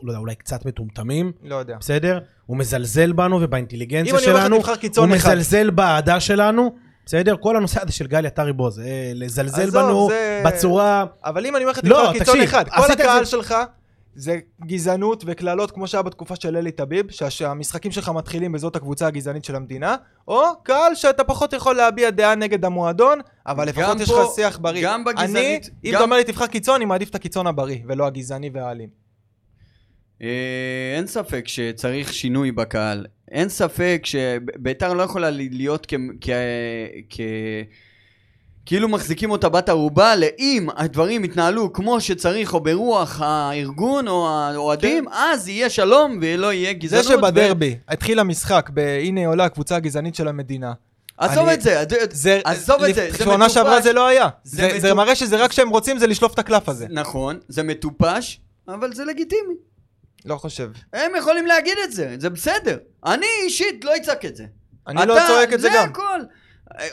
לא 0.03 0.11
יודע, 0.11 0.19
אולי 0.19 0.35
קצת 0.35 0.65
מטומטמים, 0.65 1.31
לא 1.43 1.55
יודע. 1.55 1.77
בסדר? 1.79 2.19
הוא 2.45 2.57
מזלזל 2.57 3.11
בנו 3.11 3.37
אם 3.37 3.43
ובאינטליגנציה 3.43 4.01
אני 4.15 4.21
אומר 4.25 4.35
לך 4.35 4.41
שלנו, 4.41 4.57
תבחר 4.57 4.71
הוא 4.71 4.79
קיצון 4.79 5.13
אחד. 5.13 5.29
מזלזל 5.31 5.69
באהדה 5.69 6.19
שלנו, 6.19 6.75
בסדר? 7.05 7.35
כל 7.39 7.55
הנושא 7.57 7.81
הזה 7.83 7.91
של 7.91 8.07
גלי 8.07 8.27
עטרי 8.27 8.53
בוז, 8.53 8.79
אה, 8.79 9.11
לזלזל 9.15 9.69
בנו 9.69 10.07
זה- 10.09 10.43
בצורה... 10.45 11.05
אבל 11.25 11.45
אם 11.45 11.55
אני 11.55 11.63
אומר 11.63 11.71
לך 11.71 11.79
לא, 11.83 11.95
תבחר 11.97 12.11
קיצון 12.13 12.25
תקשיב, 12.35 12.49
אחד, 12.49 12.69
כל 12.69 12.91
הקהל 12.91 13.23
זה- 13.23 13.31
שלך 13.31 13.55
זה 14.15 14.37
גזענות 14.65 15.23
וקללות 15.27 15.71
כמו 15.71 15.87
שהיה 15.87 16.01
בתקופה 16.01 16.35
של 16.35 16.57
אלי 16.57 16.71
טביב, 16.71 17.11
שה- 17.11 17.29
שהמשחקים 17.29 17.91
שלך 17.91 18.09
מתחילים 18.09 18.51
בזאת 18.51 18.75
הקבוצה 18.75 19.07
הגזענית 19.07 19.45
של 19.45 19.55
המדינה, 19.55 19.95
או 20.27 20.41
קהל 20.63 20.95
שאתה 20.95 21.23
פחות 21.23 21.53
יכול 21.53 21.75
להביע 21.75 22.09
דעה 22.09 22.35
נגד 22.35 22.65
המועדון, 22.65 23.19
אבל 23.47 23.67
לפחות 23.67 23.99
יש 23.99 24.09
לך 24.09 24.15
פה, 24.15 24.31
שיח 24.35 24.57
בריא. 24.57 24.85
גם 24.85 25.03
בגזענית, 25.03 25.35
אני, 25.35 25.57
אם 25.85 25.89
גם- 25.91 25.95
אתה 25.95 26.03
אומר 26.03 26.17
לי 26.17 26.23
תבחר 26.23 26.47
קיצון, 26.47 26.75
אני 26.75 26.85
מעדיף 26.85 27.09
את 27.09 27.15
הקיצון 27.15 27.47
הבריא, 27.47 27.79
ולא 27.87 28.05
הגזעני 28.07 28.49
והאלים. 28.53 29.08
אה, 30.21 30.27
אין 30.97 31.07
ספק 31.07 31.47
שצריך 31.47 32.13
שינוי 32.13 32.51
בקהל. 32.51 33.05
אין 33.31 33.49
ספק 33.49 34.01
שביתר 34.05 34.93
לא 34.93 35.03
יכולה 35.03 35.29
להיות 35.29 35.85
כ... 35.89 35.93
כ... 36.21 36.29
כ... 37.09 37.19
כאילו 38.65 38.89
מחזיקים 38.89 39.31
אותה 39.31 39.49
בת 39.49 39.69
ערובה, 39.69 40.15
לאם 40.15 40.67
הדברים 40.77 41.25
יתנהלו 41.25 41.73
כמו 41.73 42.01
שצריך 42.01 42.53
או 42.53 42.59
ברוח 42.59 43.21
הארגון 43.21 44.07
או 44.07 44.29
האוהדים, 44.29 45.05
אז 45.11 45.47
יהיה 45.47 45.69
שלום 45.69 46.19
ולא 46.21 46.53
יהיה 46.53 46.67
זה 46.73 46.73
גזענות. 46.73 47.05
שבדרבי 47.05 47.75
התחיל 47.87 48.19
המשחק, 48.19 48.69
ב- 48.73 48.79
הנה 48.79 49.27
עולה 49.27 49.45
הקבוצה 49.45 49.75
הגזענית 49.75 50.15
של 50.15 50.27
המדינה. 50.27 50.73
עזוב 51.17 51.45
אני- 51.45 51.53
את 51.53 51.61
זה, 51.61 51.83
זה, 52.11 52.39
עזוב 52.43 52.83
את 52.83 52.95
זה, 52.95 53.09
זה 53.11 53.17
שעונה 53.23 53.49
שעברה 53.49 53.71
מטופש. 53.71 53.83
זה 53.83 53.93
לא 53.93 54.07
היה. 54.07 54.27
זה 54.43 54.57
זה, 54.71 54.79
זה 54.79 54.91
מטופ- 54.91 54.95
מראה 54.95 55.15
שזה 55.15 55.37
רק 55.37 55.51
שהם 55.51 55.69
רוצים 55.69 55.97
זה 55.97 56.07
לשלוף 56.07 56.33
את 56.33 56.39
הקלף 56.39 56.69
הזה. 56.69 56.85
נכון, 56.89 57.39
זה 57.47 57.63
מטופש, 57.63 58.39
אבל 58.67 58.93
זה 58.93 59.05
לגיטימי. 59.05 59.53
לא 60.25 60.35
חושב. 60.37 60.71
הם 60.93 61.11
יכולים 61.17 61.45
להגיד 61.45 61.77
את 61.83 61.91
זה, 61.91 62.15
זה 62.19 62.29
בסדר. 62.29 62.77
אני 63.05 63.25
אישית 63.43 63.85
לא 63.85 63.97
אצעק 63.97 64.25
את 64.25 64.35
זה. 64.35 64.45
אני 64.87 65.05
לא 65.07 65.17
אתה- 65.17 65.25
צועק 65.27 65.53
את 65.53 65.59
זה 65.61 65.67
גם. 65.67 65.73
זה 65.73 65.81
הכל. 65.81 66.19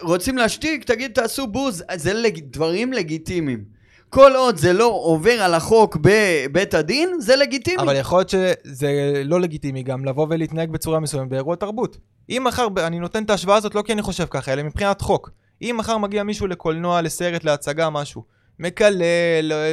רוצים 0.01 0.39
להשתיק, 0.39 0.85
תגיד 0.85 1.13
תעשו 1.13 1.47
בוז, 1.47 1.85
זה 1.95 2.13
לג... 2.15 2.41
דברים 2.53 2.93
לגיטימיים. 2.93 3.65
כל 4.09 4.37
עוד 4.37 4.57
זה 4.57 4.73
לא 4.73 4.85
עובר 4.87 5.43
על 5.43 5.55
החוק 5.55 5.97
בבית 6.01 6.75
הדין, 6.75 7.17
זה 7.21 7.37
לגיטימי. 7.37 7.83
אבל 7.83 7.97
יכול 7.97 8.19
להיות 8.19 8.29
שזה 8.29 8.89
לא 9.25 9.41
לגיטימי 9.41 9.83
גם 9.83 10.05
לבוא 10.05 10.27
ולהתנהג 10.31 10.71
בצורה 10.71 11.01
מסוימת 11.01 11.29
באירוע 11.29 11.57
תרבות. 11.57 11.97
אם 12.29 12.43
מחר, 12.47 12.67
אני 12.79 12.99
נותן 12.99 13.23
את 13.25 13.31
ההשוואה 13.31 13.57
הזאת 13.57 13.75
לא 13.75 13.83
כי 13.83 13.93
אני 13.93 14.03
חושב 14.03 14.27
ככה, 14.31 14.53
אלא 14.53 14.63
מבחינת 14.63 15.01
חוק. 15.01 15.31
אם 15.63 15.75
מחר 15.79 15.99
מגיע 15.99 16.23
מישהו 16.23 16.47
לקולנוע, 16.47 17.03
לסרט, 17.03 17.45
להצגה, 17.45 17.91
משהו, 17.91 18.25
מקלל, 18.61 19.03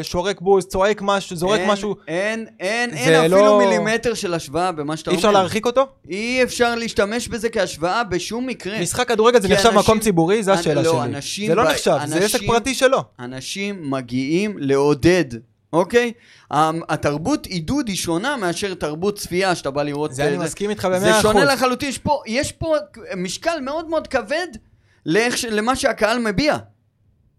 שורק 0.02 0.42
בוז, 0.42 0.66
צועק 0.66 1.02
משהו, 1.02 1.36
זורק 1.36 1.60
אין, 1.60 1.70
משהו, 1.70 1.96
אין, 2.08 2.46
אין, 2.60 2.90
זה 2.90 2.96
אין 2.98 3.20
אפילו 3.20 3.38
לא- 3.38 3.58
מילימטר 3.66 4.14
של 4.14 4.34
השוואה 4.34 4.72
במה 4.72 4.98
שאתה 4.98 5.12
אי 5.12 5.16
אומר. 5.16 5.20
אפשר 5.28 5.40
להרחיק 5.40 5.66
אותו? 5.66 5.88
אי 6.10 6.44
אפשר 6.44 6.76
להשתמש 6.76 7.28
בזה 7.28 7.50
כהשוואה 7.50 8.04
בשום 8.04 8.48
מקרה. 8.48 8.80
משחק 8.82 9.08
כדורגל 9.08 9.42
זה 9.42 9.48
נחשב 9.48 9.66
אנשים- 9.68 9.80
מקום 9.80 10.00
ציבורי? 10.00 10.44
זו 10.44 10.52
אנ- 10.54 10.58
השאלה 10.58 10.82
לא, 10.82 10.92
שלי. 10.92 11.02
אנשים 11.16 11.48
זה 11.50 11.56
לא 11.56 11.64
ב- 11.64 11.68
נחשב, 11.68 11.98
זה 12.06 12.18
עסק 12.18 12.36
אנשים- 12.36 12.50
פרטי 12.52 12.74
שלו. 12.74 13.04
אנשים 13.20 13.92
מגיעים 13.92 14.56
לעודד, 14.60 15.26
אוקיי? 15.74 16.12
התרבות 16.90 17.46
עידוד 17.46 17.88
היא 17.88 17.96
שונה 17.96 18.38
מאשר 18.38 18.74
תרבות 18.74 19.20
צפייה 19.20 19.56
שאתה 19.56 19.72
בא 19.72 19.84
לראות... 19.84 20.14
זה 20.16 20.28
אני 20.28 20.38
אה, 20.38 20.44
מסכים 20.44 20.70
איתך 20.70 20.82
זה 20.82 21.00
במאה 21.00 21.12
אחוז. 21.12 21.22
שונה 21.22 21.44
לחלוטין, 21.46 21.90
יש 22.28 22.52
פה, 22.52 22.76
משקל 23.18 23.60
מאוד 23.62 23.90
מאוד 23.90 24.08
כבד 24.08 24.48
למה 25.06 25.76
שהקהל 25.76 26.20
מביע, 26.20 26.58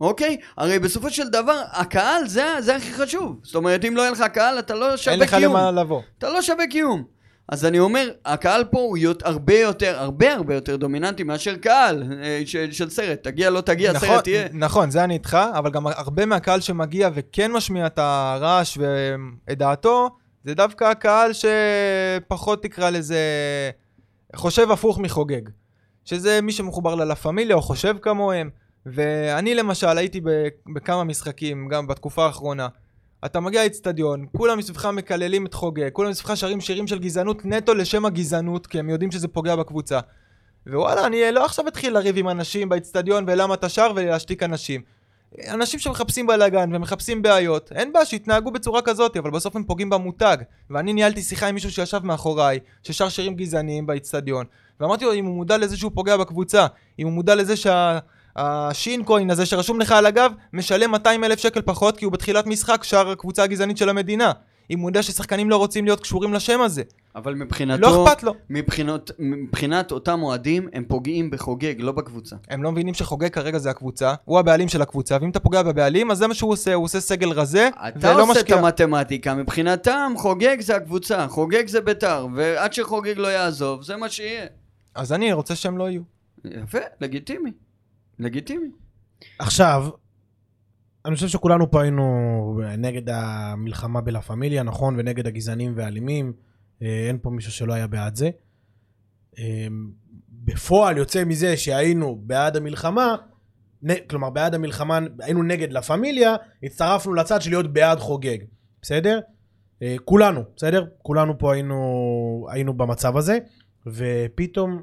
אוקיי? 0.01 0.36
הרי 0.57 0.78
בסופו 0.78 1.11
של 1.11 1.28
דבר, 1.28 1.62
הקהל 1.72 2.26
זה, 2.26 2.47
זה 2.61 2.76
הכי 2.76 2.92
חשוב. 2.92 3.36
זאת 3.42 3.55
אומרת, 3.55 3.84
אם 3.84 3.97
לא 3.97 4.03
יהיה 4.03 4.11
לך 4.11 4.24
קהל, 4.32 4.59
אתה 4.59 4.74
לא 4.74 4.97
שווה 4.97 5.12
אין 5.14 5.22
לך 5.22 5.34
קיום. 5.34 5.57
למה 5.57 5.70
לבוא. 5.70 6.01
אתה 6.18 6.30
לא 6.30 6.42
שווה 6.42 6.66
קיום. 6.66 7.05
אז 7.49 7.64
אני 7.64 7.78
אומר, 7.78 8.11
הקהל 8.24 8.64
פה 8.64 8.78
הוא 8.78 8.99
יות- 8.99 9.22
הרבה 9.26 9.59
יותר, 9.59 9.99
הרבה 9.99 10.34
הרבה 10.34 10.55
יותר 10.55 10.76
דומיננטי 10.76 11.22
מאשר 11.22 11.57
קהל 11.57 12.03
אה, 12.22 12.42
של, 12.47 12.72
של 12.72 12.90
סרט. 12.90 13.22
תגיע, 13.22 13.51
לא 13.51 13.61
תגיע, 13.61 13.92
נכון, 13.92 14.09
סרט 14.09 14.24
תהיה. 14.24 14.47
נכון, 14.53 14.90
זה 14.90 15.05
אני 15.05 15.14
איתך, 15.14 15.38
אבל 15.53 15.70
גם 15.70 15.86
הרבה 15.86 16.26
מהקהל 16.26 16.61
שמגיע 16.61 17.11
וכן 17.14 17.53
משמיע 17.53 17.86
את 17.86 17.99
הרעש 17.99 18.78
ואת 18.80 19.59
דעתו, 19.59 20.09
זה 20.45 20.55
דווקא 20.55 20.84
הקהל 20.84 21.30
שפחות 21.32 22.62
תקרא 22.62 22.90
לזה, 22.90 23.18
חושב 24.36 24.70
הפוך 24.70 24.99
מחוגג. 24.99 25.42
שזה 26.05 26.40
מי 26.42 26.53
שמחובר 26.53 26.95
ללה 26.95 27.14
פמיליה 27.14 27.57
או 27.57 27.62
חושב 27.62 27.97
כמוהם. 28.03 28.51
ואני 28.87 29.55
למשל 29.55 29.99
הייתי 29.99 30.20
בכמה 30.74 31.05
משחקים, 31.05 31.68
גם 31.68 31.87
בתקופה 31.87 32.26
האחרונה. 32.26 32.68
אתה 33.24 33.41
מגיע 33.41 33.62
לאצטדיון, 33.62 34.26
כולם 34.37 34.59
מסביבך 34.59 34.87
מקללים 34.87 35.47
את 35.47 35.55
חוגג, 35.55 35.91
כולם 35.93 36.11
מסביבך 36.11 36.37
שרים 36.37 36.61
שירים 36.61 36.87
של 36.87 36.99
גזענות 36.99 37.45
נטו 37.45 37.74
לשם 37.74 38.05
הגזענות, 38.05 38.66
כי 38.66 38.78
הם 38.78 38.91
יודעים 38.91 39.12
שזה 39.12 39.28
פוגע 39.28 39.57
בקבוצה. 39.57 40.01
ווואלה, 40.66 41.07
אני 41.07 41.32
לא 41.32 41.45
עכשיו 41.45 41.68
אתחיל 41.68 41.95
לריב 41.95 42.18
עם 42.18 42.28
אנשים 42.28 42.68
באצטדיון 42.68 43.24
ולמה 43.26 43.55
אתה 43.55 43.68
שר 43.68 43.93
ולהשתיק 43.97 44.43
אנשים. 44.43 44.82
אנשים 45.49 45.80
שמחפשים 45.80 46.26
בלאגן 46.26 46.74
ומחפשים 46.74 47.22
בעיות, 47.22 47.72
אין 47.72 47.93
בעיה 47.93 48.05
שיתנהגו 48.05 48.51
בצורה 48.51 48.82
כזאת, 48.82 49.16
אבל 49.16 49.30
בסוף 49.30 49.57
הם 49.57 49.64
פוגעים 49.64 49.91
במותג. 49.91 50.37
ואני 50.70 50.93
ניהלתי 50.93 51.22
שיחה 51.22 51.47
עם 51.47 51.55
מישהו 51.55 51.70
שישב 51.70 52.01
מאחוריי, 52.05 52.59
ששר 52.82 53.09
שירים 53.09 53.35
גזעניים 53.35 53.87
באצטדיון, 53.87 54.47
ואמרתי 54.80 55.05
לו 55.05 55.14
אם 55.14 55.24
הוא 55.24 55.35
מודע 55.35 55.59
לזה 55.59 55.76
שהוא 55.76 55.93
פוגע 55.95 56.16
בקבוצה, 56.16 56.66
אם 56.99 57.07
הוא 57.07 57.12
מודע 57.12 57.35
לזה 57.35 57.57
שה... 57.57 57.99
השינקוין 58.37 59.30
הזה 59.30 59.47
שרשום 59.47 59.80
לך 59.80 59.93
על 59.93 60.07
הגב, 60.07 60.32
משלם 60.53 60.91
200 60.91 61.24
אלף 61.24 61.39
שקל 61.39 61.62
פחות 61.62 61.97
כי 61.97 62.05
הוא 62.05 62.12
בתחילת 62.12 62.47
משחק 62.47 62.85
שר 62.85 63.11
הקבוצה 63.11 63.43
הגזענית 63.43 63.76
של 63.76 63.89
המדינה. 63.89 64.32
אם 64.70 64.78
הוא 64.80 64.91
יודע 64.91 65.03
ששחקנים 65.03 65.51
לא 65.51 65.57
רוצים 65.57 65.85
להיות 65.85 66.01
קשורים 66.01 66.35
לשם 66.35 66.61
הזה. 66.61 66.82
אבל 67.16 67.35
מבחינתו, 67.35 67.80
לא 67.80 68.05
אכפת 68.05 68.22
לו. 68.22 68.35
מבחינות, 68.51 69.11
מבחינת 69.18 69.93
אותם 69.93 70.22
אוהדים, 70.22 70.68
הם 70.72 70.85
פוגעים 70.89 71.30
בחוגג, 71.30 71.74
לא 71.78 71.93
בקבוצה. 71.93 72.37
הם 72.51 72.62
לא 72.62 72.72
מבינים 72.72 72.95
שחוגג 72.95 73.28
כרגע 73.28 73.59
זה 73.59 73.70
הקבוצה, 73.70 74.14
הוא 74.24 74.39
הבעלים 74.39 74.68
של 74.68 74.82
הקבוצה, 74.82 75.16
ואם 75.20 75.30
אתה 75.30 75.41
פוגע 75.41 75.62
בבעלים, 75.62 76.11
אז 76.11 76.18
זה 76.18 76.26
מה 76.26 76.35
שהוא 76.35 76.53
עושה, 76.53 76.74
הוא 76.74 76.85
עושה 76.85 77.01
סגל 77.01 77.30
רזה, 77.32 77.68
אתה 77.89 78.12
ולא 78.12 78.22
עושה 78.22 78.32
משקיע. 78.32 78.57
את 78.57 78.61
המתמטיקה, 78.62 79.35
מבחינתם 79.35 80.12
חוגג 80.16 80.61
זה 80.61 80.76
הקבוצה, 80.76 81.28
חוגג 81.28 81.66
זה 81.66 81.80
בית"ר, 81.80 82.26
ועד 82.35 82.72
שחוגג 82.72 83.18
לא 83.18 83.28
יעזוב, 83.28 83.82
זה 83.82 83.97
מה 83.97 84.09
שיהיה. 84.09 84.47
אז 84.95 85.12
אני 85.12 85.32
רוצה 85.32 85.55
שהם 85.55 85.78
לא 85.78 85.91
יהיו. 85.91 86.03
יפה, 86.45 86.78
לגיטימי. 87.01 87.51
לגיטימי. 88.18 88.68
עכשיו, 89.38 89.88
אני 91.04 91.14
חושב 91.14 91.28
שכולנו 91.28 91.70
פה 91.70 91.82
היינו 91.82 92.04
נגד 92.78 93.10
המלחמה 93.10 94.00
בלה 94.00 94.22
פמיליה, 94.22 94.62
נכון? 94.62 94.94
ונגד 94.98 95.26
הגזענים 95.26 95.72
והאלימים. 95.76 96.32
אה, 96.82 97.06
אין 97.08 97.18
פה 97.22 97.30
מישהו 97.30 97.52
שלא 97.52 97.72
היה 97.72 97.86
בעד 97.86 98.16
זה. 98.16 98.30
אה, 99.38 99.66
בפועל 100.30 100.96
יוצא 100.96 101.24
מזה 101.24 101.56
שהיינו 101.56 102.16
בעד 102.16 102.56
המלחמה, 102.56 103.16
כלומר 104.10 104.30
בעד 104.30 104.54
המלחמה, 104.54 104.98
היינו 105.20 105.42
נגד 105.42 105.72
לה 105.72 105.82
פמיליה, 105.82 106.36
הצטרפנו 106.62 107.14
לצד 107.14 107.42
של 107.42 107.50
להיות 107.50 107.72
בעד 107.72 107.98
חוגג, 107.98 108.38
בסדר? 108.82 109.20
אה, 109.82 109.96
כולנו, 110.04 110.40
בסדר? 110.56 110.86
כולנו 111.02 111.38
פה 111.38 111.52
היינו, 111.52 112.46
היינו 112.50 112.74
במצב 112.74 113.16
הזה, 113.16 113.38
ופתאום 113.86 114.82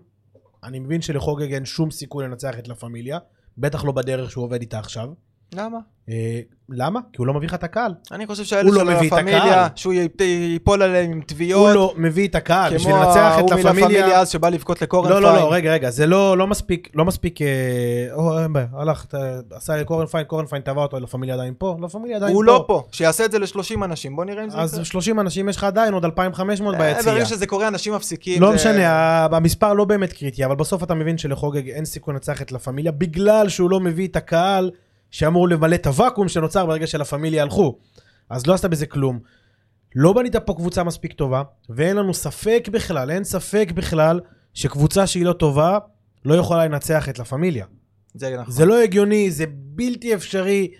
אני 0.64 0.80
מבין 0.80 1.01
שלחוגג 1.01 1.53
אין 1.53 1.66
שום 1.66 1.91
סיכוי 1.91 2.26
לנצח 2.26 2.59
את 2.59 2.68
לה 2.68 2.76
פמיליה, 2.76 3.20
בטח 3.57 3.86
לא 3.86 3.91
בדרך 3.91 4.32
שהוא 4.32 4.43
עובד 4.43 4.62
איתה 4.62 4.80
עכשיו. 4.80 5.09
למה? 5.56 5.78
אה, 6.10 6.39
למה? 6.70 6.99
כי 7.14 7.18
הוא 7.18 7.28
לא 7.28 7.34
מביא 7.34 7.47
לך 7.47 7.54
את 7.54 7.64
הקהל. 7.64 7.93
אני 8.12 8.28
חושב 8.28 8.43
שהאלה 8.43 8.70
לא 8.72 8.80
של 8.80 8.89
הפמיליה, 8.89 9.38
הקהל. 9.38 9.68
שהוא 9.76 9.93
ייפול 10.22 10.82
עליהם 10.82 11.12
עם 11.12 11.22
תביעות, 11.26 11.68
הוא 11.68 11.76
לא 11.76 11.93
מביא 11.97 12.28
את 12.28 12.36
הקהל. 12.36 12.74
בשביל 12.76 12.93
כמו 12.95 13.04
לנצח 13.04 13.18
ההוא 13.18 13.45
את 13.45 13.52
לה 13.52 13.56
מלה 13.56 13.72
פמיליה 13.72 13.88
פמיליה... 14.02 14.20
אז 14.20 14.30
שבא 14.30 14.49
לבכות 14.49 14.82
לקורן 14.82 15.10
לא, 15.10 15.22
לא, 15.22 15.28
פיין. 15.30 15.41
לא, 15.41 15.54
רגע, 15.54 15.74
רגע, 15.74 15.89
זה 15.89 16.06
לא, 16.08 16.38
לא 16.38 16.47
מספיק, 16.47 16.89
לא 16.95 17.06
מספיק, 17.06 17.41
אה, 17.41 17.47
הלך, 18.74 19.06
ת- 19.06 19.14
עשה 19.52 19.78
לקורן 19.78 20.06
פיין, 20.06 20.24
קורן 20.26 20.45
פיין 20.45 20.62
תבע 20.62 20.82
אותו, 20.82 20.99
לה 20.99 21.08
פמיליה 21.08 21.36
עדיין 21.36 21.54
פה, 21.58 21.78
לה 21.82 21.89
פמיליה 21.89 22.18
עדיין 22.18 22.32
פה. 22.32 22.36
הוא 22.36 22.43
לא 22.43 22.64
פה, 22.68 22.84
שיעשה 22.91 23.26
את 23.26 23.32
זה 23.32 23.39
ל-30 23.39 23.84
אנשים, 23.86 24.16
בוא 24.16 24.26
נראה 24.26 24.43
אם 24.43 24.49
זה 24.49 24.58
אז 24.58 24.74
יקרה. 24.74 24.86
30 24.86 25.20
אנשים 25.20 25.49
יש 25.49 25.58
לך 25.58 25.64
עדיין, 25.64 25.93
עוד 25.93 26.06
2,500 26.06 26.76
אה, 26.76 26.80
ביציע. 26.80 27.12
ברגע 27.12 27.26
שזה 27.26 27.47
קורה 27.47 27.68
אנשים 27.68 27.93
מפסיקים. 27.93 28.41
לא 28.41 28.54
משנה, 28.54 29.26
המספר 29.26 29.74
לא 29.74 29.86
באמת 29.86 30.14
קריטי, 30.14 30.45
אבל 30.45 30.56
בסוף 30.56 30.84
אתה 30.84 30.93
מבין 30.93 31.18
שלחוגג 31.18 31.70
אין 31.70 31.86
סיכוי 31.86 32.14
לנצח 32.14 32.41
את 32.41 32.52
לה 32.52 32.60
פמיליה, 32.60 32.91
בגלל 32.91 33.49
שהוא 33.49 33.70
לא 33.70 33.80
מביא 33.80 34.08
את 34.08 34.16
הקהל 34.16 34.72
שאמור 35.12 35.49
למלא 35.49 35.76
את 35.76 35.88
הוואקום 35.88 36.28
שנוצר 36.28 36.66
ברגע 36.66 36.88
שלה 36.88 37.05
פמיליה 37.05 37.43
הלכו. 37.43 37.78
אז 38.30 38.47
לא 38.47 38.53
עשת 38.53 38.66
בזה 38.66 38.86
כלום. 38.86 39.20
לא 39.95 40.14
בנית 40.14 40.36
פה 40.36 40.53
קבוצה 40.53 40.84
מספיק 40.84 41.14
טובה, 41.14 41.43
ואין 41.70 41.97
לנו 41.97 42.14
ספק 42.14 42.70
בכלל, 42.72 43.12
אין 43.12 43.24
ספק 43.24 43.72
בכלל, 43.76 44.20
שקבוצה 44.53 45.07
שהיא 45.07 45.26
לא 45.26 45.34
טובה, 45.34 45.78
לא 46.26 46.34
יכולה 46.34 46.66
לנצח 46.66 47.09
את 47.09 47.20
לה 47.20 47.26
פמיליה. 47.26 47.66
זה 48.14 48.38
נכון. 48.39 48.53
זה 48.53 48.66
לא 48.66 48.82
הגיוני, 48.82 49.32
זה 49.32 49.45
בלתי 49.49 50.16
אפשרי, 50.16 50.72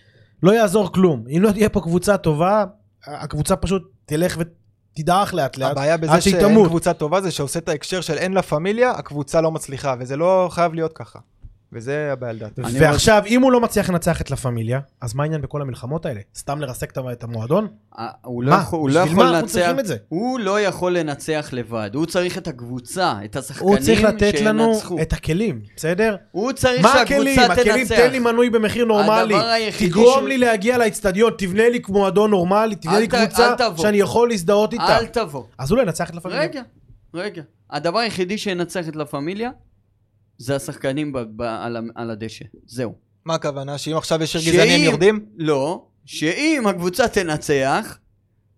לא 0.44 0.52
יעזור 0.52 0.94
כלום. 0.94 1.24
אם 1.38 1.42
לא 1.42 1.52
תהיה 1.52 1.70
פה 1.70 1.82
קבוצה 1.82 2.18
טובה, 2.18 2.66
הקבוצה 3.06 3.56
פשוט 3.56 3.92
תלך 4.06 4.38
ותדעך 4.40 5.34
לאט 5.34 5.58
לאט, 5.58 5.72
הבעיה 5.72 5.98
בזה 5.98 6.22
שאין. 6.22 6.66
קבוצה 6.66 6.94
טובה 6.94 7.22
זה 7.22 7.32
שעושה 7.32 7.60
את 7.60 7.70
ההקשר 7.70 8.02
של 8.02 8.18
אין 8.18 8.34
לה 8.34 8.42
פמיליה, 8.42 8.92
הקבוצה 8.92 9.42
לא 9.42 9.52
מצליחה, 9.52 9.96
וזה 10.00 10.18
לא 10.18 10.48
חייב 10.52 10.74
להיות 10.74 10.94
ככה. 10.94 11.20
וזה 11.74 12.10
הבעיה 12.14 12.34
לדעתי. 12.34 12.62
אני 12.62 12.80
ועכשיו, 12.80 13.24
אם 13.28 13.42
הוא 13.42 13.52
לא 13.52 13.62
מצליח 13.62 13.90
לנצח 13.90 14.22
את 14.22 14.32
לה 14.32 14.38
פמיליה, 14.38 14.80
אז 15.02 15.14
מה 15.14 15.24
העניין 15.24 15.42
בכל 15.42 15.62
המלחמות 15.62 16.06
האלה? 16.06 16.20
סתם 16.36 16.62
לרסק 16.62 16.92
את- 17.12 17.24
המועדון? 17.24 17.68
אה, 18.00 18.08
הוא 18.24 18.44
לא 18.44 18.52
מה? 18.52 18.62
יכול, 18.62 18.80
הוא 18.80 18.90
לא 18.90 19.02
בשביל 19.02 19.12
יכול 19.12 19.24
מה 19.24 19.30
אנחנו 19.30 19.42
לנצח, 19.42 19.54
צריכים 19.54 19.80
את 19.80 19.86
זה? 19.86 19.96
הוא 20.10 20.40
לא 20.40 20.62
יכול 20.62 20.98
לנצח 20.98 21.50
לבד, 21.52 21.90
הוא 21.94 22.06
צריך 22.06 22.38
את 22.38 22.48
הקבוצה, 22.48 23.14
את 23.26 23.36
השחקנים 23.36 23.70
הוא 23.70 23.78
צריך 23.80 24.04
לתת 24.04 24.34
לנו 24.42 24.74
שינצחו. 24.74 25.02
את 25.02 25.14
הכלים, 25.14 25.62
בסדר? 25.76 26.16
הוא 26.32 26.52
צריך 26.52 26.82
מה 26.82 26.94
הכלים? 27.02 27.36
שהקבוצה 27.36 27.62
הכלים, 27.62 27.86
תנצח. 27.86 27.96
תן 27.96 28.12
לי 28.12 28.20
מנוי 28.20 28.50
במחיר 28.50 28.86
נורמלי. 28.86 29.36
תגרום 29.80 30.28
לי 30.28 30.38
להגיע 30.38 30.78
לאצטדיון, 30.78 31.34
תבנה 31.38 31.70
לי 31.70 31.82
מועדון 31.90 32.30
נורמלי, 32.32 32.76
תבנה 32.76 33.00
לי 33.00 33.08
קבוצה. 33.08 33.56
שאני 33.78 33.98
יכול 33.98 34.30
להזדהות 34.30 34.74
איתה. 34.74 34.98
אל 34.98 35.06
תבוא. 35.06 35.44
אז 35.58 35.72
הוא 35.72 35.78
לא 35.78 35.82
ינצח 35.84 36.10
את 36.10 36.16
לה 36.16 36.22
פמיליה. 36.22 36.42
רגע, 36.42 36.62
רגע. 37.14 37.42
הדבר 37.72 38.00
היחידי 38.00 38.38
שינצח 38.38 38.88
את 38.88 38.96
לה 38.96 39.06
פמיליה, 39.06 39.50
זה 40.42 40.56
השחקנים 40.56 41.14
ב- 41.14 41.20
ב- 41.36 41.42
על 41.42 41.78
על 41.96 42.12
הדשא. 42.12 42.46
זהו. 42.66 42.94
מה 43.26 43.34
הכוונה? 43.36 43.78
שאם 43.78 43.98
עכשיו 43.98 44.24
יש 44.24 44.38
שיר 44.38 44.54
גזעני 44.54 44.76
הם 44.76 44.82
יורדים? 44.84 45.26
לא, 45.38 45.84
שאם 46.06 46.64
הקבוצה 46.68 47.08
תנצח, 47.08 47.98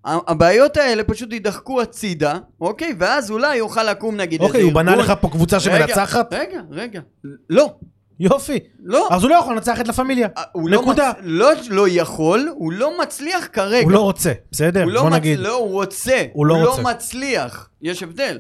הבעיות 0.06 0.78
האלה 0.78 1.04
פשוט 1.04 1.34
יידחקו 1.34 1.82
הצידה, 1.82 2.38
אוקיי? 2.62 2.94
ואז 3.00 3.32
אולי 3.32 3.56
יוכל 3.56 3.84
לקום 3.84 4.16
נגיד 4.18 4.42
איזה 4.42 4.48
אוקיי, 4.48 4.62
הוא 4.64 4.74
בנה 4.74 4.96
לך 4.96 5.14
פה 5.22 5.30
קבוצה 5.30 5.60
שמנצחת? 5.60 6.34
רגע, 6.34 6.62
רגע. 6.72 7.02
לא, 7.50 7.74
יופי. 8.20 8.60
לא. 8.84 9.08
אז 9.12 9.24
הוא 9.24 9.30
לא 9.30 9.36
יכול 9.36 9.56
לנצח 9.56 9.82
את 9.82 9.88
לה 9.88 9.94
פמיליה. 9.94 10.28
אה, 10.38 10.44
הוא 10.52 10.70
לא 10.70 10.82
נקודה. 10.82 11.12
מצ- 11.12 11.22
לא, 11.24 11.50
לא 11.70 11.88
יכול, 11.90 12.50
הוא 12.56 12.72
לא 12.74 13.02
מצליח 13.02 13.48
כרגע. 13.54 13.84
הוא 13.84 13.92
לא 13.92 14.00
רוצה, 14.00 14.32
בסדר? 14.52 14.84
הוא 14.84 14.92
לא 14.92 15.02
בוא 15.02 15.10
מצ- 15.10 15.16
נגיד. 15.16 15.40
לא, 15.40 15.56
הוא 15.58 15.72
רוצה. 15.72 16.24
הוא 16.34 16.46
לא 16.46 16.56
רוצה. 16.70 16.82
מצליח. 16.82 17.70
יש 17.82 18.04
הבדל. 18.04 18.40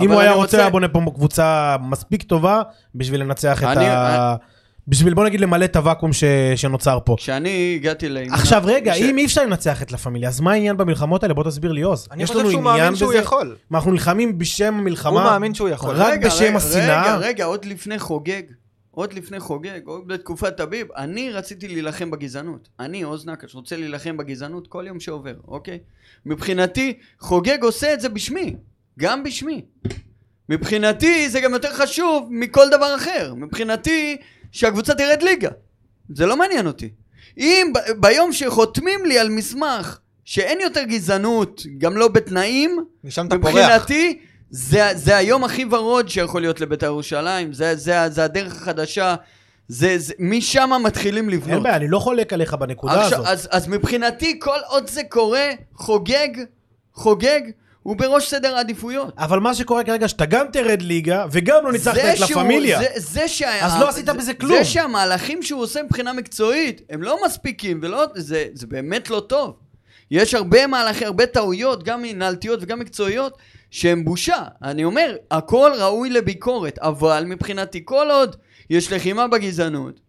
אם 0.00 0.10
הוא 0.12 0.20
היה 0.20 0.32
רוצה, 0.32 0.58
היה 0.58 0.70
בונה 0.70 0.88
פה 0.88 1.00
קבוצה 1.14 1.76
מספיק 1.80 2.22
טובה 2.22 2.62
בשביל 2.94 3.20
לנצח 3.20 3.62
את 3.62 3.68
אני- 3.68 3.86
ה... 3.88 4.36
בשביל 4.88 5.14
בוא 5.14 5.24
נגיד 5.24 5.40
למלא 5.40 5.64
את 5.64 5.76
הוואקום 5.76 6.12
ש... 6.12 6.24
שנוצר 6.56 6.98
פה. 7.04 7.14
כשאני 7.18 7.72
הגעתי 7.80 8.08
לאימון... 8.08 8.34
עכשיו 8.34 8.62
רגע, 8.66 8.94
ש- 8.94 9.00
אם 9.00 9.18
אי 9.18 9.24
אפשר 9.24 9.42
לנצח 9.44 9.82
את 9.82 9.92
לה 9.92 9.98
פמיליה, 9.98 10.28
אז 10.28 10.40
מה 10.40 10.52
העניין 10.52 10.76
במלחמות 10.76 11.22
האלה? 11.22 11.34
בוא 11.34 11.44
תסביר 11.44 11.72
לי 11.72 11.82
עוז. 11.82 12.08
אני 12.10 12.26
חושב 12.26 12.50
שהוא 12.50 12.62
מאמין 12.62 12.96
שהוא 12.96 13.10
בזה? 13.10 13.18
יכול. 13.18 13.56
מה, 13.70 13.78
אנחנו 13.78 13.92
נלחמים 13.92 14.38
בשם 14.38 14.74
המלחמה? 14.78 15.22
הוא 15.22 15.30
מאמין 15.30 15.54
שהוא 15.54 15.68
יכול. 15.68 15.94
רק 15.94 16.12
רגע, 16.12 16.28
בשם 16.28 16.44
רגע, 16.44 16.56
השנאה? 16.56 17.02
רגע, 17.02 17.16
רגע, 17.16 17.44
עוד 17.44 17.64
לפני 17.64 17.98
חוגג, 17.98 18.42
עוד 18.90 19.12
לפני 19.12 19.40
חוגג, 19.40 19.80
עוד 19.84 20.02
בתקופת 20.08 20.56
טביב, 20.56 20.86
אני 20.96 21.30
רציתי 21.30 21.68
להילחם 21.68 22.10
בגזענות. 22.10 22.68
אני, 22.80 23.02
עוז 23.02 23.26
נקש, 23.26 23.54
רוצה 23.54 23.76
להילחם 23.76 24.16
בגזענות 24.16 24.66
כל 24.66 24.84
יום 24.86 25.00
שעובר, 25.00 25.34
אוקיי? 25.48 25.78
מבחינתי, 26.26 26.98
חוגג 27.20 27.58
עושה 27.62 27.94
את 27.94 28.00
זה 28.00 28.08
בשמי, 28.08 28.56
גם 29.00 29.22
בשמי. 29.22 29.62
מבחינתי 30.48 31.28
זה 31.28 31.40
גם 31.40 31.52
יותר 31.52 31.72
חשוב 31.72 32.28
מכל 32.30 32.68
דבר 32.70 32.94
אחר. 32.94 33.34
מבחינתי 33.34 34.16
שהקבוצה 34.52 34.94
תרד 34.94 35.22
ליגה. 35.22 35.48
זה 36.14 36.26
לא 36.26 36.36
מעניין 36.36 36.66
אותי. 36.66 36.90
אם 37.38 37.72
ב- 37.74 38.00
ביום 38.00 38.32
שחותמים 38.32 39.04
לי 39.04 39.18
על 39.18 39.28
מסמך 39.28 39.98
שאין 40.24 40.60
יותר 40.60 40.82
גזענות, 40.82 41.62
גם 41.78 41.96
לא 41.96 42.08
בתנאים, 42.08 42.84
משם 43.04 43.26
אתה 43.26 43.38
פורח. 43.38 43.54
מבחינתי, 43.54 44.18
זה, 44.50 44.88
זה 44.94 45.16
היום 45.16 45.44
הכי 45.44 45.64
ורוד 45.70 46.08
שיכול 46.08 46.40
להיות 46.40 46.60
לבית"ר 46.60 46.86
ירושלים, 46.86 47.52
זה, 47.52 47.76
זה, 47.76 48.08
זה 48.08 48.24
הדרך 48.24 48.52
החדשה, 48.56 49.14
זה, 49.68 49.98
זה, 49.98 50.14
משם 50.18 50.70
מתחילים 50.84 51.28
לבנות. 51.28 51.54
אין 51.54 51.62
בעיה, 51.62 51.76
אני 51.76 51.88
לא 51.88 51.98
חולק 51.98 52.32
עליך 52.32 52.54
בנקודה 52.54 53.04
עכשיו, 53.04 53.18
הזאת. 53.18 53.26
אז, 53.28 53.48
אז 53.50 53.68
מבחינתי, 53.68 54.38
כל 54.40 54.58
עוד 54.66 54.88
זה 54.90 55.02
קורה, 55.08 55.48
חוגג, 55.74 56.28
חוגג, 56.94 57.40
הוא 57.82 57.96
בראש 57.96 58.28
סדר 58.30 58.56
העדיפויות. 58.56 59.14
אבל 59.18 59.38
מה 59.40 59.54
שקורה 59.54 59.84
כרגע, 59.84 60.08
שאתה 60.08 60.26
גם 60.26 60.46
תרד 60.52 60.82
ליגה, 60.82 61.26
וגם 61.30 61.64
לא 61.64 61.72
ניצחת 61.72 61.98
את 61.98 62.20
לה 62.20 62.26
פמיליה. 62.26 62.78
זה, 62.78 62.86
זה 62.96 63.28
שה... 63.28 63.66
אז 63.66 63.80
לא 63.80 63.88
עשית 63.88 64.06
זה- 64.06 64.12
בזה 64.12 64.34
כלום. 64.34 64.58
זה 64.58 64.64
שהמהלכים 64.64 65.42
שהוא 65.42 65.62
עושה 65.62 65.82
מבחינה 65.82 66.12
מקצועית, 66.12 66.82
הם 66.90 67.02
לא 67.02 67.18
מספיקים, 67.26 67.80
ולא... 67.82 68.04
זה, 68.14 68.44
זה 68.54 68.66
באמת 68.66 69.10
לא 69.10 69.20
טוב. 69.20 69.56
יש 70.10 70.34
הרבה 70.34 70.66
מהלכים, 70.66 71.06
הרבה 71.06 71.26
טעויות, 71.26 71.82
גם 71.82 72.02
מנהלתיות 72.02 72.58
וגם 72.62 72.78
מקצועיות, 72.78 73.38
שהם 73.70 74.04
בושה. 74.04 74.42
אני 74.62 74.84
אומר, 74.84 75.16
הכל 75.30 75.72
ראוי 75.78 76.10
לביקורת, 76.10 76.78
אבל 76.78 77.24
מבחינתי, 77.26 77.80
כל 77.84 78.10
עוד 78.10 78.36
יש 78.70 78.92
לחימה 78.92 79.28
בגזענות, 79.28 80.00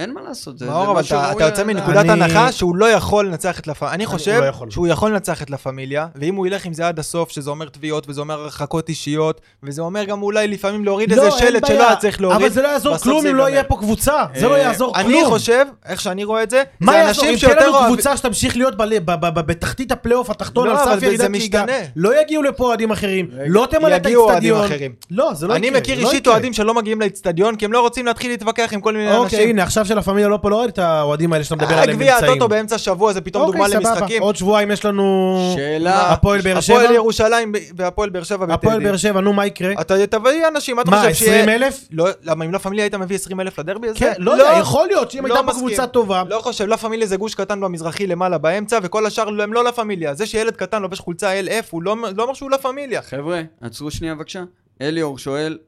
אין 0.00 0.14
מה 0.14 0.20
לעשות. 0.28 0.58
זה, 0.58 0.66
מאור, 0.66 0.84
זה 0.84 0.90
אבל 0.90 1.00
אתה, 1.00 1.32
אתה 1.32 1.44
יוצא 1.44 1.64
מנקודת 1.64 1.96
אני- 1.96 2.10
הנחה 2.24 2.52
שהוא 2.52 2.76
לא 2.76 2.86
יכול 2.86 3.26
לנצח 3.26 3.58
את 3.60 3.66
לה 3.66 3.74
פמיליה. 3.74 3.94
אני 3.94 4.06
חושב 4.06 4.38
לא 4.40 4.44
יכול. 4.44 4.70
שהוא 4.70 4.86
יכול 4.86 5.10
לנצח 5.10 5.42
את 5.42 5.50
לה 5.50 5.56
פמיליה, 5.56 6.06
ואם 6.16 6.34
הוא 6.34 6.46
ילך 6.46 6.64
עם 6.64 6.72
זה 6.72 6.88
עד 6.88 6.98
הסוף, 6.98 7.30
שזה 7.30 7.50
אומר 7.50 7.68
תביעות, 7.68 8.08
וזה 8.08 8.20
אומר 8.20 8.40
הרחקות 8.40 8.88
אישיות, 8.88 9.40
וזה 9.62 9.82
אומר 9.82 10.04
גם 10.04 10.22
אולי 10.22 10.48
לפעמים 10.48 10.84
להוריד 10.84 11.10
איזה 11.12 11.22
אין 11.22 11.30
שלט 11.38 11.66
שלא. 11.66 11.86
היה 11.88 11.96
צריך 11.96 12.20
להוריד. 12.20 12.40
אבל 12.40 12.50
זה 12.50 12.62
לא 12.62 12.68
יעזור 12.68 12.96
כלום 12.98 13.26
אם 13.26 13.36
לא. 13.36 13.48
יהיה 13.48 13.64
פה 13.64 13.76
קבוצה. 13.76 14.24
זה 14.36 14.48
לא 14.48 14.54
אה, 14.54 14.58
יעזור 14.58 14.94
כלום. 14.94 15.06
אני 15.06 15.24
חושב, 15.24 15.64
איך 15.86 16.00
שאני 16.00 16.24
רואה 16.24 16.42
את 16.42 16.50
זה, 16.50 16.62
מה 16.80 16.92
זה 16.92 16.98
יעזור? 16.98 17.08
אנשים 17.08 17.24
אם 17.24 17.38
תהיה 17.38 17.50
שיותר 17.50 17.66
לנו 17.66 17.74
אוהבים... 17.76 17.94
קבוצה 17.94 18.16
שתמשיך 18.16 18.56
להיות 18.56 18.76
ב- 18.76 18.82
ב- 18.82 19.14
ב- 19.26 19.40
בתחתית 19.40 19.92
הפלייאוף 19.92 20.30
התחתון 20.30 20.66
לא, 20.68 20.80
על 20.80 20.94
סף 20.94 21.00
זה 21.00 21.06
ירידת 21.06 21.30
משתנה. 21.30 21.64
ליגה, 21.66 21.76
לא 21.96 22.20
יגיעו 22.22 22.42
לפה 22.42 22.64
אוהדים 22.64 22.90
אחרים. 22.90 23.28
לא 23.46 23.66
תמלא 23.70 23.96
את 23.96 24.06
יגיעו 24.06 24.22
אוהדים 24.24 24.54
האיצטדיון. 24.54 24.64
אחרים. 24.76 24.92
לא, 25.10 25.34
זה 25.34 25.46
לא 25.46 25.56
אני. 25.56 25.70
מכיר 25.70 26.02
לא 26.02 26.08
אישית. 26.10 26.26
אוהדים 26.28 26.52
שלא 26.52 26.74
מגיעים 26.74 27.00
לאצטדיון, 27.00 27.56
כי 27.56 27.64
הם 27.64 27.72
לא 27.72 27.80
רוצים 27.80 28.06
להתחיל 28.06 28.30
להתווכח 28.30 28.70
עם 28.72 28.80
כל 28.80 28.92
מיני 28.92 29.04
אוקיי, 29.16 29.38
אנשים. 29.38 29.56
של 29.90 29.98
הפמיליה 29.98 30.28
לא 30.28 30.38
פה, 30.42 30.50
לא 30.50 30.56
ראיתי 30.60 30.72
את 30.72 30.78
האוהדים 30.78 31.32
האלה 31.32 31.44
שאתה 31.44 31.56
מדבר 31.56 31.74
אה, 31.74 31.82
עליהם 31.82 31.96
גביע 31.96 32.14
נמצאים. 32.14 32.30
הטוטו 32.32 32.48
באמצע 32.48 32.74
השבוע 32.74 33.12
זה 33.12 33.20
פתאום 33.20 33.46
דוגמה 33.46 33.64
אוקיי. 33.64 33.78
למשחקים. 33.78 34.22
עוד 34.22 34.36
שבועיים 34.36 34.70
יש 34.70 34.84
לנו 34.84 35.36
שאלה, 35.56 36.12
הפועל 36.12 36.40
באר 36.40 36.60
שבע. 36.60 36.76
הפועל 36.76 36.94
ירושלים 36.94 37.52
והפועל 37.76 38.10
באר 38.10 38.22
שבע 38.22 38.54
הפועל. 38.54 38.84
באר 38.84 38.96
שבע, 38.96 39.20
נו, 39.20 39.32
מה 39.32 39.46
יקרה? 39.46 39.72
אתה 39.80 40.06
תביא 40.06 40.48
אנשים, 40.48 40.76
מה 40.76 40.82
אתה 40.82 40.90
מה, 40.90 40.96
חושב 41.00 41.14
שיהיה... 41.14 41.42
20 41.42 41.62
אלף? 41.62 41.84
לא, 41.90 42.08
למה 42.22 42.44
אם 42.44 42.52
לה 42.52 42.58
פמיליה 42.58 42.84
היית 42.84 42.94
מביא 42.94 43.16
20 43.16 43.40
אלף 43.40 43.58
לדרבי 43.58 43.88
הזה? 43.88 43.98
כן, 43.98 44.12
לא 44.18 44.30
יודע, 44.30 44.58
יכול 44.60 44.86
להיות 44.86 45.10
שאם 45.10 45.26
לא 45.26 45.34
הייתה 45.34 45.52
פה. 45.52 45.58
קבוצה 45.58 45.86
טובה. 45.86 46.22
לא 46.28 46.40
חושב, 46.42 46.66
לה 46.66 46.76
פמיליה 46.76 47.06
זה 47.06 47.16
גוש 47.16 47.34
קטן 47.34 47.60
במזרחי 47.60 48.06
למעלה 48.06 48.38
באמצע, 48.38 48.78
וכל 48.82 49.06
השאר 49.06 49.28
הם 49.42 49.52
לא 49.52 49.64
לה 49.64 49.72
פמיליה. 49.72 50.14
זה 50.14 50.26
שילד 50.26 50.56
קטן 50.56 50.82
לובש 50.82 51.00
חולצה 51.00 51.40
LF, 51.40 51.64
הוא 51.70 51.82
לא 51.82 51.96
לא 52.16 52.22
אומר 52.22 52.34
שהוא 52.34 52.50
לה 52.50 52.58
פמיליה. 52.58 53.02
חבר'ה, 53.02 53.42
עצרו 53.60 53.90
שנייה 53.90 54.14
בבקשה. 54.14 54.42
אליאור 54.82 55.18
שואל, 55.18 55.58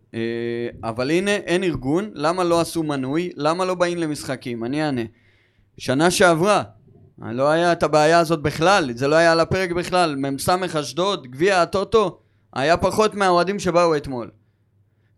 אבל 0.84 1.10
הנה, 1.10 1.30
אין 1.36 1.62
ארגון, 1.64 2.10
למה 2.14 2.44
לא 2.44 2.60
עשו 2.60 2.82
מנוי? 2.82 3.30
למה 3.36 3.64
לא 3.64 3.74
באים 3.74 3.98
למשחקים? 3.98 4.64
אני 4.64 4.84
אענה. 4.84 5.02
שנה 5.78 6.10
שעברה, 6.10 6.62
לא 7.18 7.48
היה 7.50 7.72
את 7.72 7.82
הבעיה 7.82 8.18
הזאת 8.18 8.42
בכלל, 8.42 8.90
זה 8.94 9.08
לא 9.08 9.14
היה 9.16 9.32
על 9.32 9.40
הפרק 9.40 9.70
בכלל. 9.72 10.16
מ"ס 10.16 10.48
אשדוד, 10.80 11.26
גביע 11.26 11.62
הטוטו, 11.62 12.18
היה 12.54 12.76
פחות 12.76 13.14
מהאוהדים 13.14 13.58
שבאו 13.58 13.96
אתמול. 13.96 14.30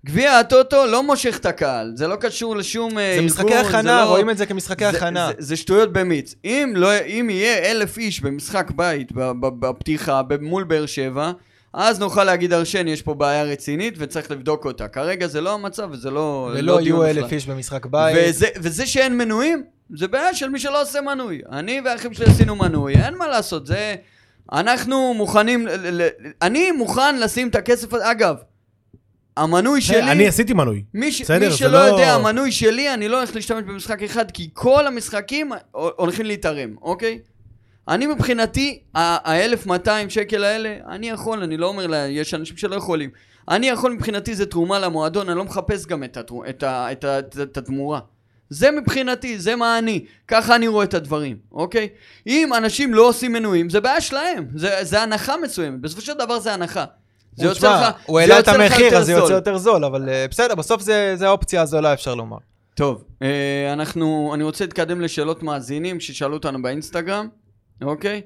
גביע 0.07 0.32
הטוטו 0.38 0.86
לא 0.86 1.03
מושך 1.03 1.36
את 1.40 1.47
הקהל, 1.47 1.92
זה 1.97 2.09
לא 2.09 2.16
קשור 2.16 2.57
לשום 2.57 2.99
אה, 2.99 3.05
זה 3.05 3.12
ארגון, 3.12 3.24
משחקי 3.26 3.55
הכנה, 3.55 4.05
לא- 4.05 4.09
רואים 4.11 4.30
את 4.30 4.36
זה 4.38 4.47
כמשחקי 4.47 4.84
זה- 4.90 4.97
הכנה. 4.97 5.26
זה, 5.28 5.34
זה 5.38 5.57
שטויות 5.57 5.92
במיץ. 5.92 6.34
אם, 6.45 6.72
לא, 6.76 6.88
אם 7.07 7.28
יהיה 7.30 7.70
אלף 7.70 7.99
איש 7.99 8.20
במשחק 8.20 8.70
בית 8.70 9.12
בפתיחה 9.61 10.20
מול 10.40 10.64
באר 10.64 10.86
שבע, 10.86 11.32
אז 11.76 11.98
נוכל 12.00 12.24
להגיד 12.24 12.52
הרשן, 12.52 12.88
יש 12.88 13.02
פה 13.02 13.14
בעיה 13.14 13.42
רצינית 13.44 13.94
וצריך 13.98 14.30
לבדוק 14.30 14.64
אותה. 14.64 14.88
כרגע 14.88 15.26
זה 15.26 15.40
לא 15.40 15.54
המצב 15.54 15.88
וזה 15.92 16.10
לא, 16.10 16.50
ולא 16.54 16.80
דיון 16.80 17.06
יהיו. 17.06 17.18
אלף 17.18 17.32
איש 17.32 17.46
במשחק 17.46 17.86
בית. 17.86 18.16
וזה, 18.18 18.46
וזה 18.56 18.86
שאין 18.86 19.18
מנויים, 19.18 19.64
זה 19.96 20.08
בעיה 20.08 20.34
של 20.34 20.48
מי 20.48 20.58
שלא 20.58 20.82
עושה 20.82 21.00
מנוי. 21.00 21.40
אני 21.52 21.80
והאחים 21.84 22.14
שלי 22.14 22.26
עשינו 22.26 22.56
מנוי, 22.56 22.94
אין 22.94 23.14
מה 23.18 23.28
לעשות, 23.28 23.66
זה... 23.66 23.94
אנחנו 24.52 25.14
מוכנים, 25.14 25.66
ל- 25.66 25.70
ל- 25.70 26.02
ל- 26.02 26.08
אני 26.42 26.72
מוכן 26.72 27.18
לשים 27.20 27.48
את 27.48 27.54
הכסף 27.54 27.94
הזה, 27.94 28.10
אגב, 28.10 28.36
המנוי 29.36 29.80
שלי... 29.80 30.02
אני 30.12 30.28
עשיתי 30.28 30.52
מנוי. 30.52 30.84
מי, 30.94 31.12
ש... 31.12 31.22
בסדר, 31.22 31.48
מי 31.48 31.54
שלא 31.56 31.72
לא- 31.72 31.78
יודע, 31.78 32.14
המנוי 32.14 32.52
שלי, 32.52 32.94
אני 32.94 33.08
לא 33.08 33.16
הולך 33.18 33.34
להשתמש 33.34 33.62
במשחק 33.62 34.02
אחד, 34.02 34.30
כי 34.30 34.50
כל 34.52 34.86
המשחקים 34.86 35.52
הולכים 35.72 36.26
להתערם, 36.26 36.74
אוקיי? 36.82 37.18
אני 37.89 38.07
מבחינתי, 38.07 38.82
ה-1200 38.95 39.89
שקל 40.09 40.45
האלה, 40.45 40.76
אני 40.89 41.11
יכול, 41.11 41.43
אני 41.43 41.57
לא 41.57 41.66
אומר 41.66 41.87
לה, 41.87 41.97
יש 41.97 42.35
אנשים 42.35 42.57
שלא 42.57 42.76
יכולים. 42.76 43.11
אני 43.49 43.66
יכול, 43.66 43.93
מבחינתי 43.93 44.35
זה 44.35 44.47
תרומה 44.47 44.78
למועדון, 44.78 45.28
אני 45.28 45.39
לא 45.39 45.45
מחפש 45.45 45.87
גם 45.87 46.05
את, 46.05 46.16
התרו, 46.16 46.45
את, 46.45 46.62
ה, 46.62 46.93
את, 46.93 47.05
ה, 47.05 47.18
את, 47.18 47.37
את 47.43 47.57
התמורה. 47.57 48.01
זה 48.51 48.70
מבחינתי, 48.70 49.39
זה 49.39 49.57
מה 49.57 49.78
אני. 49.78 50.05
ככה 50.28 50.57
אני 50.57 50.68
רואה 50.68 50.85
את 50.85 50.95
הדברים, 50.95 51.37
אוקיי? 51.53 51.89
אם 52.26 52.55
אנשים 52.57 52.95
לא 52.95 53.09
עושים 53.09 53.32
מנויים, 53.32 53.70
זה 53.70 53.80
בעיה 53.80 54.01
שלהם. 54.01 54.47
זה, 54.55 54.78
זה 54.82 55.03
הנחה 55.03 55.37
מסוימת. 55.37 55.80
בסופו 55.80 56.01
של 56.01 56.12
דבר 56.12 56.39
זה 56.41 56.55
הנחה. 56.55 56.85
זה 57.37 57.47
יוצא 57.47 57.59
תשמע, 57.59 57.89
לך, 57.89 57.95
הוא 58.07 58.20
העלה 58.20 58.39
את 58.39 58.49
המחיר, 58.49 58.97
אז 58.99 59.07
זה 59.07 59.12
יוצא. 59.12 59.32
יותר 59.32 59.59
זול, 59.59 59.85
אבל 59.85 60.09
אה, 60.09 60.26
בסדר, 60.30 60.55
בסוף 60.55 60.82
זה 60.82 61.12
זה 61.16 61.26
האופציה 61.26 61.62
הזולה, 61.62 61.93
אפשר 61.93 62.14
לומר. 62.14 62.37
טוב, 62.74 63.05
אה, 63.22 63.72
אנחנו, 63.72 64.30
אני 64.35 64.45
רוצה 64.45 64.64
להתקדם 64.64 65.01
לשאלות 65.01 65.43
מאזינים 65.43 66.01
ששאלו 66.01 66.35
אותנו 66.35 66.62
באינסטגרם, 66.62 67.28
אוקיי? 67.82 68.22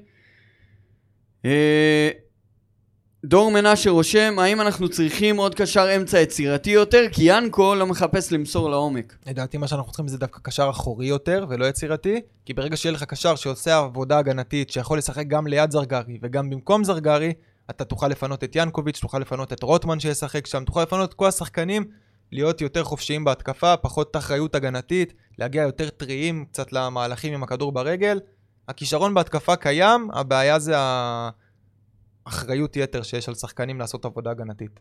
אה, 1.45 2.09
דור 3.25 3.51
מנשה 3.51 3.89
רושם, 3.89 4.39
האם 4.39 4.61
אנחנו 4.61 4.89
צריכים 4.89 5.37
עוד 5.37 5.55
קשר 5.55 5.95
אמצע 5.95 6.19
יצירתי 6.19 6.69
יותר? 6.69 7.05
כי 7.11 7.23
ינקו 7.25 7.75
לא 7.75 7.85
מחפש 7.85 8.31
למסור 8.31 8.69
לעומק. 8.69 9.17
לדעתי 9.27 9.57
מה 9.57 9.67
שאנחנו 9.67 9.91
צריכים 9.91 10.07
זה 10.07 10.17
דווקא 10.17 10.39
קשר 10.43 10.69
אחורי 10.69 11.07
יותר 11.07 11.45
ולא 11.49 11.65
יצירתי, 11.65 12.21
כי 12.45 12.53
ברגע 12.53 12.77
שיהיה 12.77 12.93
לך 12.93 13.03
קשר 13.03 13.35
שעושה 13.35 13.77
עבודה 13.77 14.17
הגנתית, 14.17 14.69
שיכול 14.69 14.97
לשחק 14.97 15.27
גם 15.27 15.47
ליד 15.47 15.71
זרגרי 15.71 16.17
וגם 16.21 16.49
במקום 16.49 16.83
זרגרי, 16.83 17.33
אתה 17.69 17.85
תוכל 17.85 18.07
לפנות 18.07 18.43
את 18.43 18.55
ינקוביץ', 18.55 18.99
תוכל 18.99 19.19
לפנות 19.19 19.53
את 19.53 19.63
רוטמן 19.63 19.99
שישחק 19.99 20.47
שם, 20.47 20.63
תוכל 20.65 20.81
לפנות 20.81 21.09
את 21.09 21.13
כל 21.13 21.27
השחקנים, 21.27 21.85
להיות 22.31 22.61
יותר 22.61 22.83
חופשיים 22.83 23.23
בהתקפה, 23.23 23.77
פחות 23.77 24.15
אחריות 24.15 24.55
הגנתית, 24.55 25.13
להגיע 25.37 25.63
יותר 25.63 25.89
טריים 25.89 26.45
קצת 26.51 26.73
למהלכים 26.73 27.33
עם 27.33 27.43
הכדור 27.43 27.71
ברגל. 27.71 28.19
הכישרון 28.69 29.13
בהתקפה 29.13 29.55
קיים, 29.55 30.09
הבעיה 30.13 30.59
זה 30.59 30.73
האחריות 32.25 32.75
יתר 32.75 33.03
שיש 33.03 33.29
על 33.29 33.35
שחקנים 33.35 33.79
לעשות 33.79 34.05
עבודה 34.05 34.31
הגנתית. 34.31 34.79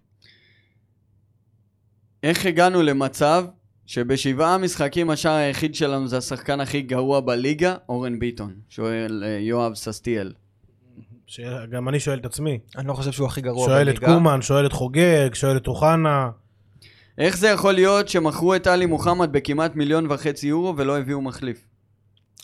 איך 2.23 2.47
הגענו 2.47 2.83
למצב 2.83 3.45
שבשבעה 3.87 4.59
משחקים 4.59 5.11
השער 5.11 5.35
היחיד 5.35 5.75
שלנו 5.75 6.09
זה 6.09 6.19
השחקן 6.19 6.61
הכי 6.61 6.83
גרוע 6.83 7.21
בליגה, 7.21 7.77
אורן 7.89 8.19
ביטון? 8.19 8.55
שואל 8.69 9.25
אה, 9.27 9.39
יואב 9.41 9.75
ססטיאל. 9.75 10.33
גם 11.71 11.89
אני 11.89 12.01
שואל 12.01 12.19
את 12.19 12.27
עצמי. 12.27 12.59
אני 12.77 12.89
לא 12.89 12.95
חושב 12.95 13.13
שהוא 13.13 13.27
הכי 13.27 13.41
גרוע 13.41 13.67
שואל 13.67 13.91
את 13.91 13.99
בליגה. 13.99 14.15
קומן, 14.15 14.43
שואל 14.43 14.67
את 14.67 14.73
חוגג, 14.73 15.35
שואל 15.35 15.57
את 15.57 15.67
אוחנה. 15.67 16.31
איך 17.19 17.37
זה 17.37 17.49
יכול 17.49 17.73
להיות 17.73 18.09
שמכרו 18.09 18.55
את 18.55 18.67
עלי 18.67 18.87
מוחמד 18.87 19.33
בכמעט 19.33 19.77
מיליון 19.77 20.07
וחצי 20.11 20.47
יורו 20.47 20.77
ולא 20.77 20.99
הביאו 20.99 21.21
מחליף? 21.21 21.68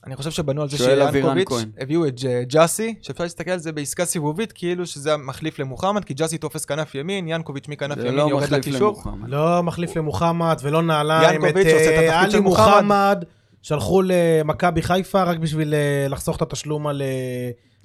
אני 0.07 0.17
חושב 0.17 0.31
שבנו 0.31 0.63
על 0.63 0.69
זה 0.69 0.77
שיאנקוביץ'. 0.79 1.49
הביאו 1.79 2.07
את 2.07 2.21
ג'- 2.25 2.43
ג'אסי, 2.49 2.95
שאפשר 3.03 3.25
להסתכל 3.25 3.51
על 3.51 3.59
זה 3.59 3.73
בעסקה 3.73 4.05
סיבובית, 4.05 4.53
כאילו 4.53 4.87
שזה 4.87 5.15
המחליף 5.15 5.59
למוחמד, 5.59 6.05
כי 6.05 6.15
ג'אסי 6.15 6.39
תופס 6.39 6.65
כנף 6.65 6.95
ימין, 6.95 7.29
ינקוביץ' 7.29 7.69
מכנף 7.69 7.97
ימין 7.99 8.15
לא 8.15 8.23
יורד 8.23 8.51
לקישור. 8.51 9.03
לא 9.27 9.63
מחליף 9.63 9.97
למוחמד 9.97 10.57
ולא 10.63 10.83
נעליים. 10.83 11.45
את, 11.45 11.57
אה, 11.57 12.21
עלי 12.21 12.41
מוחמד. 12.41 13.25
שלחו 13.63 14.03
למכבי 14.05 14.83
חיפה 14.83 15.23
רק 15.23 15.39
בשביל 15.39 15.75
אה, 15.75 16.07
לחסוך 16.09 16.37
את 16.37 16.43
התשלום 16.43 16.87
על... 16.87 17.03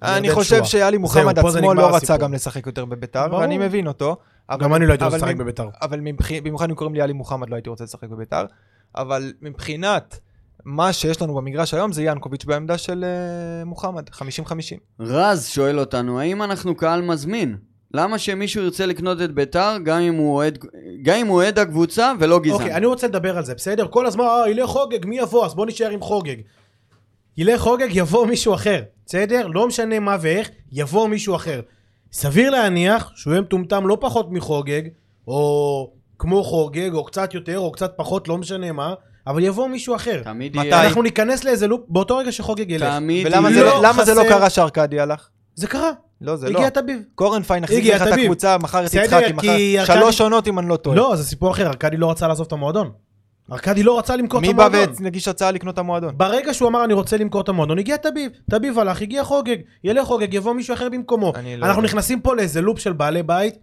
אה, 0.04 0.18
אני 0.18 0.32
חושב. 0.32 0.64
שאלי 0.64 0.98
מוחמד 0.98 1.40
עצמו 1.40 1.74
לא 1.74 1.96
רצה. 1.96 2.18
גם 2.18 2.34
לשחק 2.34 2.66
יותר 2.66 2.86
בביתר. 2.86 3.28
ואני 3.32 3.58
מבין 3.58 3.88
אותו. 3.88 4.18
גם 4.60 4.76
אני 4.76 4.86
לא 4.86 4.92
הייתי 4.92 5.06
רוצה 5.06 5.18
לשחק 5.18 5.36
בביתר. 5.36 5.70
אבל 5.82 6.00
במיוחד 6.44 6.70
אם 6.70 6.76
קוראים 6.76 6.96
לי 6.96 7.02
עלי 7.02 7.14
מוחמד, 7.14 7.50
לא 7.50 7.56
הייתי 7.56 7.70
רוצה 7.70 7.84
לשחק 7.84 8.10
בביתר. 8.10 8.46
אבל 8.96 9.34
מבחינת 9.42 10.20
מה 10.70 10.94
שיש 10.94 11.22
לנו 11.22 11.36
במגרש 11.36 11.74
היום, 11.74 11.92
זה 11.92 12.04
ינקוביץ' 12.04 12.46
בעמדה 12.46 12.78
של 12.78 13.04
אה, 13.04 13.66
מוחמד, 13.66 14.10
50-50. 14.10 14.22
רז 15.00 15.48
שואל 15.48 15.80
אותנו, 15.80 16.20
האם 16.20 16.44
אנחנו 16.44 16.76
קהל 16.76 17.02
מזמין? 17.02 17.58
למה 17.94 18.18
שמישהו 18.18 18.64
ירצה 18.64 18.86
לקנות 18.86 19.22
את 19.22 19.32
ביתר 19.32 19.78
גם 19.84 20.00
אם 20.00 20.14
הוא 20.14 20.36
אוהד, 20.36 20.58
גם 21.02 21.18
אם 21.18 21.28
הוא 21.28 21.36
אוהד 21.36 21.60
הקבוצה 21.60 22.12
ולא 22.20 22.40
גזען? 22.40 22.54
אוקיי, 22.54 22.74
אני 22.74 22.86
רוצה 22.86 23.08
לדבר 23.08 23.38
על 23.38 23.46
זה, 23.46 23.56
בסדר? 23.56 23.88
כל 23.88 24.06
הזמן, 24.06 24.24
אה, 24.24 24.50
ילך 24.50 24.70
חוגג, 24.70 25.06
מי 25.06 25.18
יבוא? 25.18 25.46
אז 25.46 25.56
בוא 25.56 25.66
נשאר 25.66 25.90
עם 25.90 26.02
חוגג. 26.02 26.36
ילך 27.38 27.62
חוגג, 27.62 27.88
יבוא 27.92 28.26
מישהו 28.26 28.54
אחר, 28.54 28.82
בסדר? 29.06 29.48
לא 29.48 29.68
משנה 29.68 30.00
מה 30.00 30.18
ואיך, 30.22 30.50
יבוא 30.72 31.08
מישהו 31.08 31.36
אחר. 31.36 31.62
סביר 32.12 32.50
להניח 32.50 33.12
שהוא 33.16 33.34
יהיה 33.34 33.42
מטומטם 33.42 33.88
לא 33.88 33.98
פחות 34.02 34.32
מחוגג, 34.32 34.82
או 35.28 35.92
כמו 36.20 36.44
חוגג, 36.44 36.94
או 36.94 37.06
קצת 37.06 37.34
יותר, 37.34 37.60
או 37.60 37.72
קצת 37.72 37.94
פחות, 37.96 38.28
לא 38.28 38.38
משנה 38.38 38.72
מה, 38.72 38.94
אבל 39.30 39.44
יבוא 39.44 39.68
מישהו 39.68 39.96
אחר. 39.96 40.22
תמיד 40.24 40.58
מתי? 40.58 40.68
יהיה... 40.68 40.86
אנחנו 40.86 41.02
ניכנס 41.02 41.44
לאיזה 41.44 41.68
לופ 41.68 41.82
באותו 41.88 42.18
רגע 42.18 42.32
שחוגג 42.32 42.72
ילך. 42.72 42.94
תמיד 42.94 43.28
ולמה 43.28 43.50
יהיה... 43.50 43.60
זה 43.60 43.70
לא 43.70 43.82
לא- 43.82 43.90
למה 43.90 44.06
זה 44.06 44.14
לא 44.14 44.22
חסר- 44.22 44.30
קרה 44.30 44.50
שארקדי 44.50 45.00
הלך? 45.00 45.28
זה 45.56 45.68
קרה, 45.68 45.92
לא, 46.22 46.36
זה 46.36 46.50
לא. 46.50 46.58
הגיע 46.60 46.70
תביב. 46.70 47.02
קורנפיין 47.16 47.64
החזיק 47.64 47.80
הגיע 47.80 47.96
לך 47.96 48.02
את 48.02 48.08
תביב. 48.08 48.24
הקבוצה, 48.24 48.58
מכר 48.58 48.80
את 48.80 48.84
בסדר, 48.86 49.04
יצחקי, 49.04 49.26
כי 49.26 49.34
מכר 49.34 49.52
ארכדי- 49.82 50.00
שלוש 50.00 50.22
עונות 50.22 50.48
אם 50.48 50.60
אני 50.60 50.70
לא 50.70 50.76
טועה. 50.76 50.96
לא, 50.98 51.16
זה 51.16 51.24
סיפור 51.24 51.52
אחר, 51.52 51.68
ארכדי 51.68 51.98
לא 51.98 52.12
רצה 52.12 52.28
לעזוב 52.28 52.46
את 52.48 52.52
המועדון. 52.52 52.92
ארכדי 53.52 53.84
לא 53.84 54.00
רצה 54.00 54.16
למכור 54.16 54.40
את 54.40 54.46
מי 54.46 54.54
בא 54.54 54.66
המועדון. 54.66 54.94
והגיש 55.04 55.28
הצעה 55.28 55.52
לקנות 55.52 55.74
את 55.74 55.80
המועדון? 55.80 56.14
ברגע 56.18 56.54
שהוא 56.54 56.70
אמר 56.70 56.84
אני 56.86 56.94
רוצה 56.94 57.18
למכור 57.18 57.42
את 57.42 57.50
המועדון, 57.50 57.80
הגיע 57.80 57.98
תביב. 57.98 58.32
תביב 58.52 58.80
הלך, 58.80 59.02
הגיע 59.02 59.24
חוגג. 59.24 59.58
ילך 59.84 60.06
חוגג, 60.08 60.34
יבוא 60.34 60.54
מישהו 60.54 60.74
אחר 60.74 60.90
במקומו. 60.90 61.34
אני 61.36 61.58
לא 61.58 61.66
אנחנו 61.66 61.82
יודע. 61.82 61.90
נכנסים 61.90 62.22
פה 62.22 62.36
לאיזה 62.36 62.62
לופ 62.62 62.80
של 62.80 62.94
בעלי 62.94 63.24
בית. 63.24 63.56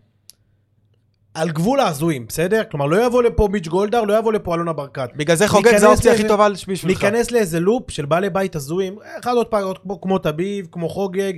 על 1.37 1.51
גבול 1.51 1.81
ההזויים, 1.81 2.27
בסדר? 2.29 2.63
כלומר, 2.71 2.87
לא 2.87 3.07
יבוא 3.07 3.23
לפה 3.23 3.49
מיץ' 3.53 3.69
גולדהר, 3.69 4.03
לא 4.03 4.19
יבוא 4.19 4.33
לפה 4.33 4.55
אלונה 4.55 4.73
ברקת. 4.73 5.09
בגלל 5.17 5.37
זה 5.37 5.49
חוגג 5.49 5.77
זה 5.77 5.87
האופציה 5.87 6.13
הכי 6.13 6.29
טובה 6.29 6.49
בשבילך. 6.51 6.85
להיכנס 6.85 7.31
לאיזה 7.31 7.61
לופ 7.61 7.91
של 7.91 8.05
בעלי 8.07 8.31
בית 8.31 8.57
הזויים, 8.57 8.97
אחד 9.21 9.33
עוד 9.35 9.47
פעם, 9.47 9.63
כמו, 9.83 10.01
כמו 10.01 10.19
תביב, 10.19 10.67
כמו 10.73 10.89
חוגג, 10.89 11.33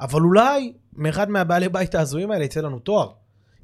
אבל 0.00 0.20
אולי 0.20 0.72
מאחד 0.96 1.30
מהבעלי 1.30 1.68
בית 1.68 1.94
ההזויים 1.94 2.30
האלה 2.30 2.44
יצא 2.44 2.60
לנו 2.60 2.78
תואר. 2.78 3.08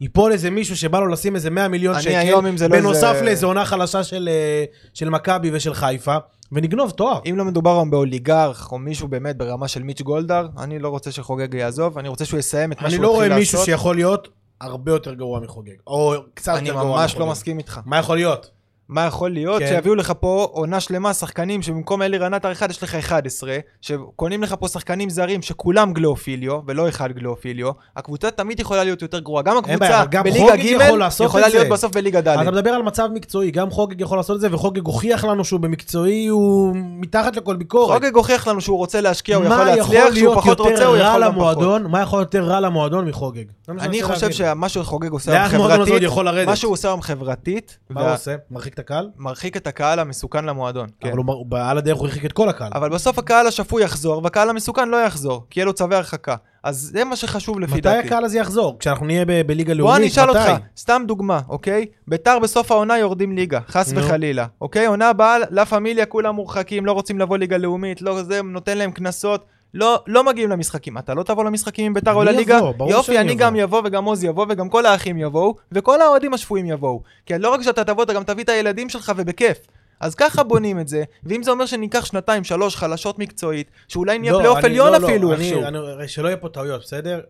ייפול 0.01 0.33
איזה 0.33 0.51
מישהו 0.51 0.77
שבא 0.77 1.01
לו 1.01 1.07
לשים 1.07 1.35
איזה 1.35 1.51
100 1.51 1.69
מיליון 1.69 1.95
אני 1.95 2.03
שקל, 2.03 2.13
זה 2.57 2.69
לא 2.69 2.77
בנוסף 2.77 3.13
איזה- 3.15 3.25
לאיזה 3.25 3.47
עונה 3.47 3.65
חלשה 3.65 4.03
של, 4.05 4.29
אה, 4.33 4.65
של 4.95 5.09
מכבי 5.11 5.51
ושל 5.53 5.75
חיפה, 5.75 6.17
ונגנוב 6.53 6.91
תואר. 6.91 7.21
אם 7.31 7.37
לא 7.37 7.45
מדובר 7.45 7.71
היום 7.71 7.91
באוליגרך, 7.91 8.73
או 8.73 8.79
מישהו 8.79 9.09
באמת 9.09 9.37
ברמה 9.37 9.69
של 9.69 9.83
מיץ' 9.83 10.03
גולדהר, 10.03 10.49
אני 10.59 10.79
לא 10.79 10.89
רוצה 10.89 11.11
שחוגג 11.13 11.55
יעזוב, 11.55 11.99
אני 11.99 12.09
רוצה 12.09 12.25
שהוא 12.25 12.39
יסיים 12.41 12.73
את 12.73 12.81
מה 12.81 12.87
אני 12.87 12.95
שהוא 12.95 13.03
לא 13.03 13.09
התחיל 13.15 13.27
רואה 13.29 13.39
מישהו 13.39 13.59
לעשות. 13.59 13.67
שיכול 13.67 13.97
להיות 13.97 14.29
הרבה 14.61 14.93
יותר 14.93 15.15
גרוע 15.15 15.41
מחוגג, 15.41 15.75
או 15.87 16.15
קצת 16.35 16.55
אני 16.59 16.69
יותר 16.69 16.81
גרוע 16.81 17.01
ממש 17.01 17.13
לא 17.15 17.19
מחוגג. 17.21 17.33
מסכים 17.33 17.59
איתך. 17.59 17.81
מה 17.85 17.99
יכול 17.99 18.17
להיות? 18.17 18.51
מה 18.89 19.07
יכול 19.07 19.31
להיות? 19.31 19.59
כן. 19.59 19.67
שיביאו 19.69 19.95
לך 19.95 20.13
פה 20.21 20.49
עונה 20.53 20.81
שלמה 20.81 21.15
שחקנים 21.15 21.63
שבמקום 21.63 22.03
אלירן 22.03 22.35
עטר 22.35 22.53
אחד 22.53 22.71
יש 22.71 22.83
לך 22.83 22.95
11, 22.95 23.57
שקונים 23.81 24.43
לך 24.43 24.55
פה 24.59 24.69
שחקנים 24.69 25.11
זרים 25.11 25.43
שכולם 25.43 25.93
גלאופיליו, 25.93 26.61
ולא 26.67 26.89
אחד 26.89 27.13
גלאופיליו, 27.13 27.71
הקבוצה 27.97 28.31
תמיד 28.31 28.61
יכולה 28.61 28.85
להיות 28.85 29.03
יותר 29.03 29.19
גרועה. 29.19 29.43
גם 29.43 29.57
הקבוצה 29.57 30.05
גם 30.11 30.25
בליגה 30.25 30.57
ג' 30.57 30.65
יכול 30.65 31.03
יכולה. 31.27 31.49
להיות 31.49 31.69
בסוף 31.69 31.93
בליגה 31.93 32.21
ד'. 32.21 32.29
אתה 32.29 32.51
מדבר 32.51 32.71
על 32.71 32.83
מצב 32.83 33.09
מקצועי, 33.15 33.51
גם 33.51 33.71
חוגג 33.71 34.01
יכול 34.01 34.19
לעשות 34.19 34.37
את 34.37 34.41
זה, 34.41 34.49
וחוגג 34.55 34.87
הוכיח 34.87 35.25
לנו 35.25 35.45
שהוא 35.45 35.61
במקצועי, 35.61 36.27
הוא 36.27 36.77
מתחת 36.77 37.37
לכל 37.37 37.57
ביקורת. 37.57 37.95
חוגג 38.01 38.17
הוכיח 38.17 38.49
לנו 38.49 38.61
שהוא 38.61 38.77
רוצה 38.79 39.01
להשקיע, 39.01 39.37
הוא 39.37 39.45
יכול 39.45 39.65
להצליח, 39.65 39.87
שהוא 39.87 40.11
להיות 40.11 40.39
פחות 40.39 40.61
רוצה, 40.61 40.85
הוא 40.85 40.97
יכול 40.97 41.25
גם 41.25 41.35
פחות. 41.35 41.83
מה 41.89 42.01
יכול 42.01 42.19
יותר 42.19 42.45
רע 42.45 42.61
למועדון 42.61 43.09
מחוגג? 43.09 43.45
אני 43.69 44.03
חושב. 44.03 44.31
שמה 44.31 44.69
שחוגג 44.69 45.11
עושה 45.11 45.33
היום 45.33 45.49
חברתית? 45.49 46.47
מה 46.47 46.57
שהוא 46.57 46.73
עושה 46.73 46.89
היום 46.89 47.03
חברתית, 47.03 47.79
מה 47.91 48.01
הוא 48.01 48.15
עושה? 48.15 48.37
מרחיק 48.51 48.76
את 48.77 48.91
הקהל? 48.91 49.09
מרחיק 49.17 49.57
את 49.57 49.67
הקהל 49.67 49.99
המסוכן 49.99 50.45
למועדון. 50.45 50.87
כן. 51.01 51.09
אבל 51.09 51.19
הוא- 51.19 51.47
על 51.59 51.79
הדרך 51.79 51.97
הוא 51.99 52.07
הרחיק 52.07 52.25
את 52.25 52.33
כל 52.33 52.49
הקהל. 52.49 52.71
אבל 52.75 52.89
בסוף 52.91 53.19
הקהל 53.19 53.47
השפוי 53.47 53.83
יחזור, 53.85 54.21
והקהל 54.25 54.51
המסוכן 54.51 54.89
לא 54.89 54.97
יחזור, 54.97 55.47
כי 55.51 55.61
יהיה 55.61 55.67
לו 55.67 55.73
צווי 55.73 55.97
הרחקה. 55.97 56.35
אז 56.63 56.91
זה 56.93 57.05
מה 57.05 57.17
שחשוב 57.17 57.61
לפי 57.61 57.73
מתי 57.73 57.81
דעתי. 57.81 58.07
הקהל 58.07 58.25
הזה 58.25 58.39
יחזור? 58.39 58.77
כשאנחנו 58.79 59.07
נהיה 59.07 59.25
ב- 59.25 59.43
בליגה 59.47 59.75
לאומית? 59.75 59.91
בוא 59.93 59.97
אני 59.97 60.07
אשאל 60.07 60.31
מתי? 60.31 60.39
אותך, 60.39 60.51
סתם 60.77 61.03
דוגמה, 61.07 61.41
אוקיי? 61.49 61.87
ביתר 62.09 62.39
בסוף 62.39 62.73
העונה 62.73 62.99
יורדים 62.99 63.37
ליגה, 63.37 63.61
חס 63.69 63.93
נו. 63.93 64.01
וחלילה, 64.01 64.47
אוקיי? 64.61 64.87
עונה 64.87 65.09
הבאה, 65.09 65.37
לה 65.51 65.65
פמיליה 65.67 66.07
כולם 66.07 66.35
מורחקים, 66.35 66.87
לא 66.87 66.93
רוצים 66.93 67.19
לבוא 67.19 67.39
ליגה 67.39 67.57
לאומית, 67.57 68.03
לא 68.03 68.23
זה, 68.23 68.43
נותן 68.43 68.79
להם 68.79 68.91
קנסות. 68.91 69.45
לא, 69.77 70.03
לא 70.07 70.25
מגיעים 70.25 70.51
למשחקים. 70.51 70.99
אתה 70.99 71.15
לא 71.15 71.23
תבוא 71.23 71.45
למשחקים 71.45 71.87
עם 71.87 71.95
ביתר 71.95 72.13
או 72.13 72.23
אני 72.23 72.33
לליגה? 72.33 72.61
יופי, 72.91 73.19
אני 73.19 73.29
אבוא. 73.33 73.41
גם 73.41 73.57
יבוא 73.57 73.83
וגם 73.85 74.05
עוז 74.05 74.25
יבוא 74.25 74.47
וגם 74.49 74.69
כל 74.69 74.87
האחים 74.87 75.19
יבואו, 75.19 75.55
וכל 75.73 76.01
האוהדים 76.01 76.35
השפויים 76.35 76.67
יבואו. 76.67 77.03
כי 77.27 77.35
לא 77.39 77.49
רק 77.55 77.63
שאתה 77.63 77.85
תבוא, 77.85 78.03
אתה 78.03 78.13
גם 78.13 78.25
תביא 78.25 78.45
את 78.45 78.49
הילדים 78.49 78.89
שלך 78.89 79.13
ובכיף. 79.17 79.59
אז 80.01 80.15
ככה 80.15 80.43
בונים 80.43 80.81
את 80.81 80.89
זה, 80.89 81.05
ואם 81.25 81.43
זה 81.43 81.51
אומר 81.51 81.67
שניקח 81.67 82.05
שנתיים, 82.05 82.45
שלוש, 82.45 82.77
חלשות 82.77 83.19
מקצועית, 83.19 83.71
שאולי 83.89 84.19
נהיה 84.19 84.33
לא, 84.33 84.39
פלייאוף 84.39 84.59
אני- 84.59 84.67
עליון 84.67 84.93
לא, 84.93 84.99
לא, 84.99 85.07
אפילו 85.07 85.33
אני- 85.35 85.45
איכשהו. 85.45 85.63
אני- 85.99 86.09
שלא 86.09 86.29
יהיה 86.29 86.37
פה 86.37 86.49
טעויות, 86.49 86.81
בסדר? 86.81 87.21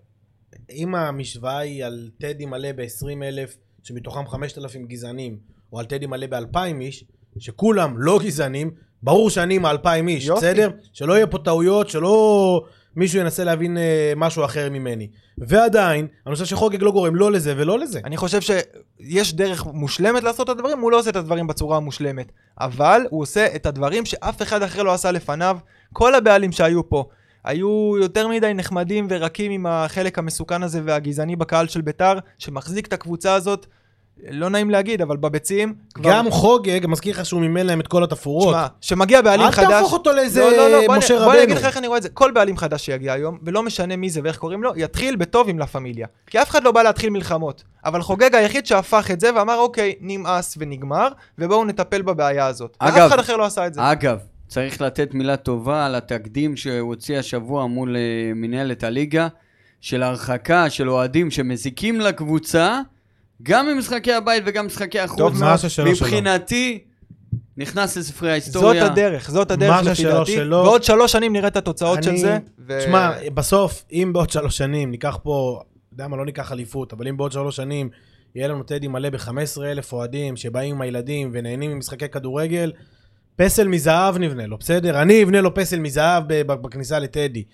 אם 0.70 0.94
המשוואה 0.94 1.59
היא 1.59 1.85
על 1.85 2.09
טדי 2.18 2.47
מלא 2.47 2.68
ב-20 2.77 3.23
אלף, 3.23 3.56
שמתוכם 3.82 4.27
5,000 4.27 4.86
גזענים, 4.86 5.36
או 5.73 5.78
על 5.78 5.85
טדי 5.85 6.06
מלא 6.06 6.27
ב-2,000 6.27 6.81
איש, 6.81 7.05
שכולם 7.39 7.94
לא 7.98 8.18
גזענים, 8.24 8.70
ברור 9.06 9.30
שאני 9.30 9.54
עם 9.54 9.66
ה-2,000 9.66 10.08
איש, 10.08 10.26
יופי. 10.26 10.38
בסדר? 10.40 10.70
שלא 10.92 11.12
יהיה 11.12 11.26
פה 11.26 11.38
טעויות, 11.38 11.88
שלא 11.88 12.62
מישהו 12.96 13.20
ינסה 13.20 13.44
להבין 13.44 13.78
אה, 13.78 14.12
משהו 14.16 14.44
אחר 14.44 14.70
ממני. 14.70 15.08
ועדיין, 15.38 16.06
אני 16.26 16.34
חושב 16.34 16.46
שחוגג 16.46 16.82
לא 16.82 16.92
גורם 16.92 17.16
לא 17.16 17.32
לזה 17.32 17.54
ולא 17.56 17.78
לזה. 17.78 18.00
אני 18.04 18.16
חושב 18.16 18.40
שיש 18.40 19.34
דרך 19.34 19.66
מושלמת 19.66 20.22
לעשות 20.22 20.50
את 20.50 20.56
הדברים, 20.56 20.78
הוא 20.78 20.92
לא 20.92 20.98
עושה 20.98 21.10
את 21.10 21.16
הדברים 21.16 21.46
בצורה 21.46 21.76
המושלמת. 21.76 22.32
אבל 22.60 23.06
הוא 23.10 23.22
עושה 23.22 23.46
את 23.54 23.66
הדברים 23.66 24.04
שאף 24.04 24.42
אחד 24.42 24.62
אחר 24.62 24.82
לא 24.82 24.92
עשה 24.92 25.10
לפניו. 25.10 25.58
כל 25.92 26.14
הבעלים 26.14 26.52
שהיו 26.52 26.88
פה 26.88 27.04
היו 27.44 27.94
יותר 28.00 28.28
מדי 28.28 28.54
נחמדים 28.54 29.06
ורקים 29.10 29.52
עם 29.52 29.66
החלק 29.66 30.18
המסוכן 30.18 30.62
הזה 30.62 30.80
והגזעני 30.84 31.36
בקהל 31.36 31.68
של 31.68 31.80
ביתר, 31.80 32.18
שמחזיק 32.38 32.86
את 32.86 32.92
הקבוצה 32.92 33.34
הזאת, 33.34 33.66
לא 34.30 34.51
נעים 34.51 34.70
להגיד, 34.70 35.02
אבל 35.02 35.16
בביצים, 35.16 35.74
כבר... 35.94 36.10
גם 36.10 36.30
חוגג, 36.30 36.86
מזכיר 36.86 37.14
לך 37.18 37.26
שהוא 37.26 37.40
מימן 37.40 37.66
להם 37.66 37.80
את 37.80 37.86
כל 37.86 38.05
התפאורות. 38.05 38.55
שמע, 38.55 38.66
שמגיע 38.80 39.22
בעלים 39.22 39.47
אל 39.47 39.51
חדש... 39.51 39.66
תהפוך 39.68 39.93
אותו 39.93 40.12
לאיזה 40.12 40.40
לא, 40.40 40.51
לא, 40.56 40.68
לא, 40.70 40.86
בוא 40.86 40.97
משה 40.97 41.14
אני- 41.16 41.24
בוא 41.24 41.32
אני 41.32 41.43
אגיד 41.43 41.51
רבנו. 41.51 41.60
לך 41.60 41.66
איך 41.66 41.76
אני 41.76 41.86
רואה 41.86 41.98
את 41.98 42.02
זה. 42.02 42.09
כל 42.09 42.30
בעלים 42.30 42.56
חדש 42.56 42.86
שיגיע 42.86 43.12
היום, 43.12 43.38
ולא 43.43 43.62
משנה 43.62 43.97
מי 43.97 44.10
זה 44.10 44.20
ואיך 44.24 44.36
קוראים 44.36 44.62
לו, 44.62 44.72
יתחיל 44.76 45.16
בטוב 45.16 45.48
עם 45.48 45.59
לה 45.59 45.66
פמיליה. 45.66 46.06
כי 46.26 46.43
אף 46.43 46.51
אחד 46.51 46.64
לא 46.64 46.72
בא 46.72 46.82
להתחיל 46.82 47.10
מלחמות. 47.10 47.64
אבל 47.84 48.02
חוגג 48.02 48.34
היחיד 48.34 48.66
שהפך 48.66 49.10
את 49.10 49.20
זה 49.20 49.30
ואמר, 49.36 49.59
אוקיי, 49.59 49.94
נמאס 50.01 50.55
ונגמר, 50.59 51.09
ובואו 51.38 51.64
נטפל 51.64 52.02
בבעיה 52.02 52.47
הזאת. 52.47 52.76
אגב, 52.78 52.97
ואף 52.97 53.09
אחד 53.09 53.18
אחר 53.18 53.36
לא 53.36 53.44
עשה 53.44 53.66
את 53.66 53.74
זה. 53.74 53.93
אגב, 53.93 54.18
צריך 54.48 54.80
לתת 54.80 55.14
מילה 55.14 55.36
טובה 55.36 55.86
על 55.86 55.94
התקדים 55.94 56.56
שהוא 56.56 56.80
הוציא 56.80 57.18
השבוע 57.18 57.66
מול 57.66 57.97
אה, 57.97 58.01
מנהלת 58.34 58.84
הליגה, 58.84 59.28
של 59.80 60.02
הרחקה 60.02 60.70
של 60.70 60.90
אוהדים 60.90 61.30
שמזיקים 61.30 62.01
לקבוצה, 62.01 62.80
גם 63.42 63.66
ממשחקי 63.68 64.12
הבית 64.12 64.42
וגם 64.46 64.66
משחקי 64.66 65.00
החוץ. 65.00 65.18
טוב, 65.18 65.40
מה 65.40 65.58
ששלו 65.58 65.96
שלו. 65.96 66.06
מבחינתי, 66.06 66.78
נכנס 67.56 67.96
לספרי 67.96 68.28
זאת 68.28 68.32
ההיסטוריה. 68.32 68.86
הדרך, 68.86 69.30
זאת 69.30 69.50
הדרך 69.50 69.70
מה 69.70 69.82
לפי 69.82 69.94
ששלו 69.94 70.10
דעתי. 70.12 70.34
שלו. 70.34 70.56
ועוד 70.56 70.82
שלוש 70.84 71.12
שנים 71.12 71.32
נראה 71.32 71.48
את 71.48 71.56
התוצאות 71.56 72.02
של 72.02 72.10
אני- 72.10 72.18
זה. 72.20 72.38
ו- 72.68 72.78
תשמע, 72.80 73.10
בסוף, 73.34 73.84
אם 73.92 74.10
בעוד 74.12 74.30
שלוש 74.30 74.56
שנים 74.56 74.90
ניקח 74.90 75.18
פה, 75.22 75.60
אתה 75.62 75.94
יודע 75.94 76.08
מה, 76.08 76.16
לא 76.16 76.24
ניקח 76.24 76.52
אליפות, 76.52 76.92
אבל 76.92 77.08
אם 77.08 77.16
בעוד 77.16 77.32
שלוש 77.32 77.56
שנים 77.56 77.88
יהיה 78.34 78.48
לנו 78.48 78.62
טדי 78.62 78.88
מלא 78.88 79.10
ב-15 79.10 79.30
אלף 79.64 79.92
אוהדים 79.92 80.36
שבאים 80.36 80.74
עם 80.74 80.80
הילדים 80.80 81.30
ונהנים 81.32 81.70
ממשחקי 81.70 82.08
כדורגל, 82.08 82.72
פסל 83.36 83.68
מזהב 83.68 84.18
נבנה 84.18 84.46
לו, 84.46 84.58
בסדר? 84.58 85.02
אני 85.02 85.22
אבנה 85.24 85.40
לו 85.40 85.54
פסל 85.54 85.78
מזהב 85.78 86.22
בכניסה 86.46 86.98
לטדי. 86.98 87.44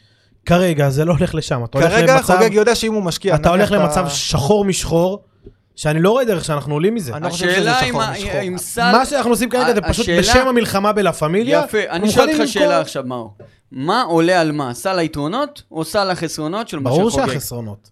כרגע 0.46 0.90
זה 0.90 1.04
לא 1.04 1.12
הולך 1.12 1.34
לשם, 1.34 1.64
אתה 1.64 1.78
הולך 1.78 1.90
כרגע 1.92 2.14
למצב, 2.16 2.34
חוגג 2.34 2.50
יודע 2.52 2.74
שאם 2.74 2.92
הוא 2.94 3.02
משקיע... 3.02 3.34
אתה 3.34 3.48
הולך 3.50 3.72
למצב 3.72 4.08
שחור 4.08 4.64
משחור, 4.64 5.24
שאני 5.76 6.02
לא 6.02 6.10
רואה 6.10 6.24
דרך 6.24 6.44
שאנחנו 6.44 6.74
עולים 6.74 6.94
מזה. 6.94 7.14
אני 7.16 7.24
לא 7.24 7.30
חושב 7.30 7.50
שזה 7.50 7.72
השאלה 7.72 7.80
אם 7.80 7.88
שחור 7.92 8.10
משחור. 8.12 8.40
אם 8.40 8.58
סל... 8.58 8.92
מה 8.92 9.06
שאנחנו 9.06 9.30
עושים 9.30 9.50
כרגע 9.50 9.74
זה 9.74 9.80
פשוט 9.80 10.06
בשם 10.18 10.48
המלחמה 10.48 10.92
בלה 10.92 11.12
פמיליה. 11.12 11.62
יפה, 11.64 11.78
אני 11.88 12.10
שואל 12.10 12.26
מוכנים 12.26 12.40
אותך 12.40 12.52
שאלה 12.52 12.80
עכשיו, 12.80 13.02
מאור. 13.06 13.34
מה 13.72 14.02
עולה 14.02 14.40
על 14.40 14.52
מה? 14.52 14.74
סל 14.74 14.98
היתרונות 14.98 15.62
או 15.70 15.84
סל 15.84 16.10
החסרונות 16.10 16.68
של 16.68 16.78
ברור 16.78 17.06
משה 17.06 17.16
חוגג? 17.16 17.32
שהחסרונות. 17.32 17.90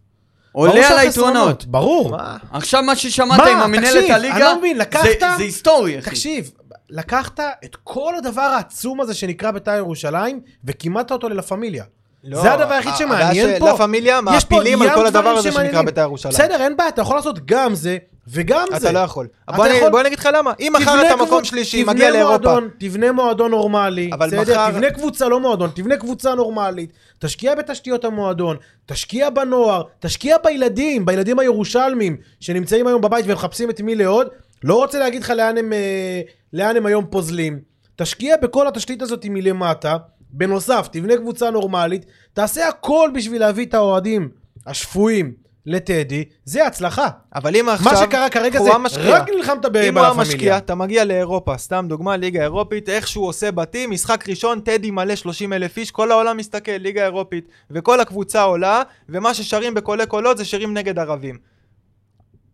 עולה 0.53 0.73
ברור 0.73 0.85
על 0.87 0.99
היתרונות. 0.99 1.65
ברור. 1.67 2.11
מה? 2.11 2.37
עכשיו 2.53 2.83
מה 2.83 2.97
ששמעת 2.97 3.39
מה? 3.41 3.47
עם 3.47 3.59
המנהלת 3.59 4.11
הליגה, 4.11 4.35
אני 4.37 4.41
לא 4.45 4.59
מבין, 4.59 4.79
לקחת- 4.79 5.03
זה- 5.21 5.37
זה 5.37 5.43
היסטורי, 5.43 5.99
אחי. 5.99 6.11
תקשיב, 6.11 6.51
לקחת 6.91 7.41
את 7.65 7.77
כל 7.85 8.15
הדבר 8.19 8.41
העצום 8.43 9.01
הזה 9.01 9.15
שנקרא 9.15 9.51
בית"ר 9.51 9.75
ירושלים, 9.77 10.41
וכימדת 10.65 11.13
אותו 11.13 11.29
ללה 11.29 11.43
פמיליה. 11.43 11.85
לא, 12.25 12.43
זה 12.43 12.53
הדבר 12.53 12.73
היחיד 12.75 12.93
ה- 12.93 12.97
שמעניין 12.97 13.59
פה. 13.59 13.67
לה 13.71 13.77
פמיליה 13.77 14.21
מעפילים 14.21 14.83
על 14.83 14.91
כל 14.95 15.07
הדבר 15.07 15.29
הזה 15.29 15.43
שנקרא 15.43 15.53
שמעניינים. 15.63 15.85
בית"ר 15.87 16.01
ירושלים. 16.01 16.35
בסדר, 16.35 16.63
אין 16.63 16.77
בעיה, 16.77 16.89
אתה 16.89 17.03
יכול 17.03 17.17
לעשות 17.17 17.47
גם 17.47 17.75
זה 17.75 17.97
וגם 18.29 18.65
זה. 18.71 18.77
אתה 18.77 18.93
לא 18.93 18.99
יכול. 18.99 19.27
אתה 19.45 19.57
בוא 19.57 19.67
אני- 19.67 19.75
יכול- 19.75 19.91
בוא 19.91 20.01
אני 20.01 20.09
אגיד 20.09 20.19
לך 20.19 20.29
למה. 20.35 20.53
אם 20.61 20.73
מחר 20.81 21.07
אתה 21.07 21.17
מקום 21.17 21.45
שלישי, 21.45 21.85
מגיע 21.85 22.11
לאירופה. 22.11 22.29
מועדון, 22.39 22.69
תבנה 22.79 23.13
מועדון 23.13 23.51
נורמלי, 23.51 24.11
אבל 24.13 24.27
בסדר? 24.27 24.43
מחר- 24.43 24.71
תבנה 24.71 24.91
קבוצה, 24.91 25.29
לא 25.29 25.41
מועדון, 25.41 25.71
תבנה 25.75 25.97
קבוצה 25.97 26.35
נורמלית, 26.35 26.91
תשקיע 27.19 27.55
בתשתיות 27.55 28.05
המועדון, 28.05 28.57
תשקיע 28.87 29.31
בנוער, 29.31 29.83
תשקיע 30.01 30.37
בילדים, 30.45 31.07
בילדים 31.07 31.39
הירושלמים 31.39 32.17
שנמצאים 32.41 32.87
היום 32.87 33.01
בבית 33.01 33.25
ומחפשים 33.29 33.71
את 33.71 33.81
מי 33.81 33.95
לעוד, 33.95 34.27
לא 34.65 34.75
רוצה 34.75 34.99
להגיד 34.99 35.23
לך 35.23 35.31
לאן 35.31 35.59
הם, 35.59 35.73
אה, 35.73 36.21
לאן 36.53 36.77
הם 36.77 36.87
היום 36.87 37.05
פוזלים. 37.11 37.59
תשקיע 37.97 38.37
בכל 38.43 38.69
התשתית 38.69 39.03
הזאת 39.03 39.27
מלמטה, 39.31 39.97
בנוסף, 40.33 40.89
תבנה 40.93 41.17
קבוצה 41.17 41.51
נורמלית, 41.51 42.05
תעשה 42.33 42.69
הכל 42.69 43.11
בשביל 43.15 43.41
להביא 43.41 43.67
את 43.67 43.75
האוהדים 43.75 44.29
השפויים 44.67 45.33
לטדי, 45.67 46.25
זה 46.45 46.67
הצלחה. 46.67 47.09
אבל 47.35 47.57
אם 47.57 47.69
עכשיו... 47.69 47.93
מה 47.93 47.99
שקרה 47.99 48.31
כרגע 48.31 48.59
זה 48.63 48.69
הוא 48.69 48.75
המשקיע. 48.75 49.17
רק 49.17 49.31
נלחמת 49.37 49.65
ב- 49.65 49.77
אם 49.77 49.99
הוא 49.99 50.05
בלה 50.05 50.11
המשקיע, 50.11 50.37
פמיליה. 50.37 50.59
אתה 50.59 50.75
מגיע 50.75 51.05
לאירופה, 51.05 51.59
סתם 51.59 51.87
דוגמה, 51.89 52.17
ליגה 52.17 52.43
אירופית, 52.43 52.89
איך 52.89 53.09
שהוא 53.09 53.27
עושה 53.29 53.51
בתים, 53.51 53.91
משחק 53.91 54.29
ראשון, 54.29 54.61
טדי 54.61 54.91
מלא 54.91 55.15
30 55.15 55.53
אלף 55.53 55.77
איש, 55.77 55.91
כל 55.91 56.11
העולם 56.11 56.37
מסתכל, 56.37 56.73
ליגה 56.73 57.05
אירופית, 57.05 57.49
וכל 57.71 58.01
הקבוצה 58.01 58.43
עולה, 58.43 58.83
ומה 59.09 59.35
ששרים 59.35 59.75
בקולי 59.75 60.07
קולות 60.07 60.39
זה 60.39 60.45
שירים 60.45 60.75
נגד 60.75 60.99
ערבים. 60.99 61.39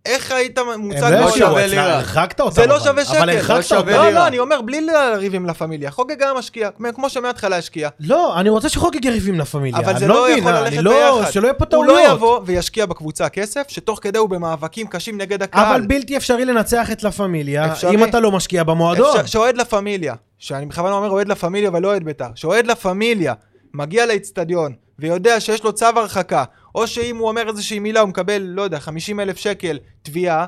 איך 0.06 0.32
היית 0.32 0.58
מוצג 0.78 1.02
לא 1.12 1.20
לא 1.20 1.30
שווה 1.36 1.66
לירה. 1.66 1.94
הרחקת 1.94 2.40
אותם. 2.40 2.54
זה 2.54 2.66
לא 2.66 2.76
אבל. 2.76 2.84
שווה 2.84 3.04
שקל. 3.04 3.16
אבל 3.16 3.26
לא 3.26 3.32
הרחקת 3.32 3.64
שווה 3.64 3.80
אותם. 3.80 3.90
לא. 3.90 4.10
לא, 4.10 4.26
אני 4.26 4.38
אומר, 4.38 4.60
בלי 4.60 4.80
לריב 4.80 5.34
עם 5.34 5.46
לה 5.46 5.54
פמיליה. 5.54 5.90
חוגג 5.90 6.22
היה 6.22 6.34
משקיע, 6.34 6.68
כמו 6.94 7.10
שמההתחלה 7.10 7.56
השקיע. 7.56 7.88
לא, 8.00 8.40
אני 8.40 8.48
רוצה 8.48 8.68
שחוגג 8.68 9.04
יריבים 9.04 9.40
לפמיליה. 9.40 9.78
אבל 9.78 9.90
אני 9.90 9.98
זה 9.98 10.06
לא 10.06 10.22
מבין, 10.24 10.38
יכול 10.38 10.52
ללכת 10.52 10.76
לא- 10.76 11.18
ביחד. 11.18 11.30
שלא 11.30 11.46
יהיה 11.46 11.54
פה 11.54 11.64
הוא 11.64 11.70
טעויות. 11.70 11.94
לא 12.08 12.12
יבוא 12.12 12.40
וישקיע 12.44 12.86
בקבוצה 12.86 13.28
כסף, 13.28 13.62
שתוך 13.68 13.98
כדי 14.02 14.18
הוא 14.18 14.28
במאבקים 14.28 14.86
קשים 14.86 15.18
נגד 15.20 15.42
הקהל. 15.42 15.66
אבל 15.66 15.86
בלתי 15.86 16.16
אפשרי 16.16 16.44
לנצח 16.44 16.90
את 16.92 17.02
לה 17.02 17.10
פמיליה. 17.12 17.72
אם 17.92 18.04
אתה 18.04 18.20
לא 18.20 18.30
משקיע 18.32 18.62
במועדון. 18.64 19.26
שאוהד 19.26 19.56
לה 19.56 19.64
פמיליה, 19.64 20.14
שאני 20.38 20.66
בכוונה 20.66 20.94
אומר 20.94 21.10
אוהד 21.10 21.28
לה 21.28 21.34
פמיליה 21.34 21.70
ולא 21.74 21.88
אוהד 21.88 22.04
בית"ר, 22.04 22.28
שאוהד 22.34 22.66
לה 22.66 22.74
פמיליה 22.74 23.34
מגיע 23.74 24.06
לאצטדיון 24.06 24.72
ויודע 24.98 25.40
שיש 25.40 25.64
לו 25.64 25.72
צו 25.72 25.86
הרחקה, 25.96 26.44
או 26.76 26.86
שאם 26.86 27.16
הוא 27.16 27.28
אומר 27.28 27.48
איזושהי 27.48 27.78
מילה 27.78 28.00
הוא 28.00 28.08
מקבל, 28.08 28.42
לא 28.42 28.62
יודע, 28.62 28.80
50 28.80 29.20
אלף 29.20 29.36
שקל 29.36 29.78
תביעה, 30.02 30.46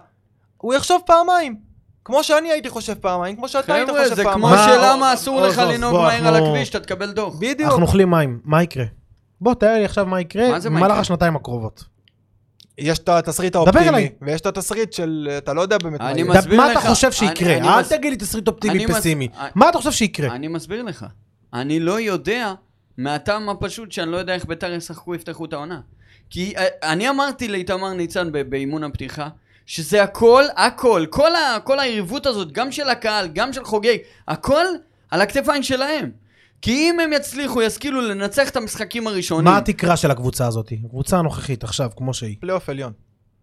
הוא 0.56 0.74
יחשוב 0.74 1.02
פעמיים. 1.06 1.56
כמו 2.04 2.24
שאני 2.24 2.50
הייתי 2.50 2.68
חושב 2.70 2.94
פעמיים, 2.94 3.36
כמו 3.36 3.48
שאתה 3.48 3.74
היית 3.74 3.88
חבר'ה, 3.88 4.02
חושב 4.02 4.14
זה 4.14 4.24
פעמיים. 4.24 4.56
כמו 4.56 4.66
מה- 4.66 4.68
שלמה 4.80 5.14
אסור 5.14 5.40
לך 5.40 5.58
לנהוג 5.58 5.92
מהר 5.94 6.26
על 6.28 6.36
הכביש, 6.36 6.70
אתה 6.70 6.80
תקבל 6.80 7.10
דוח. 7.12 7.34
בדיוק. 7.38 7.60
אנחנו 7.70 7.82
אוכלים 7.82 8.10
מים, 8.10 8.40
מה 8.44 8.62
יקרה? 8.62 8.84
בוא, 9.40 9.54
תאר 9.54 9.74
לי 9.78 9.84
עכשיו 9.84 10.06
מה 10.06 10.20
יקרה 10.20 10.50
מה 10.50 10.60
זה 10.60 10.68
במהלך 10.70 10.86
יקרה? 10.86 11.00
השנתיים 11.00 11.36
הקרובות. 11.36 11.84
יש 12.78 12.98
את 12.98 13.08
התסריט 13.08 13.54
האופטימי. 13.54 14.08
ויש 14.22 14.40
את 14.40 14.46
התסריט 14.46 14.92
של, 14.92 15.28
אתה 15.38 15.52
לא 15.52 15.60
יודע 15.60 15.78
באמת 15.78 16.00
מה 16.00 16.10
יהיה. 16.12 16.24
מה 16.56 16.72
אתה 16.72 16.78
לך, 16.80 16.86
חושב 16.86 17.12
שיקרה? 17.12 17.54
אל 17.78 17.82
תגיד 17.84 18.10
לי 18.10 18.16
תסריט 18.16 18.48
אופטימי 18.48 18.86
פסימי. 18.86 19.28
אני- 19.38 19.48
מה 19.54 19.68
אתה 19.68 19.78
חושב 19.78 19.92
שיקרה? 19.92 20.34
אני 20.34 20.48
מסביר 20.48 20.82
לך. 20.82 21.06
אני 21.54 21.80
לא 21.80 22.00
יודע, 22.00 22.54
מהטעם 22.98 23.48
הפשוט 23.48 23.92
שאני 23.92 24.10
לא 24.10 24.16
יודע 24.16 24.34
איך 24.34 24.44
בית"ר 24.46 24.72
ישחקו, 24.72 25.14
יפתחו 25.14 25.44
את 25.44 25.52
העונה. 25.52 25.80
כי 26.30 26.54
אה, 26.56 26.66
אני 26.82 27.08
אמרתי 27.08 27.48
לאיתמר 27.48 27.92
ניצן 27.92 28.28
באימון 28.48 28.84
הפתיחה, 28.84 29.28
שזה 29.66 30.02
הכל, 30.02 30.44
הכל, 30.56 31.04
כל, 31.10 31.34
ה, 31.34 31.60
כל 31.64 31.80
היריבות 31.80 32.26
הזאת, 32.26 32.52
גם 32.52 32.72
של 32.72 32.88
הקהל, 32.88 33.28
גם 33.32 33.52
של 33.52 33.64
חוגג, 33.64 33.96
הכל 34.28 34.64
על 35.10 35.20
הכתפיים 35.20 35.62
שלהם. 35.62 36.10
כי 36.62 36.72
אם 36.72 37.00
הם 37.00 37.12
יצליחו, 37.12 37.62
ישכילו 37.62 38.00
לנצח 38.00 38.48
את 38.48 38.56
המשחקים 38.56 39.06
הראשונים, 39.06 39.44
מה 39.44 39.58
התקרה 39.58 39.96
של 39.96 40.10
הקבוצה 40.10 40.46
הזאת? 40.46 40.72
הקבוצה 40.84 41.18
הנוכחית 41.18 41.64
עכשיו, 41.64 41.90
כמו 41.96 42.14
שהיא. 42.14 42.36
פלייאוף 42.40 42.68
עליון. 42.68 42.92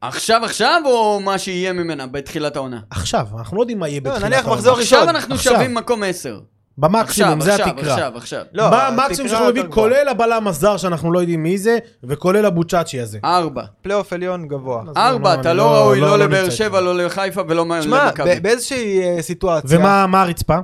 עכשיו 0.01 0.45
עכשיו, 0.45 0.81
או 0.85 1.19
מה 1.19 1.37
שיהיה 1.37 1.73
ממנה 1.73 2.07
בתחילת 2.07 2.55
העונה? 2.55 2.79
עכשיו, 2.89 3.27
אנחנו 3.37 3.57
לא 3.57 3.61
יודעים 3.61 3.79
מה 3.79 3.87
יהיה 3.87 4.01
לא, 4.05 4.11
בתחילת 4.11 4.31
נניח 4.31 4.45
העונה. 4.45 4.55
מחזור 4.55 4.79
עכשיו 4.79 4.99
ראשון. 4.99 5.15
אנחנו 5.15 5.35
עכשיו. 5.35 5.53
שווים 5.53 5.73
מקום 5.75 6.03
10. 6.03 6.39
במקסימום, 6.77 7.41
זה 7.41 7.51
עכשיו, 7.55 7.67
התקרה. 7.67 7.93
עכשיו, 7.93 8.11
עכשיו. 8.17 8.43
לא, 8.53 8.69
מה 8.69 8.87
המקסימום 8.87 9.29
שאנחנו 9.29 9.49
נביא, 9.49 9.61
גבוהה. 9.63 9.75
כולל 9.89 10.07
הבלם 10.07 10.47
הזר 10.47 10.77
שאנחנו 10.77 11.11
לא 11.13 11.19
יודעים 11.19 11.43
מי 11.43 11.57
זה, 11.57 11.77
וכולל 12.03 12.45
הבוצ'אצ'י 12.45 13.01
הזה. 13.01 13.19
ארבע. 13.23 13.63
פלייאוף 13.81 14.13
עליון 14.13 14.47
גבוה. 14.47 14.83
ארבע, 14.97 15.35
לא, 15.35 15.41
אתה 15.41 15.49
אני 15.51 15.57
לא 15.57 15.63
לא- 15.65 15.77
ראוי 15.77 15.99
לא- 15.99 16.07
לא 16.07 16.19
לא 16.19 16.25
לבאר 16.25 16.49
שבע, 16.49 16.81
לא 16.81 16.97
לחיפה 16.97 17.41
ולא 17.47 17.65
למכבי. 17.81 18.35
ב- 18.39 18.43
באיזושהי 18.43 19.01
אה, 19.03 19.21
סיטואציה, 19.21 19.79
ומה 19.79 20.07
מה 20.07 20.21
הרצפה? 20.21 20.57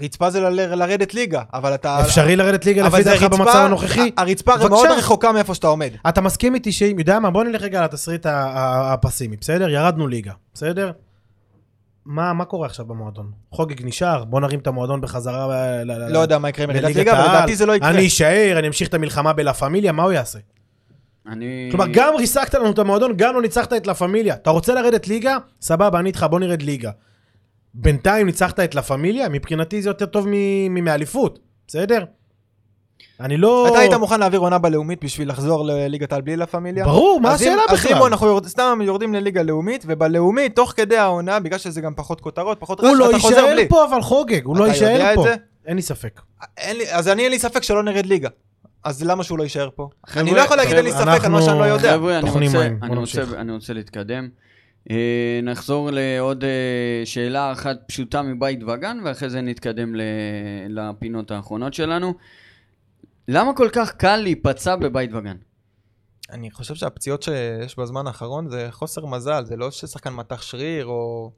רצפה 0.00 0.30
זה 0.30 0.40
לרדת 0.50 1.14
ליגה, 1.14 1.42
אבל 1.54 1.74
אתה... 1.74 2.00
אפשרי 2.00 2.36
לרדת 2.36 2.64
ליגה 2.66 2.86
אבל 2.86 2.98
לפי 3.00 3.10
דעתך 3.10 3.22
רצפה- 3.22 3.36
במצב 3.38 3.56
הנוכחי? 3.64 4.10
הרצפה. 4.16 4.52
מאוד 4.68 4.88
רחוקה 4.98 5.32
מאיפה 5.32 5.54
שאתה 5.54 5.66
עומד. 5.66 5.90
אתה 6.08 6.20
מסכים 6.20 6.54
איתי 6.54 6.72
שאם, 6.72 6.96
יודע 6.98 7.18
מה? 7.18 7.30
בוא 7.30 7.44
נלך 7.44 7.62
רגע 7.62 7.86
ה- 8.24 8.92
הפסימי, 8.92 9.36
בסדר? 9.36 9.68
ירדנו 9.68 10.06
ליגה, 10.06 10.32
בסדר? 10.54 10.90
מה, 12.06 12.32
מה 12.32 12.44
קורה 12.44 12.66
עכשיו 12.66 12.86
במועדון? 12.86 13.30
חוגג 13.50 13.86
נשאר, 13.86 14.24
בוא 14.24 14.40
נרים 14.40 14.58
את 14.58 14.66
המועדון 14.66 15.00
בחזרה 15.00 15.46
ל- 15.46 15.82
ל- 15.84 16.08
ל- 16.08 16.12
לא 16.12 16.18
יודע 16.18 16.38
מה 16.38 16.48
יקרה 16.48 16.64
עם 16.64 16.70
ירידת 16.70 16.96
ליגה, 16.96 17.12
אבל. 17.12 17.36
לדעתי 17.36 17.56
זה 17.56 17.66
לא 17.66 17.76
יקרה. 17.76 17.90
אני 17.90 18.06
אשאר, 18.06 18.56
אני 18.58 18.66
אמשיך 18.66 18.88
את 18.88 18.94
המלחמה 18.94 19.32
בלה 19.32 19.54
פמיליה, 19.54 19.92
מה 19.92 20.02
הוא 20.02 20.12
יעשה? 20.12 20.38
אני... 21.28 21.68
כלומר, 21.70 21.86
גם 21.92 22.14
ריסקת 22.16 22.54
לנו 22.54 22.70
את 22.70 22.78
המועדון, 22.78 23.12
גם 23.16 23.34
לא 23.34 23.42
ניצחת 23.42 23.72
את 23.72 23.86
לה 23.86 23.94
פמיליה. 23.94 24.34
אתה 24.34 24.50
רוצה 24.50 24.74
לרדת 24.74 25.08
ליגה? 25.08 25.38
סבבה, 25.60 25.98
אני 26.00 26.08
איתך, 26.08 26.26
בוא 26.30 26.40
נרד 26.40 26.62
ליגה. 26.62 26.90
בינתיים 27.74 28.26
ניצחת 28.26 28.60
את 28.60 28.74
לה 28.74 28.82
פמיליה? 28.82 29.28
מבחינתי 29.28 29.82
זה 29.82 29.90
יותר 29.90 30.06
טוב 30.06 30.26
מאליפות, 30.70 31.38
בסדר? 31.68 32.04
אני 33.20 33.36
לא... 33.36 33.68
אתה 33.70 33.78
היית 33.78 33.92
מוכן 33.94 34.20
להעביר 34.20 34.40
עונה 34.40 34.58
בלאומית 34.58 35.04
בשביל 35.04 35.28
לחזור 35.28 35.64
לליגת 35.64 36.12
העל 36.12 36.22
בלי 36.22 36.36
לה 36.36 36.46
פמיליה? 36.46 36.84
ברור, 36.84 37.20
מה 37.20 37.32
השאלה 37.32 37.62
אז 37.68 37.86
אם 37.86 37.92
בכלל? 37.92 38.02
אנחנו 38.06 38.26
יורד, 38.26 38.46
סתם 38.46 38.78
יורדים 38.84 39.14
לליגה 39.14 39.42
לאומית, 39.42 39.84
ובלאומית, 39.86 40.56
תוך 40.56 40.72
כדי 40.76 40.96
העונה, 40.96 41.40
בגלל 41.40 41.58
שזה 41.58 41.80
גם 41.80 41.94
פחות 41.94 42.20
כותרות, 42.20 42.60
פחות 42.60 42.80
רעש, 42.80 42.88
הוא 42.88 42.96
לא 42.96 43.10
אתה 43.10 43.18
חוזר 43.18 43.36
יישאר 43.36 43.52
בלי. 43.52 43.68
פה, 43.68 43.84
אבל 43.84 44.02
חוגג, 44.02 44.44
הוא 44.44 44.56
לא 44.56 44.66
אתה 44.66 44.74
יודע 44.76 44.90
יישאר 44.90 45.10
את 45.12 45.16
פה. 45.16 45.22
זה? 45.22 45.34
אין 45.66 45.76
לי 45.76 45.82
ספק. 45.82 46.20
אין 46.58 46.76
לי, 46.76 46.92
אז 46.92 47.08
אני 47.08 47.22
אין 47.22 47.30
לי 47.30 47.38
ספק 47.38 47.62
שלא 47.62 47.82
נרד 47.82 48.06
ליגה. 48.06 48.28
אז 48.84 49.02
למה 49.04 49.24
שהוא 49.24 49.38
לא 49.38 49.42
יישאר 49.42 49.68
פה? 49.74 49.88
חבר'ה, 50.06 50.22
אני 50.22 50.30
לא 50.34 50.40
יכול 50.40 50.56
להגיד 50.56 50.76
אין 50.76 50.84
לי 50.84 50.92
ספק 50.92 51.24
על 51.24 51.30
מה 51.30 51.42
שאני 51.42 51.58
לא 51.58 51.64
יודע. 51.64 51.92
חבר'ה, 51.92 52.18
אני 52.18 52.30
רוצה, 52.30 52.62
אני, 52.82 52.96
רוצה. 52.96 53.22
אני 53.38 53.52
רוצה 53.52 53.72
להתקדם. 53.72 54.28
אה, 54.90 54.96
נחזור 55.42 55.88
לעוד 55.92 56.44
אה, 56.44 56.50
שאלה 57.04 57.52
אחת 57.52 57.76
פשוטה 57.86 58.22
מבית 58.22 58.62
וגן, 58.62 58.98
ואחרי 59.04 59.30
זה 59.30 59.40
נתקדם 59.40 59.94
ל- 59.94 60.02
לפינות 60.68 61.30
האחרונות 61.30 61.74
שלנו. 61.74 62.14
למה 63.34 63.54
כל 63.56 63.68
כך 63.72 63.92
קל 63.92 64.16
להיפצע 64.16 64.76
בבית 64.76 65.10
וגן? 65.12 65.36
אני 66.30 66.50
חושב 66.50 66.74
שהפציעות 66.74 67.22
שיש 67.22 67.78
בזמן 67.78 68.06
האחרון 68.06 68.48
זה 68.50 68.68
חוסר 68.70 69.06
מזל, 69.06 69.44
זה 69.44 69.56
לא 69.56 69.70
ששחקן 69.70 70.12
מתח 70.12 70.42
שריר, 70.42 70.86
או... 70.86 71.30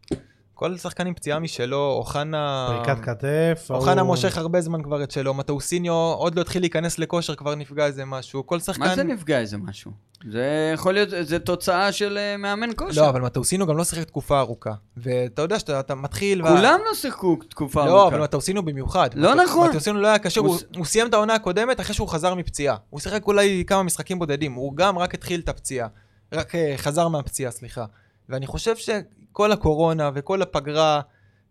כל 0.55 0.77
שחקן 0.77 1.07
עם 1.07 1.15
פציעה 1.15 1.39
משלו, 1.39 1.93
אוחנה... 1.99 2.69
פריקת 2.85 3.01
כתף. 3.05 3.67
אוחנה 3.71 4.01
ההוא- 4.01 4.05
מושך 4.07 4.39
הרבה 4.39 4.61
זמן 4.61 4.83
כבר 4.83 5.03
את 5.03 5.11
שלו, 5.11 5.35
מטאוסיניו 5.35 5.93
עוד 5.95 6.35
לא 6.35 6.41
התחיל 6.41 6.63
להיכנס 6.63 6.99
לכושר, 6.99 7.35
כבר 7.35 7.55
נפגע 7.55 7.87
איזה 7.87 8.05
משהו, 8.05 8.47
כל 8.47 8.61
שחקן... 8.61 8.81
מה 8.81 8.95
זה 8.95 9.05
נפגע 9.05 9.39
איזה 9.39 9.57
משהו? 9.59 9.91
זה 10.31 10.71
יכול 10.75 10.95
להיות, 10.95 11.09
זה 11.21 11.39
תוצאה 11.39 11.93
של 11.93 12.19
אה, 12.19 12.37
מאמן 12.37 12.71
כושר. 12.77 13.03
לא, 13.03 13.09
אבל 13.09 13.21
מטאוסיניו 13.21 13.67
גם 13.67 13.77
לא 13.77 13.85
שיחק 13.85 14.05
תקופה 14.05 14.39
ארוכה. 14.41 14.73
ואתה 14.97 15.43
יודע 15.43 15.59
שאתה 15.59 15.81
אתה 15.81 15.95
מתחיל... 15.95 16.43
וה- 16.43 16.49
כולם 16.57 16.79
לא 16.89 16.95
שיחקו 16.95 17.37
תקופה 17.49 17.85
לא, 17.87 18.01
ארוכה. 18.01 18.17
אבל 18.17 18.25
מטאוסיניו 18.25 18.63
במיוחד. 18.63 19.11
לא 19.15 19.35
מט- 19.37 19.43
נכון. 19.45 19.69
מטאוסיניו 19.69 20.01
לא 20.01 20.07
היה 20.09 20.19
קשה, 20.19 20.41
הוא 20.41 20.49
הוא, 20.49 20.59
הוא 20.77 20.85
סיים 20.85 21.07
את 21.09 21.15
העונה 21.15 21.35
הקודמת 21.35 21.81
אחרי 21.81 21.95
שהוא 21.95 22.09
חזר 22.09 22.35
מפציעה. 22.35 22.77
הוא 22.91 23.01
שיחק 23.01 23.27
אולי 23.27 23.65
כמה 23.67 23.83
משחקים 23.83 24.19
בודדים, 24.19 24.53
הוא 24.53 24.77
גם 24.77 24.99
רק 24.99 25.15
התחיל 25.15 25.41
את 25.41 25.49
הפציעה. 25.49 25.89
רק 26.33 26.55
אה, 26.55 26.75
חזר 26.77 27.09
מהפציעה, 27.09 27.51
סליחה. 27.51 27.85
ואני 28.29 28.47
חושב 28.47 28.77
שכל 28.77 29.53
הקורונה 29.53 30.11
וכל 30.15 30.43
הפגרה, 30.43 31.01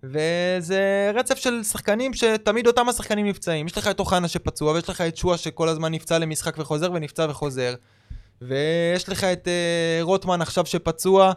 וזה 0.04 1.12
רצף 1.14 1.36
של 1.38 1.64
שחקנים 1.64 2.14
שתמיד 2.14 2.68
אותם 2.68 2.90
השחקנים 2.90 3.26
נפצעים. 3.28 3.66
יש 3.66 3.78
לך 3.78 3.88
את 3.88 4.00
אוחנה 4.00 4.28
שפצוע, 4.28 4.74
ויש 4.74 4.90
לך 4.90 5.02
את 5.02 5.18
שועה 5.18 5.38
שכל 5.38 5.70
הזמן 5.70 5.92
נפצע 5.92 6.20
למשחק 6.20 6.56
וחוזר 6.58 6.92
ונפצע 6.94 7.26
וחוזר. 7.30 7.76
ויש 8.42 9.10
לך 9.10 9.24
את 9.24 9.48
אה, 9.48 10.00
רוטמן 10.02 10.42
עכשיו 10.42 10.66
שפצוע. 10.66 11.34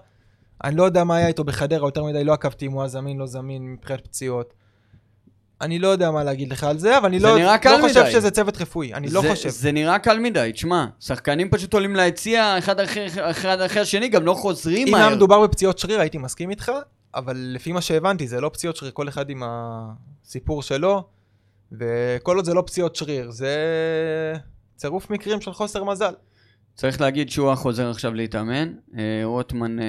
אני 0.64 0.76
לא 0.76 0.82
יודע 0.82 1.04
מה 1.04 1.16
היה 1.16 1.28
איתו 1.28 1.44
בחדרה, 1.44 1.88
יותר 1.88 2.04
מדי 2.04 2.24
לא 2.24 2.32
עקבתי 2.32 2.66
אם 2.66 2.72
הוא 2.72 2.80
היה 2.80 2.88
זמין, 2.88 3.18
לא 3.18 3.26
זמין 3.26 3.72
מבחינת 3.72 4.00
פציעות. 4.04 4.54
אני 5.60 5.78
לא 5.78 5.88
יודע 5.88 6.10
מה 6.10 6.24
להגיד 6.24 6.52
לך 6.52 6.64
על 6.64 6.78
זה, 6.78 6.98
אבל 6.98 7.06
אני 7.06 7.20
זה 7.20 7.26
לא, 7.26 7.38
נראה 7.38 7.58
קל 7.58 7.76
לא 7.76 7.82
חושב 7.88 8.02
מדי. 8.02 8.12
שזה 8.12 8.30
צוות 8.30 8.60
רפואי, 8.60 8.94
אני 8.94 9.08
לא 9.08 9.20
זה, 9.22 9.30
חושב. 9.30 9.48
זה 9.48 9.72
נראה 9.72 9.98
קל 9.98 10.18
מדי, 10.18 10.50
תשמע, 10.54 10.86
שחקנים 11.00 11.50
פשוט 11.50 11.74
עולים 11.74 11.96
ליציע 11.96 12.58
אחד 12.58 12.80
אחרי, 12.80 13.06
אחד 13.30 13.60
אחרי 13.60 13.82
השני, 13.82 14.08
גם 14.08 14.22
לא 14.24 14.34
חוזרים 14.34 14.88
אם 14.88 14.94
היה 14.94 15.06
מהר. 15.06 15.16
מדובר 15.16 15.42
בפציעות 15.42 15.78
שריר, 15.78 16.00
הייתי 16.00 16.18
מסכים 16.18 16.50
איתך, 16.50 16.72
אבל 17.14 17.36
לפי 17.36 17.72
מה 17.72 17.80
שהבנתי, 17.80 18.26
זה 18.26 18.40
לא 18.40 18.48
פציעות 18.48 18.76
שריר, 18.76 18.90
כל 18.94 19.08
אחד 19.08 19.30
עם 19.30 19.42
הסיפור 19.46 20.62
שלו, 20.62 21.02
וכל 21.72 22.36
עוד 22.36 22.44
זה 22.44 22.54
לא 22.54 22.62
פציעות 22.66 22.96
שריר, 22.96 23.30
זה 23.30 23.54
צירוף 24.76 25.10
מקרים 25.10 25.40
של 25.40 25.52
חוסר 25.52 25.84
מזל. 25.84 26.14
צריך 26.74 27.00
להגיד 27.00 27.30
שועה 27.30 27.56
חוזר 27.56 27.90
עכשיו 27.90 28.14
להתאמן, 28.14 28.72
אה, 28.98 29.20
רוטמן 29.24 29.78
אה, 29.78 29.84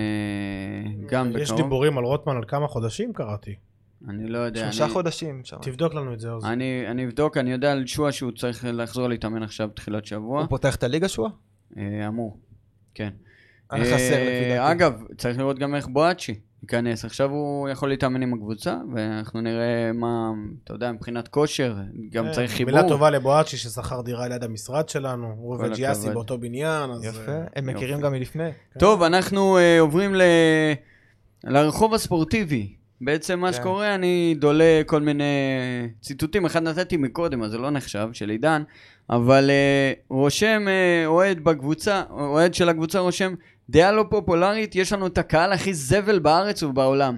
גם 1.05 1.31
יש 1.37 1.51
בקרוב. 1.51 1.61
דיבורים 1.61 1.97
על 1.97 2.03
רוטמן 2.03 2.35
על 2.37 2.43
כמה 2.47 2.67
חודשים, 2.67 3.13
קראתי. 3.13 3.55
אני 4.09 4.27
לא 4.27 4.37
יודע. 4.37 4.63
שלושה 4.63 4.83
אני- 4.83 4.93
חודשים 4.93 5.41
שם. 5.43 5.57
תבדוק 5.61 5.93
לנו 5.93 6.13
את 6.13 6.19
זה, 6.19 6.29
עוז. 6.29 6.45
אני, 6.45 6.83
אני 6.87 7.05
אבדוק, 7.05 7.37
אני 7.37 7.51
יודע 7.51 7.71
על 7.71 7.85
שועה 7.85 8.11
שהוא 8.11 8.31
צריך 8.31 8.65
לחזור 8.73 9.07
להתאמן 9.07 9.43
עכשיו 9.43 9.67
בתחילת 9.67 10.05
שבוע. 10.05 10.41
הוא 10.41 10.49
פותח 10.49 10.75
את 10.75 10.83
הליגה 10.83 11.07
שואה? 11.07 11.29
אה, 11.77 12.07
אמור, 12.07 12.39
כן. 12.93 13.09
היה 13.71 13.83
חסר 13.83 14.13
אה, 14.13 14.23
לפי 14.23 14.49
דעתי. 14.55 14.71
אגב, 14.71 15.03
צריך 15.17 15.37
לראות 15.37 15.59
גם 15.59 15.75
איך 15.75 15.87
בואצ'י 15.87 16.39
ייכנס. 16.63 17.05
עכשיו 17.05 17.29
הוא 17.29 17.69
יכול 17.69 17.89
להתאמן 17.89 18.21
עם 18.21 18.33
הקבוצה, 18.33 18.77
ואנחנו 18.95 19.41
נראה 19.41 19.91
מה, 19.93 20.31
אתה 20.63 20.73
יודע, 20.73 20.91
מבחינת 20.91 21.27
כושר, 21.27 21.75
גם 22.11 22.25
כן, 22.25 22.31
צריך 22.31 22.51
חיבור. 22.51 22.73
מילה 22.75 22.87
טובה 22.87 23.09
לבואצ'י 23.09 23.57
ששכר 23.57 24.01
דירה 24.01 24.27
ליד 24.27 24.43
המשרד 24.43 24.89
שלנו, 24.89 25.35
הוא 25.37 25.57
וג'יאסי. 25.59 26.09
באותו 26.09 26.37
בניין, 26.37 26.89
אז... 26.91 27.03
יפה, 27.03 27.31
אה, 27.31 27.43
הם 27.55 27.65
מכירים 27.65 27.89
יופי. 27.93 28.03
גם 28.03 28.11
מלפני. 28.11 28.49
טוב, 28.79 29.03
אנחנו 29.03 29.57
uh, 29.57 29.61
עוברים 29.79 30.15
ל... 30.15 30.21
לרחוב 31.43 31.93
הספורטיבי. 31.93 32.76
בעצם 33.01 33.39
מה 33.39 33.51
כן. 33.51 33.57
שקורה, 33.57 33.95
אני 33.95 34.35
דולה 34.39 34.81
כל 34.85 35.01
מיני 35.01 35.23
ציטוטים. 36.01 36.45
אחד 36.45 36.63
נתתי 36.63 36.97
מקודם, 36.97 37.43
אז 37.43 37.51
זה 37.51 37.57
לא 37.57 37.69
נחשב, 37.69 38.09
של 38.13 38.29
עידן, 38.29 38.63
אבל 39.09 39.49
uh, 39.49 39.99
רושם 40.09 40.65
uh, 40.67 41.07
אוהד 41.07 41.43
בקבוצה, 41.43 42.03
אוהד 42.09 42.53
של 42.53 42.69
הקבוצה 42.69 42.99
רושם, 42.99 43.33
דעה 43.69 43.91
לא 43.91 44.05
פופולרית, 44.09 44.75
יש 44.75 44.93
לנו 44.93 45.07
את 45.07 45.17
הקהל 45.17 45.53
הכי 45.53 45.73
זבל 45.73 46.19
בארץ 46.19 46.63
ובעולם. 46.63 47.17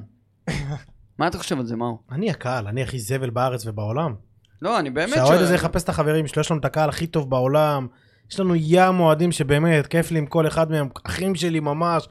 מה 1.20 1.28
אתה 1.28 1.38
חושב 1.38 1.60
על 1.60 1.66
זה, 1.66 1.76
מאור? 1.76 2.04
אני 2.12 2.32
הקהל, 2.32 2.68
אני 2.68 2.84
הכי 2.84 3.00
זבל 3.00 3.30
בארץ 3.30 3.68
ובעולם. 3.68 4.14
לא, 4.62 4.80
אני 4.80 4.90
באמת 4.90 5.16
שהאוהד 5.16 5.42
הזה 5.42 5.56
יחפש 5.56 5.84
את 5.84 5.90
החברים 5.90 6.28
שלו, 6.28 6.42
יש 6.42 6.52
לנו 6.52 6.60
את 6.60 6.66
הקהל 6.66 6.90
הכי 6.90 7.08
טוב 7.08 7.30
בעולם. 7.30 7.88
יש 8.32 8.40
לנו 8.40 8.54
ים 8.58 9.00
אוהדים 9.00 9.32
שבאמת, 9.32 9.88
כיף 9.88 10.12
לי 10.12 10.20
עם 10.20 10.26
כל 10.26 10.48
אחד 10.48 10.72
מהם, 10.72 10.90
אחים 11.04 11.36
שלי 11.36 11.60
ממש. 11.60 12.08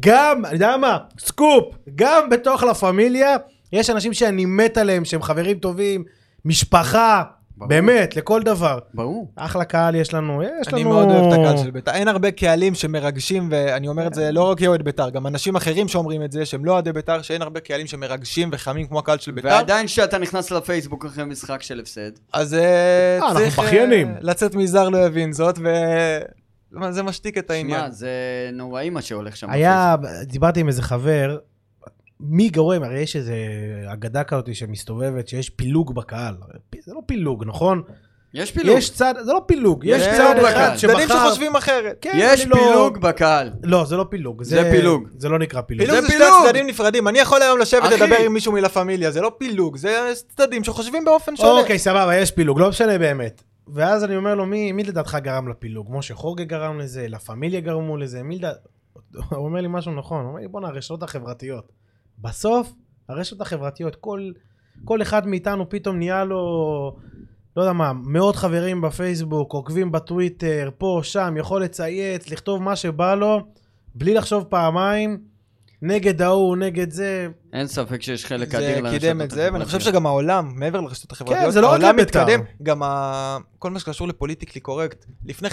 גם, 0.00 0.44
אני 0.44 0.54
יודע 0.54 0.76
מה, 0.76 0.98
סקופ, 1.18 1.74
גם 1.94 2.30
בתוך 2.30 2.62
לה 2.62 2.74
פמיליה, 2.74 3.36
יש 3.72 3.90
אנשים 3.90 4.12
שאני 4.12 4.44
מת 4.44 4.78
עליהם, 4.78 5.04
שהם 5.04 5.22
חברים 5.22 5.58
טובים, 5.58 6.04
משפחה, 6.44 7.22
ברור. 7.56 7.68
באמת, 7.68 8.16
לכל 8.16 8.42
דבר. 8.42 8.78
ברור. 8.94 9.32
אחלה 9.36 9.64
קהל 9.64 9.94
יש 9.94 10.14
לנו, 10.14 10.42
יש 10.42 10.68
לנו... 10.68 10.76
אני 10.76 10.84
מאוד 10.84 11.08
אוהב 11.08 11.32
את 11.32 11.38
הקהל 11.38 11.56
של 11.56 11.70
ביתר. 11.70 11.92
אין 11.92 12.08
הרבה 12.08 12.30
קהלים 12.30 12.74
שמרגשים, 12.74 13.48
ואני 13.50 13.88
אומר 13.88 14.06
את 14.06 14.14
זה 14.14 14.32
לא 14.32 14.42
רק 14.50 14.58
כאוהד 14.58 14.82
ביתר, 14.82 15.10
גם 15.10 15.26
אנשים 15.26 15.56
אחרים 15.56 15.88
שאומרים 15.88 16.22
את 16.22 16.32
זה, 16.32 16.46
שהם 16.46 16.64
לא 16.64 16.72
אוהדי 16.72 16.92
ביתר, 16.92 17.22
שאין 17.22 17.42
הרבה 17.42 17.60
קהלים 17.60 17.86
שמרגשים 17.86 18.48
וחמים 18.52 18.86
כמו 18.86 18.98
הקהל 18.98 19.18
של 19.18 19.32
ביתר. 19.32 19.48
ועדיין 19.48 19.86
כשאתה 19.86 20.18
נכנס 20.18 20.50
לפייסבוק 20.50 21.04
אחרי 21.04 21.24
משחק 21.24 21.62
של 21.62 21.80
הפסד, 21.80 22.10
אז 22.32 22.54
אה, 22.54 23.16
אנחנו 23.16 23.34
צריך 23.34 23.58
אה, 23.58 23.64
בכיינים. 23.64 24.14
לצאת 24.20 24.54
מזר 24.54 24.88
לא 24.88 24.98
הבין 24.98 25.32
זאת, 25.32 25.58
וזה 26.82 27.02
משתיק 27.02 27.38
את 27.38 27.50
העניין. 27.50 27.80
שמע, 27.80 27.90
זה 27.90 28.10
נוראי 28.52 28.90
מה 28.90 29.02
שהולך 29.02 29.36
שם. 29.36 29.50
היה, 29.50 29.96
דיברתי 30.22 30.60
עם 30.60 30.68
איזה 30.68 30.82
חבר, 30.82 31.38
מי 32.20 32.48
גורם, 32.48 32.82
הרי 32.82 32.98
יש 32.98 33.16
איזה 33.16 33.34
אגדה 33.92 34.24
כזאת 34.24 34.54
שמסתובבת, 34.54 35.28
שיש 35.28 35.50
פילוג 35.50 35.94
בקהל. 35.94 36.34
זה 36.84 36.92
לא 36.94 37.00
פילוג, 37.06 37.44
נכון? 37.46 37.82
יש 38.34 38.50
פילוג. 38.52 38.78
יש 38.78 38.90
צד, 38.90 39.14
זה 39.24 39.32
לא 39.32 39.42
פילוג, 39.46 39.84
יש 39.84 40.02
צד 40.02 40.10
אחד 40.10 40.36
בקהל. 40.38 40.76
שבחר... 40.76 40.94
צדדים 40.94 41.08
שחושבים 41.08 41.56
אחרת. 41.56 41.96
כן, 42.00 42.12
יש 42.14 42.46
לא- 42.46 42.56
פילוג 42.56 42.98
בקהל. 42.98 43.50
לא, 43.62 43.84
זה 43.84 43.96
לא 43.96 44.06
פילוג. 44.10 44.42
זה 44.42 44.68
פילוג. 44.70 45.08
זה 45.16 45.28
לא 45.28 45.38
נקרא 45.38 45.60
פילוג. 45.60 45.86
פילוג 45.86 46.00
זה 46.00 46.06
זה 46.06 46.12
שני 46.12 46.24
פילוג. 46.24 46.46
צדדים 46.46 46.66
נפרדים. 46.66 47.08
אני 47.08 47.18
יכול 47.18 47.42
היום 47.42 47.58
לשבת. 47.58 47.92
לדבר 47.92 48.16
עם 48.16 48.32
מישהו 48.32 48.52
מלה 48.52 48.68
פמיליה, 48.68 49.10
זה 49.10 49.20
לא 49.20 49.32
פילוג, 49.38 49.76
זה 49.76 50.12
צדדים 50.36 50.64
שחושבים 50.64 51.04
באופן 51.04 51.36
שונה. 51.36 51.60
אוקיי, 51.60 51.78
סבבה, 51.78 52.16
יש 52.16 52.30
פילוג, 52.30 52.60
לא 52.60 52.68
משנה 52.68 52.98
באמת. 52.98 53.42
ואז 53.74 54.04
אני 54.04 54.16
אומר 54.16 54.34
לו, 54.34 54.46
מי, 54.46 54.72
מי 54.72 54.84
לדעתך 54.84 55.18
גרם 55.22 55.48
לפילוג? 55.48 55.86
משה 55.90 56.14
חורגה 56.14 56.44
גרם 56.44 56.78
לזה, 56.78 57.08
לה 57.08 57.18
פמיליה 57.18 57.60
גרמו 57.60 57.96
לזה, 57.96 58.22
מי 58.22 58.38
לדעת... 58.38 58.56
הוא 59.30 59.44
אומר 59.44 59.60
לי 59.60 59.68
משהו 59.70 59.92
נכון, 59.92 60.20
הוא 60.20 60.28
אומר 60.28 60.40
לי, 60.40 60.48
בואנה, 60.48 60.68
הרשתות 60.68 61.02
החברתיות. 61.02 61.72
בסוף, 62.18 62.72
הרשתות 63.08 63.40
החברתיות, 63.40 63.96
כל, 63.96 64.30
כל 64.84 65.02
אחד 65.02 65.26
מאיתנו 65.26 65.68
פתאום 65.68 65.96
נהיה 65.96 66.24
לו, 66.24 66.40
לא 67.56 67.62
יודע 67.62 67.72
מה, 67.72 67.92
מאות 67.92 68.36
חברים 68.36 68.80
בפייסבוק, 68.80 69.52
עוקבים 69.52 69.92
בטוויטר, 69.92 70.70
פה, 70.78 71.00
שם, 71.02 71.34
יכול 71.38 71.62
לצייץ, 71.62 72.30
לכתוב 72.30 72.62
מה 72.62 72.76
שבא 72.76 73.14
לו, 73.14 73.40
בלי 73.94 74.14
לחשוב 74.14 74.44
פעמיים, 74.44 75.18
נגד 75.82 76.22
ההוא, 76.22 76.56
נגד 76.56 76.90
זה. 76.90 77.28
אין 77.52 77.66
ספק 77.66 78.02
שיש 78.02 78.26
חלק 78.26 78.50
זה 78.50 78.58
אדיר 78.58 78.80
לרשתות 78.80 79.00
קידם 79.00 79.22
את 79.22 79.30
זה, 79.30 79.48
ואני 79.52 79.64
חושב 79.64 79.76
החברתיות. 79.76 79.94
שגם 79.94 80.06
העולם, 80.06 80.52
מעבר 80.54 80.80
לרשתות 80.80 81.12
החברתיות, 81.12 81.52
זה 81.52 81.60
לא 81.60 81.66
רק 81.66 81.72
העולם 81.72 81.96
לבית"ר. 81.96 82.20
מתקדם, 82.20 82.40
גם 82.62 82.82
ה... 82.82 83.38
כל 83.58 83.70
מה 83.70 83.78
שקשור 83.78 84.08
לפוליטיקלי 84.08 84.60
קורקט. 84.60 85.04
לפני 85.26 85.48
15-20 85.48 85.52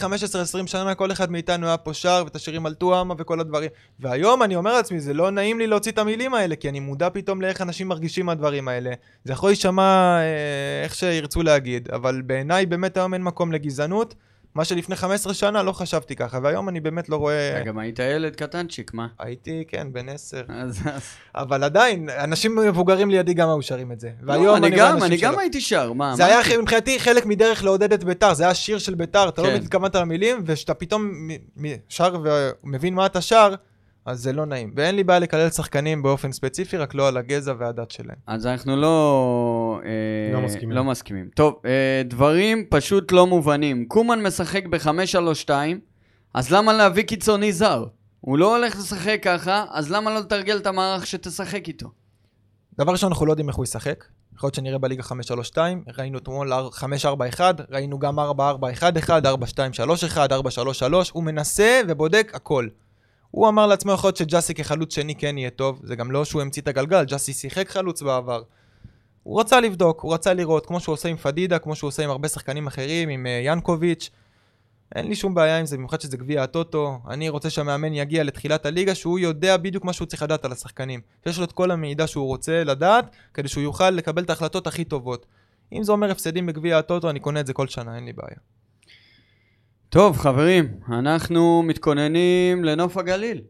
שנה 0.65 0.95
כל 0.95 1.11
אחד 1.11 1.31
מאיתנו 1.31 1.67
היה 1.67 1.77
פה 1.77 1.93
שר 1.93 2.21
ואת 2.25 2.35
השירים 2.35 2.65
על 2.65 2.73
טועמה 2.73 3.13
וכל 3.17 3.39
הדברים. 3.39 3.69
והיום 3.99 4.43
אני 4.43 4.55
אומר 4.55 4.73
לעצמי, 4.73 4.99
זה 4.99 5.13
לא 5.13 5.31
נעים 5.31 5.59
לי 5.59 5.67
להוציא 5.67 5.91
את 5.91 5.97
המילים 5.97 6.33
האלה, 6.33 6.55
כי 6.55 6.69
אני 6.69 6.79
מודע 6.79 7.09
פתאום 7.09 7.41
לאיך 7.41 7.61
אנשים 7.61 7.87
מרגישים 7.87 8.25
מהדברים 8.25 8.67
האלה. 8.67 8.91
זה 9.23 9.33
יכול 9.33 9.49
להישמע 9.49 10.17
אה, 10.19 10.83
איך 10.83 10.95
שירצו 10.95 11.43
להגיד, 11.43 11.89
אבל 11.91 12.21
בעיניי 12.21 12.65
באמת 12.65 12.97
היום 12.97 13.13
אין 13.13 13.23
מקום 13.23 13.51
לגזענות. 13.51 14.15
מה 14.57 14.65
שלפני 14.65 14.95
15 14.95 15.33
שנה 15.33 15.63
לא 15.63 15.71
חשבתי 15.71 16.15
ככה, 16.15 16.39
והיום 16.43 16.69
אני 16.69 16.79
באמת 16.79 17.09
לא 17.09 17.15
רואה... 17.15 17.57
אתה 17.57 17.65
גם 17.65 17.77
היית 17.79 17.99
ילד 17.99 18.35
קטנצ'יק, 18.35 18.93
מה? 18.93 19.07
הייתי, 19.19 19.63
כן, 19.67 19.87
בן 19.93 20.09
10. 20.09 20.41
אז... 20.49 20.79
אז- 20.85 21.01
אבל 21.35 21.63
עדיין, 21.63 22.09
אנשים 22.09 22.55
מבוגרים 22.55 23.09
לידי 23.09 23.33
גם 23.33 23.49
היו 23.49 23.61
שרים 23.61 23.91
את 23.91 23.99
זה. 23.99 24.09
והיום 24.23 24.45
לא, 24.45 24.57
אני 24.57 24.75
רואה 24.75 24.91
גם, 24.91 25.03
אני. 25.03 25.17
גם 25.17 25.39
הייתי 25.39 25.61
שר, 25.61 25.93
מה? 25.93 26.15
זה 26.15 26.25
היה 26.25 26.57
מבחינתי 26.61 26.99
חלק 26.99 27.25
מדרך 27.25 27.63
לעודד 27.63 27.93
את 27.93 28.03
ביתר, 28.03 28.33
זה 28.33 28.43
היה 28.43 28.53
שיר 28.53 28.77
של 28.77 28.95
ביתר, 28.95 29.29
אתה 29.29 29.41
לא 29.41 29.47
כן. 29.47 29.55
התכוונת 29.55 29.95
למילים, 29.95 30.43
וכשאתה 30.45 30.73
פתאום 30.73 31.11
מ- 31.13 31.31
מ- 31.67 31.75
שר 31.89 32.15
ומבין 32.63 32.93
מה 32.93 33.05
אתה 33.05 33.21
שר, 33.21 33.53
אז 34.07 34.21
זה 34.21 34.33
לא 34.33 34.45
נעים. 34.45 34.73
ואין 34.75 34.95
לי 34.95 35.03
בעיה 35.03 35.19
לקלל 35.19 35.49
שחקנים 35.49 36.03
באופן 36.03 36.31
ספציפי, 36.31 36.77
רק 36.77 36.95
לא 36.95 37.07
על 37.07 37.17
הגזע 37.17 37.53
והדת 37.59 37.91
שלהם. 37.91 38.17
אז 38.27 38.45
אנחנו 38.47 38.75
לא... 38.75 39.79
אה, 39.85 40.33
לא 40.33 40.41
מסכימים. 40.41 40.75
לא 40.75 40.83
מסכימים. 40.83 41.29
טוב, 41.35 41.61
אה, 41.65 42.01
דברים 42.05 42.65
פשוט 42.69 43.11
לא 43.11 43.27
מובנים. 43.27 43.85
קומן 43.87 44.21
משחק 44.23 44.65
ב-5-3-2, 44.65 45.49
אז 46.33 46.51
למה 46.51 46.73
להביא 46.73 47.03
קיצוני 47.03 47.51
זר? 47.53 47.85
הוא 48.21 48.37
לא 48.37 48.57
הולך 48.57 48.75
לשחק 48.75 49.19
ככה, 49.23 49.65
אז 49.71 49.91
למה 49.91 50.13
לא 50.13 50.19
לתרגל 50.19 50.57
את 50.57 50.67
המערך 50.67 51.07
שתשחק 51.07 51.67
איתו? 51.67 51.87
דבר 52.79 52.91
ראשון, 52.91 53.11
אנחנו 53.11 53.25
לא 53.25 53.31
יודעים 53.31 53.47
איך 53.47 53.55
הוא 53.55 53.63
ישחק. 53.63 54.03
יכול 54.35 54.47
להיות 54.47 54.55
שנראה 54.55 54.77
בליגה 54.77 55.03
5-3-2, 55.03 55.57
ראינו 55.97 56.17
אתמול 56.17 56.53
5-4-1, 56.53 57.39
ראינו 57.69 57.99
גם 57.99 58.19
4-4-1-1, 58.19 58.23
4-2-3-1, 59.09 60.17
4-3-3, 60.17 60.93
הוא 61.11 61.23
מנסה 61.23 61.81
ובודק 61.87 62.31
הכל. 62.33 62.67
הוא 63.37 63.47
אמר 63.47 63.67
לעצמו, 63.67 63.91
יכול 63.91 64.07
להיות 64.07 64.17
שג'אסי 64.17 64.53
כחלוץ 64.53 64.95
שני 64.95 65.15
כן 65.15 65.37
יהיה 65.37 65.49
טוב, 65.49 65.81
זה 65.83 65.95
גם 65.95 66.11
לא 66.11 66.25
שהוא 66.25 66.41
המציא 66.41 66.61
את 66.61 66.67
הגלגל, 66.67 67.03
ג'אסי 67.05 67.33
שיחק 67.33 67.69
חלוץ 67.69 68.01
בעבר. 68.01 68.43
הוא 69.23 69.39
רצה 69.39 69.61
לבדוק, 69.61 70.01
הוא 70.01 70.13
רצה 70.13 70.33
לראות, 70.33 70.65
כמו 70.65 70.79
שהוא 70.79 70.93
עושה 70.93 71.09
עם 71.09 71.17
פדידה, 71.17 71.59
כמו 71.59 71.75
שהוא 71.75 71.87
עושה 71.87 72.03
עם 72.03 72.09
הרבה 72.09 72.27
שחקנים 72.27 72.67
אחרים, 72.67 73.09
עם 73.09 73.25
אה, 73.25 73.41
ינקוביץ'. 73.43 74.09
אין 74.95 75.07
לי 75.07 75.15
שום 75.15 75.33
בעיה 75.33 75.59
עם 75.59 75.65
זה, 75.65 75.77
במיוחד 75.77 76.01
שזה 76.01 76.17
גביע 76.17 76.43
הטוטו. 76.43 76.99
אני 77.09 77.29
רוצה 77.29 77.49
שהמאמן 77.49 77.93
יגיע 77.93 78.23
לתחילת 78.23 78.65
הליגה, 78.65 78.95
שהוא 78.95 79.19
יודע 79.19 79.57
בדיוק 79.57 79.85
מה 79.85 79.93
שהוא 79.93 80.05
צריך 80.05 80.23
לדעת 80.23 80.45
על 80.45 80.51
השחקנים. 80.51 81.01
שיש 81.23 81.37
לו 81.37 81.43
את 81.43 81.51
כל 81.51 81.71
המידע 81.71 82.07
שהוא 82.07 82.27
רוצה 82.27 82.63
לדעת, 82.63 83.15
כדי 83.33 83.47
שהוא 83.47 83.63
יוכל 83.63 83.89
לקבל 83.89 84.23
את 84.23 84.29
ההחלטות 84.29 84.67
הכי 84.67 84.85
טובות. 84.85 85.25
אם 85.73 85.83
זה 85.83 85.91
אומר 85.91 86.11
הפסדים 86.11 86.45
בגביע 86.45 86.77
הטוטו, 86.77 87.09
אני 87.09 87.19
קונה 87.19 87.39
את 87.39 87.47
זה 87.47 87.53
כל 87.53 87.67
שנה, 87.67 87.95
אין 87.95 88.05
לי 88.05 88.13
בעיה. 88.13 88.37
טוב, 89.89 90.17
חברים, 90.17 90.79
אנחנו 90.89 91.63
מתכוננים 91.63 92.63
לנוף 92.63 92.97
הגליל. 92.97 93.41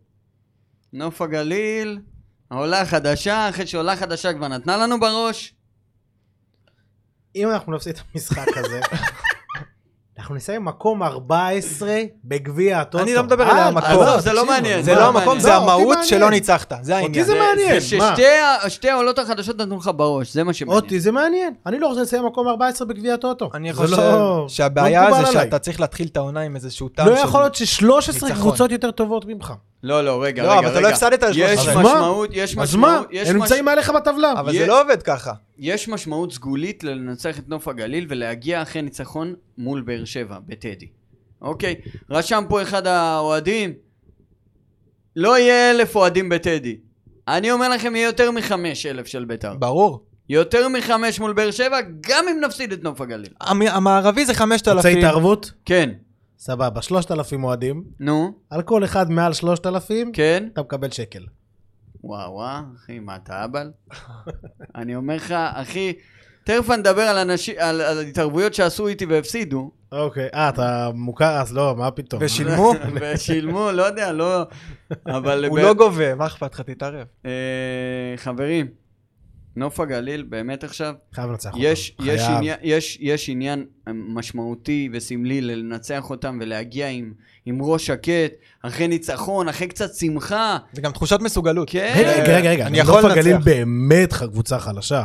נוף 0.93 1.21
הגליל, 1.21 1.99
העולה 2.51 2.81
החדשה, 2.81 3.49
אחרי 3.49 3.67
שעולה 3.67 3.95
חדשה 3.95 4.33
כבר 4.33 4.47
נתנה 4.47 4.77
לנו 4.77 4.99
בראש. 4.99 5.55
אם 7.35 7.49
אנחנו 7.49 7.75
נפסיד 7.75 7.95
את 7.95 8.01
המשחק 8.13 8.47
הזה, 8.57 8.81
אנחנו 10.27 10.35
נסיים 10.35 10.65
מקום 10.65 11.03
14 11.03 11.89
בגביע 12.25 12.79
הטוטו. 12.79 13.03
אני 13.03 13.13
לא 13.15 13.23
מדבר 13.23 13.43
על 13.43 13.57
אה, 13.57 13.65
המקום. 13.67 14.19
זה 14.19 14.33
לא 14.33 14.45
מעניין, 14.45 14.83
זה 14.83 14.93
לא 14.93 14.99
לא 14.99 15.07
המקום, 15.07 15.23
מעניין. 15.25 15.39
זה 15.41 15.49
לא, 15.49 15.55
אותי 15.55 15.63
המהות 15.71 15.87
מעניין. 15.87 16.05
שלא 16.05 16.29
ניצחת, 16.29 16.73
זה 16.81 16.95
העניין. 16.95 17.11
אותי 17.11 17.23
זה 17.23 17.35
מעניין, 17.39 17.79
זה 17.79 17.97
מה? 17.97 18.15
ששתי 18.67 18.89
העולות 18.89 19.19
החדשות 19.19 19.57
נתנו 19.61 19.77
לך 19.77 19.91
בראש, 19.95 20.33
זה 20.33 20.43
מה 20.43 20.53
שמעניין. 20.53 20.83
אותי 20.83 20.99
זה 20.99 21.11
מעניין. 21.11 21.53
אני 21.65 21.79
לא 21.79 21.87
רוצה 21.87 22.01
לסיים 22.01 22.25
מקום 22.25 22.47
14 22.47 22.87
בגביע 22.87 23.13
הטוטו. 23.13 23.49
אני 23.53 23.73
זה 23.73 23.77
חושב 23.79 23.95
לא- 23.97 24.45
שהבעיה 24.49 25.09
לא 25.09 25.25
זה. 25.25 25.31
שאתה 25.31 25.59
צריך 25.59 25.79
להתחיל 25.79 26.07
את 26.07 26.17
העונה 26.17 26.41
עם 26.41 26.55
איזשהו 26.55 26.89
טעם 26.89 27.07
לא 27.07 27.15
של... 27.15 27.23
יכול 27.23 27.39
להיות 27.41 27.55
ש-13 27.55 27.85
ניצחון. 28.13 28.31
קבוצות 28.31 28.71
יותר 28.71 28.91
טובות 28.91 29.25
ממך. 29.25 29.53
לא, 29.87 30.05
לא, 30.05 30.23
רגע, 30.23 30.43
לא, 30.43 30.49
רגע, 30.51 30.59
אבל 30.59 30.67
אתה 30.67 30.79
לא 30.79 30.85
רגע. 30.87 30.95
הפסדת 30.95 31.23
על 31.23 31.31
יש 31.35 31.35
13. 31.35 31.71
אז 31.71 31.77
מה? 31.77 31.93
משמעות, 31.93 32.29
יש 32.33 32.51
אז 32.51 32.55
מה? 32.57 32.63
משמעות, 32.63 33.07
יש 33.11 33.29
הם 33.29 33.35
מש- 33.35 33.41
נמצאים 33.41 33.65
מעליך 33.65 33.89
בטבלה. 33.89 34.31
אבל 34.31 34.53
יש- 34.53 34.57
זה 34.61 34.67
לא 34.67 34.81
עובד 34.81 35.01
ככה. 35.01 35.33
יש 35.57 35.87
משמעות 35.87 36.33
סגולית 36.33 36.83
לנצח 36.83 37.39
את 37.39 37.49
נוף 37.49 37.67
הגליל 37.67 38.05
ולהגיע 38.09 38.61
אחרי 38.61 38.81
ניצחון 38.81 39.33
מול 39.57 39.81
באר 39.81 40.05
שבע, 40.05 40.37
בטדי. 40.47 40.87
אוקיי, 41.41 41.75
רשם 42.09 42.43
פה 42.49 42.61
אחד 42.61 42.87
האוהדים, 42.87 43.73
לא 45.15 45.37
יהיה 45.39 45.71
אלף 45.71 45.95
אוהדים 45.95 46.29
בטדי. 46.29 46.77
אני 47.27 47.51
אומר 47.51 47.69
לכם, 47.69 47.95
יהיה 47.95 48.05
יותר 48.05 48.31
מחמש 48.31 48.85
אלף 48.85 49.07
של 49.07 49.25
בית"ר. 49.25 49.53
ברור. 49.53 50.03
יותר 50.29 50.67
מחמש 50.67 51.19
מול 51.19 51.33
באר 51.33 51.51
שבע, 51.51 51.77
גם 52.01 52.25
אם 52.31 52.39
נפסיד 52.45 52.71
את 52.71 52.83
נוף 52.83 53.01
הגליל. 53.01 53.29
המ- 53.41 53.61
המערבי 53.61 54.25
זה 54.25 54.31
רוצה 54.31 54.39
5,000. 54.39 54.97
התערבות? 54.97 55.51
כן, 55.65 55.89
סבבה, 56.39 56.81
3,000 56.81 57.43
אוהדים. 57.43 57.83
נו, 57.99 58.33
על 58.49 58.61
כל 58.61 58.83
אחד 58.83 59.11
מעל 59.11 59.33
3,000, 59.33 60.11
כן. 60.11 60.47
אתה 60.53 60.61
מקבל 60.61 60.91
שקל. 60.91 61.25
וואו 62.03 62.33
וואו, 62.33 62.63
אחי, 62.75 62.99
מה 62.99 63.15
אתה 63.15 63.45
אבל? 63.45 63.71
אני 64.75 64.95
אומר 64.95 65.15
לך, 65.15 65.31
אחי, 65.31 65.93
תכף 66.43 66.69
אני 66.69 66.81
אדבר 66.81 67.01
על 67.01 67.17
אנשים, 67.17 67.55
על 67.59 67.81
על 67.81 67.99
התערבויות 67.99 68.53
שעשו 68.53 68.87
איתי 68.87 69.05
והפסידו, 69.05 69.71
אוקיי, 69.91 70.29
אה, 70.33 70.49
אתה 70.49 70.89
מוכר? 70.93 71.37
אז 71.41 71.53
לא, 71.53 71.75
מה 71.77 71.91
פתאום. 71.91 72.21
ושילמו? 72.25 72.73
ושילמו, 73.01 73.71
לא 73.71 73.83
יודע, 73.83 74.11
לא... 74.11 74.43
אבל... 75.07 75.45
הוא 75.45 75.59
לא 75.59 75.73
גובה, 75.73 76.15
מה 76.15 76.25
אכפת 76.25 76.53
לך? 76.53 76.61
תתערב. 76.61 77.07
אה, 77.25 78.13
חברים, 78.17 78.67
נוף 79.57 79.79
הגליל, 79.79 80.23
באמת 80.29 80.63
עכשיו, 80.63 80.93
חייב 81.13 81.29
לנצח 81.29 81.49
אותם. 81.49 81.59
יש, 81.63 81.95
יש, 81.99 82.21
חייב. 82.21 82.37
עניין, 82.37 82.57
יש, 82.63 82.97
יש 83.01 83.29
עניין 83.29 83.65
משמעותי 83.87 84.89
וסמלי 84.93 85.41
לנצח 85.41 86.09
אותם 86.09 86.37
ולהגיע 86.41 86.87
עם, 86.87 87.13
עם 87.45 87.61
ראש 87.61 87.85
שקט, 87.87 88.31
אחרי 88.63 88.87
ניצחון, 88.87 89.49
אחרי 89.49 89.67
קצת 89.67 89.93
שמחה. 89.93 90.57
זה 90.73 90.81
גם 90.81 90.91
תחושת 90.91 91.19
מסוגלות. 91.19 91.69
כן. 91.69 91.93
רגע, 91.97 92.11
רגע, 92.11 92.37
רגע, 92.37 92.49
רגע, 92.49 92.67
אני 92.67 92.79
נוף 92.83 92.87
יכול 92.97 93.11
הגליל 93.11 93.33
לנצח. 93.35 93.45
באמת 93.45 94.13
קבוצה 94.13 94.59
חלשה. 94.59 95.03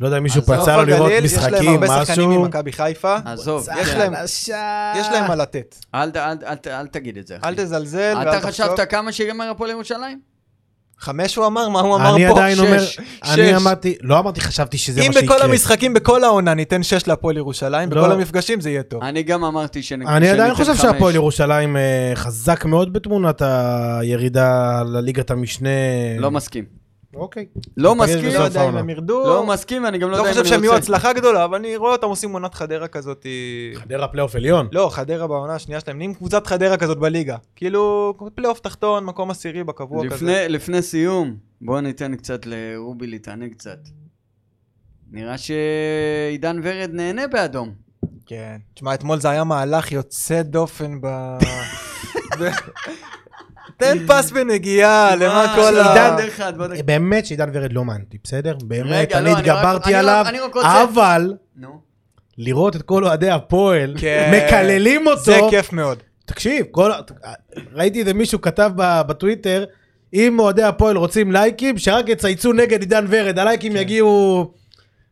לא 0.00 0.06
יודע 0.06 0.18
אם 0.18 0.22
מישהו 0.22 0.40
עזוב, 0.42 0.54
יצא 0.62 0.76
לו 0.76 0.84
לראות 0.84 1.10
יש 1.10 1.16
להם 1.16 1.24
משחקים, 1.24 1.68
הרבה 1.70 2.04
שחקנים 2.04 2.28
משהו. 2.30 2.42
ממכבי 2.42 2.72
חיפה, 2.72 3.16
עזוב, 3.24 3.66
יש 3.80 3.88
כן. 3.88 3.98
להם- 3.98 4.14
חלשה. 4.16 4.92
יש 4.96 5.06
להם 5.12 5.28
מה 5.28 5.34
לתת. 5.34 5.76
אל, 5.94 6.10
ת- 6.10 6.16
אל, 6.16 6.36
ת- 6.36 6.42
אל, 6.44 6.54
ת- 6.54 6.66
אל 6.66 6.86
תגיד 6.86 7.18
את 7.18 7.26
זה, 7.26 7.36
אחי. 7.36 7.48
אל 7.48 7.54
תזלזל, 7.54 8.14
אתה. 8.22 8.40
חשבת 8.40 8.80
כמה 8.90 9.12
שיגמר 9.12 9.50
הפועל 9.50 9.70
ירושלים? 9.70 10.33
חמש 10.98 11.36
הוא 11.36 11.46
אמר? 11.46 11.68
מה 11.68 11.80
הוא 11.80 11.96
אמר 11.96 12.10
פה? 12.10 12.14
אני 12.14 12.26
עדיין 12.26 12.58
אומר, 12.58 12.84
שש. 12.84 12.98
אני 13.22 13.48
שש. 13.48 13.54
אמרתי, 13.62 13.94
לא 14.02 14.18
אמרתי 14.18 14.40
חשבתי 14.40 14.78
שזה 14.78 15.00
אם 15.00 15.06
מה 15.06 15.12
שיקרה. 15.12 15.36
בכל 15.36 15.44
המשחקים, 15.44 15.94
בכל 15.94 16.24
העונה 16.24 16.54
ניתן 16.54 16.82
שש 16.82 17.08
להפועל 17.08 17.36
ירושלים, 17.36 17.92
לא. 17.92 18.02
בכל 18.02 18.12
המפגשים 18.12 18.60
זה 18.60 18.70
יהיה 18.70 18.82
טוב. 18.82 19.02
אני 19.02 19.22
גם 19.22 19.44
אמרתי 19.44 19.82
שנ... 19.82 20.02
אני 20.08 20.28
עדיין 20.28 20.54
שניתן 20.54 20.54
חושב 20.54 20.72
חמש. 20.72 20.92
שהפועל 20.92 21.14
ירושלים 21.14 21.76
אה, 21.76 22.12
חזק 22.14 22.64
מאוד 22.64 22.92
בתמונת 22.92 23.42
הירידה 23.42 24.82
לליגת 24.82 25.30
המשנה. 25.30 25.68
לא 26.18 26.30
מסכים. 26.30 26.83
אוקיי. 27.16 27.46
לא 27.76 27.94
מסכים, 27.94 28.24
לא 28.24 28.38
יודע 28.38 28.68
אם. 28.68 28.76
הם 28.76 28.90
ירדו. 28.90 29.24
לא 29.26 29.46
מסכים, 29.46 29.86
אני 29.86 29.98
גם 29.98 30.10
לא 30.10 30.12
לא 30.12 30.16
יודע 30.16 30.28
אם 30.28 30.32
חושב 30.32 30.40
אני 30.40 30.48
שהם 30.48 30.64
יהיו 30.64 30.72
רוצה. 30.72 30.82
הצלחה 30.82 31.12
גדולה, 31.12 31.44
אבל 31.44 31.58
אני 31.58 31.76
רואה 31.76 31.92
אותם 31.92 32.06
עושים 32.06 32.32
עונת 32.32 32.54
חדרה 32.54 32.88
כזאת. 32.88 33.26
חדרה 33.74 34.08
פלייאוף 34.08 34.34
עליון. 34.34 34.68
לא, 34.72 34.88
חדרה 34.92 35.26
בעונה 35.26 35.54
השנייה 35.54 35.80
שלהם, 35.80 35.96
נהיים 35.96 36.14
קבוצת 36.14 36.46
חדרה 36.46 36.76
כזאת 36.76 36.98
בליגה. 36.98 37.36
כאילו, 37.56 38.14
פלייאוף 38.34 38.60
תחתון, 38.60 39.04
מקום 39.04 39.30
עשירי 39.30 39.64
בקבוע 39.64 40.06
כזה. 40.06 40.14
לפני, 40.14 40.48
לפני 40.48 40.82
סיום, 40.82 41.36
בואו 41.60 41.80
ניתן 41.80 42.16
קצת 42.16 42.46
לרובי 42.46 43.06
להתענג 43.06 43.52
קצת. 43.52 43.78
נראה 45.10 45.38
שעידן 45.38 46.60
ורד 46.62 46.90
נהנה 46.92 47.26
באדום. 47.26 47.72
כן. 48.26 48.56
תשמע, 48.74 48.94
אתמול 48.94 49.20
זה 49.20 49.30
היה 49.30 49.44
מהלך 49.44 49.92
יוצא 49.92 50.42
דופן 50.42 51.00
ב... 51.00 51.06
תן 53.76 53.98
פס 54.06 54.30
בנגיעה, 54.30 55.16
למה 55.16 55.46
מה, 55.46 55.52
כל 55.56 55.78
ה... 55.78 55.92
עידן, 55.92 56.16
דרך 56.16 56.40
אגב, 56.40 56.56
בוא 56.56 56.66
נגיד. 56.66 56.86
באמת 56.86 57.26
שעידן 57.26 57.50
ורד 57.52 57.72
לא 57.72 57.84
מעניין 57.84 58.04
אותי, 58.04 58.18
בסדר? 58.24 58.56
באמת, 58.64 59.12
אני 59.12 59.24
לא, 59.24 59.30
אני 59.30 59.38
התגברתי 59.38 59.94
עליו, 59.94 60.26
אבל. 60.92 61.34
לראות 62.38 62.76
את 62.76 62.82
כל 62.82 63.04
אוהדי 63.04 63.30
הפועל 63.30 63.94
כן. 63.98 64.32
מקללים 64.36 65.06
אותו. 65.06 65.20
זה 65.20 65.38
כיף 65.50 65.72
מאוד. 65.72 65.98
תקשיב, 66.26 66.66
כל... 66.70 66.90
ראיתי 67.72 68.00
איזה 68.00 68.14
מישהו 68.14 68.40
כתב 68.40 68.70
ב- 68.76 69.02
בטוויטר, 69.06 69.64
אם 70.14 70.38
אוהדי 70.38 70.62
הפועל 70.62 70.96
רוצים 70.96 71.32
לייקים, 71.32 71.78
שרק 71.78 72.08
יצייצו 72.08 72.52
נגד 72.52 72.80
עידן 72.80 73.06
ורד, 73.08 73.38
הלייקים 73.38 73.76
יגיעו... 73.76 74.52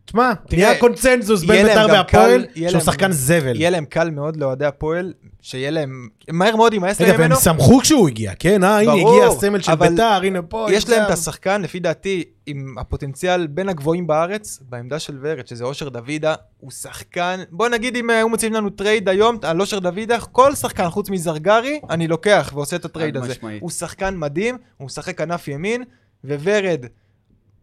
תשמע, 0.05 0.33
נהיה 0.53 0.79
קונצנזוס 0.79 1.45
בין 1.45 1.67
בית"ר 1.67 1.87
והפועל, 1.89 2.47
שהוא 2.69 2.81
שחקן 2.81 3.13
זבל. 3.13 3.61
יהיה 3.61 3.71
להם 3.71 3.85
קל 3.85 4.11
מאוד 4.11 4.37
לאוהדי 4.37 4.65
הפועל, 4.65 5.13
שיהיה 5.43 5.71
להם... 5.71 6.09
מהר 6.31 6.57
מאוד 6.57 6.73
יימאס 6.73 7.01
רגע, 7.01 7.11
להם 7.11 7.21
והם 7.21 7.31
ממנו. 7.31 7.41
שמחו 7.41 7.81
כשהוא 7.81 8.09
הגיע, 8.09 8.33
כן? 8.39 8.65
אה, 8.65 8.81
הנה 8.81 8.93
הגיע 8.93 9.27
הסמל 9.27 9.61
של 9.61 9.75
בית"ר, 9.75 10.21
הנה 10.23 10.43
פה, 10.43 10.67
יש 10.71 10.89
להם 10.89 11.07
את. 11.07 11.11
השחקן, 11.11 11.63
לפי 11.63 11.81
דעתי, 11.81 12.25
עם 12.47 12.75
הפוטנציאל 12.79 13.47
בין 13.47 13.69
הגבוהים 13.69 14.07
בארץ, 14.07 14.59
בעמדה 14.69 14.99
של 14.99 15.19
ורד, 15.21 15.47
שזה 15.47 15.65
אושר 15.65 15.89
דוידה, 15.89 16.35
הוא 16.59 16.71
שחקן, 16.71 17.41
בוא 17.51 17.69
נגיד 17.69 17.97
אם 17.97 18.11
היו 18.11 18.29
מוצאים 18.29 18.53
לנו 18.53 18.71
trade 18.71 19.09
היום 19.09 19.39
על 19.43 19.61
אושר 19.61 19.79
דוידה, 19.79 20.21
כל 20.21 20.55
שחקן 20.55 20.91
חוץ 20.91 21.11
מזרגרי, 21.11 21.81
אני 21.91 22.09
לוקח 22.09 22.53
ועושה 22.55 22.77
את 22.77 22.85
ה 22.85 22.90
trade 22.90 23.17
הזה. 23.17 23.35
הוא 23.61 23.71
שחקן 23.71 24.15
מדהים, 24.17 24.59
הוא 24.77 24.87
משחק 24.87 25.19
כנף 25.19 25.49
ימין, 25.49 25.85
וורד, 26.25 26.87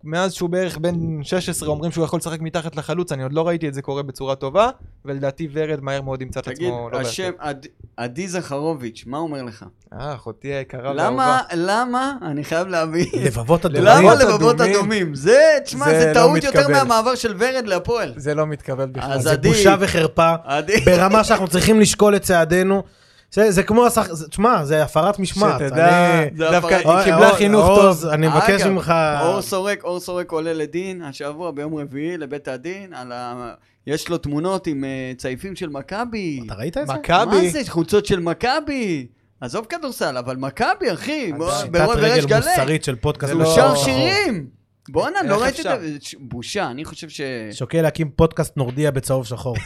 מאז 0.04 0.34
שהוא 0.34 0.50
בערך 0.50 0.78
בן 0.78 0.96
16 1.24 1.70
אומרים 1.70 1.92
שהוא 1.92 2.06
יכול 2.06 2.18
לשחק 2.20 2.42
מתחת 2.42 2.76
לחלוץ, 2.76 3.12
אני 3.12 3.24
עוד 3.24 3.34
לא 3.34 3.48
ראיתי 3.48 3.68
את 3.68 3.74
זה 3.74 3.82
קורה 3.82 4.04
בצורה 4.04 4.36
טובה, 4.36 4.70
ולדעתי 5.06 5.48
ורד 5.54 5.80
מהר 5.82 6.02
מאוד 6.02 6.22
ימצא 6.22 6.40
את 6.40 6.46
תגיד, 6.46 6.58
עצמו 6.68 6.90
לא 6.90 7.00
השם, 7.00 7.32
עד- 7.38 7.68
עדי 7.98 8.28
זכרוביץ', 8.28 9.04
מה 9.08 9.18
אומר 9.18 9.44
לך? 9.44 9.66
אה, 9.94 10.14
אחותי 10.16 10.48
היקרה 10.48 10.94
למה, 10.94 11.42
למה, 11.54 12.14
אני 12.22 12.44
חייב 12.44 12.68
להבין, 12.68 13.06
לבבות 13.26 13.66
אדומים. 13.66 13.86
למה 13.86 14.16
לבבות 14.16 14.62
אדומים? 14.62 15.16
זה, 15.16 15.40
תשמע, 15.66 15.86
זה 15.86 16.00
זה 16.00 16.08
לא 16.08 16.14
טעות 16.14 16.44
יותר 16.44 16.60
מתקבל. 16.60 16.74
מהמעבר 16.74 17.16
של 17.16 17.36
ורד 17.40 17.64
להפועל. 17.68 18.14
זה 18.18 18.36
לא 18.36 18.48
מתקבל 18.48 18.86
בכלל. 18.86 19.12
אז 19.12 19.22
זה 19.24 19.32
עדי- 19.32 19.50
בושה 19.50 19.76
וחרפה, 19.80 20.34
עדי, 20.44 20.78
ברמה 20.86 21.24
שאנחנו 21.24 21.48
צריכים 21.48 21.80
לשקול 21.80 22.16
את 22.16 22.22
צעדינו. 22.22 22.84
זה 23.32 23.52
זה 23.52 23.64
כמו 23.64 23.86
השח... 23.86 24.14
זה- 24.14 24.28
תשמע, 24.28 24.66
זה 24.66 24.84
הפרת 24.84 25.20
משמעת. 25.20 25.60
שתדע, 25.60 26.20
אני- 26.24 26.38
זה 26.38 26.46
דווקא 26.52 26.74
היא 26.74 27.04
קיבלה 27.04 27.28
אור- 27.30 27.38
חינוך 27.38 27.66
טוב. 27.68 28.06
אני 28.06 28.28
מבקש 28.28 28.62
אגב, 28.62 28.68
ממך... 28.72 28.94
אור 29.22 29.42
סורק, 29.42 29.84
אור 29.84 30.00
סורק 30.00 30.32
עולה 30.32 30.54
לדין 30.54 31.02
השבוע 31.02 31.52
ביום 31.52 31.76
רביעי 31.76 32.18
לבית 32.18 32.48
הדין, 32.48 32.94
על 32.94 33.12
ה... 33.12 33.54
יש 33.88 34.10
לו 34.10 34.18
תמונות 34.18 34.68
עם 34.68 34.84
אה, 34.84 35.12
צעיפים 35.18 35.56
של 35.56 35.70
מכבי. 35.70 36.40
אתה 36.46 36.54
ראית 36.54 36.78
את 36.78 36.88
זה? 36.88 36.94
מכבי. 36.94 37.26
מה 37.44 37.50
זה, 37.50 37.62
חולצות 37.68 38.06
של 38.06 38.20
מכבי? 38.20 39.08
עזוב 39.42 39.66
כדורסל, 39.70 40.18
אבל 40.18 40.36
מכבי, 40.36 40.94
אחי, 40.94 41.32
בוא- 41.38 41.52
שיטת 41.52 41.76
רגל. 41.96 42.36
מוסרית 42.38 42.84
של 42.84 42.96
פודקאסט. 42.96 43.34
זה 43.34 43.40
הוא 43.40 43.44
לא- 43.44 43.56
שר 43.56 43.76
שירים. 43.76 44.48
בואנה, 44.90 45.20
לא 45.26 45.42
ראיתי 45.42 45.62
את? 45.62 45.64
זה. 45.64 45.78
בושה, 46.20 46.68
אני 46.72 46.86
חושב 46.86 47.10
ש... 47.10 47.22
שוקל 47.52 47.82
להקים 47.82 48.10
פודקאסט 48.10 48.58
נורדיה 48.58 48.92
בצהוב 48.92 49.26
שחור. 49.26 49.56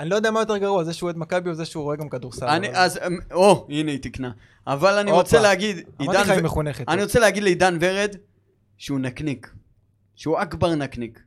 אני 0.00 0.10
לא 0.10 0.16
יודע 0.16 0.30
מה 0.30 0.40
יותר 0.40 0.56
גרוע, 0.56 0.84
זה 0.84 0.92
שהוא 0.92 1.06
אוהד 1.06 1.16
מכבי 1.18 1.50
או 1.50 1.54
זה 1.54 1.64
שהוא 1.64 1.82
רואה 1.82 1.96
גם 1.96 2.08
כדורסל. 2.08 2.46
אני, 2.46 2.68
אבל- 2.68 2.76
אז, 2.76 2.98
אמ, 3.06 3.18
או, 3.32 3.66
הנה 3.70 3.90
היא 3.90 3.98
תקנה. 4.02 4.30
אבל 4.66 4.98
אני. 4.98 5.12
רוצה 5.12 5.40
להגיד, 5.40 5.76
אמרתי 6.02 6.18
לך, 6.18 6.28
ו- 6.28 6.32
היא 6.32 6.42
מחונכת. 6.42 6.88
אני 6.88 7.02
רוצה 7.02 7.18
להגיד 7.20 7.42
לעידן 7.42 7.78
ורד 7.80 8.16
שהוא 8.78 8.98
נקניק. 9.00 9.50
שהוא 10.16 10.42
אכבר 10.42 10.74
נקניק. 10.74 11.20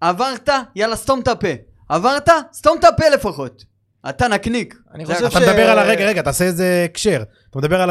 עברת, 0.00 0.48
יאללה, 0.76 0.96
סתום 0.96 1.20
את 1.20 1.28
הפה. 1.28 1.48
עברת, 1.88 2.28
סתום 2.52 2.78
את 2.78 2.84
הפה 2.84 3.08
לפחות. 3.08 3.64
אתה 4.08 4.28
נקניק. 4.28 4.78
אני 4.94 5.04
חושב 5.06 5.18
הכל. 5.18 5.26
אתה 5.26 5.40
ש- 5.40 5.48
מדבר 5.48 5.70
על 5.70 5.78
הרגע, 5.78 6.06
רגע, 6.06 6.22
תעשה 6.22 6.44
איזה 6.44 6.82
הקשר. 6.90 7.22
אתה 7.50 7.58
מדבר 7.58 7.80
על 7.82 7.90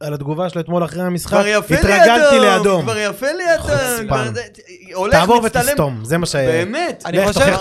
על 0.00 0.14
התגובה 0.14 0.48
שלו 0.48 0.60
אתמול 0.60 0.84
אחרי 0.84 1.02
המשחק? 1.02 1.44
התרגלתי 1.70 2.36
אדום. 2.36 2.44
לאדום. 2.44 2.82
כבר 2.82 2.98
יפה 2.98 3.26
לי 3.32 3.54
אדום. 3.54 3.62
חוצפן. 3.62 4.06
כבר 4.06 5.10
תעבור. 5.10 5.40
ותסתום, 5.44 6.04
זה 6.04 6.18
מה 6.18 6.26
ש... 6.26 6.36
באמת. 6.36 7.02
אני 7.06 7.26
חושב-. 7.26 7.56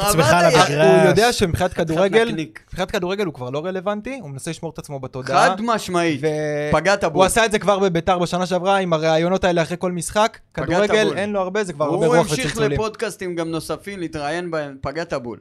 הוא 0.69 1.07
יודע 1.07 1.33
שמבחינת 1.33 1.73
כדורגל. 1.73 2.35
מבחינת 2.71 2.91
כדורגל 2.91 3.25
הוא 3.25 3.33
כבר 3.33 3.49
לא 3.49 3.65
רלוונטי, 3.65 4.19
הוא 4.21 4.29
מנסה 4.29 4.51
לשמור 4.51 4.71
את 4.71 4.79
עצמו 4.79 4.99
בתודעה. 4.99 5.49
חד 5.49 5.61
משמעית. 5.61 6.19
ו- 6.23 6.71
פגעת 6.71 7.03
בו. 7.03 7.19
הוא 7.19 7.25
עשה 7.25 7.45
את 7.45 7.51
זה 7.51 7.59
כבר 7.59 7.79
בביתר 7.79 8.19
בשנה 8.19 8.45
שעברה 8.45 8.77
עם 8.77 8.93
הראיונות 8.93 9.43
האלה 9.43 9.61
אחרי 9.61 9.77
כל 9.79 9.91
משחק. 9.91 10.37
כדורגל. 10.53 11.13
אין 11.15 11.31
לו 11.31 11.41
הרבה, 11.41 11.63
זה 11.63 11.73
כבר 11.73 11.85
הרבה 11.85 12.05
הוא 12.05 12.15
רוח 12.15 12.29
המשיך 12.29 12.45
וצלצולים. 12.45 12.71
לפודקאסטים 12.71 13.35
גם 13.35 13.51
נוספים, 13.51 13.99
להתראיין 13.99 14.51
בהם, 14.51 14.77
פגעת 14.81 15.13
בול. 15.13 15.39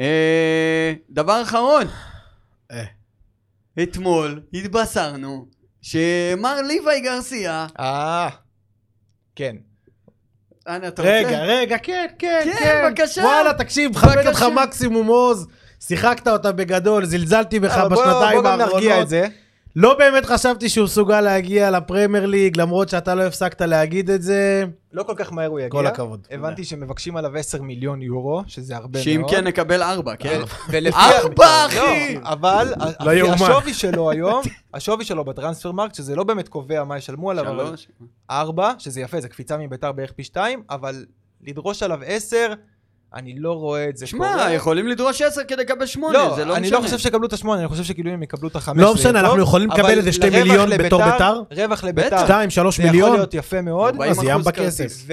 אה, 0.00 0.92
דבר 1.10 1.42
אחרון, 1.42 1.84
אה. 2.72 2.84
אתמול 3.82 4.40
התבשרנו 4.54 5.59
שמר 5.82 6.62
ליוואי 6.62 7.00
גרסיה, 7.00 7.66
אה, 7.80 8.28
כן. 9.36 9.56
אנה 10.68 10.88
אתה 10.88 11.02
רוצה? 11.02 11.14
רגע, 11.14 11.38
רגע, 11.42 11.76
כן, 11.82 12.06
כן, 12.18 12.40
כן, 12.44 12.58
כן. 12.58 12.88
בבקשה. 12.90 13.22
וואלה, 13.22 13.52
תקשיב, 13.54 13.90
מכבד 13.90 14.26
אותך. 14.26 14.42
מקסימום 14.42 15.06
עוז. 15.06 15.46
שיחקת 15.80 16.28
אותה 16.28 16.52
בגדול, 16.52 17.04
זלזלתי 17.04 17.60
בך 17.60 17.78
בוא- 17.78 17.88
בשנתיים 17.88 18.42
בוא 18.42 18.50
גם 18.50 18.58
נרגיע 18.58 18.76
האחרונות. 18.76 19.02
את 19.02 19.08
זה. 19.08 19.26
לא 19.76 19.98
באמת 19.98 20.26
חשבתי 20.26 20.68
שהוא 20.68 20.84
מסוגל 20.84 21.20
להגיע 21.20 21.70
לפרמייר 21.70 22.26
ליג, 22.26 22.60
למרות 22.60 22.88
שאתה 22.88 23.14
לא 23.14 23.22
הפסקת 23.22 23.60
להגיד 23.60 24.10
את 24.10 24.22
זה. 24.22 24.64
לא 24.92 25.02
כל 25.02 25.12
כך 25.16 25.32
מהר 25.32 25.46
הוא 25.48 25.60
יגיע. 25.60 25.70
כל 25.70 25.86
הכבוד. 25.86 26.26
הבנתי 26.30 26.64
שמבקשים 26.64 27.16
עליו 27.16 27.36
10 27.36 27.62
מיליון 27.62 28.02
יורו, 28.02 28.42
שזה 28.46 28.76
הרבה 28.76 28.98
מאוד. 28.98 29.04
שאם 29.04 29.22
כן 29.30 29.46
נקבל 29.46 29.82
ארבע, 29.82 30.16
כן? 30.16 30.40
ולפי... 30.70 30.98
ארבע, 30.98 31.44
לא, 31.46 31.66
אחי! 31.66 32.16
אבל 32.22 32.74
לא. 33.00 33.32
השווי 33.32 33.74
שלו 33.74 34.10
היום, 34.10 34.42
השווי 34.74 35.04
שלו 35.04 35.24
ב 35.24 35.72
Transfermarkt, 35.72 35.94
שזה 35.94 36.16
לא 36.16 36.24
באמת 36.24 36.48
קובע 36.48 36.84
מה 36.84 36.98
ישלמו 36.98 37.30
עליו, 37.30 37.48
אבל 37.48 37.66
שלוש. 37.66 37.88
ארבע, 38.30 38.72
שזה 38.78 39.00
יפה, 39.00 39.20
זה 39.20 39.28
קפיצה 39.28 39.56
מביתר 39.56 39.92
בערך 39.92 40.12
פי 40.12 40.24
שתיים, 40.24 40.62
אבל 40.70 41.04
לדרוש 41.42 41.82
עליו 41.82 41.98
עשר, 42.06 42.52
אני 43.14 43.34
לא 43.38 43.52
רואה 43.52 43.88
את 43.88 43.96
זה 43.96 44.06
שמע, 44.06 44.32
קורה. 44.32 44.52
יכולים 44.52 44.88
לדרוש 44.88 45.22
עשר 45.22 45.40
כדי 45.48 45.62
לקבל 45.62 45.86
שמונה, 45.86 46.18
לא, 46.18 46.36
זה 46.36 46.44
לא 46.44 46.56
אני 46.56 46.66
משנה. 46.66 46.78
לא 46.78 46.82
חושב 46.84 46.98
שיקבלו 46.98 47.26
את 47.26 47.32
השמונה, 47.32 47.60
אני 47.60 47.68
חושב 47.68 47.82
שכאילו 47.84 48.10
הם 48.10 48.22
יקבלו 48.22 48.48
את 48.48 48.56
החמש. 48.56 48.82
לא 48.82 48.88
זה 48.88 48.94
משנה, 48.94 49.20
אנחנו 49.20 49.40
יכולים 49.40 49.70
לקבל 49.70 49.98
איזה 49.98 50.12
שתי 50.12 50.30
לרווח 50.30 50.42
מיליון 50.42 50.68
לביתר- 50.68 50.84
בתור 50.86 51.02
ביתר? 51.04 51.42
רווח 51.50 51.84
לביתר. 51.84 52.06
בטח. 52.06 52.24
שתיים, 52.24 52.50
שלוש 52.50 52.76
זה 52.76 52.82
יכול 52.82 52.92
מיליון? 52.92 53.12
להיות 53.12 53.34
יפה 53.34 53.60
מאוד. 53.60 53.94
40 53.94 54.10
אז 54.10 54.18
אחוז 54.30 54.46
בכסף. 54.46 54.78
כרטיס. 54.80 55.06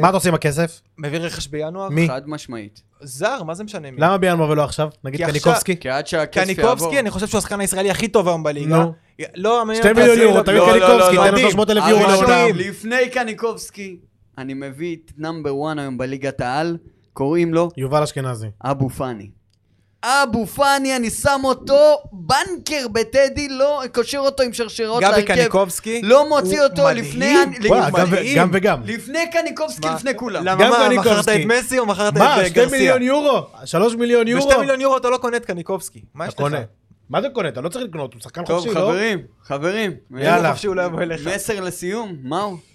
מה 0.00 0.08
אתה 0.08 0.16
עושה 0.16 0.28
עם 0.28 0.34
הכסף? 0.34 0.80
ומביא 0.98 1.18
רכש 1.18 1.46
בינואר? 1.48 1.88
מי? 1.88 2.08
חד 2.08 2.22
משמעית. 2.26 2.82
זר, 3.02 3.42
מה 3.42 3.54
זה 3.54 3.64
משנה 3.64 3.90
מי? 3.90 3.96
למה 4.00 4.18
בינואר 4.18 4.50
ולא 4.50 4.64
עכשיו? 4.64 4.88
נגיד 5.04 5.26
קניקובסקי? 5.26 5.76
כי 5.76 5.88
עד 5.88 6.06
שהכסף 6.06 6.48
יעבור... 6.48 6.54
קניקובסקי, 6.64 7.00
אני 7.00 7.10
חושב 7.10 7.26
שהוא 7.26 7.38
השחקן 7.38 7.60
הישראלי 7.60 7.90
הכי 7.90 8.08
טוב 8.08 8.28
היום 8.28 8.42
בליגה. 8.42 8.76
נו. 8.76 8.92
לא, 9.34 9.64
שתי 9.74 9.92
מיליון 9.92 10.18
יורו. 10.18 10.42
תביא 10.42 10.54
לא, 10.54 10.66
לא, 10.66 10.72
קניקובסקי, 10.72 11.16
לא, 11.16 11.22
תן 11.24 11.34
לא. 11.34 11.38
לו 11.38 11.38
300 11.38 11.70
אלף 11.70 11.84
יורו 11.88 12.06
לעולם. 12.08 12.48
לפני 12.54 13.08
קניקובסקי, 13.12 13.96
אני 14.38 14.54
מביא 14.54 14.96
את 15.06 15.12
נאמבר 15.18 15.50
1 15.72 15.78
היום 15.78 15.98
בליגת 15.98 16.40
העל, 16.40 16.76
קוראים 17.14 17.54
לו 17.54 17.68
יובל 17.76 18.02
אשכנזי. 18.02 18.46
אבו 18.64 18.90
פאני. 18.90 19.30
אבו 20.04 20.46
פאני, 20.46 20.96
אני 20.96 21.10
שם 21.10 21.40
אותו 21.44 21.96
בנקר 22.12 22.88
בטדי, 22.92 23.48
לא 23.48 23.82
קושר 23.94 24.18
אותו 24.18 24.42
עם 24.42 24.52
שרשרות 24.52 25.02
גבי 25.02 25.12
להרכב. 25.12 25.34
קניקובסקי. 25.34 26.02
לא 26.02 26.28
מוציא 26.28 26.62
אותו. 26.62 26.90
לפני... 26.94 27.34
וואי, 27.68 27.80
לפני- 27.80 28.00
גם 28.00 28.08
ו- 28.08 28.12
מדהים. 28.12 28.38
גם 28.38 28.50
וגם. 28.52 28.82
לפני 28.84 29.30
קניקובסקי, 29.32 29.86
מה? 29.88 29.94
לפני 29.94 30.16
כולם. 30.16 30.44
למה 30.44 30.64
גם 30.64 30.70
מה, 30.70 30.76
קניקובסקי. 30.86 31.10
מכרת 31.12 31.28
את 31.28 31.64
מסי 31.64 31.78
או 31.78 31.86
מכרת 31.86 32.12
את 32.12 32.18
מה, 32.18 32.38
אה, 32.38 32.46
שתי 32.46 32.54
גרסיה? 32.54 32.78
מיליון 32.78 33.02
יורו? 33.02 33.46
שלוש 33.64 33.94
מיליון 33.94 34.28
יורו? 34.28 34.46
בשתי 34.48 34.60
מיליון 34.60 34.80
יורו 34.80 34.96
אתה 34.96 35.10
לא 35.10 35.16
קונה 35.16 35.36
את 35.36 35.44
קניקובסקי. 35.44 36.02
מה 36.14 36.26
יש 36.28 36.34
לך? 36.40 36.54
מה 37.10 37.22
זה 37.22 37.28
קונה? 37.28 37.48
אתה 37.48 37.60
לא 37.60 37.68
צריך 37.68 37.84
לקנות, 37.84 38.14
הוא 38.14 38.22
שחקן 38.22 38.44
טוב, 38.44 38.58
חופשי, 38.60 38.74
לא? 38.74 38.80
חברים, 38.80 39.18
חברים. 39.42 39.92
יאללה. 40.10 40.54
מסר 41.34 41.60
לסיום, 41.60 42.16
מהו? 42.22 42.73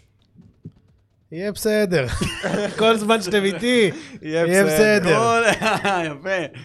יהיה 1.31 1.51
בסדר. 1.51 2.05
כל 2.79 2.97
זמן 2.97 3.21
שאתם 3.21 3.43
איתי, 3.43 3.91
יהיה 4.21 4.45
בסדר. 4.65 5.41
יפה. 6.11 6.59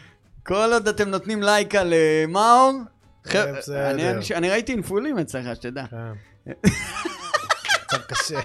כל 0.46 0.72
עוד 0.72 0.88
אתם 0.88 1.08
נותנים 1.08 1.42
לייק 1.42 1.74
על 1.74 1.92
אה, 1.92 2.24
מאור. 2.28 2.72
אני- 4.34 4.50
ראיתי 4.50 4.76
נפולים 4.76 5.18
אצלך, 5.18 5.56
שתדע. 5.56 5.84
כן. 5.90 6.52
קצת 7.86 8.06
קשה. 8.12 8.40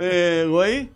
אה, 0.00 0.42
רועי, 0.46 0.86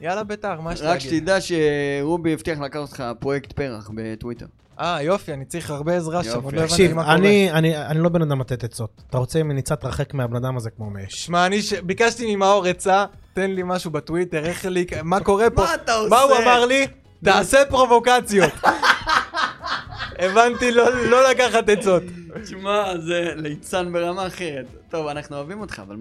יאללה 0.00 0.24
ביתר, 0.24 0.60
מה 0.60 0.72
יש 0.72 0.80
רק? 0.82 0.98
שתדע 0.98 1.38
שרובי 1.40 2.32
הבטיח 2.32 2.58
לקחת 2.60 2.80
אותך 2.80 3.04
פרויקט 3.18 3.52
פרח 3.52 3.90
בטוויטר. 3.94 4.46
אה, 4.80 5.02
יופי, 5.02 5.32
אני 5.32 5.44
צריך 5.44 5.70
הרבה 5.70 5.96
עזרה 5.96 6.22
שם, 6.24 6.28
יופי. 6.30 6.44
עוד 6.44 6.54
לא 6.54 6.58
הבנתי 6.60 6.72
תקשיב, 6.72 6.92
מה 6.92 7.02
קורה. 7.02 7.14
אני- 7.16 7.50
אני 7.52 7.76
אני 7.86 8.00
לא 8.00 8.08
בן 8.08 8.22
אדם 8.22 8.40
לתת 8.40 8.64
עצות. 8.64 9.02
אתה 9.10 9.18
רוצה 9.18 9.42
ממניצה 9.42 9.76
תרחק 9.76 10.14
מהבן 10.14 10.36
אדם 10.36 10.56
הזה 10.56 10.70
כמו 10.70 10.90
מאש. 10.90 11.24
שמע, 11.24 11.46
אני 11.46 11.62
ש- 11.62 11.72
ביקשתי 11.74 12.36
ממאור 12.36 12.66
עצה, 12.66 13.04
תן 13.32 13.50
לי 13.50 13.62
משהו 13.64 13.90
בטוויטר, 13.90 14.44
איך 14.44 14.64
לי, 14.64 14.86
מה 15.02 15.20
קורה 15.28 15.50
פה? 15.50 15.62
מה 15.62 15.74
אתה 15.74 15.94
עושה? 15.94 16.10
מה 16.10 16.20
הוא 16.20 16.32
אמר 16.42 16.66
לי? 16.66 16.86
תעשה 17.24 17.58
פרובוקציות. 17.70 18.52
הבנתי 20.18 20.70
לא 20.72 21.06
לא 21.10 21.30
לקחת 21.30 21.68
עצות. 21.68 22.02
תשמע, 22.42 22.98
זה 22.98 23.32
ליצן 23.36 23.92
ברמה 23.92 24.26
אחרת. 24.26 24.66
טוב, 24.90 25.06
אנחנו 25.06 25.36
אוהבים 25.36 25.60
אותך, 25.60 25.82
אבל 25.86 25.96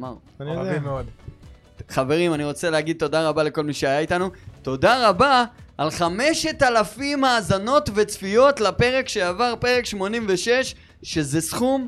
יודע. 0.52 0.62
אוהבים 0.62 0.84
מאוד. 0.84 1.06
חברים, 1.90 2.34
אני 2.34 2.44
רוצה 2.45 2.70
להגיד 2.70 2.95
תודה 2.99 3.30
רבה 3.30 3.44
לכל 3.44 3.64
מי 3.64 3.74
שהיה 3.74 3.99
איתנו. 3.99 4.30
תודה 4.61 5.10
רבה 5.10 5.45
על 5.78 5.91
5,000 5.91 7.24
האזנות 7.24 7.90
וצפיות 7.95 8.61
לפרק 8.61 9.07
שעבר, 9.10 9.53
פרק 9.60 9.86
86, 9.86 10.76
שזה 11.03 11.41
סכום 11.41 11.88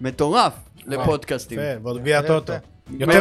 מטורף 0.00 0.52
לפודקאסטים. 0.86 1.58
יפה, 1.58 1.82
ועוד 1.82 1.98
גביע 2.00 2.18
יפה, 2.18 2.28
טוטו. 2.28 2.52
יפה. 2.98 3.12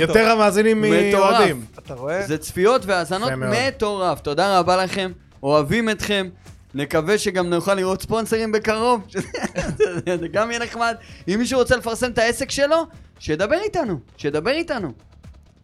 יותר 0.00 0.30
המאזינים. 0.30 0.80
מאוהדים. 1.12 1.64
אתה 1.78 1.94
רואה? 1.94 2.22
זה 2.26 2.38
צפיות 2.38 2.82
והאזנות. 2.86 3.30
מטורף. 3.32 4.20
תודה 4.20 4.58
רבה 4.58 4.76
לכם, 4.84 5.12
אוהבים 5.42 5.90
אתכם. 5.90 6.28
נקווה 6.74 7.18
שגם 7.18 7.50
נוכל 7.50 7.74
לראות 7.74 8.02
ספונסרים 8.02 8.52
בקרוב, 8.52 9.00
שזה- 9.08 9.28
זה 10.20 10.28
גם 10.32 10.50
יהיה 10.50 10.60
נחמד. 10.62 10.94
אם 11.28 11.38
מישהו 11.38 11.58
רוצה 11.58 11.76
לפרסם 11.76 12.10
את 12.10 12.18
העסק 12.18 12.50
שלו, 12.50 12.86
שידבר 13.18 13.58
איתנו, 13.64 13.98
שידבר 14.16 14.50
איתנו. 14.50 14.92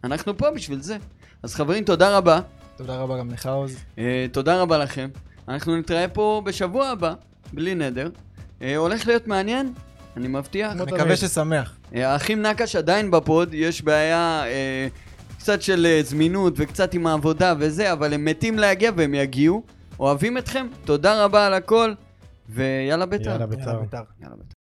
אנחנו 0.03 0.37
פה 0.37 0.51
בשביל 0.51 0.81
זה. 0.81 0.97
אז 1.43 1.55
חברים, 1.55 1.83
תודה 1.83 2.17
רבה. 2.17 2.39
תודה 2.77 2.95
רבה 2.97 3.17
גם 3.19 3.29
לך 3.31 3.45
עוז. 3.45 3.77
אה, 3.97 4.25
תודה 4.31 4.61
רבה 4.61 4.77
לכם. 4.77 5.09
אנחנו 5.47 5.77
נתראה 5.77 6.07
פה 6.07 6.41
בשבוע 6.45 6.87
הבא, 6.87 7.13
בלי 7.53 7.75
נדר. 7.75 8.09
אה, 8.61 8.75
הולך 8.77 9.07
להיות 9.07 9.27
מעניין, 9.27 9.73
אני 10.17 10.27
מבטיח. 10.27 10.71
מקווה. 10.73 11.15
ששמח. 11.15 11.77
אה, 11.95 12.11
האחים 12.13 12.41
נקש 12.41 12.75
עדיין 12.75 13.11
בפוד, 13.11 13.53
יש 13.53 13.81
בעיה 13.81 14.43
אה, 14.45 14.87
קצת 15.39 15.61
של 15.61 15.85
אה, 15.85 15.99
זמינות 16.03 16.53
וקצת 16.57 16.93
עם 16.93 17.07
העבודה 17.07 17.53
וזה, 17.59 17.93
אבל 17.93 18.13
הם 18.13 18.25
מתים 18.25 18.59
להגיע 18.59 18.91
והם 18.95 19.13
יגיעו. 19.13 19.63
אוהבים 19.99 20.37
אתכם, 20.37 20.67
תודה 20.85 21.23
רבה 21.23 21.47
על 21.47 21.53
הכל, 21.53 21.93
ויאללה 22.49 23.05
בית"ר. 23.05 23.29
יאללה 23.29 23.45
בית"ר. 23.45 23.61
יאללה 23.69 23.81
בית"ר. 23.81 23.97
יאללה 24.21 24.35
בית"ר. 24.35 24.55